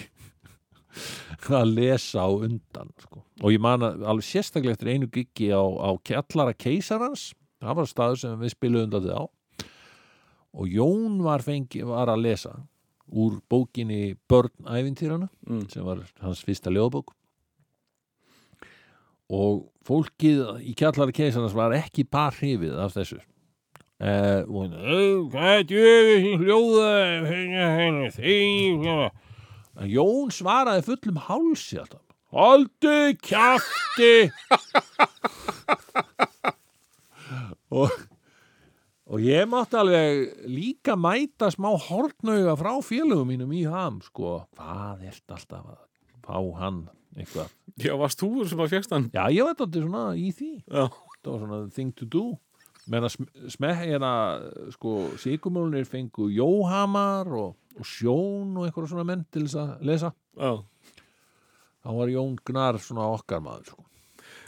að 1.49 1.75
lesa 1.77 2.25
á 2.25 2.31
undan 2.31 2.91
sko. 3.03 3.23
og 3.43 3.53
ég 3.53 3.61
man 3.61 3.81
að 3.87 4.03
alveg 4.07 4.25
sérstaklega 4.29 4.77
eftir 4.77 4.93
einu 4.93 5.09
giggi 5.13 5.49
á, 5.53 5.63
á 5.63 5.91
kjallara 6.05 6.53
keisarans 6.55 7.33
það 7.63 7.77
var 7.79 7.87
staður 7.91 8.21
sem 8.23 8.39
við 8.41 8.55
spiluðum 8.57 8.93
þetta 8.97 9.17
á 9.19 9.25
og 10.53 10.69
Jón 10.69 11.23
var, 11.25 11.41
fengi, 11.41 11.81
var 11.89 12.11
að 12.13 12.23
lesa 12.27 12.53
úr 13.13 13.41
bókinni 13.51 14.17
Börn 14.29 14.53
ævintýrana 14.69 15.29
Mm. 15.49 15.69
sem 15.71 15.85
var 15.85 16.03
hans 16.21 16.43
fyrsta 16.45 16.71
ljóðbók 16.71 17.13
og 19.33 19.69
fólkið 19.89 20.43
í 20.69 20.75
kjallara 20.77 21.13
keisarans 21.15 21.55
var 21.57 21.73
ekki 21.77 22.05
par 22.05 22.35
hrifið 22.37 22.77
af 22.79 22.93
þessu 22.95 23.19
uh, 23.19 24.43
og 24.45 24.75
"Ey, 24.77 25.17
hvað 25.33 25.73
er 26.85 27.27
henni 27.79 28.11
því 28.13 28.37
en 29.81 29.91
Jón 29.93 30.33
svaraði 30.35 30.87
fullum 30.89 31.19
hálsi 31.29 31.81
alltaf. 31.83 32.05
Haldi 32.33 33.17
kjafti. 33.21 34.15
Og 37.73 37.89
og 39.13 39.21
ég 39.21 39.45
mátti 39.45 39.77
alveg 39.77 40.47
líka 40.49 40.95
mæta 40.97 41.51
smá 41.53 41.69
hortnauga 41.77 42.55
frá 42.57 42.71
félögum 42.81 43.29
mínum 43.29 43.51
í 43.53 43.67
ham 43.69 43.99
sko, 44.01 44.47
hvað 44.57 45.03
ert 45.11 45.35
alltaf 45.35 45.67
að 45.75 45.83
fá 46.25 46.39
hann 46.63 46.79
eitthvað? 47.19 47.51
Já, 47.77 47.93
varst 48.01 48.23
þú 48.23 48.47
sem 48.49 48.63
að 48.65 48.73
fjækst 48.73 48.95
hann? 48.97 49.11
Já, 49.13 49.27
ég 49.35 49.45
veit 49.45 49.61
alltaf 49.61 49.85
svona 49.85 50.05
í 50.17 50.31
því. 50.33 50.49
Já, 50.65 50.87
það 51.21 51.29
var 51.29 51.43
svona 51.45 51.61
thing 51.77 51.93
to 51.99 52.09
do. 52.09 52.25
Smekk 53.53 53.83
hérna 53.85 54.13
sko, 54.73 54.95
sigumólunir 55.21 55.85
fengu 55.87 56.31
Jóhamar 56.33 57.29
og, 57.37 57.53
og 57.79 57.87
Sjón 57.89 58.57
og 58.59 58.67
einhverja 58.67 58.91
svona 58.93 59.07
menn 59.09 59.25
til 59.33 59.45
þess 59.47 59.59
að 59.63 59.87
lesa 59.89 60.11
já, 60.37 60.53
þá 61.83 61.89
var 61.99 62.13
Jón 62.13 62.37
Gnar 62.49 62.79
svona 62.83 63.07
okkar 63.17 63.43
maður 63.45 63.71
sko. 63.73 63.85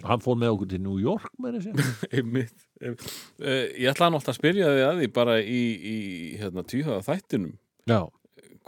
hann 0.04 0.22
fór 0.24 0.36
með 0.40 0.52
okkur 0.56 0.70
til 0.74 0.82
New 0.84 0.98
York 1.02 1.30
með 1.40 1.58
þessi 1.58 1.86
einmitt. 2.20 2.66
Eh, 2.84 3.70
ég 3.80 3.88
ætla 3.92 4.08
hann 4.08 4.18
alltaf 4.18 4.34
að 4.34 4.40
spyrja 4.40 4.68
þig 4.74 4.84
að 4.88 5.00
því 5.02 5.08
bara 5.16 5.38
í, 5.40 5.62
í 5.94 5.96
hérna, 6.40 6.64
tíðhaða 6.68 7.06
þættinum 7.08 7.54
Já, 7.88 8.00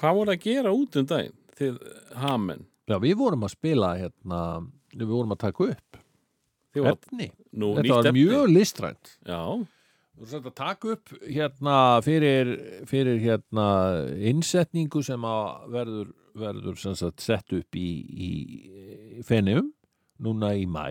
hvað 0.01 0.19
voru 0.21 0.35
að 0.37 0.43
gera 0.47 0.73
út 0.77 0.97
um 1.01 1.07
daginn 1.11 1.37
þið 1.59 1.79
hamen 2.23 2.67
Já, 2.87 2.97
við 3.03 3.17
vorum 3.19 3.43
að 3.49 3.55
spila 3.57 3.95
hérna, 3.99 4.41
við 4.95 5.09
vorum 5.11 5.33
að 5.35 5.41
taka 5.47 5.71
upp 5.73 6.03
var, 6.77 6.93
efni. 6.93 7.31
nú, 7.57 7.71
Þetta 7.79 7.95
var 7.97 8.07
efni. 8.11 8.21
mjög 8.27 8.51
listrænt. 8.53 9.15
já, 9.27 9.41
Þú 10.17 10.27
vorum 10.31 10.47
að 10.49 10.55
taka 10.57 10.93
upp 10.95 11.11
hérna 11.29 11.75
fyrir, 12.05 12.51
fyrir 12.89 13.19
hérna 13.21 13.67
innsetningu 14.31 15.03
sem 15.05 15.27
að 15.29 15.67
verður, 15.75 16.07
verður 16.41 16.79
sagt 16.81 17.21
sett 17.25 17.53
upp 17.53 17.77
í, 17.77 17.89
í 18.17 18.31
Fennium 19.29 19.69
núna 20.25 20.55
í 20.57 20.65
mæ. 20.65 20.87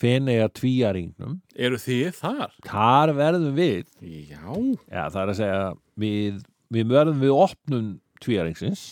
Fenniða 0.00 0.48
tvíaringnum. 0.56 1.34
eru 1.60 1.76
þið 1.76 2.14
þar? 2.16 2.54
Þar 2.64 3.12
verðum 3.18 3.58
við 3.58 3.82
já, 4.00 4.40
Já, 4.88 5.02
það 5.12 5.18
er 5.20 5.32
að 5.34 5.38
segja 5.42 5.58
við, 6.00 6.38
við 6.72 6.86
verðum 6.94 7.20
við 7.20 7.34
opnum 7.36 7.90
tvíaringsins 8.24 8.84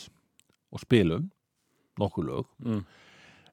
og 0.73 0.83
spilum 0.85 1.31
nokkuð 2.01 2.29
lög 2.29 2.51
Mm. 2.61 2.83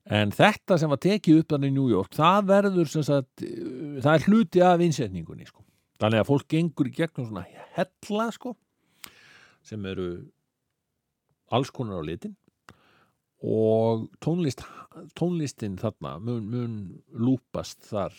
En 0.10 0.34
þetta 0.34 0.77
sem 0.81 0.90
var 0.91 1.02
tekið 1.03 1.44
upp 1.44 1.53
þannig 1.53 1.72
í 1.72 1.76
New 1.77 1.91
York 1.91 2.18
það 2.18 2.49
verður 2.49 2.91
sem 2.91 3.06
sagt 3.06 3.45
uh, 3.45 3.99
það 4.02 4.11
er 4.15 4.27
hluti 4.27 4.64
af 4.65 4.84
innsetningunni 4.84 5.48
sko. 5.49 5.64
þannig 6.02 6.23
að 6.23 6.30
fólk 6.31 6.49
gengur 6.56 6.90
í 6.90 6.95
gegnum 6.98 7.30
svona 7.30 7.45
hella 7.77 8.27
sko 8.36 8.56
sem 9.65 9.86
eru 9.86 10.10
alls 11.53 11.72
konar 11.73 12.02
á 12.02 12.03
litin 12.06 12.36
og 13.45 14.10
tónlist 14.23 14.65
tónlistin 15.15 15.77
þarna 15.80 16.18
mun, 16.19 16.44
mun 16.49 16.76
lúpast 17.14 17.86
þar 17.88 18.15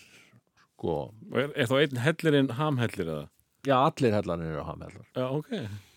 sko, 0.63 1.11
er, 1.35 1.51
er 1.53 1.69
þá 1.69 1.77
einn 1.83 2.03
hellirinn 2.07 2.57
hamhellir 2.57 3.09
eða? 3.09 3.29
já 3.67 3.77
allir 3.83 4.17
hellarnir 4.17 4.55
eru 4.55 4.63
að 4.63 4.69
hafa 4.71 4.87
hellar 4.87 5.09
já, 5.13 5.27
ok 5.29 5.90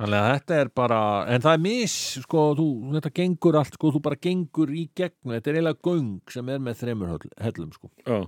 Þannig 0.00 0.16
að 0.16 0.30
þetta 0.32 0.56
er 0.62 0.68
bara, 0.80 0.98
en 1.28 1.42
það 1.44 1.56
er 1.58 1.60
mis, 1.66 1.94
sko, 2.24 2.44
þú, 2.56 2.66
þetta 2.94 3.10
gengur 3.18 3.58
allt, 3.60 3.74
sko, 3.76 3.90
þú 3.92 4.00
bara 4.06 4.16
gengur 4.24 4.70
í 4.72 4.86
gegnum, 4.96 5.34
þetta 5.34 5.50
er 5.52 5.58
eiginlega 5.58 5.84
göng 5.90 6.32
sem 6.32 6.48
er 6.54 6.62
með 6.64 6.78
þremur 6.80 7.10
höll- 7.12 7.34
hellum, 7.44 7.74
sko. 7.76 7.90
já, 8.06 8.20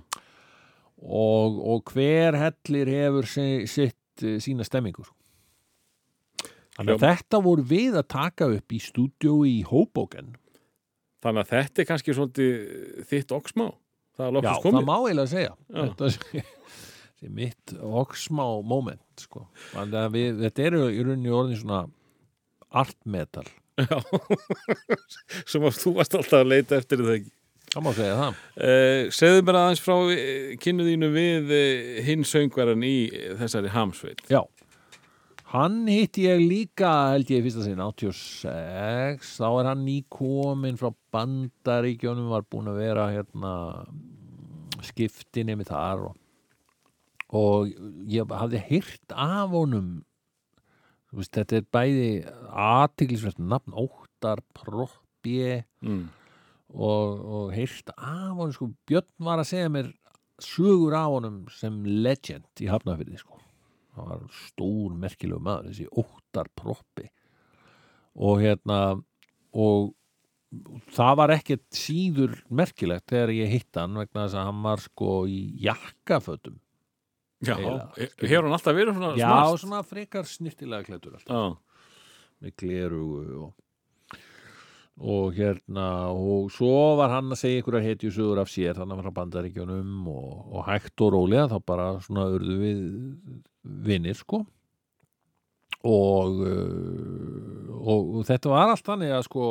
Og, 1.03 1.57
og 1.73 1.89
hver 1.91 2.37
hellir 2.39 2.87
hefur 2.93 3.25
si, 3.27 3.47
sitt, 3.67 3.97
eh, 4.23 4.37
sína 4.39 4.63
stemmingu, 4.63 5.03
sko. 5.03 5.17
Þannig 6.77 6.93
að 6.95 7.03
þetta 7.07 7.41
voru 7.43 7.65
við 7.73 7.97
að 7.99 8.07
taka 8.13 8.47
upp 8.53 8.71
í 8.73 8.79
stúdíó 8.81 9.33
í 9.45 9.63
Hoboken. 9.67 10.35
þannig 11.23 11.43
að 11.45 11.51
þetta 11.55 11.79
er 11.81 11.85
kannski 11.89 12.13
svolítið 12.13 13.05
þitt 13.09 13.31
oksmá 13.31 13.67
það 14.17 14.25
er 14.37 14.43
Já, 14.43 14.53
það 14.63 14.85
má 14.85 14.95
eiginlega 15.07 15.29
segja. 15.31 15.53
Já. 15.73 15.83
Þetta 15.83 16.07
sé, 17.23 17.29
sé 17.29 17.33
mitt 17.33 17.75
oksmá 18.03 18.45
moment, 18.67 19.03
sko. 19.21 19.47
Við, 19.73 20.41
þetta 20.43 20.67
eru 20.69 20.87
í 20.91 21.03
rauninni 21.03 21.33
orðin 21.33 21.61
svona 21.61 21.85
art 22.73 22.99
metal. 23.05 23.45
Já. 23.79 23.97
sem 25.49 25.63
að 25.65 25.79
þú 25.81 25.95
varst 25.97 26.19
alltaf 26.19 26.43
að 26.43 26.51
leita 26.51 26.77
eftir 26.77 27.01
það 27.01 27.15
ekki 27.21 27.33
Það 27.73 27.81
má 27.81 27.93
segja 27.97 28.17
það. 28.19 28.41
Uh, 28.53 29.07
segðu 29.17 29.45
mér 29.47 29.57
aðeins 29.57 29.79
frá 29.81 29.93
uh, 29.97 30.49
kynnu 30.61 30.83
þínu 30.85 31.07
við 31.09 31.53
uh, 31.57 31.95
hinn 32.05 32.25
söngvaran 32.29 32.83
í 32.85 32.97
þessari 33.39 33.71
hamsveit. 33.73 34.21
Já 34.29 34.43
Hann 35.53 35.83
hitti 35.85 36.23
ég 36.25 36.39
líka 36.41 36.91
held 37.13 37.29
ég 37.29 37.43
fyrsta 37.45 37.61
sinn 37.61 37.81
86 37.83 39.35
þá 39.37 39.47
er 39.47 39.67
hann 39.69 39.83
nýkomin 39.85 40.79
frá 40.79 40.89
bandaríkjónum 41.13 42.31
var 42.33 42.47
búin 42.49 42.71
að 42.71 42.79
vera 42.81 43.03
hérna 43.13 43.51
skiptinni 44.81 45.53
með 45.59 45.69
þar 45.69 46.07
og, 46.07 46.15
og 47.33 47.69
ég 48.13 48.29
hafði 48.29 48.59
heyrt 48.69 49.13
af 49.15 49.49
honum 49.53 50.03
veist, 51.13 51.33
þetta 51.35 51.59
er 51.59 51.65
bæði 51.73 52.07
aðtiklisvert 52.49 53.39
nafn 53.41 53.75
óttar 53.77 54.41
proppi 54.57 55.63
Mm. 55.83 56.09
og, 56.73 57.19
og 57.35 57.51
heyrt 57.55 57.89
af 57.95 58.33
honum 58.35 58.51
sko, 58.55 58.69
Björn 58.89 59.07
var 59.23 59.39
að 59.39 59.49
segja 59.53 59.69
mér 59.71 59.91
sögur 60.43 60.95
af 60.97 61.11
honum 61.13 61.37
sem 61.53 61.77
legend 61.85 62.47
í 62.59 62.67
Hafnafyrði 62.71 63.19
sko. 63.21 63.39
það 63.95 64.07
var 64.09 64.23
stór 64.33 64.95
merkilegu 64.97 65.39
maður 65.45 65.69
þessi 65.69 65.87
óttar 66.01 66.49
proppi 66.57 67.07
og 68.15 68.41
hérna 68.41 68.79
og 69.53 69.93
það 70.93 71.15
var 71.21 71.33
ekkert 71.37 71.63
síður 71.77 72.35
merkilegt 72.49 73.07
þegar 73.13 73.31
ég 73.37 73.51
hitt 73.53 73.79
hann 73.79 73.95
vegna 74.01 74.25
þess 74.25 74.37
að 74.41 74.47
hann 74.49 74.63
var 74.65 74.81
sko 74.83 75.11
í 75.29 75.39
jakkafötum 75.63 76.57
Já, 77.43 77.55
he- 77.97 78.09
hefur 78.23 78.45
hann 78.47 78.55
alltaf 78.55 78.77
verið 78.77 78.95
svona 78.97 79.11
já, 79.19 79.27
smart? 79.27 79.59
svona 79.63 79.81
frekar 79.83 80.29
snirtilega 80.29 80.87
klættur 80.87 81.17
alltaf. 81.17 81.33
Já, 81.33 81.43
með 82.43 82.55
glerugu 82.61 83.19
og, 83.43 83.53
og 85.03 85.33
hérna 85.37 85.87
og 86.13 86.51
svo 86.53 86.73
var 86.99 87.13
hann 87.15 87.31
að 87.33 87.41
segja 87.41 87.61
einhverjar 87.61 87.87
hetjusögur 87.89 88.41
af 88.43 88.51
sér 88.53 88.77
þannig 88.79 88.99
að 88.99 89.05
frá 89.07 89.15
bandaríkjunum 89.19 90.07
og, 90.11 90.33
og 90.53 90.67
hægt 90.69 91.03
og 91.03 91.13
rólega 91.17 91.49
þá 91.51 91.57
bara 91.65 91.87
svona 92.05 92.27
urðu 92.35 92.59
við 92.61 92.83
vinnir 93.63 94.19
sko. 94.19 94.43
Og, 95.83 96.37
uh, 96.47 97.71
og, 97.75 98.11
og 98.19 98.27
þetta 98.29 98.51
var 98.53 98.69
allt 98.71 98.85
þannig 98.87 99.09
að 99.11 99.25
sko 99.27 99.47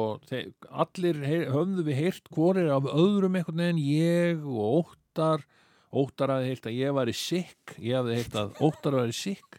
allir 0.81 1.19
heyr, 1.29 1.43
höfðu 1.53 1.83
við 1.85 1.99
heyrt 1.99 2.31
hvorir 2.33 2.71
af 2.73 2.87
öðrum 2.89 3.37
einhvern 3.37 3.61
veginn 3.61 3.83
ég 3.85 4.47
og 4.49 4.87
óttar 4.87 5.45
óttar 5.93 6.33
hafði 6.35 6.53
heyrt 6.53 6.69
að 6.71 6.79
ég 6.79 6.95
væri 6.97 7.15
sikk 7.17 7.75
ég 7.79 7.99
hafði 7.99 8.17
heyrt 8.21 8.39
að 8.43 8.63
óttar 8.69 8.97
væri 9.01 9.17
sikk 9.19 9.59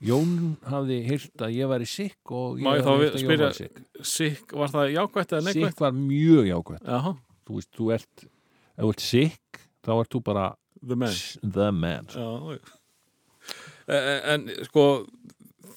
Jón 0.00 0.30
hafði 0.64 0.96
heyrt 1.04 1.42
að 1.44 1.56
ég 1.58 1.68
væri 1.68 1.86
sikk 1.92 2.32
og 2.32 2.62
ég 2.62 2.86
hafði 2.86 3.08
heyrt 3.10 3.18
að 3.18 3.24
Jón 3.26 3.32
væri 3.34 3.58
sikk 3.58 3.82
sikk, 4.14 4.54
var 4.56 4.72
það 4.72 4.94
jákvætt 4.94 5.34
eða 5.36 5.44
neikvætt? 5.48 5.74
sikk 5.74 5.82
var 5.84 5.98
mjög 5.98 6.48
jákvætt 6.48 6.88
Já, 6.88 7.00
þú 7.46 7.58
veist, 7.58 7.70
þú 7.76 7.90
ert 7.98 8.24
ef 8.24 8.80
þú 8.80 8.92
ert 8.94 9.04
sikk, 9.04 9.60
þá 9.84 9.92
ert 9.98 10.14
þú 10.14 10.22
bara 10.24 10.46
the 10.80 10.96
man. 10.96 11.12
the 11.44 11.70
man. 11.70 12.06
Já, 12.08 12.56
já. 12.56 12.58
Eh, 13.90 14.34
En 14.34 14.46
sko, 14.64 14.84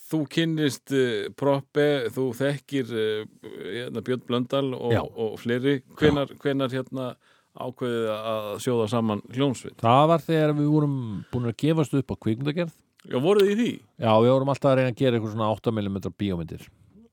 þú 0.08 0.20
kynnist 0.32 0.94
uh, 0.96 1.28
proppi, 1.36 1.88
þú 2.14 2.30
þekkir 2.38 2.94
uh, 2.94 3.26
hérna, 3.66 4.04
Björn 4.06 4.24
Blöndal 4.28 4.70
og, 4.78 4.96
og 5.18 5.36
fleiri. 5.42 5.82
Hvenar, 6.00 6.32
hvenar 6.40 6.72
hérna 6.72 7.10
ákveðið 7.54 8.08
að 8.14 8.48
sjóða 8.66 8.88
saman 8.90 9.22
hljónsveit? 9.34 9.76
það 9.84 10.08
var 10.14 10.24
þegar 10.26 10.54
við 10.58 10.70
vorum 10.74 10.96
búin 11.34 11.50
að 11.52 11.58
gefast 11.64 11.94
upp 12.00 12.14
á 12.14 12.16
kvikmyndagerð 12.26 12.74
Já, 13.04 13.18
voruð 13.20 13.44
þið 13.50 13.52
í 13.52 13.58
því? 13.60 13.72
já, 14.00 14.12
við 14.24 14.32
vorum 14.34 14.50
alltaf 14.54 14.72
að 14.72 14.78
reyna 14.80 14.92
að 14.94 15.00
gera 15.02 15.18
eitthvað 15.20 15.34
svona 15.36 15.52
8mm 15.58 16.14
bíómyndir 16.24 16.64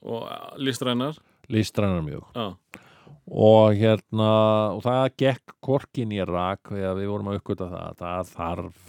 Og 0.01 0.23
uh, 0.23 0.55
listrænar? 0.57 1.19
listrænar 1.51 2.05
mjög 2.07 2.25
Já, 2.35 2.47
og 3.31 3.75
hérna 3.79 4.31
og 4.77 4.81
það 4.87 5.11
gekk 5.23 5.53
korkin 5.63 6.15
í 6.17 6.23
rak 6.27 6.71
við 6.73 7.05
vorum 7.11 7.29
að 7.31 7.41
uppgöta 7.43 7.69
það 7.71 7.99
það 8.01 8.31
þarf 8.37 8.87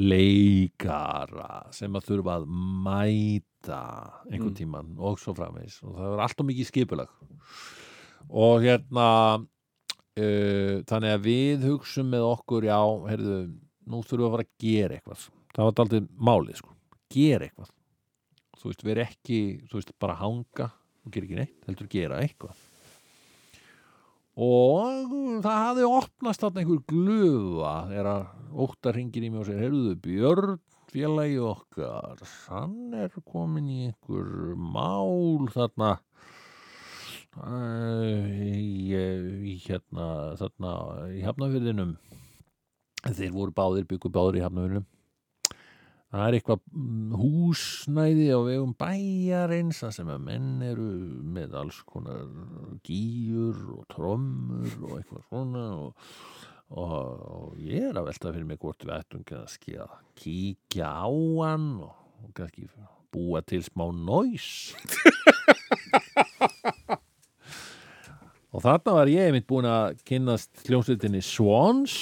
leikara 0.00 1.50
sem 1.74 1.94
að 1.98 2.06
þurfa 2.08 2.36
að 2.40 2.48
mæta 2.86 3.80
einhvern 4.30 4.50
Mm. 4.50 4.56
tíman 4.58 4.92
og 4.98 5.18
svo 5.20 5.34
framvegs 5.36 5.80
og 5.84 5.96
það 5.98 6.10
var 6.14 6.22
alltaf 6.24 6.46
mikið 6.46 6.68
skipulag 6.70 7.08
og 8.30 8.62
hérna 8.64 9.06
þannig 10.90 11.14
að 11.16 11.26
við 11.26 11.66
hugsum 11.68 12.08
með 12.12 12.26
okkur 12.28 12.66
já, 12.68 12.78
heyrðu, 13.10 13.36
nú 13.90 14.00
þurfum 14.04 14.22
við 14.22 14.28
að 14.28 14.34
fara 14.36 14.46
að 14.46 14.64
gera 14.64 14.96
eitthvað. 14.98 15.28
Það 15.50 15.68
var 15.68 15.84
aldrei 15.84 16.08
málið 16.30 16.58
sko, 16.60 16.74
gera 17.14 17.48
eitthvað. 17.48 17.70
Þú 18.60 18.70
veist, 18.70 18.82
við 18.84 18.92
erum 18.94 19.08
ekki 19.08 19.38
þú 19.70 19.78
veist, 19.80 19.94
bara 20.02 20.18
hanga 20.20 20.66
og 20.70 21.14
gera 21.14 21.28
ekki 21.28 21.38
neitt, 21.40 21.56
heldur 21.68 21.90
gera 21.90 22.20
eitthvað. 22.24 22.66
Og 24.40 25.14
það 25.44 25.62
hafði 25.66 25.86
opnast 25.90 26.44
þarna 26.44 26.62
einhver 26.62 26.82
glufa 26.88 27.72
þegar 27.90 28.10
að 28.14 28.60
óttar 28.64 28.96
hringir 28.96 29.26
í 29.26 29.30
mig 29.30 29.42
og 29.42 29.48
segir 29.48 29.64
heyrðu 29.66 29.96
Björn 30.04 30.60
félagi 30.90 31.38
okkar 31.44 32.22
hann 32.48 32.94
er 32.98 33.12
komin 33.22 33.68
í 33.70 33.80
einhver 33.90 34.56
mál 34.58 35.46
þarna 35.54 35.92
í, 37.38 38.94
í 39.52 39.56
hérna 39.62 40.06
þarna 40.40 40.72
í 41.14 41.20
hafnafyrðinum 41.22 41.94
þeir 43.06 43.34
voru 43.34 43.54
báðir 43.54 43.86
byggu 43.90 44.10
báðir 44.12 44.40
í 44.40 44.44
hafnafyrðinum 44.44 44.88
það 46.10 46.24
er 46.26 46.36
eitthvað 46.36 46.62
mm, 46.74 47.14
húsnæði 47.20 48.26
á 48.34 48.38
vegum 48.42 48.74
bæjarins 48.78 49.82
sem 49.94 50.10
að 50.10 50.24
menn 50.26 50.50
eru 50.66 50.88
með 51.36 51.54
alls 51.60 51.78
konar 51.86 52.26
gýjur 52.86 53.60
og 53.76 53.84
trommur 53.94 54.74
og 54.88 54.96
eitthvað 54.98 55.26
svona 55.28 55.66
og, 55.78 56.10
og, 56.74 56.96
og 57.30 57.60
ég 57.62 57.92
er 57.92 58.00
að 58.00 58.10
velta 58.10 58.34
fyrir 58.34 58.48
mig 58.50 58.58
hvort 58.62 58.82
við 58.82 58.96
ættum 58.98 59.22
kannski 59.28 59.78
að 59.78 59.94
kíkja 60.18 60.90
á 60.90 61.06
hann 61.06 61.70
og, 61.86 61.94
og 62.24 62.34
kannski 62.34 62.66
búa 63.14 63.44
til 63.46 63.62
smá 63.66 63.86
næs 63.94 64.50
og 68.50 68.64
þarna 68.64 68.96
var 68.96 69.10
ég 69.12 69.28
einmitt 69.28 69.48
búin 69.50 69.68
að 69.68 70.00
kynnast 70.08 70.64
hljómsveitinni 70.66 71.22
Swans. 71.24 71.94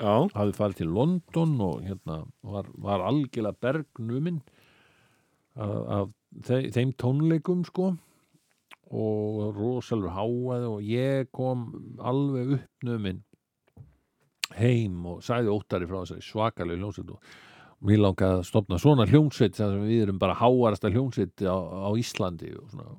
Já, 0.00 0.24
hafði 0.32 0.56
farið 0.56 0.78
til 0.78 0.92
London 0.96 1.56
og 1.60 1.82
hérna 1.84 2.22
var, 2.46 2.68
var 2.80 3.02
algjörlega 3.04 3.58
bergnuminn 3.60 4.38
af, 5.60 5.74
af 5.96 6.14
þe 6.46 6.60
þeim 6.72 6.94
tónleikum 6.96 7.66
sko. 7.68 7.90
Og 8.90 9.50
rosalur 9.54 10.14
háaði 10.16 10.70
og 10.70 10.86
ég 10.86 11.28
kom 11.36 11.68
alveg 12.00 12.56
uppnuminn 12.56 13.20
heim 14.56 15.04
og 15.06 15.22
sagði 15.22 15.52
óttari 15.52 15.86
frá 15.86 16.00
þessari 16.00 16.26
svakalega 16.26 16.80
hljómsveit 16.80 17.12
og 17.14 17.86
mér 17.86 18.02
langaði 18.02 18.40
að 18.40 18.46
stopna 18.48 18.78
svona 18.80 19.06
hljómsveit 19.08 19.56
sem 19.56 19.76
við 19.84 20.06
erum 20.06 20.18
bara 20.20 20.36
háarasta 20.36 20.90
hljómsveit 20.92 21.44
á, 21.46 21.56
á 21.56 21.90
Íslandi 21.96 22.50
og 22.58 22.72
svona. 22.72 22.96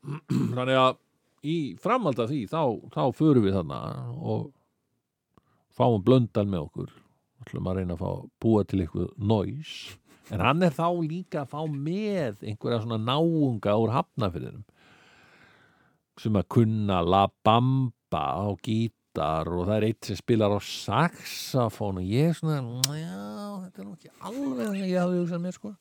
Þannig 0.56 0.78
að 0.80 0.92
í 1.46 1.56
framhald 1.80 2.20
af 2.20 2.30
því 2.30 2.40
þá, 2.50 2.62
þá 2.92 3.02
förum 3.16 3.46
við 3.46 3.56
þarna 3.58 3.80
og 4.20 4.50
fáum 5.76 6.02
blöndal 6.04 6.46
með 6.48 6.66
okkur. 6.66 6.92
Ætlum 7.40 7.70
að 7.70 7.80
reyna 7.80 7.96
að 7.96 8.02
fá 8.02 8.10
búa 8.42 8.64
til 8.68 8.82
eitthvað 8.82 9.12
noise. 9.16 9.96
En 10.30 10.42
hann 10.44 10.62
er 10.62 10.74
þá 10.76 10.86
líka 11.00 11.42
að 11.42 11.54
fá 11.54 11.60
með 11.66 12.44
einhverja 12.44 12.82
svona 12.84 13.00
náunga 13.02 13.76
úr 13.80 13.94
hafnafyrinum 13.96 14.66
sem 16.20 16.36
að 16.36 16.48
kunna 16.52 17.00
La 17.00 17.24
Bamba 17.46 18.24
á 18.44 18.48
gítar 18.60 19.48
og 19.48 19.64
það 19.64 19.76
er 19.78 19.86
eitt 19.88 20.08
sem 20.08 20.18
spilar 20.18 20.52
á 20.52 20.60
saxafón 20.60 22.02
og 22.02 22.10
ég 22.12 22.30
er 22.30 22.36
svona 22.36 22.58
já, 22.98 23.22
þetta 23.64 23.80
er 23.80 23.86
nú 23.86 23.94
ekki 23.96 24.12
alveg 24.18 24.58
það 24.60 24.74
sem 24.74 24.90
ég 24.90 25.00
hafði 25.00 25.22
hugsað 25.22 25.42
mér 25.46 25.56
sko 25.56 25.72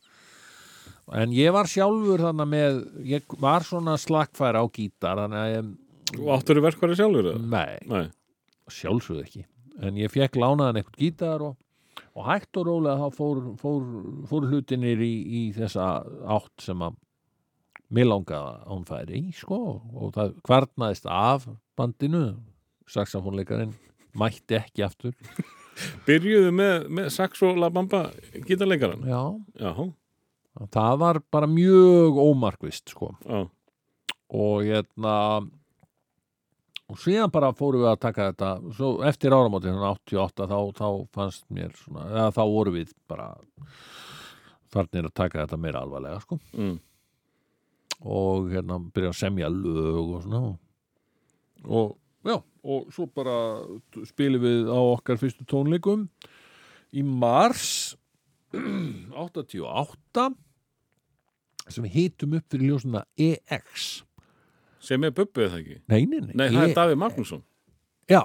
en 1.17 1.31
ég 1.33 1.51
var 1.55 1.65
sjálfur 1.69 2.21
þannig 2.27 2.49
með 2.51 2.79
ég 3.09 3.37
var 3.41 3.65
svona 3.65 3.95
slagfæra 3.97 4.61
á 4.61 4.65
gítar 4.69 5.21
ég, 5.49 5.69
Og 6.19 6.29
áttur 6.33 6.57
verkværi 6.61 6.95
sjálfur? 6.97 7.35
nei, 7.39 7.77
Nei. 7.89 8.07
sjálfsögðu 8.69 9.23
ekki 9.25 9.43
en 9.81 9.97
ég 9.97 10.11
fekk 10.11 10.35
lánaðan 10.41 10.81
eitthvað 10.81 10.99
gítar 11.03 11.41
og, 11.45 11.55
og 12.15 12.25
hægt 12.27 12.57
og 12.57 12.65
rólega 12.67 12.97
þá 13.09 13.15
fór, 13.15 13.43
fór, 13.61 13.85
fór 14.29 14.47
hlutinir 14.49 14.99
í, 15.05 15.13
í 15.39 15.43
þessa 15.55 15.89
átt 16.35 16.65
sem 16.65 16.81
að 16.83 16.97
mér 17.89 18.05
langaði 18.11 18.49
að 18.59 18.67
hún 18.73 18.85
færi 18.89 19.21
í 19.29 19.31
sko 19.33 19.59
og 19.97 20.11
það 20.17 20.35
kvarnaðist 20.45 21.07
af 21.09 21.47
bandinu 21.79 22.25
saxafónleikarinn 22.89 23.73
mætti 24.17 24.57
ekki 24.59 24.85
aftur 24.85 25.15
Byrjuðu 26.05 26.49
með, 26.51 26.89
með 26.91 27.05
sax 27.15 27.39
og 27.47 27.55
La 27.61 27.69
Bamba 27.71 28.09
gítarleikaran? 28.45 29.05
já, 29.07 29.21
Já, 29.61 29.71
það 30.67 30.99
var 30.99 31.21
bara 31.31 31.47
mjög 31.49 32.19
ómarkvist 32.19 32.91
sko. 32.91 33.13
Já, 33.23 33.45
og 34.29 34.67
hérna 34.67 35.15
og 36.89 36.97
síðan 37.01 37.31
bara 37.33 37.53
fórum 37.53 37.83
við 37.83 37.91
að 37.91 38.01
taka 38.01 38.29
þetta 38.31 38.51
svo 38.77 38.91
eftir 39.05 39.33
áramóti, 39.35 39.69
þannig 39.69 39.87
88 40.09 40.47
þá, 40.49 40.59
þá 40.77 40.87
fannst 41.15 41.45
mér 41.53 41.73
svona, 41.77 42.05
eða 42.09 42.29
þá 42.37 42.43
voru 42.49 42.75
við 42.75 42.93
bara 43.09 43.29
farnir 44.73 45.09
að 45.09 45.17
taka 45.17 45.43
þetta 45.43 45.59
meira 45.61 45.83
alvarlega 45.85 46.21
sko. 46.23 46.39
Mm. 46.57 46.77
og 47.99 48.51
hérna 48.53 48.77
byrja 48.95 49.11
að 49.11 49.19
semja 49.19 49.49
lög 49.51 50.13
og 50.15 50.21
svona. 50.23 50.51
Og 51.67 51.97
já, 52.23 52.37
og 52.63 52.91
svo 52.95 53.07
bara 53.11 53.35
spilum 54.07 54.45
við 54.45 54.69
á 54.71 54.79
okkar 54.79 55.19
fyrstu 55.19 55.43
tónleikum. 55.49 56.07
Í 56.95 57.03
mars 57.03 57.97
88 59.19 60.29
sem 61.75 61.85
við 61.87 61.95
hitum 61.97 62.33
upp 62.39 62.45
fyrir 62.53 62.71
ljósuna 62.73 63.03
EX 63.17 63.87
sem 64.79 65.03
er 65.03 65.11
bubbu 65.11 65.43
eða 65.43 65.59
ekki? 65.59 65.77
Nei, 65.91 66.05
nei, 66.07 66.19
nei, 66.23 66.33
Nei, 66.39 66.45
það 66.53 66.61
E- 66.63 66.69
er 66.69 66.75
Davíð 66.77 66.99
Magnússon. 67.01 67.41
Já, 68.09 68.21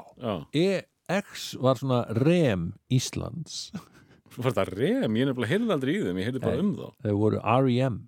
EX 0.54 1.48
var 1.60 1.76
svona 1.80 2.04
rem 2.16 2.68
Íslands. 2.94 3.72
Fannst 4.34 4.56
það 4.58 4.70
rem, 4.78 5.16
ég 5.18 5.28
nefnilega 5.28 5.50
heyrði 5.50 5.74
aldrei 5.74 5.92
í 5.96 6.02
þeim, 6.06 6.20
ég 6.22 6.28
heyrði 6.30 6.42
bara 6.44 6.62
um 6.62 6.70
þá. 6.78 6.86
Þeir 7.04 7.18
voru 7.20 7.40
R.E.M. 7.42 7.98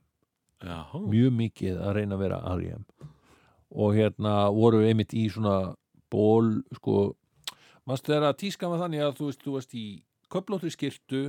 Já, 0.66 0.78
mjög 1.10 1.34
mikið 1.42 1.80
að 1.84 1.92
reyna 1.98 2.16
að 2.16 2.22
vera 2.24 2.38
R.E.M. 2.54 2.86
og 3.76 3.92
hérna 3.98 4.32
voru 4.56 4.80
við 4.80 4.92
einmitt 4.94 5.12
í 5.18 5.26
svona 5.34 5.56
ból 6.10 6.52
sko, 6.78 6.96
maður 7.86 8.06
þegar 8.08 8.28
að 8.30 8.38
tíska 8.44 8.70
var 8.70 8.80
þannig 8.86 9.02
að 9.04 9.18
þú 9.18 9.28
veist, 9.28 9.42
þú 9.44 9.56
veist 9.58 9.74
í 9.76 9.84
köflóttri 10.32 10.70
skirtu 10.72 11.22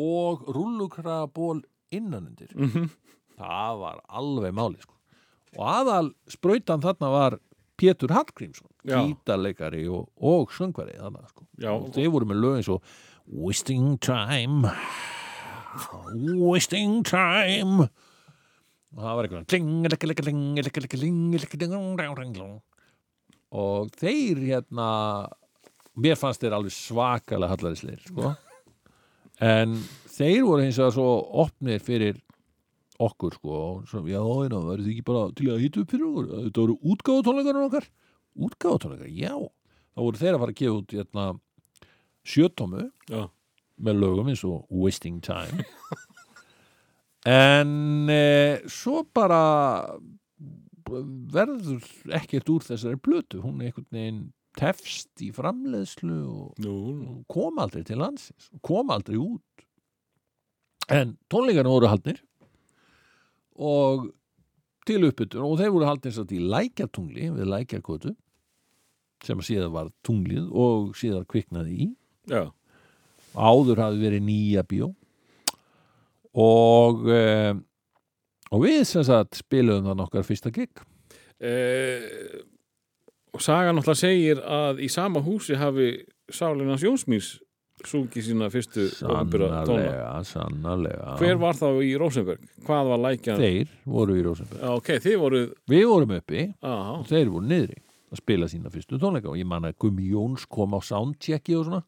og 0.00 0.46
rúllukra 0.54 1.24
ból 1.34 1.60
innanundir 1.92 2.52
Mhm. 2.56 2.90
það 3.38 3.78
var 3.80 4.00
alveg 4.08 4.52
máli 4.54 4.80
sko. 4.82 4.94
og 5.58 5.66
aðal 5.66 6.10
sprautan 6.28 6.80
þarna 6.84 7.10
var 7.10 7.38
Pétur 7.80 8.12
Hallgrímsson 8.12 8.68
gítarleikari 9.08 9.86
og, 9.88 10.08
og 10.20 10.50
söngvari 10.52 10.98
þarna 11.00 11.26
sko. 11.28 11.46
Og 11.72 11.88
þeir 11.94 12.10
voru 12.12 12.26
með 12.28 12.40
lögin 12.44 12.64
svo 12.64 12.80
Wasting 13.26 13.98
time 14.00 14.70
Wasting 16.40 17.02
time 17.06 17.86
og 18.90 18.98
það 19.04 19.14
var 19.16 19.26
eitthvað 19.28 19.44
og 23.52 23.90
þeir 24.00 24.40
hérna 24.48 24.88
mér 26.00 26.18
fannst 26.18 26.42
þeir 26.42 26.56
alveg 26.58 26.74
svakalega 26.74 27.52
hallarisleir 27.54 28.00
sko. 28.06 28.32
en 29.40 29.76
þeir 30.20 30.42
voru 30.46 30.66
eins 30.66 30.78
og 30.82 30.92
svo 30.94 31.08
opnir 31.44 31.82
fyrir 31.84 32.20
okkur 33.00 33.36
sko 33.38 33.58
svo, 33.88 34.02
já, 34.04 34.20
já, 34.20 34.58
verður 34.60 34.92
ekki 34.92 35.04
bara 35.06 35.26
til 35.36 35.48
að 35.52 35.62
hýta 35.64 35.82
upp 35.82 35.94
fyrir 35.94 36.08
okkur? 36.10 36.30
Þetta 36.46 36.64
voru 36.64 36.76
útgáfatónleikarnir 36.92 37.68
okkar? 37.68 37.88
Útgáfatónleikar, 38.46 39.12
já. 39.16 39.34
Þá 39.90 40.02
voru 40.04 40.20
þeir 40.20 40.34
að 40.34 40.42
fara 40.42 40.54
að 40.54 40.60
gefa 40.60 40.76
út 40.76 40.96
hérna, 40.96 41.26
sjötómu 42.30 42.86
Já, 43.10 43.22
með 43.80 44.02
lögum 44.04 44.30
eins 44.32 44.44
og 44.48 44.64
Wasting 44.68 45.20
Time. 45.24 45.64
En 47.28 48.08
e, 48.08 48.60
svo 48.70 49.02
bara 49.12 49.40
verður 50.88 51.84
ekkert 52.16 52.48
úr 52.48 52.64
þessari 52.64 52.96
blötu 52.96 53.42
hún 53.44 53.60
er 53.60 53.68
einhvern 53.68 53.90
veginn 53.92 54.22
tefst 54.58 55.20
í 55.22 55.28
framleiðslu 55.34 56.16
og 56.26 56.64
og 56.66 57.20
kom 57.30 57.60
aldrei 57.62 57.84
til 57.86 58.00
landsins. 58.00 58.48
Kom 58.64 58.90
aldrei 58.90 59.18
út 59.20 59.66
en 60.90 61.14
tónleikarnir 61.30 61.72
voru 61.72 61.90
haldnir 61.90 62.20
og 63.60 64.08
til 64.88 65.06
uppbytun 65.06 65.44
og 65.46 65.58
þeir 65.60 65.74
voru 65.74 65.88
haldnir 65.88 66.14
satt 66.16 66.34
í 66.34 66.40
lækjartungli 66.42 67.30
við 67.36 67.50
lækjarkótu 67.52 68.14
sem 69.24 69.40
að 69.40 69.50
síðan 69.50 69.74
var 69.74 69.90
tunglið 70.06 70.46
og 70.56 70.94
síðan 70.96 71.26
kviknaði 71.28 71.74
í. 71.84 71.88
Já, 72.30 72.46
áður 73.36 73.82
hafi 73.84 74.00
verið 74.00 74.24
nýja 74.24 74.64
bíó. 74.64 74.88
Og 76.40 77.04
e, 77.10 77.20
og 78.50 78.64
við 78.64 78.80
sem 78.88 79.04
sagt 79.06 79.38
spilum 79.42 79.84
það 79.86 79.98
nokkar 80.00 80.26
fyrsta 80.26 80.52
gig. 80.54 80.80
Eh, 81.40 82.40
og 83.30 83.44
saga 83.44 83.74
náttúrulega 83.74 84.00
segir 84.02 84.40
að 84.42 84.82
í 84.84 84.88
sama 84.92 85.22
húsi 85.24 85.56
hafi 85.58 85.92
Sálinans 86.30 86.84
Jónsmýrs 86.84 87.36
sungið 87.88 88.26
sína 88.26 88.48
fyrstu 88.52 88.86
opinbera 89.06 89.62
tóna. 89.64 89.84
sannarlega, 89.84 90.08
sannarlega. 90.28 91.12
Hver 91.20 91.38
var 91.40 91.58
þá 91.58 91.68
í 91.84 91.92
Rósenberg? 92.00 92.48
Hvað 92.66 92.90
var 92.90 93.02
lækjan? 93.04 93.40
þeir 93.40 93.72
voru 93.94 94.16
í 94.18 94.24
Rósenberg. 94.26 94.60
Já, 94.60 94.72
ok, 94.76 94.90
þið 95.06 95.16
voruð 95.22 95.46
við 95.72 95.84
vorum 95.90 96.14
uppi 96.18 96.44
Aha, 96.60 96.98
og 96.98 97.08
þeir 97.08 97.32
voru 97.32 97.50
niðri 97.50 97.78
að 98.10 98.22
spila 98.22 98.48
sína 98.50 98.72
fyrstu 98.74 99.00
tónleika 99.00 99.30
og 99.30 99.38
ég 99.38 99.48
man 99.48 99.68
að 99.68 99.78
Gummi 99.84 100.08
Jóns 100.10 100.46
kom 100.50 100.74
á 100.76 100.80
soundchecki 100.84 101.56
og 101.58 101.68
svona. 101.68 101.82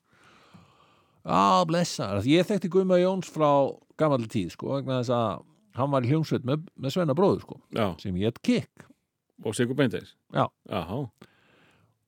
Já, 1.23 1.63
blessa, 1.69 2.11
ég 2.27 2.47
þekkti 2.49 2.71
Gummi 2.73 3.01
Jóns 3.03 3.31
frá 3.31 3.51
gamalli 4.01 4.31
tíð, 4.31 4.53
sko, 4.57 4.81
þess 4.87 5.13
að 5.15 5.43
hann 5.79 5.93
var 5.93 6.05
í 6.05 6.11
hljómsveit 6.11 6.47
með, 6.47 6.67
með 6.77 6.95
Svenna 6.97 7.17
bróður, 7.17 7.45
sko, 7.47 7.59
já, 7.75 7.87
sem 8.03 8.17
ég 8.21 8.33
hett 8.33 8.43
Kikk 8.45 8.87
og 9.43 9.57
Sigur. 9.57 9.79
Aha, 10.33 10.99
og, 10.99 11.11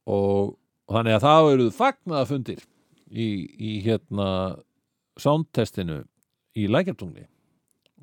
og 0.07 0.95
þannig 0.95 1.17
að 1.17 1.27
það 1.27 1.51
eruð 1.55 1.75
fagnaða 1.79 2.31
fundir 2.31 2.63
í, 3.15 3.27
í 3.55 3.73
hérna 3.85 4.29
soundtestinu 5.21 6.03
í 6.59 6.67
lækjartungli 6.71 7.27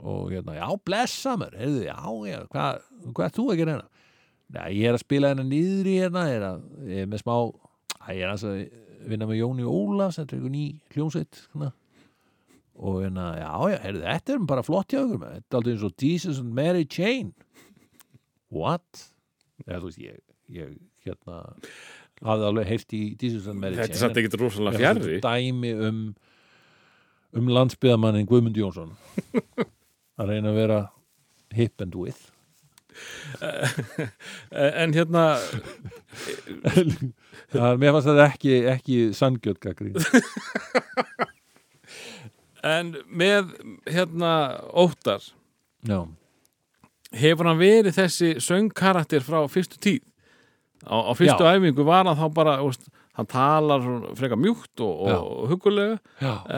og 0.02 0.32
hérna, 0.32 0.56
já, 0.58 0.68
blessa 0.86 1.36
mér 1.38 1.58
heyrðu, 1.60 1.82
já, 1.86 1.98
já, 2.32 2.40
hvað 2.52 2.86
hva 3.12 3.28
er 3.28 3.36
þú 3.36 3.48
gera 3.52 3.76
hérna? 3.76 4.08
Nei, 4.52 4.70
ég 4.82 4.90
er 4.90 4.98
að 4.98 5.04
spila 5.06 5.32
hérna 5.32 5.46
niðri 5.48 6.00
hérna, 6.02 6.24
er 6.32 6.48
að, 6.48 6.64
ég 6.90 7.06
er 7.06 7.12
með 7.12 7.22
smá 7.24 7.36
ég 8.12 8.24
er 8.26 8.34
að 8.34 8.48
vinna 9.12 9.28
með 9.30 9.42
Jóni 9.42 9.68
Ólafs 9.68 10.20
þetta 10.20 10.36
er 10.36 10.40
einhver 10.40 10.56
ný 10.56 10.66
hljómsveit 10.96 11.40
svona. 11.46 11.72
og 12.82 13.00
hérna, 13.04 13.28
já, 13.38 13.52
já, 13.72 13.80
heyrðu, 13.86 14.04
þetta 14.08 14.34
er 14.34 14.44
bara 14.52 14.66
flott 14.66 14.94
hjá 14.94 15.02
ykkur 15.04 15.22
með, 15.22 15.38
þetta 15.38 15.52
er 15.52 15.62
aldrei 15.62 15.74
eins 15.76 15.88
og 15.88 16.06
Jesus 16.08 16.42
and 16.42 16.54
Mary 16.58 16.86
Chain 16.86 17.34
What? 18.52 19.08
Eða, 19.64 19.80
þú 19.80 19.90
veist, 19.92 20.02
ég, 20.02 20.22
ég 20.52 20.76
hérna 21.06 21.38
hafði 22.26 22.46
alveg 22.50 22.68
heyrt 22.70 22.94
í 22.98 23.02
and 23.50 23.60
Mary 23.62 23.76
þetta 23.80 23.98
satt 24.02 24.18
ekkit 24.22 24.38
rosalega 24.42 24.78
en- 24.78 24.84
en 24.98 25.02
fjarrri 25.02 25.22
dæmi 25.24 25.72
um 25.88 26.02
um 27.34 27.48
landsbyðamannin 27.48 28.26
Guðmund 28.28 28.58
Jónsson. 28.60 28.90
Að 30.20 30.28
reyna 30.34 30.50
að 30.52 30.58
vera 30.60 30.80
hip 31.56 31.80
and 31.82 31.96
with. 31.96 32.20
En 34.52 34.92
hérna, 34.92 35.38
það 37.54 37.68
er 37.70 37.80
mér 37.80 37.94
fannst 37.96 38.10
þetta 38.10 38.26
ekki, 38.28 38.52
ekki 38.74 38.98
sangjöld 39.16 39.62
gagri 39.64 39.94
en 42.76 42.92
með 43.08 43.56
hérna 43.90 44.34
óttar. 44.84 45.24
Já, 45.88 46.04
hefur 47.24 47.48
hann 47.50 47.64
verið 47.64 47.96
þessi 47.98 48.34
söngkarakter 48.44 49.24
frá 49.26 49.40
fyrstu 49.50 49.80
tíð 49.82 50.04
á, 50.86 50.96
á 50.98 51.12
fyrstu 51.18 51.46
Já. 51.46 51.56
æfingu 51.58 51.86
var 51.88 52.10
hann 52.10 52.18
þá 52.18 52.28
bara 52.34 52.58
úst, 52.66 52.88
hann 53.18 53.28
talar 53.30 53.84
frekar 54.18 54.40
mjúkt 54.40 54.84
og, 54.86 55.02
og, 55.12 55.42
hugulega 55.52 55.98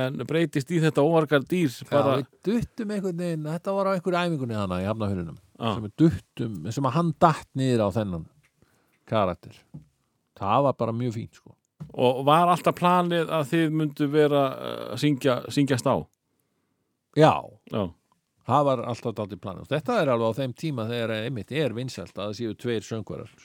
en 0.04 0.22
breytist 0.30 0.72
í 0.72 0.82
þetta 0.84 1.04
óarkar 1.06 1.45
dýr 1.48 1.74
bara, 1.90 2.20
Já, 2.20 2.24
við 2.24 2.30
duttum 2.50 2.94
einhvern 2.95 3.24
veginn, 3.24 3.50
þetta 3.56 3.76
var 3.78 3.90
á 3.90 3.95
einhverju 3.95 4.22
æfingunni 4.22 4.60
hana 4.60 4.84
í 4.84 4.88
hafnafyrinum 4.88 5.40
Já. 5.40 5.74
sem 5.74 5.88
við 5.88 5.95
duttum, 6.04 6.62
sem 6.76 6.88
að 6.90 6.95
hann 7.00 7.12
datt 7.22 7.50
niður 7.58 7.88
á 7.88 7.90
þennan 7.98 8.30
karakter. 9.10 9.58
Það 10.40 10.64
var 10.68 10.80
bara 10.80 10.95
mjög 10.95 11.18
fínt 11.18 11.40
sko. 11.40 11.56
Og 11.94 12.24
var 12.26 12.50
alltaf 12.50 12.76
planið 12.80 13.32
að 13.34 13.50
þið 13.52 13.76
myndu 13.80 14.08
vera 14.12 14.44
að 14.94 15.02
syngja, 15.04 15.36
syngjast 15.54 15.90
á? 15.90 15.95
Já, 17.20 17.34
já, 17.70 17.84
það 18.48 18.64
var 18.70 18.84
alltaf 18.90 19.16
daldið 19.20 19.41
planið. 19.44 19.68
Þetta 19.70 20.00
er 20.02 20.14
alveg 20.14 20.34
á 20.34 20.40
þeim 20.40 20.56
tíma 20.58 20.88
þegar 20.90 21.16
einmitt 21.20 21.54
er 21.54 21.76
vinsælt 21.78 22.16
að 22.16 22.24
það 22.24 22.38
séu 22.40 22.56
tveir 22.64 22.88
söngvarar 22.88 23.36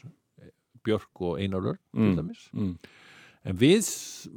Björk 0.89 1.23
og 1.23 1.37
Einarur 1.43 1.77
Mm. 1.93 2.09
til 2.09 2.17
dæmis 2.23 2.49
mm. 2.53 2.75
en 3.49 3.61
við, 3.61 3.89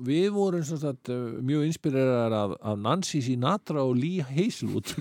við 0.08 0.30
vorum 0.36 0.64
sagt, 0.68 1.10
uh, 1.10 1.40
mjög 1.42 1.66
inspirerar 1.72 2.36
af, 2.36 2.56
af 2.62 2.78
Nancy 2.80 3.20
Sinatra 3.26 3.84
og 3.84 3.96
Lee 4.00 4.22
Hazelwood 4.24 4.94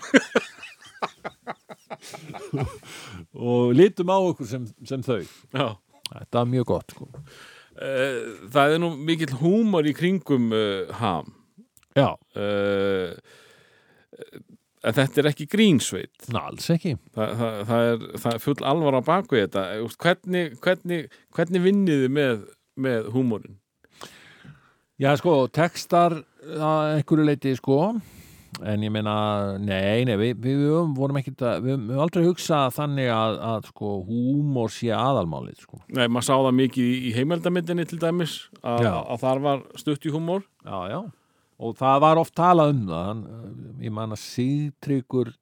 og 3.34 3.74
litum 3.76 4.10
á 4.10 4.18
okkur 4.18 4.46
sem, 4.48 4.66
sem 4.86 5.02
þau 5.04 5.20
já. 5.20 5.68
þetta 6.10 6.38
var 6.40 6.48
mjög 6.50 6.66
gott 6.72 6.94
sko. 6.94 7.08
Uh, 7.80 8.48
það 8.52 8.74
er 8.74 8.80
nú 8.82 8.90
mikill 8.98 9.36
húmor 9.40 9.86
í 9.88 9.94
kringum 9.96 10.50
uh, 10.52 10.90
ham 11.00 11.30
já, 11.96 12.10
uh, 12.36 13.12
en 14.84 14.96
þetta 14.96 15.22
er 15.22 15.30
ekki 15.32 15.48
grínsveit. 15.50 16.28
Ná, 16.32 16.42
alls 16.48 16.70
ekki. 16.72 16.96
Það, 17.16 17.34
það, 17.40 17.58
það, 17.70 17.88
er, 17.90 18.04
það 18.24 18.36
er 18.36 18.44
full 18.44 18.58
alvar 18.72 19.00
á 19.00 19.02
baku 19.06 19.40
þetta. 19.40 19.66
Þú 19.76 19.88
veist, 19.88 20.00
hvernig, 20.04 20.60
hvernig, 20.64 21.18
hvernig 21.36 21.66
vinniði 21.66 22.12
með, 22.20 22.46
með 22.80 23.10
húmórin 23.14 23.60
já 25.00 25.12
sko, 25.18 25.44
textar 25.52 26.20
að 26.60 26.96
einhverju 26.98 27.28
leiti 27.28 27.54
sko. 27.58 27.82
En 28.66 28.82
ég 28.82 28.90
meina, 28.92 29.12
nei, 29.62 30.02
nei 30.04 30.16
við, 30.18 30.40
við, 30.42 30.64
vorum 30.96 31.20
ekki 31.20 31.32
að, 31.38 31.60
við, 31.62 31.76
við 31.86 31.92
höfum 31.94 32.02
aldrei 32.02 32.24
hugsað 32.26 32.74
þannig 32.76 33.12
að, 33.14 33.36
að 33.46 33.68
sko 33.70 33.92
húmor 34.08 34.72
sé 34.74 34.90
aðalmálið 34.92 35.62
sko. 35.62 35.78
Nei, 35.86 36.08
maður 36.10 36.26
sá 36.26 36.32
það 36.34 36.56
mikið 36.58 36.88
í, 36.88 36.96
í 37.06 37.12
heimildamindinni 37.14 37.86
til 37.88 38.00
dæmis 38.02 38.34
að, 38.60 38.88
að 38.90 39.22
þar 39.22 39.42
var 39.46 39.62
stutt 39.80 40.04
í 40.04 40.12
húmór 40.12 40.42
já, 40.42 40.76
já, 40.90 40.98
og 41.60 41.76
það 41.76 42.02
var 42.06 42.20
oft 42.20 42.34
talað 42.38 42.74
um 42.74 42.82
það 42.88 43.06
hann, 43.10 43.22
ég 43.84 43.94
man 43.94 44.16
að 44.16 44.22
Sigtryggur 44.24 45.34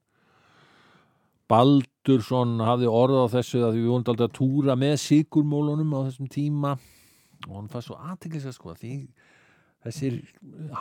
Baldursson 1.49 2.59
hafði 2.61 2.89
orð 2.91 3.23
á 3.25 3.33
þessu 3.39 3.63
að 3.65 3.79
við 3.79 3.89
vorum 3.89 4.05
aldrei 4.11 4.27
að 4.27 4.35
túra 4.37 4.75
með 4.77 4.95
sigurmólunum 5.01 5.95
á 5.97 5.99
þessum 6.05 6.29
tíma. 6.29 6.75
Og 7.47 7.55
hann 7.55 7.69
fannst 7.71 7.89
svo 7.89 7.97
aðteklis 7.97 8.45
að 8.45 8.57
sko 8.57 8.75
því 8.77 8.93
þessir 9.85 10.17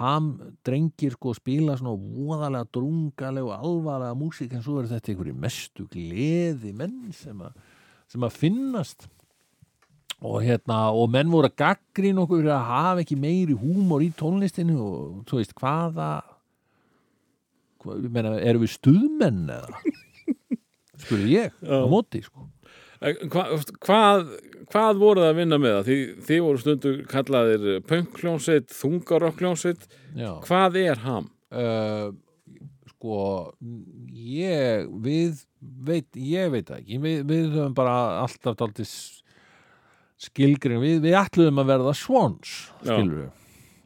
ham 0.00 0.32
drengir 0.66 1.14
sko 1.14 1.32
spila 1.36 1.76
svona 1.78 1.94
voðalega 1.94 2.68
drungalega 2.74 3.46
og 3.46 3.54
alvarlega 3.54 4.18
músík 4.18 4.56
en 4.56 4.64
svo 4.64 4.80
er 4.80 4.90
þetta 4.90 5.12
einhverju 5.12 5.36
mestu 5.38 5.86
gleði 5.92 6.74
menn 6.76 7.12
sem 7.14 7.38
að, 7.46 7.54
sem 8.10 8.26
að 8.26 8.40
finnast 8.42 9.06
og 10.18 10.40
hérna 10.42 10.78
og 10.98 11.12
menn 11.14 11.30
voru 11.30 11.46
að 11.50 11.58
gaggrín 11.62 12.18
okkur 12.24 12.48
að 12.50 12.66
hafa 12.72 13.04
ekki 13.04 13.18
meiri 13.20 13.54
húmor 13.58 14.02
í 14.02 14.10
tónlistinu 14.18 14.76
og 14.82 15.24
þú 15.30 15.38
veist 15.40 15.54
hvaða 15.58 16.10
hvað, 17.82 18.04
ég 18.04 18.12
meina, 18.16 18.34
erum 18.42 18.64
við 18.64 18.74
stuðmenn 18.74 19.44
eða 19.54 19.82
spurði 21.04 21.34
ég 21.36 21.58
á 21.62 21.86
móti 21.90 22.24
sko 22.26 22.48
Hva, 22.98 23.44
hvað, 23.86 24.24
hvað 24.72 24.96
voru 24.98 25.22
það 25.22 25.28
að 25.30 25.36
vinna 25.38 25.58
með 25.62 25.74
það? 25.76 25.84
Því, 25.86 25.98
þið 26.26 26.40
voru 26.42 26.60
stundu 26.64 26.90
kallaðir 27.06 27.66
pönkljónsveit, 27.86 28.72
þungarokkljónsveit 28.74 29.84
Já. 30.18 30.32
hvað 30.48 30.78
er 30.80 31.04
ham? 31.04 31.28
uh, 31.54 32.08
sko 32.90 33.20
ég 34.10 34.88
við 35.04 35.44
veit, 35.60 36.08
ég 36.18 36.50
veit 36.52 36.72
ekki 36.74 36.98
við, 37.02 37.22
við 37.28 37.46
höfum 37.54 37.76
bara 37.78 37.94
alltaf 38.24 38.58
daldið 38.58 38.90
skilgrin 40.18 40.82
við, 40.82 41.00
við 41.04 41.16
ætluðum 41.20 41.62
að 41.62 41.72
verða 41.72 41.94
svons 41.96 42.54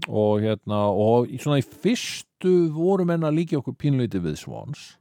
og 0.08 0.42
hérna 0.42 0.84
og 0.90 1.30
svona 1.38 1.60
í 1.60 1.66
fyrstu 1.66 2.54
voru 2.74 3.06
menn 3.08 3.26
að 3.26 3.38
líka 3.40 3.60
okkur 3.60 3.76
pínleiti 3.78 4.22
við 4.22 4.40
svons 4.40 4.92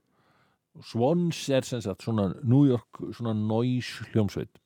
svons 0.87 1.45
er 1.51 1.65
sem 1.67 1.81
sagt 1.83 2.05
svona 2.05 2.29
New 2.43 2.65
York 2.69 3.01
svona 3.15 3.33
noise 3.35 4.05
hljómsveit 4.11 4.61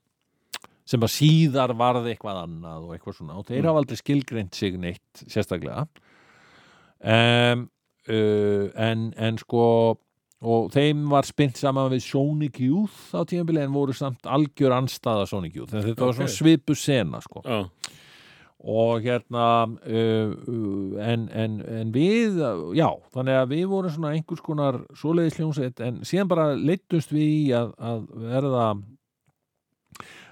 sem 0.85 1.01
að 1.01 1.13
síðar 1.15 1.73
varði 1.77 2.13
eitthvað 2.13 2.43
annað 2.43 2.87
og 2.87 2.95
eitthvað 2.95 3.17
svona 3.19 3.37
og 3.39 3.47
þeir 3.49 3.69
hafa 3.69 3.81
aldrei 3.81 3.99
skilgreint 3.99 4.57
sig 4.57 4.75
neitt 4.77 5.23
sérstaklega. 5.23 5.87
Um, 7.01 7.65
uh, 8.09 8.69
en, 8.77 9.07
en 9.17 9.39
sko 9.41 9.63
og 10.45 10.71
þeim 10.75 11.05
var 11.09 11.25
spynt 11.27 11.57
saman 11.57 11.91
við 11.93 12.03
Sonic 12.05 12.59
Youth 12.61 13.15
á 13.17 13.25
tímabili 13.25 13.63
en 13.65 13.73
voru 13.73 13.95
samt 13.97 14.27
algjör 14.29 14.75
anstaða 14.77 15.25
Sonic 15.29 15.57
Youth. 15.57 15.73
Þetta 15.73 16.01
var 16.05 16.13
Ok. 16.13 16.19
svona 16.19 16.33
svipu 16.35 16.75
sena 16.77 17.21
sko. 17.23 17.41
Já, 17.45 17.63
og 18.65 19.03
hérna 19.05 19.45
uh, 19.67 20.31
uh, 20.49 20.97
en, 21.05 21.27
en, 21.29 21.57
en 21.61 21.91
við 21.93 22.39
já, 22.73 22.87
þannig 23.13 23.39
að 23.41 23.51
við 23.53 23.65
vorum 23.69 23.93
svona 23.93 24.13
einhvers 24.15 24.41
konar 24.41 24.79
svoleiðis 24.97 25.37
hljómsveit 25.37 25.81
en 25.85 25.99
síðan 26.07 26.31
bara 26.31 26.47
leittust 26.57 27.13
við 27.13 27.29
í 27.29 27.43
að, 27.53 27.75
að 27.77 28.07
verða 28.31 28.65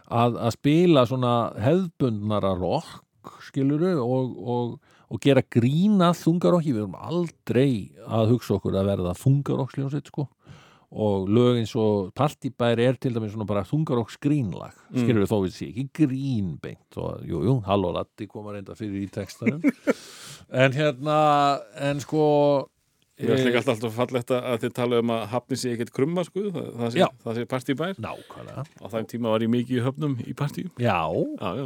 að, 0.10 0.38
að 0.38 0.52
spila 0.58 1.06
svona 1.10 1.36
hefðbundnara 1.62 2.56
rock 2.58 3.38
skiluru 3.48 3.94
og, 4.02 4.34
og, 4.42 4.74
og 5.14 5.22
gera 5.22 5.44
grína 5.46 6.12
þungarokki, 6.18 6.74
við 6.74 6.88
erum 6.88 6.98
aldrei 6.98 7.94
að 8.02 8.34
hugsa 8.34 8.58
okkur 8.58 8.80
að 8.80 8.90
verða 8.90 9.14
þungaroksljónsveit 9.22 10.10
sko. 10.10 10.28
Og 10.94 11.30
lög 11.34 11.58
eins 11.58 11.72
og 11.80 12.12
partibær 12.18 12.78
er 12.82 12.98
til 13.02 13.16
dæmis 13.16 13.32
svona 13.34 13.48
bara 13.50 13.64
þungarokks 13.66 14.20
grínlag 14.22 14.76
skilur 14.92 15.24
við 15.24 15.32
þó 15.32 15.40
við 15.42 15.56
sé 15.56 15.70
ekki 15.72 15.86
grínbeint 16.04 17.00
og 17.02 17.24
jú, 17.26 17.40
jú, 17.48 17.56
halló 17.66 17.90
latti 17.96 18.28
koma 18.30 18.54
reynda 18.54 18.78
fyrir 18.78 19.06
í 19.06 19.10
textanum. 19.14 19.64
En 20.54 20.74
hérna, 20.76 21.16
en 21.82 22.02
sko 22.04 22.24
Mér 23.18 23.38
finnst 23.40 23.48
eh, 23.48 23.56
alltaf 23.58 23.72
alltaf 23.74 23.94
fallegt 23.96 24.32
að 24.36 24.58
þið 24.64 24.74
tala 24.78 25.00
um 25.02 25.12
að 25.16 25.24
hafni 25.32 25.58
sé 25.58 25.72
ekkert 25.74 25.94
krumma 25.96 26.26
sko, 26.28 26.44
það, 26.54 26.68
það, 26.78 26.94
sé, 26.94 27.38
sé 27.38 27.46
partíbær 27.50 28.02
nákvæmlega, 28.02 28.66
á 28.84 28.86
þeim 28.94 29.08
tíma 29.10 29.34
var 29.34 29.46
ég 29.46 29.54
mikið 29.54 29.80
í 29.80 29.84
höfnum 29.86 30.18
í 30.26 30.36
partíum. 30.38 30.74
Já, 30.82 31.00
Já, 31.40 31.64
já, 31.64 31.66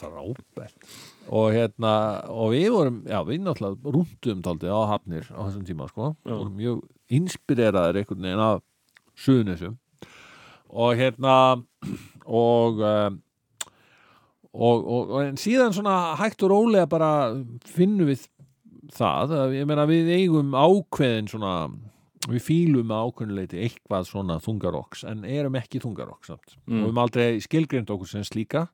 frábært 0.00 0.90
og 1.28 1.52
hérna, 1.52 1.92
og 2.32 2.54
við 2.54 2.68
vorum 2.72 2.98
já, 3.08 3.18
við 3.26 3.44
náttúrulega 3.44 3.92
rúndum 3.94 4.42
taldið 4.44 4.72
á 4.72 4.80
hafnir 4.94 5.28
á 5.28 5.40
þessum 5.44 5.66
tíma, 5.68 5.88
sko, 5.90 6.14
Já. 6.24 6.32
vorum 6.32 6.56
mjög 6.56 6.82
inspireraðir 7.18 8.00
einhvern 8.00 8.26
veginn 8.26 8.44
af 8.44 8.62
suðunisum 9.18 9.78
og 10.68 11.00
hérna 11.00 11.36
og 12.24 12.82
um, 12.84 13.20
og, 14.52 14.88
og, 14.88 15.10
og 15.12 15.20
en 15.26 15.38
síðan 15.40 15.74
svona 15.76 16.16
hægt 16.18 16.42
og 16.46 16.52
rólega 16.52 16.88
bara 16.90 17.10
finnum 17.68 18.08
við 18.10 18.24
það, 18.94 19.34
að 19.36 19.54
ég 19.58 19.68
meina 19.68 19.86
við 19.88 20.10
eigum 20.16 20.56
ákveðin 20.56 21.28
svona 21.30 21.52
við 22.28 22.42
fílum 22.44 22.92
að 22.92 23.08
ákveðinleiti 23.08 23.62
eitthvað 23.64 24.08
svona 24.08 24.38
þungarokks 24.44 25.04
en 25.08 25.24
erum 25.28 25.56
ekki 25.60 25.80
þungarokks 25.84 26.32
samt. 26.32 26.56
Mm. 26.66 26.72
og 26.72 26.74
við 26.74 26.86
höfum 26.88 27.02
aldrei 27.04 27.28
skilgrind 27.44 27.92
okkur 27.94 28.10
sem 28.10 28.26
slíka 28.26 28.66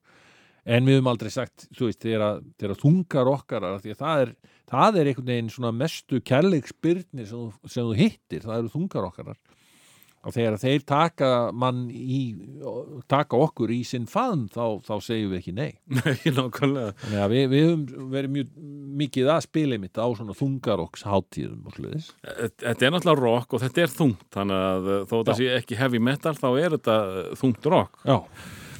en 0.64 0.88
við 0.88 0.98
höfum 0.98 1.10
aldrei 1.12 1.32
sagt, 1.32 1.66
þú 1.76 1.90
veist, 1.90 2.02
þegar, 2.04 2.42
þegar 2.60 2.80
þungarokkarar, 2.82 3.80
því 3.84 3.94
að 3.94 4.04
það 4.04 4.24
er 4.26 4.36
það 4.74 5.00
er 5.00 5.10
einhvern 5.10 5.32
veginn 5.32 5.50
svona 5.52 5.74
mestu 5.76 6.20
kærleiksbyrni 6.24 7.26
sem, 7.28 7.50
sem 7.68 7.84
þú 7.84 7.98
hittir, 7.98 8.46
það 8.46 8.62
eru 8.62 8.72
þungarokkarar 8.72 9.42
og 10.24 10.32
þegar 10.32 10.54
þeir 10.56 10.84
taka 10.88 11.26
mann 11.52 11.82
í, 11.92 12.20
taka 13.12 13.36
okkur 13.44 13.72
í 13.74 13.82
sinn 13.84 14.06
faðm 14.08 14.46
þá, 14.52 14.80
þá 14.86 14.94
segjum 15.04 15.34
við 15.34 15.40
ekki 15.42 15.52
nei. 15.52 15.74
Að 17.24 17.34
við, 17.34 17.44
við 17.52 17.66
höfum 17.66 18.08
verið 18.14 18.32
mjög 18.38 18.54
mikið 19.04 19.30
að 19.34 19.42
spila 19.44 19.78
mitt 19.82 20.00
á 20.00 20.06
svona 20.16 20.36
þungarokks 20.38 21.04
hátíðum 21.04 21.68
og 21.68 21.76
sluðis 21.76 22.08
Þetta 22.24 22.88
er 22.88 22.94
náttúrulega 22.94 23.20
rock 23.20 23.56
og 23.56 23.64
þetta 23.66 23.84
er 23.84 23.94
þungt 23.98 24.26
þannig 24.38 24.64
að 24.70 24.90
þó 24.94 25.14
þetta 25.18 25.34
Já. 25.34 25.40
sé 25.42 25.50
ekki 25.58 25.80
heavy 25.82 26.00
metal 26.08 26.36
þá 26.40 26.48
er 26.54 26.78
þetta 26.78 27.00
uh, 27.04 27.32
þungt 27.42 27.72
rock. 27.74 28.04
Já, 28.08 28.20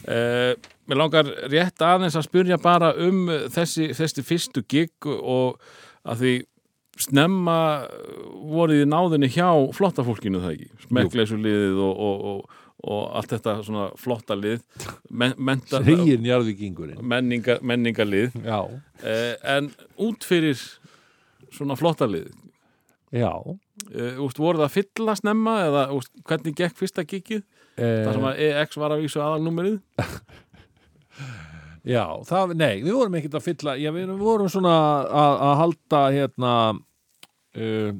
Uh, 0.05 0.52
mér 0.89 1.01
langar 1.01 1.31
rétt 1.52 1.85
aðeins 1.85 2.16
að 2.19 2.27
spyrja 2.28 2.59
bara 2.62 2.93
um 3.01 3.28
þessi, 3.52 3.93
þessi 3.97 4.24
fyrstu 4.27 4.65
gig 4.69 5.09
og 5.09 5.61
að 6.05 6.20
því 6.20 6.35
snemma 7.01 7.59
voruð 8.55 8.85
í 8.85 8.89
náðinni 8.89 9.31
hjá 9.32 9.48
flotta 9.74 10.05
fólkinu 10.06 10.43
það 10.43 10.55
ekki, 10.55 10.69
smekkleysu 10.86 11.39
liðið 11.40 11.81
og, 11.82 12.05
og, 12.06 12.28
og, 12.31 12.61
og 12.85 13.02
allt 13.19 13.35
þetta 13.35 13.56
svona 13.66 13.89
flotta 13.98 14.36
lið. 14.39 14.62
Men, 15.11 15.35
menta, 15.39 15.81
menninga, 17.02 17.59
menningarlið. 17.66 18.39
Já, 18.44 18.61
uh, 18.69 19.35
en 19.56 19.73
út 20.06 20.27
fyrir 20.27 20.61
svona 21.55 21.78
flotta 21.78 22.06
lið 22.11 22.31
já. 23.15 23.31
uh, 23.31 24.23
úst, 24.23 24.39
voru 24.39 24.61
það 24.62 24.69
að 24.69 24.77
fylla 24.78 25.19
snemma 25.19 25.59
eða 25.69 25.85
úst, 25.97 26.15
hvernig 26.27 26.56
gekk 26.59 26.78
fyrsta 26.78 27.06
gigið? 27.06 27.44
Eh, 27.74 28.05
þar 28.06 28.15
sem 28.15 28.24
að 28.28 28.40
EX 28.47 28.77
var 28.78 28.93
að 28.94 29.01
vísu 29.02 29.19
aðalnúmerið 29.19 29.81
Já, 31.85 32.05
það, 32.24 32.55
nei, 32.57 32.78
við 32.81 32.95
vorum 32.97 33.15
ekkert 33.19 33.35
að 33.36 33.45
fylla 33.45 33.74
já, 33.77 33.91
við 33.93 34.12
vorum 34.16 34.49
svona 34.49 34.73
að, 35.05 35.35
að 35.45 35.55
halda 35.61 35.99
hérna 36.15 36.53
uh, 36.73 37.91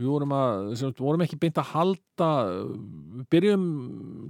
við 0.00 0.06
vorum 0.08 0.32
að 0.32 0.70
sem, 0.80 0.94
vorum 0.96 1.20
ekki 1.26 1.36
beint 1.42 1.58
að 1.60 1.72
halda 1.74 2.30
byrjum 3.30 3.66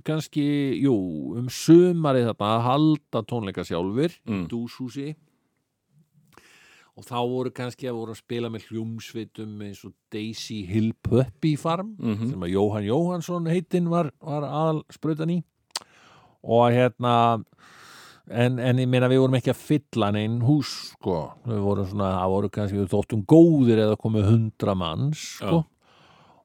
kannski 0.09 0.47
jú, 0.83 0.95
um 1.39 1.47
sumarið 1.55 2.33
þarna 2.33 2.49
að 2.57 2.65
halda 2.67 3.23
tónleika 3.31 3.63
sjálfur 3.69 4.17
Mm. 4.27 4.49
dúshúsi 4.51 5.13
og 6.99 7.07
þá 7.07 7.17
voru 7.31 7.53
kannski 7.55 7.87
að 7.89 7.97
voru 8.01 8.13
að 8.17 8.19
spila 8.25 8.51
með 8.53 8.67
hljómsveitum 8.73 9.53
eins 9.65 9.85
og 9.87 9.95
Daisy 10.13 10.65
Hill 10.69 10.91
Puppy 11.07 11.55
Farm 11.57 11.95
Mhm. 11.99 12.31
sem 12.35 12.41
að 12.43 12.53
Jóhann 12.57 12.89
Jóhannsson 12.91 13.47
heitinn 13.47 13.89
var, 13.89 14.11
var 14.21 14.43
aðal 14.51 14.83
sprautan 14.91 15.31
í 15.31 15.43
og 16.43 16.73
hérna 16.75 17.45
en, 18.31 18.59
en 18.62 18.81
ég 18.82 18.89
meina 18.90 19.09
við 19.11 19.23
vorum 19.24 19.36
ekki 19.39 19.52
að 19.52 19.61
fylla 19.66 20.11
neinn 20.15 20.39
hús 20.47 20.70
sko. 20.94 21.19
Við 21.48 21.61
vorum 21.66 21.89
svona, 21.90 22.15
það 22.16 22.32
voru 22.35 22.51
kannski 22.55 22.78
við 22.78 22.89
þóttum 22.94 23.27
góðir 23.31 23.85
eða 23.86 24.01
komið 24.01 24.31
hundra 24.31 24.77
manns 24.78 25.27
sko. 25.36 25.62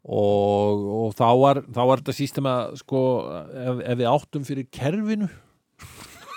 Og, 0.05 0.83
og 0.99 1.15
þá 1.17 1.27
var 1.41 1.59
þá 1.65 1.81
var 1.89 2.01
þetta 2.03 2.13
sístem 2.13 2.45
að 2.49 2.75
sko 2.83 3.01
ef, 3.49 3.79
ef 3.81 3.97
við 3.97 4.09
áttum 4.11 4.43
fyrir 4.45 4.67
kerfinu 4.69 5.29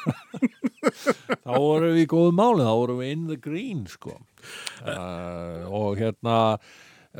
þá 1.44 1.52
vorum 1.52 1.92
við 1.92 2.00
í 2.06 2.08
góðu 2.08 2.32
máli 2.38 2.64
þá 2.64 2.72
vorum 2.72 3.02
við 3.02 3.12
in 3.12 3.26
the 3.28 3.36
green 3.36 3.82
sko. 3.90 4.16
Uh, 4.80 5.66
og 5.68 5.98
hérna 6.00 6.38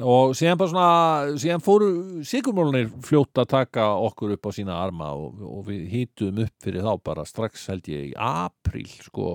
og 0.02 0.34
síðan 0.38 0.58
bara 0.60 0.72
svona 0.72 1.38
síðan 1.42 1.64
fóru 1.64 1.90
sigurmálunir 2.26 2.90
fljótt 3.06 3.40
að 3.40 3.52
taka 3.54 3.86
okkur 4.08 4.34
upp 4.36 4.48
á 4.48 4.50
sína 4.54 4.76
arma 4.78 5.12
og, 5.16 5.38
og 5.42 5.64
við 5.68 5.86
hýtum 5.92 6.42
upp 6.44 6.66
fyrir 6.66 6.86
þá 6.86 6.92
bara 7.10 7.26
strax 7.28 7.68
held 7.72 7.88
ég 7.90 8.10
í 8.10 8.12
apríl 8.18 8.88
sko 9.06 9.30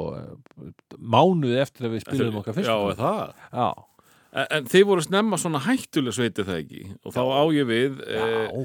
mánuði 1.00 1.60
eftir 1.64 1.90
að 1.90 1.98
við 1.98 2.06
spilum 2.06 2.40
okkar 2.44 2.58
fyrst 2.60 2.72
Já, 2.72 2.78
er 2.92 3.02
það. 3.02 3.36
Já, 3.52 3.68
En, 4.34 4.48
en 4.50 4.70
þið 4.70 4.86
voru 4.90 5.04
snemma 5.06 5.38
svona 5.38 5.62
hættuleg 5.62 6.16
sveitið 6.16 6.48
það 6.48 6.62
ekki? 6.64 6.88
Og 7.06 7.14
þá 7.14 7.22
á 7.22 7.44
ég 7.54 7.68
við 7.70 8.00
e, 8.02 8.64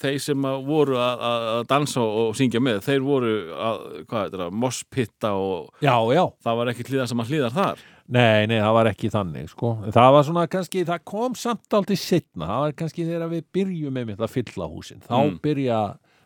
þeir 0.00 0.20
sem 0.22 0.44
að 0.46 0.66
voru 0.68 0.98
að, 1.02 1.24
dansa 1.70 2.02
og 2.04 2.36
syngja 2.38 2.62
með 2.62 2.82
þeir 2.86 3.02
voru 3.04 3.32
að, 3.56 3.80
hvað 4.10 4.22
er 4.22 4.34
þetta, 4.34 4.48
mosspitta 4.62 5.32
og 5.36 5.82
já, 5.82 5.94
já. 6.14 6.22
það 6.46 6.60
var 6.60 6.72
ekki 6.72 6.86
hlýðar 6.88 7.10
sem 7.10 7.24
að 7.24 7.32
hlýðar 7.32 7.56
þar 7.56 7.82
Nei, 8.10 8.46
nei, 8.50 8.56
það 8.58 8.72
var 8.74 8.88
ekki 8.90 9.10
þannig 9.14 9.50
sko. 9.52 9.68
það 9.94 10.08
var 10.16 10.24
svona 10.26 10.46
kannski, 10.50 10.82
það 10.88 11.04
kom 11.06 11.34
samt 11.38 11.76
aldrei 11.78 11.96
setna, 12.00 12.46
það 12.48 12.64
var 12.64 12.72
kannski 12.80 13.04
þegar 13.06 13.30
við 13.30 13.44
byrjum 13.54 13.94
með 13.94 14.08
mitt 14.10 14.24
að 14.26 14.32
fylla 14.34 14.66
húsin 14.72 15.00
þá 15.06 15.14
Mm. 15.20 15.38
byrja, 15.44 15.78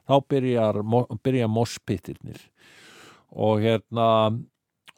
þá 0.09 0.15
byrjar 0.32 0.78
byrja 1.24 1.48
mosspittirnir 1.52 2.40
og 3.36 3.61
hérna 3.61 4.06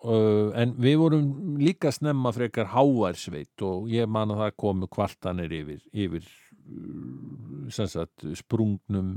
uh, 0.05 0.53
en 0.55 0.75
við 0.79 0.97
vorum 1.01 1.57
líka 1.59 1.91
snemma 1.91 2.31
frekar 2.37 2.71
háværsveit 2.71 3.63
og 3.67 3.89
ég 3.91 4.07
man 4.07 4.31
að 4.31 4.45
það 4.45 4.57
komu 4.63 4.87
kvartanir 4.87 5.51
yfir, 5.59 5.81
yfir 5.93 6.23
uh, 6.71 7.71
sagt 7.71 8.23
sprungnum 8.39 9.11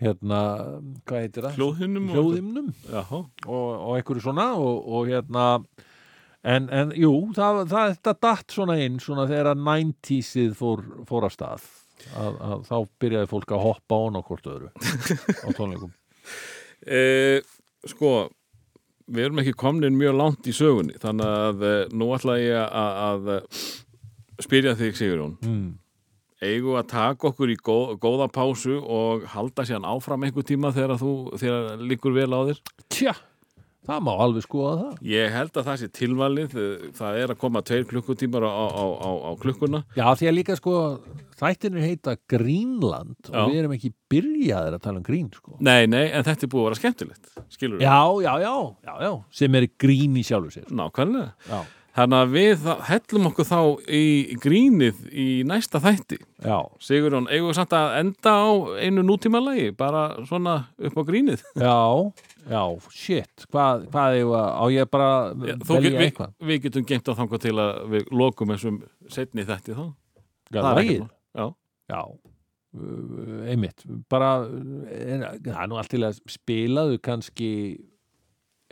hérna, 0.00 0.40
hvað 1.04 1.20
heitir 1.26 1.44
það? 1.44 1.56
hljóðhimnum 1.60 2.08
og- 2.08 2.16
og, 3.44 3.68
og 3.76 3.96
einhverju 3.98 4.22
svona 4.24 4.46
og, 4.56 4.86
og 4.88 5.10
hérna 5.12 5.46
en, 6.42 6.68
en 6.72 6.92
jú, 6.96 7.12
það, 7.36 7.62
það 7.70 7.94
þetta 7.94 8.16
datt 8.26 8.56
svona 8.56 8.78
inn 8.80 8.98
svona 9.02 9.28
þegar 9.28 9.52
að 9.52 9.64
90sið 9.68 10.52
fór, 10.58 10.84
fór 11.08 11.28
af 11.28 11.36
stað. 11.36 11.70
Að, 12.16 12.36
að 12.40 12.60
þá 12.64 12.76
byrjaði 13.02 13.28
fólk 13.28 13.50
að 13.52 13.64
hoppa 13.66 13.96
á 14.00 14.20
hvort 14.24 14.46
öðru 14.48 14.70
á 14.72 15.48
tónleikum. 15.58 15.90
E, 16.80 17.00
sko 17.84 18.12
við 19.10 19.26
erum 19.26 19.42
ekki 19.42 19.56
komnin 19.58 19.98
mjög 19.98 20.16
langt 20.16 20.48
í 20.48 20.54
sögunni 20.56 20.96
þannig 21.02 21.28
að 21.28 21.66
e, 21.66 21.74
nú 21.92 22.08
ætla 22.16 22.38
ég 22.40 22.56
að, 22.56 23.28
að 23.36 24.40
spyrja 24.40 24.76
þig 24.78 24.96
Sigurjón. 24.96 25.36
Mm. 25.44 25.68
eigum 26.40 26.72
við 26.72 26.80
að 26.80 26.90
taka 26.94 27.28
okkur 27.30 27.52
í 27.52 27.58
góð, 27.60 27.96
góða 28.00 28.30
pásu 28.32 28.78
og 28.80 29.26
halda 29.34 29.66
síðan 29.68 29.88
áfram 29.90 30.24
einhver 30.24 30.46
tíma 30.48 30.72
þegar 30.72 30.96
þú, 31.02 31.14
þegar 31.40 31.84
líkur 31.90 32.16
vel 32.16 32.30
á 32.32 32.40
þér? 32.48 32.62
Tja, 32.88 33.14
það 33.88 34.02
má 34.06 34.10
alveg 34.24 34.44
skoða 34.44 34.74
það. 34.80 35.00
Ég 35.10 35.32
held 35.34 35.56
að 35.56 35.66
það 35.70 35.80
sé 35.80 35.88
tilvalið 35.96 36.54
það 36.98 37.18
er 37.22 37.32
að 37.34 37.40
koma 37.40 37.62
tveir 37.66 37.86
klukkutímar 37.90 38.46
á, 38.46 38.52
á, 38.52 38.84
á, 39.00 39.10
á 39.26 39.30
klukkuna. 39.40 39.82
Já, 39.96 40.06
því 40.20 40.30
að 40.30 40.36
líka 40.36 40.56
sko 40.58 40.74
þættinir 41.40 41.86
heita 41.86 42.16
Greenland 42.28 43.16
Já. 43.24 43.38
og 43.40 43.50
við 43.52 43.62
erum 43.62 43.74
ekki 43.76 43.92
byrjaðir 44.12 44.76
að 44.76 44.84
tala 44.84 45.00
um 45.00 45.06
grín 45.06 45.30
sko. 45.32 45.56
Nei, 45.64 45.86
nei, 45.88 46.06
en 46.12 46.26
þetta 46.26 46.46
er 46.46 46.52
búið 46.52 46.62
að 46.62 46.68
vera 46.68 46.80
skemmtilegt 46.82 47.30
skilur 47.56 47.80
Já, 47.84 47.96
já, 48.24 48.32
já, 48.44 48.54
já, 48.84 48.94
já 49.06 49.12
sem 49.40 49.56
er 49.60 49.68
grín 49.80 50.18
í 50.20 50.24
sjálfu 50.26 50.52
sér. 50.58 50.68
Nákvæmlega. 50.68 51.32
Já, 51.48 51.60
Þannig 52.00 52.16
að 52.24 52.30
við 52.32 52.62
hellum 52.88 53.26
okkur 53.28 53.46
þá 53.50 53.58
í 53.92 54.02
grínið 54.40 55.00
í 55.12 55.26
næsta 55.44 55.80
þætti. 55.84 56.16
Já, 56.40 56.56
Sigurjón, 56.80 57.26
eigum 57.28 57.50
við 57.50 57.58
samt 57.58 57.74
að 57.76 57.96
enda 58.00 58.32
á 58.40 58.48
einu 58.80 59.04
nútímalagi? 59.04 59.66
Bara 59.76 60.04
svona 60.24 60.54
upp 60.80 60.96
á 60.96 61.02
grínið? 61.10 61.42
Já, 61.60 61.76
já, 62.48 62.62
shit. 62.96 63.44
Hvað, 63.52 63.84
hvað 63.92 64.16
er 64.22 64.32
á 64.32 64.64
ég 64.72 64.88
bara 64.90 65.10
Já, 65.36 65.58
velja 65.68 65.82
get- 65.90 65.98
við, 66.00 66.06
eitthvað? 66.08 66.32
við 66.50 66.62
getum 66.66 66.88
gengt 66.88 67.12
á 67.12 67.18
þangað 67.20 67.44
til 67.44 67.54
að 67.60 67.72
við 67.92 68.10
lokum 68.22 68.54
þessum 68.54 68.80
setni 69.12 69.44
þætti 69.44 69.76
þá. 69.76 69.84
Já, 70.50 70.60
Það 70.64 70.80
er 70.80 71.00
mál. 71.04 71.10
Já, 71.36 71.46
Já, 71.90 72.02
einmitt. 73.50 73.82
Bara, 74.08 74.28
það 74.46 75.48
er 75.58 75.70
nú 75.70 75.78
allt 75.80 75.90
til 75.90 76.04
að 76.06 76.20
spilaðu 76.30 77.00
kannski 77.02 77.48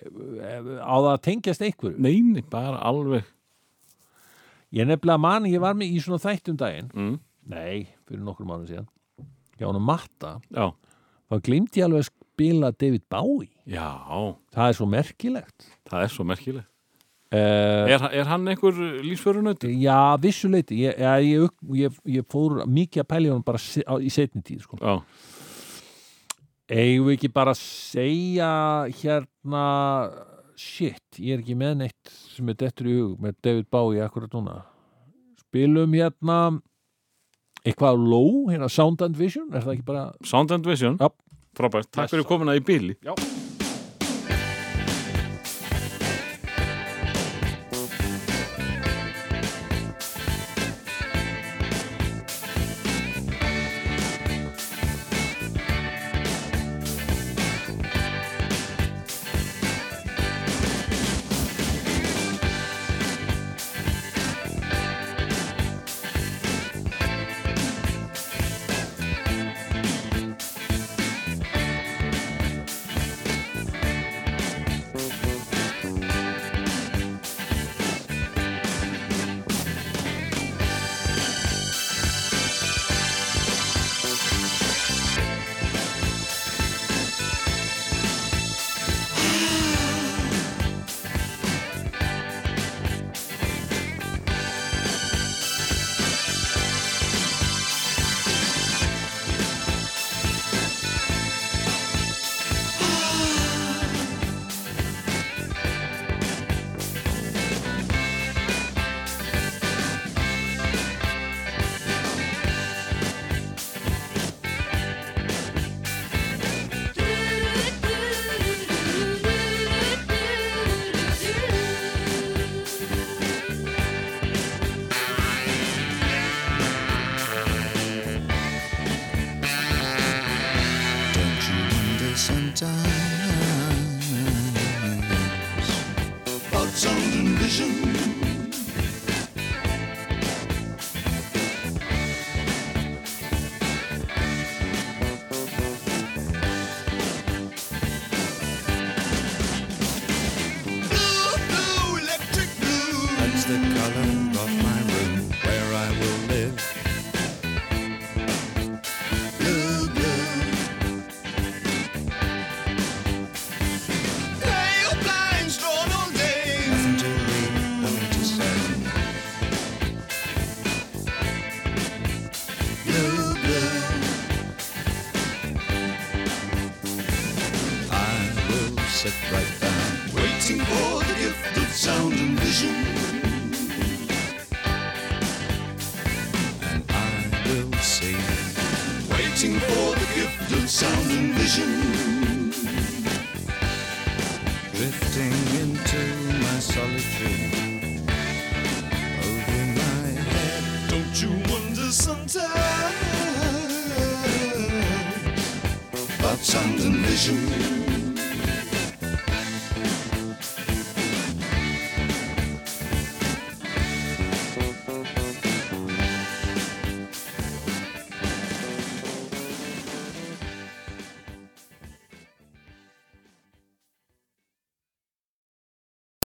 á 0.02 0.94
það 0.98 1.10
að 1.12 1.22
tengjast 1.26 1.64
einhverju? 1.66 1.98
Neini, 2.04 2.42
bara 2.50 2.78
alveg. 2.88 3.24
Ég 4.76 4.84
nefnilega 4.88 5.20
man, 5.22 5.46
ég 5.48 5.62
var 5.64 5.76
með 5.78 5.94
í 5.96 6.00
svona 6.04 6.20
þættum 6.22 6.58
daginn. 6.60 6.90
Mm. 6.94 7.18
nei, 7.48 7.86
fyrir 8.06 8.20
nokkur 8.26 8.44
mánu 8.48 8.66
síðan. 8.68 8.88
Já, 9.58 9.66
hann 9.70 9.80
matta, 9.82 10.34
Já, 10.52 10.66
þá 11.32 11.38
glimti 11.46 11.80
ég 11.80 11.86
alveg 11.88 12.04
að 12.04 12.10
spila 12.10 12.68
David 12.76 13.06
Bowie, 13.10 13.48
já, 13.66 13.88
það 14.54 14.68
er 14.68 14.76
svo 14.76 14.86
merkilegt. 14.92 15.70
Það 15.88 16.04
er 16.04 16.12
svo 16.12 16.26
merkilegt. 16.28 16.68
Uh, 17.28 17.84
Er, 17.92 18.00
er 18.20 18.24
hann 18.24 18.46
einhver 18.48 18.76
lífsförunautur? 19.04 19.68
já, 19.68 20.16
vissuleiti 20.20 20.78
ég, 20.86 20.94
ég, 21.26 21.50
ég, 21.76 21.98
ég 22.08 22.24
fór 22.32 22.62
mikið 22.64 23.02
að 23.02 23.08
pæli 23.10 23.28
honum 23.28 23.42
bara 23.44 23.60
í 24.00 24.08
setni 24.12 24.40
tíð 24.44 24.62
sko. 24.64 24.78
Já, 24.80 24.94
eigum 26.68 27.08
við 27.08 27.16
ekki 27.16 27.30
bara 27.32 27.54
að 27.54 27.60
segja 27.62 28.50
hérna 29.00 29.64
shit, 30.58 31.20
ég 31.20 31.36
er 31.36 31.42
ekki 31.42 31.56
með 31.58 31.76
neitt 31.84 32.12
sem 32.34 32.48
er 32.50 32.58
dettur 32.58 32.90
í 32.90 32.96
hug 32.98 33.22
með 33.22 33.38
David 33.46 33.68
Bowie 33.72 34.04
akkurat 34.04 34.34
núna. 34.34 34.60
Spilum 35.46 35.94
hérna 35.96 36.38
eitthvað 37.64 38.02
low, 38.02 38.46
hérna 38.50 38.70
Sound 38.72 39.02
and 39.06 39.18
Vision 39.18 39.48
er 39.52 39.64
það 39.64 39.78
ekki 39.78 39.88
bara 39.88 40.06
Sound 40.26 40.54
and 40.54 40.68
Vision. 40.68 40.98
Frábært, 41.58 41.90
takk 41.94 42.12
fyrir 42.12 42.28
komuna 42.28 42.54
í 42.58 42.62
bíli 42.62 42.94
Já. 43.02 43.14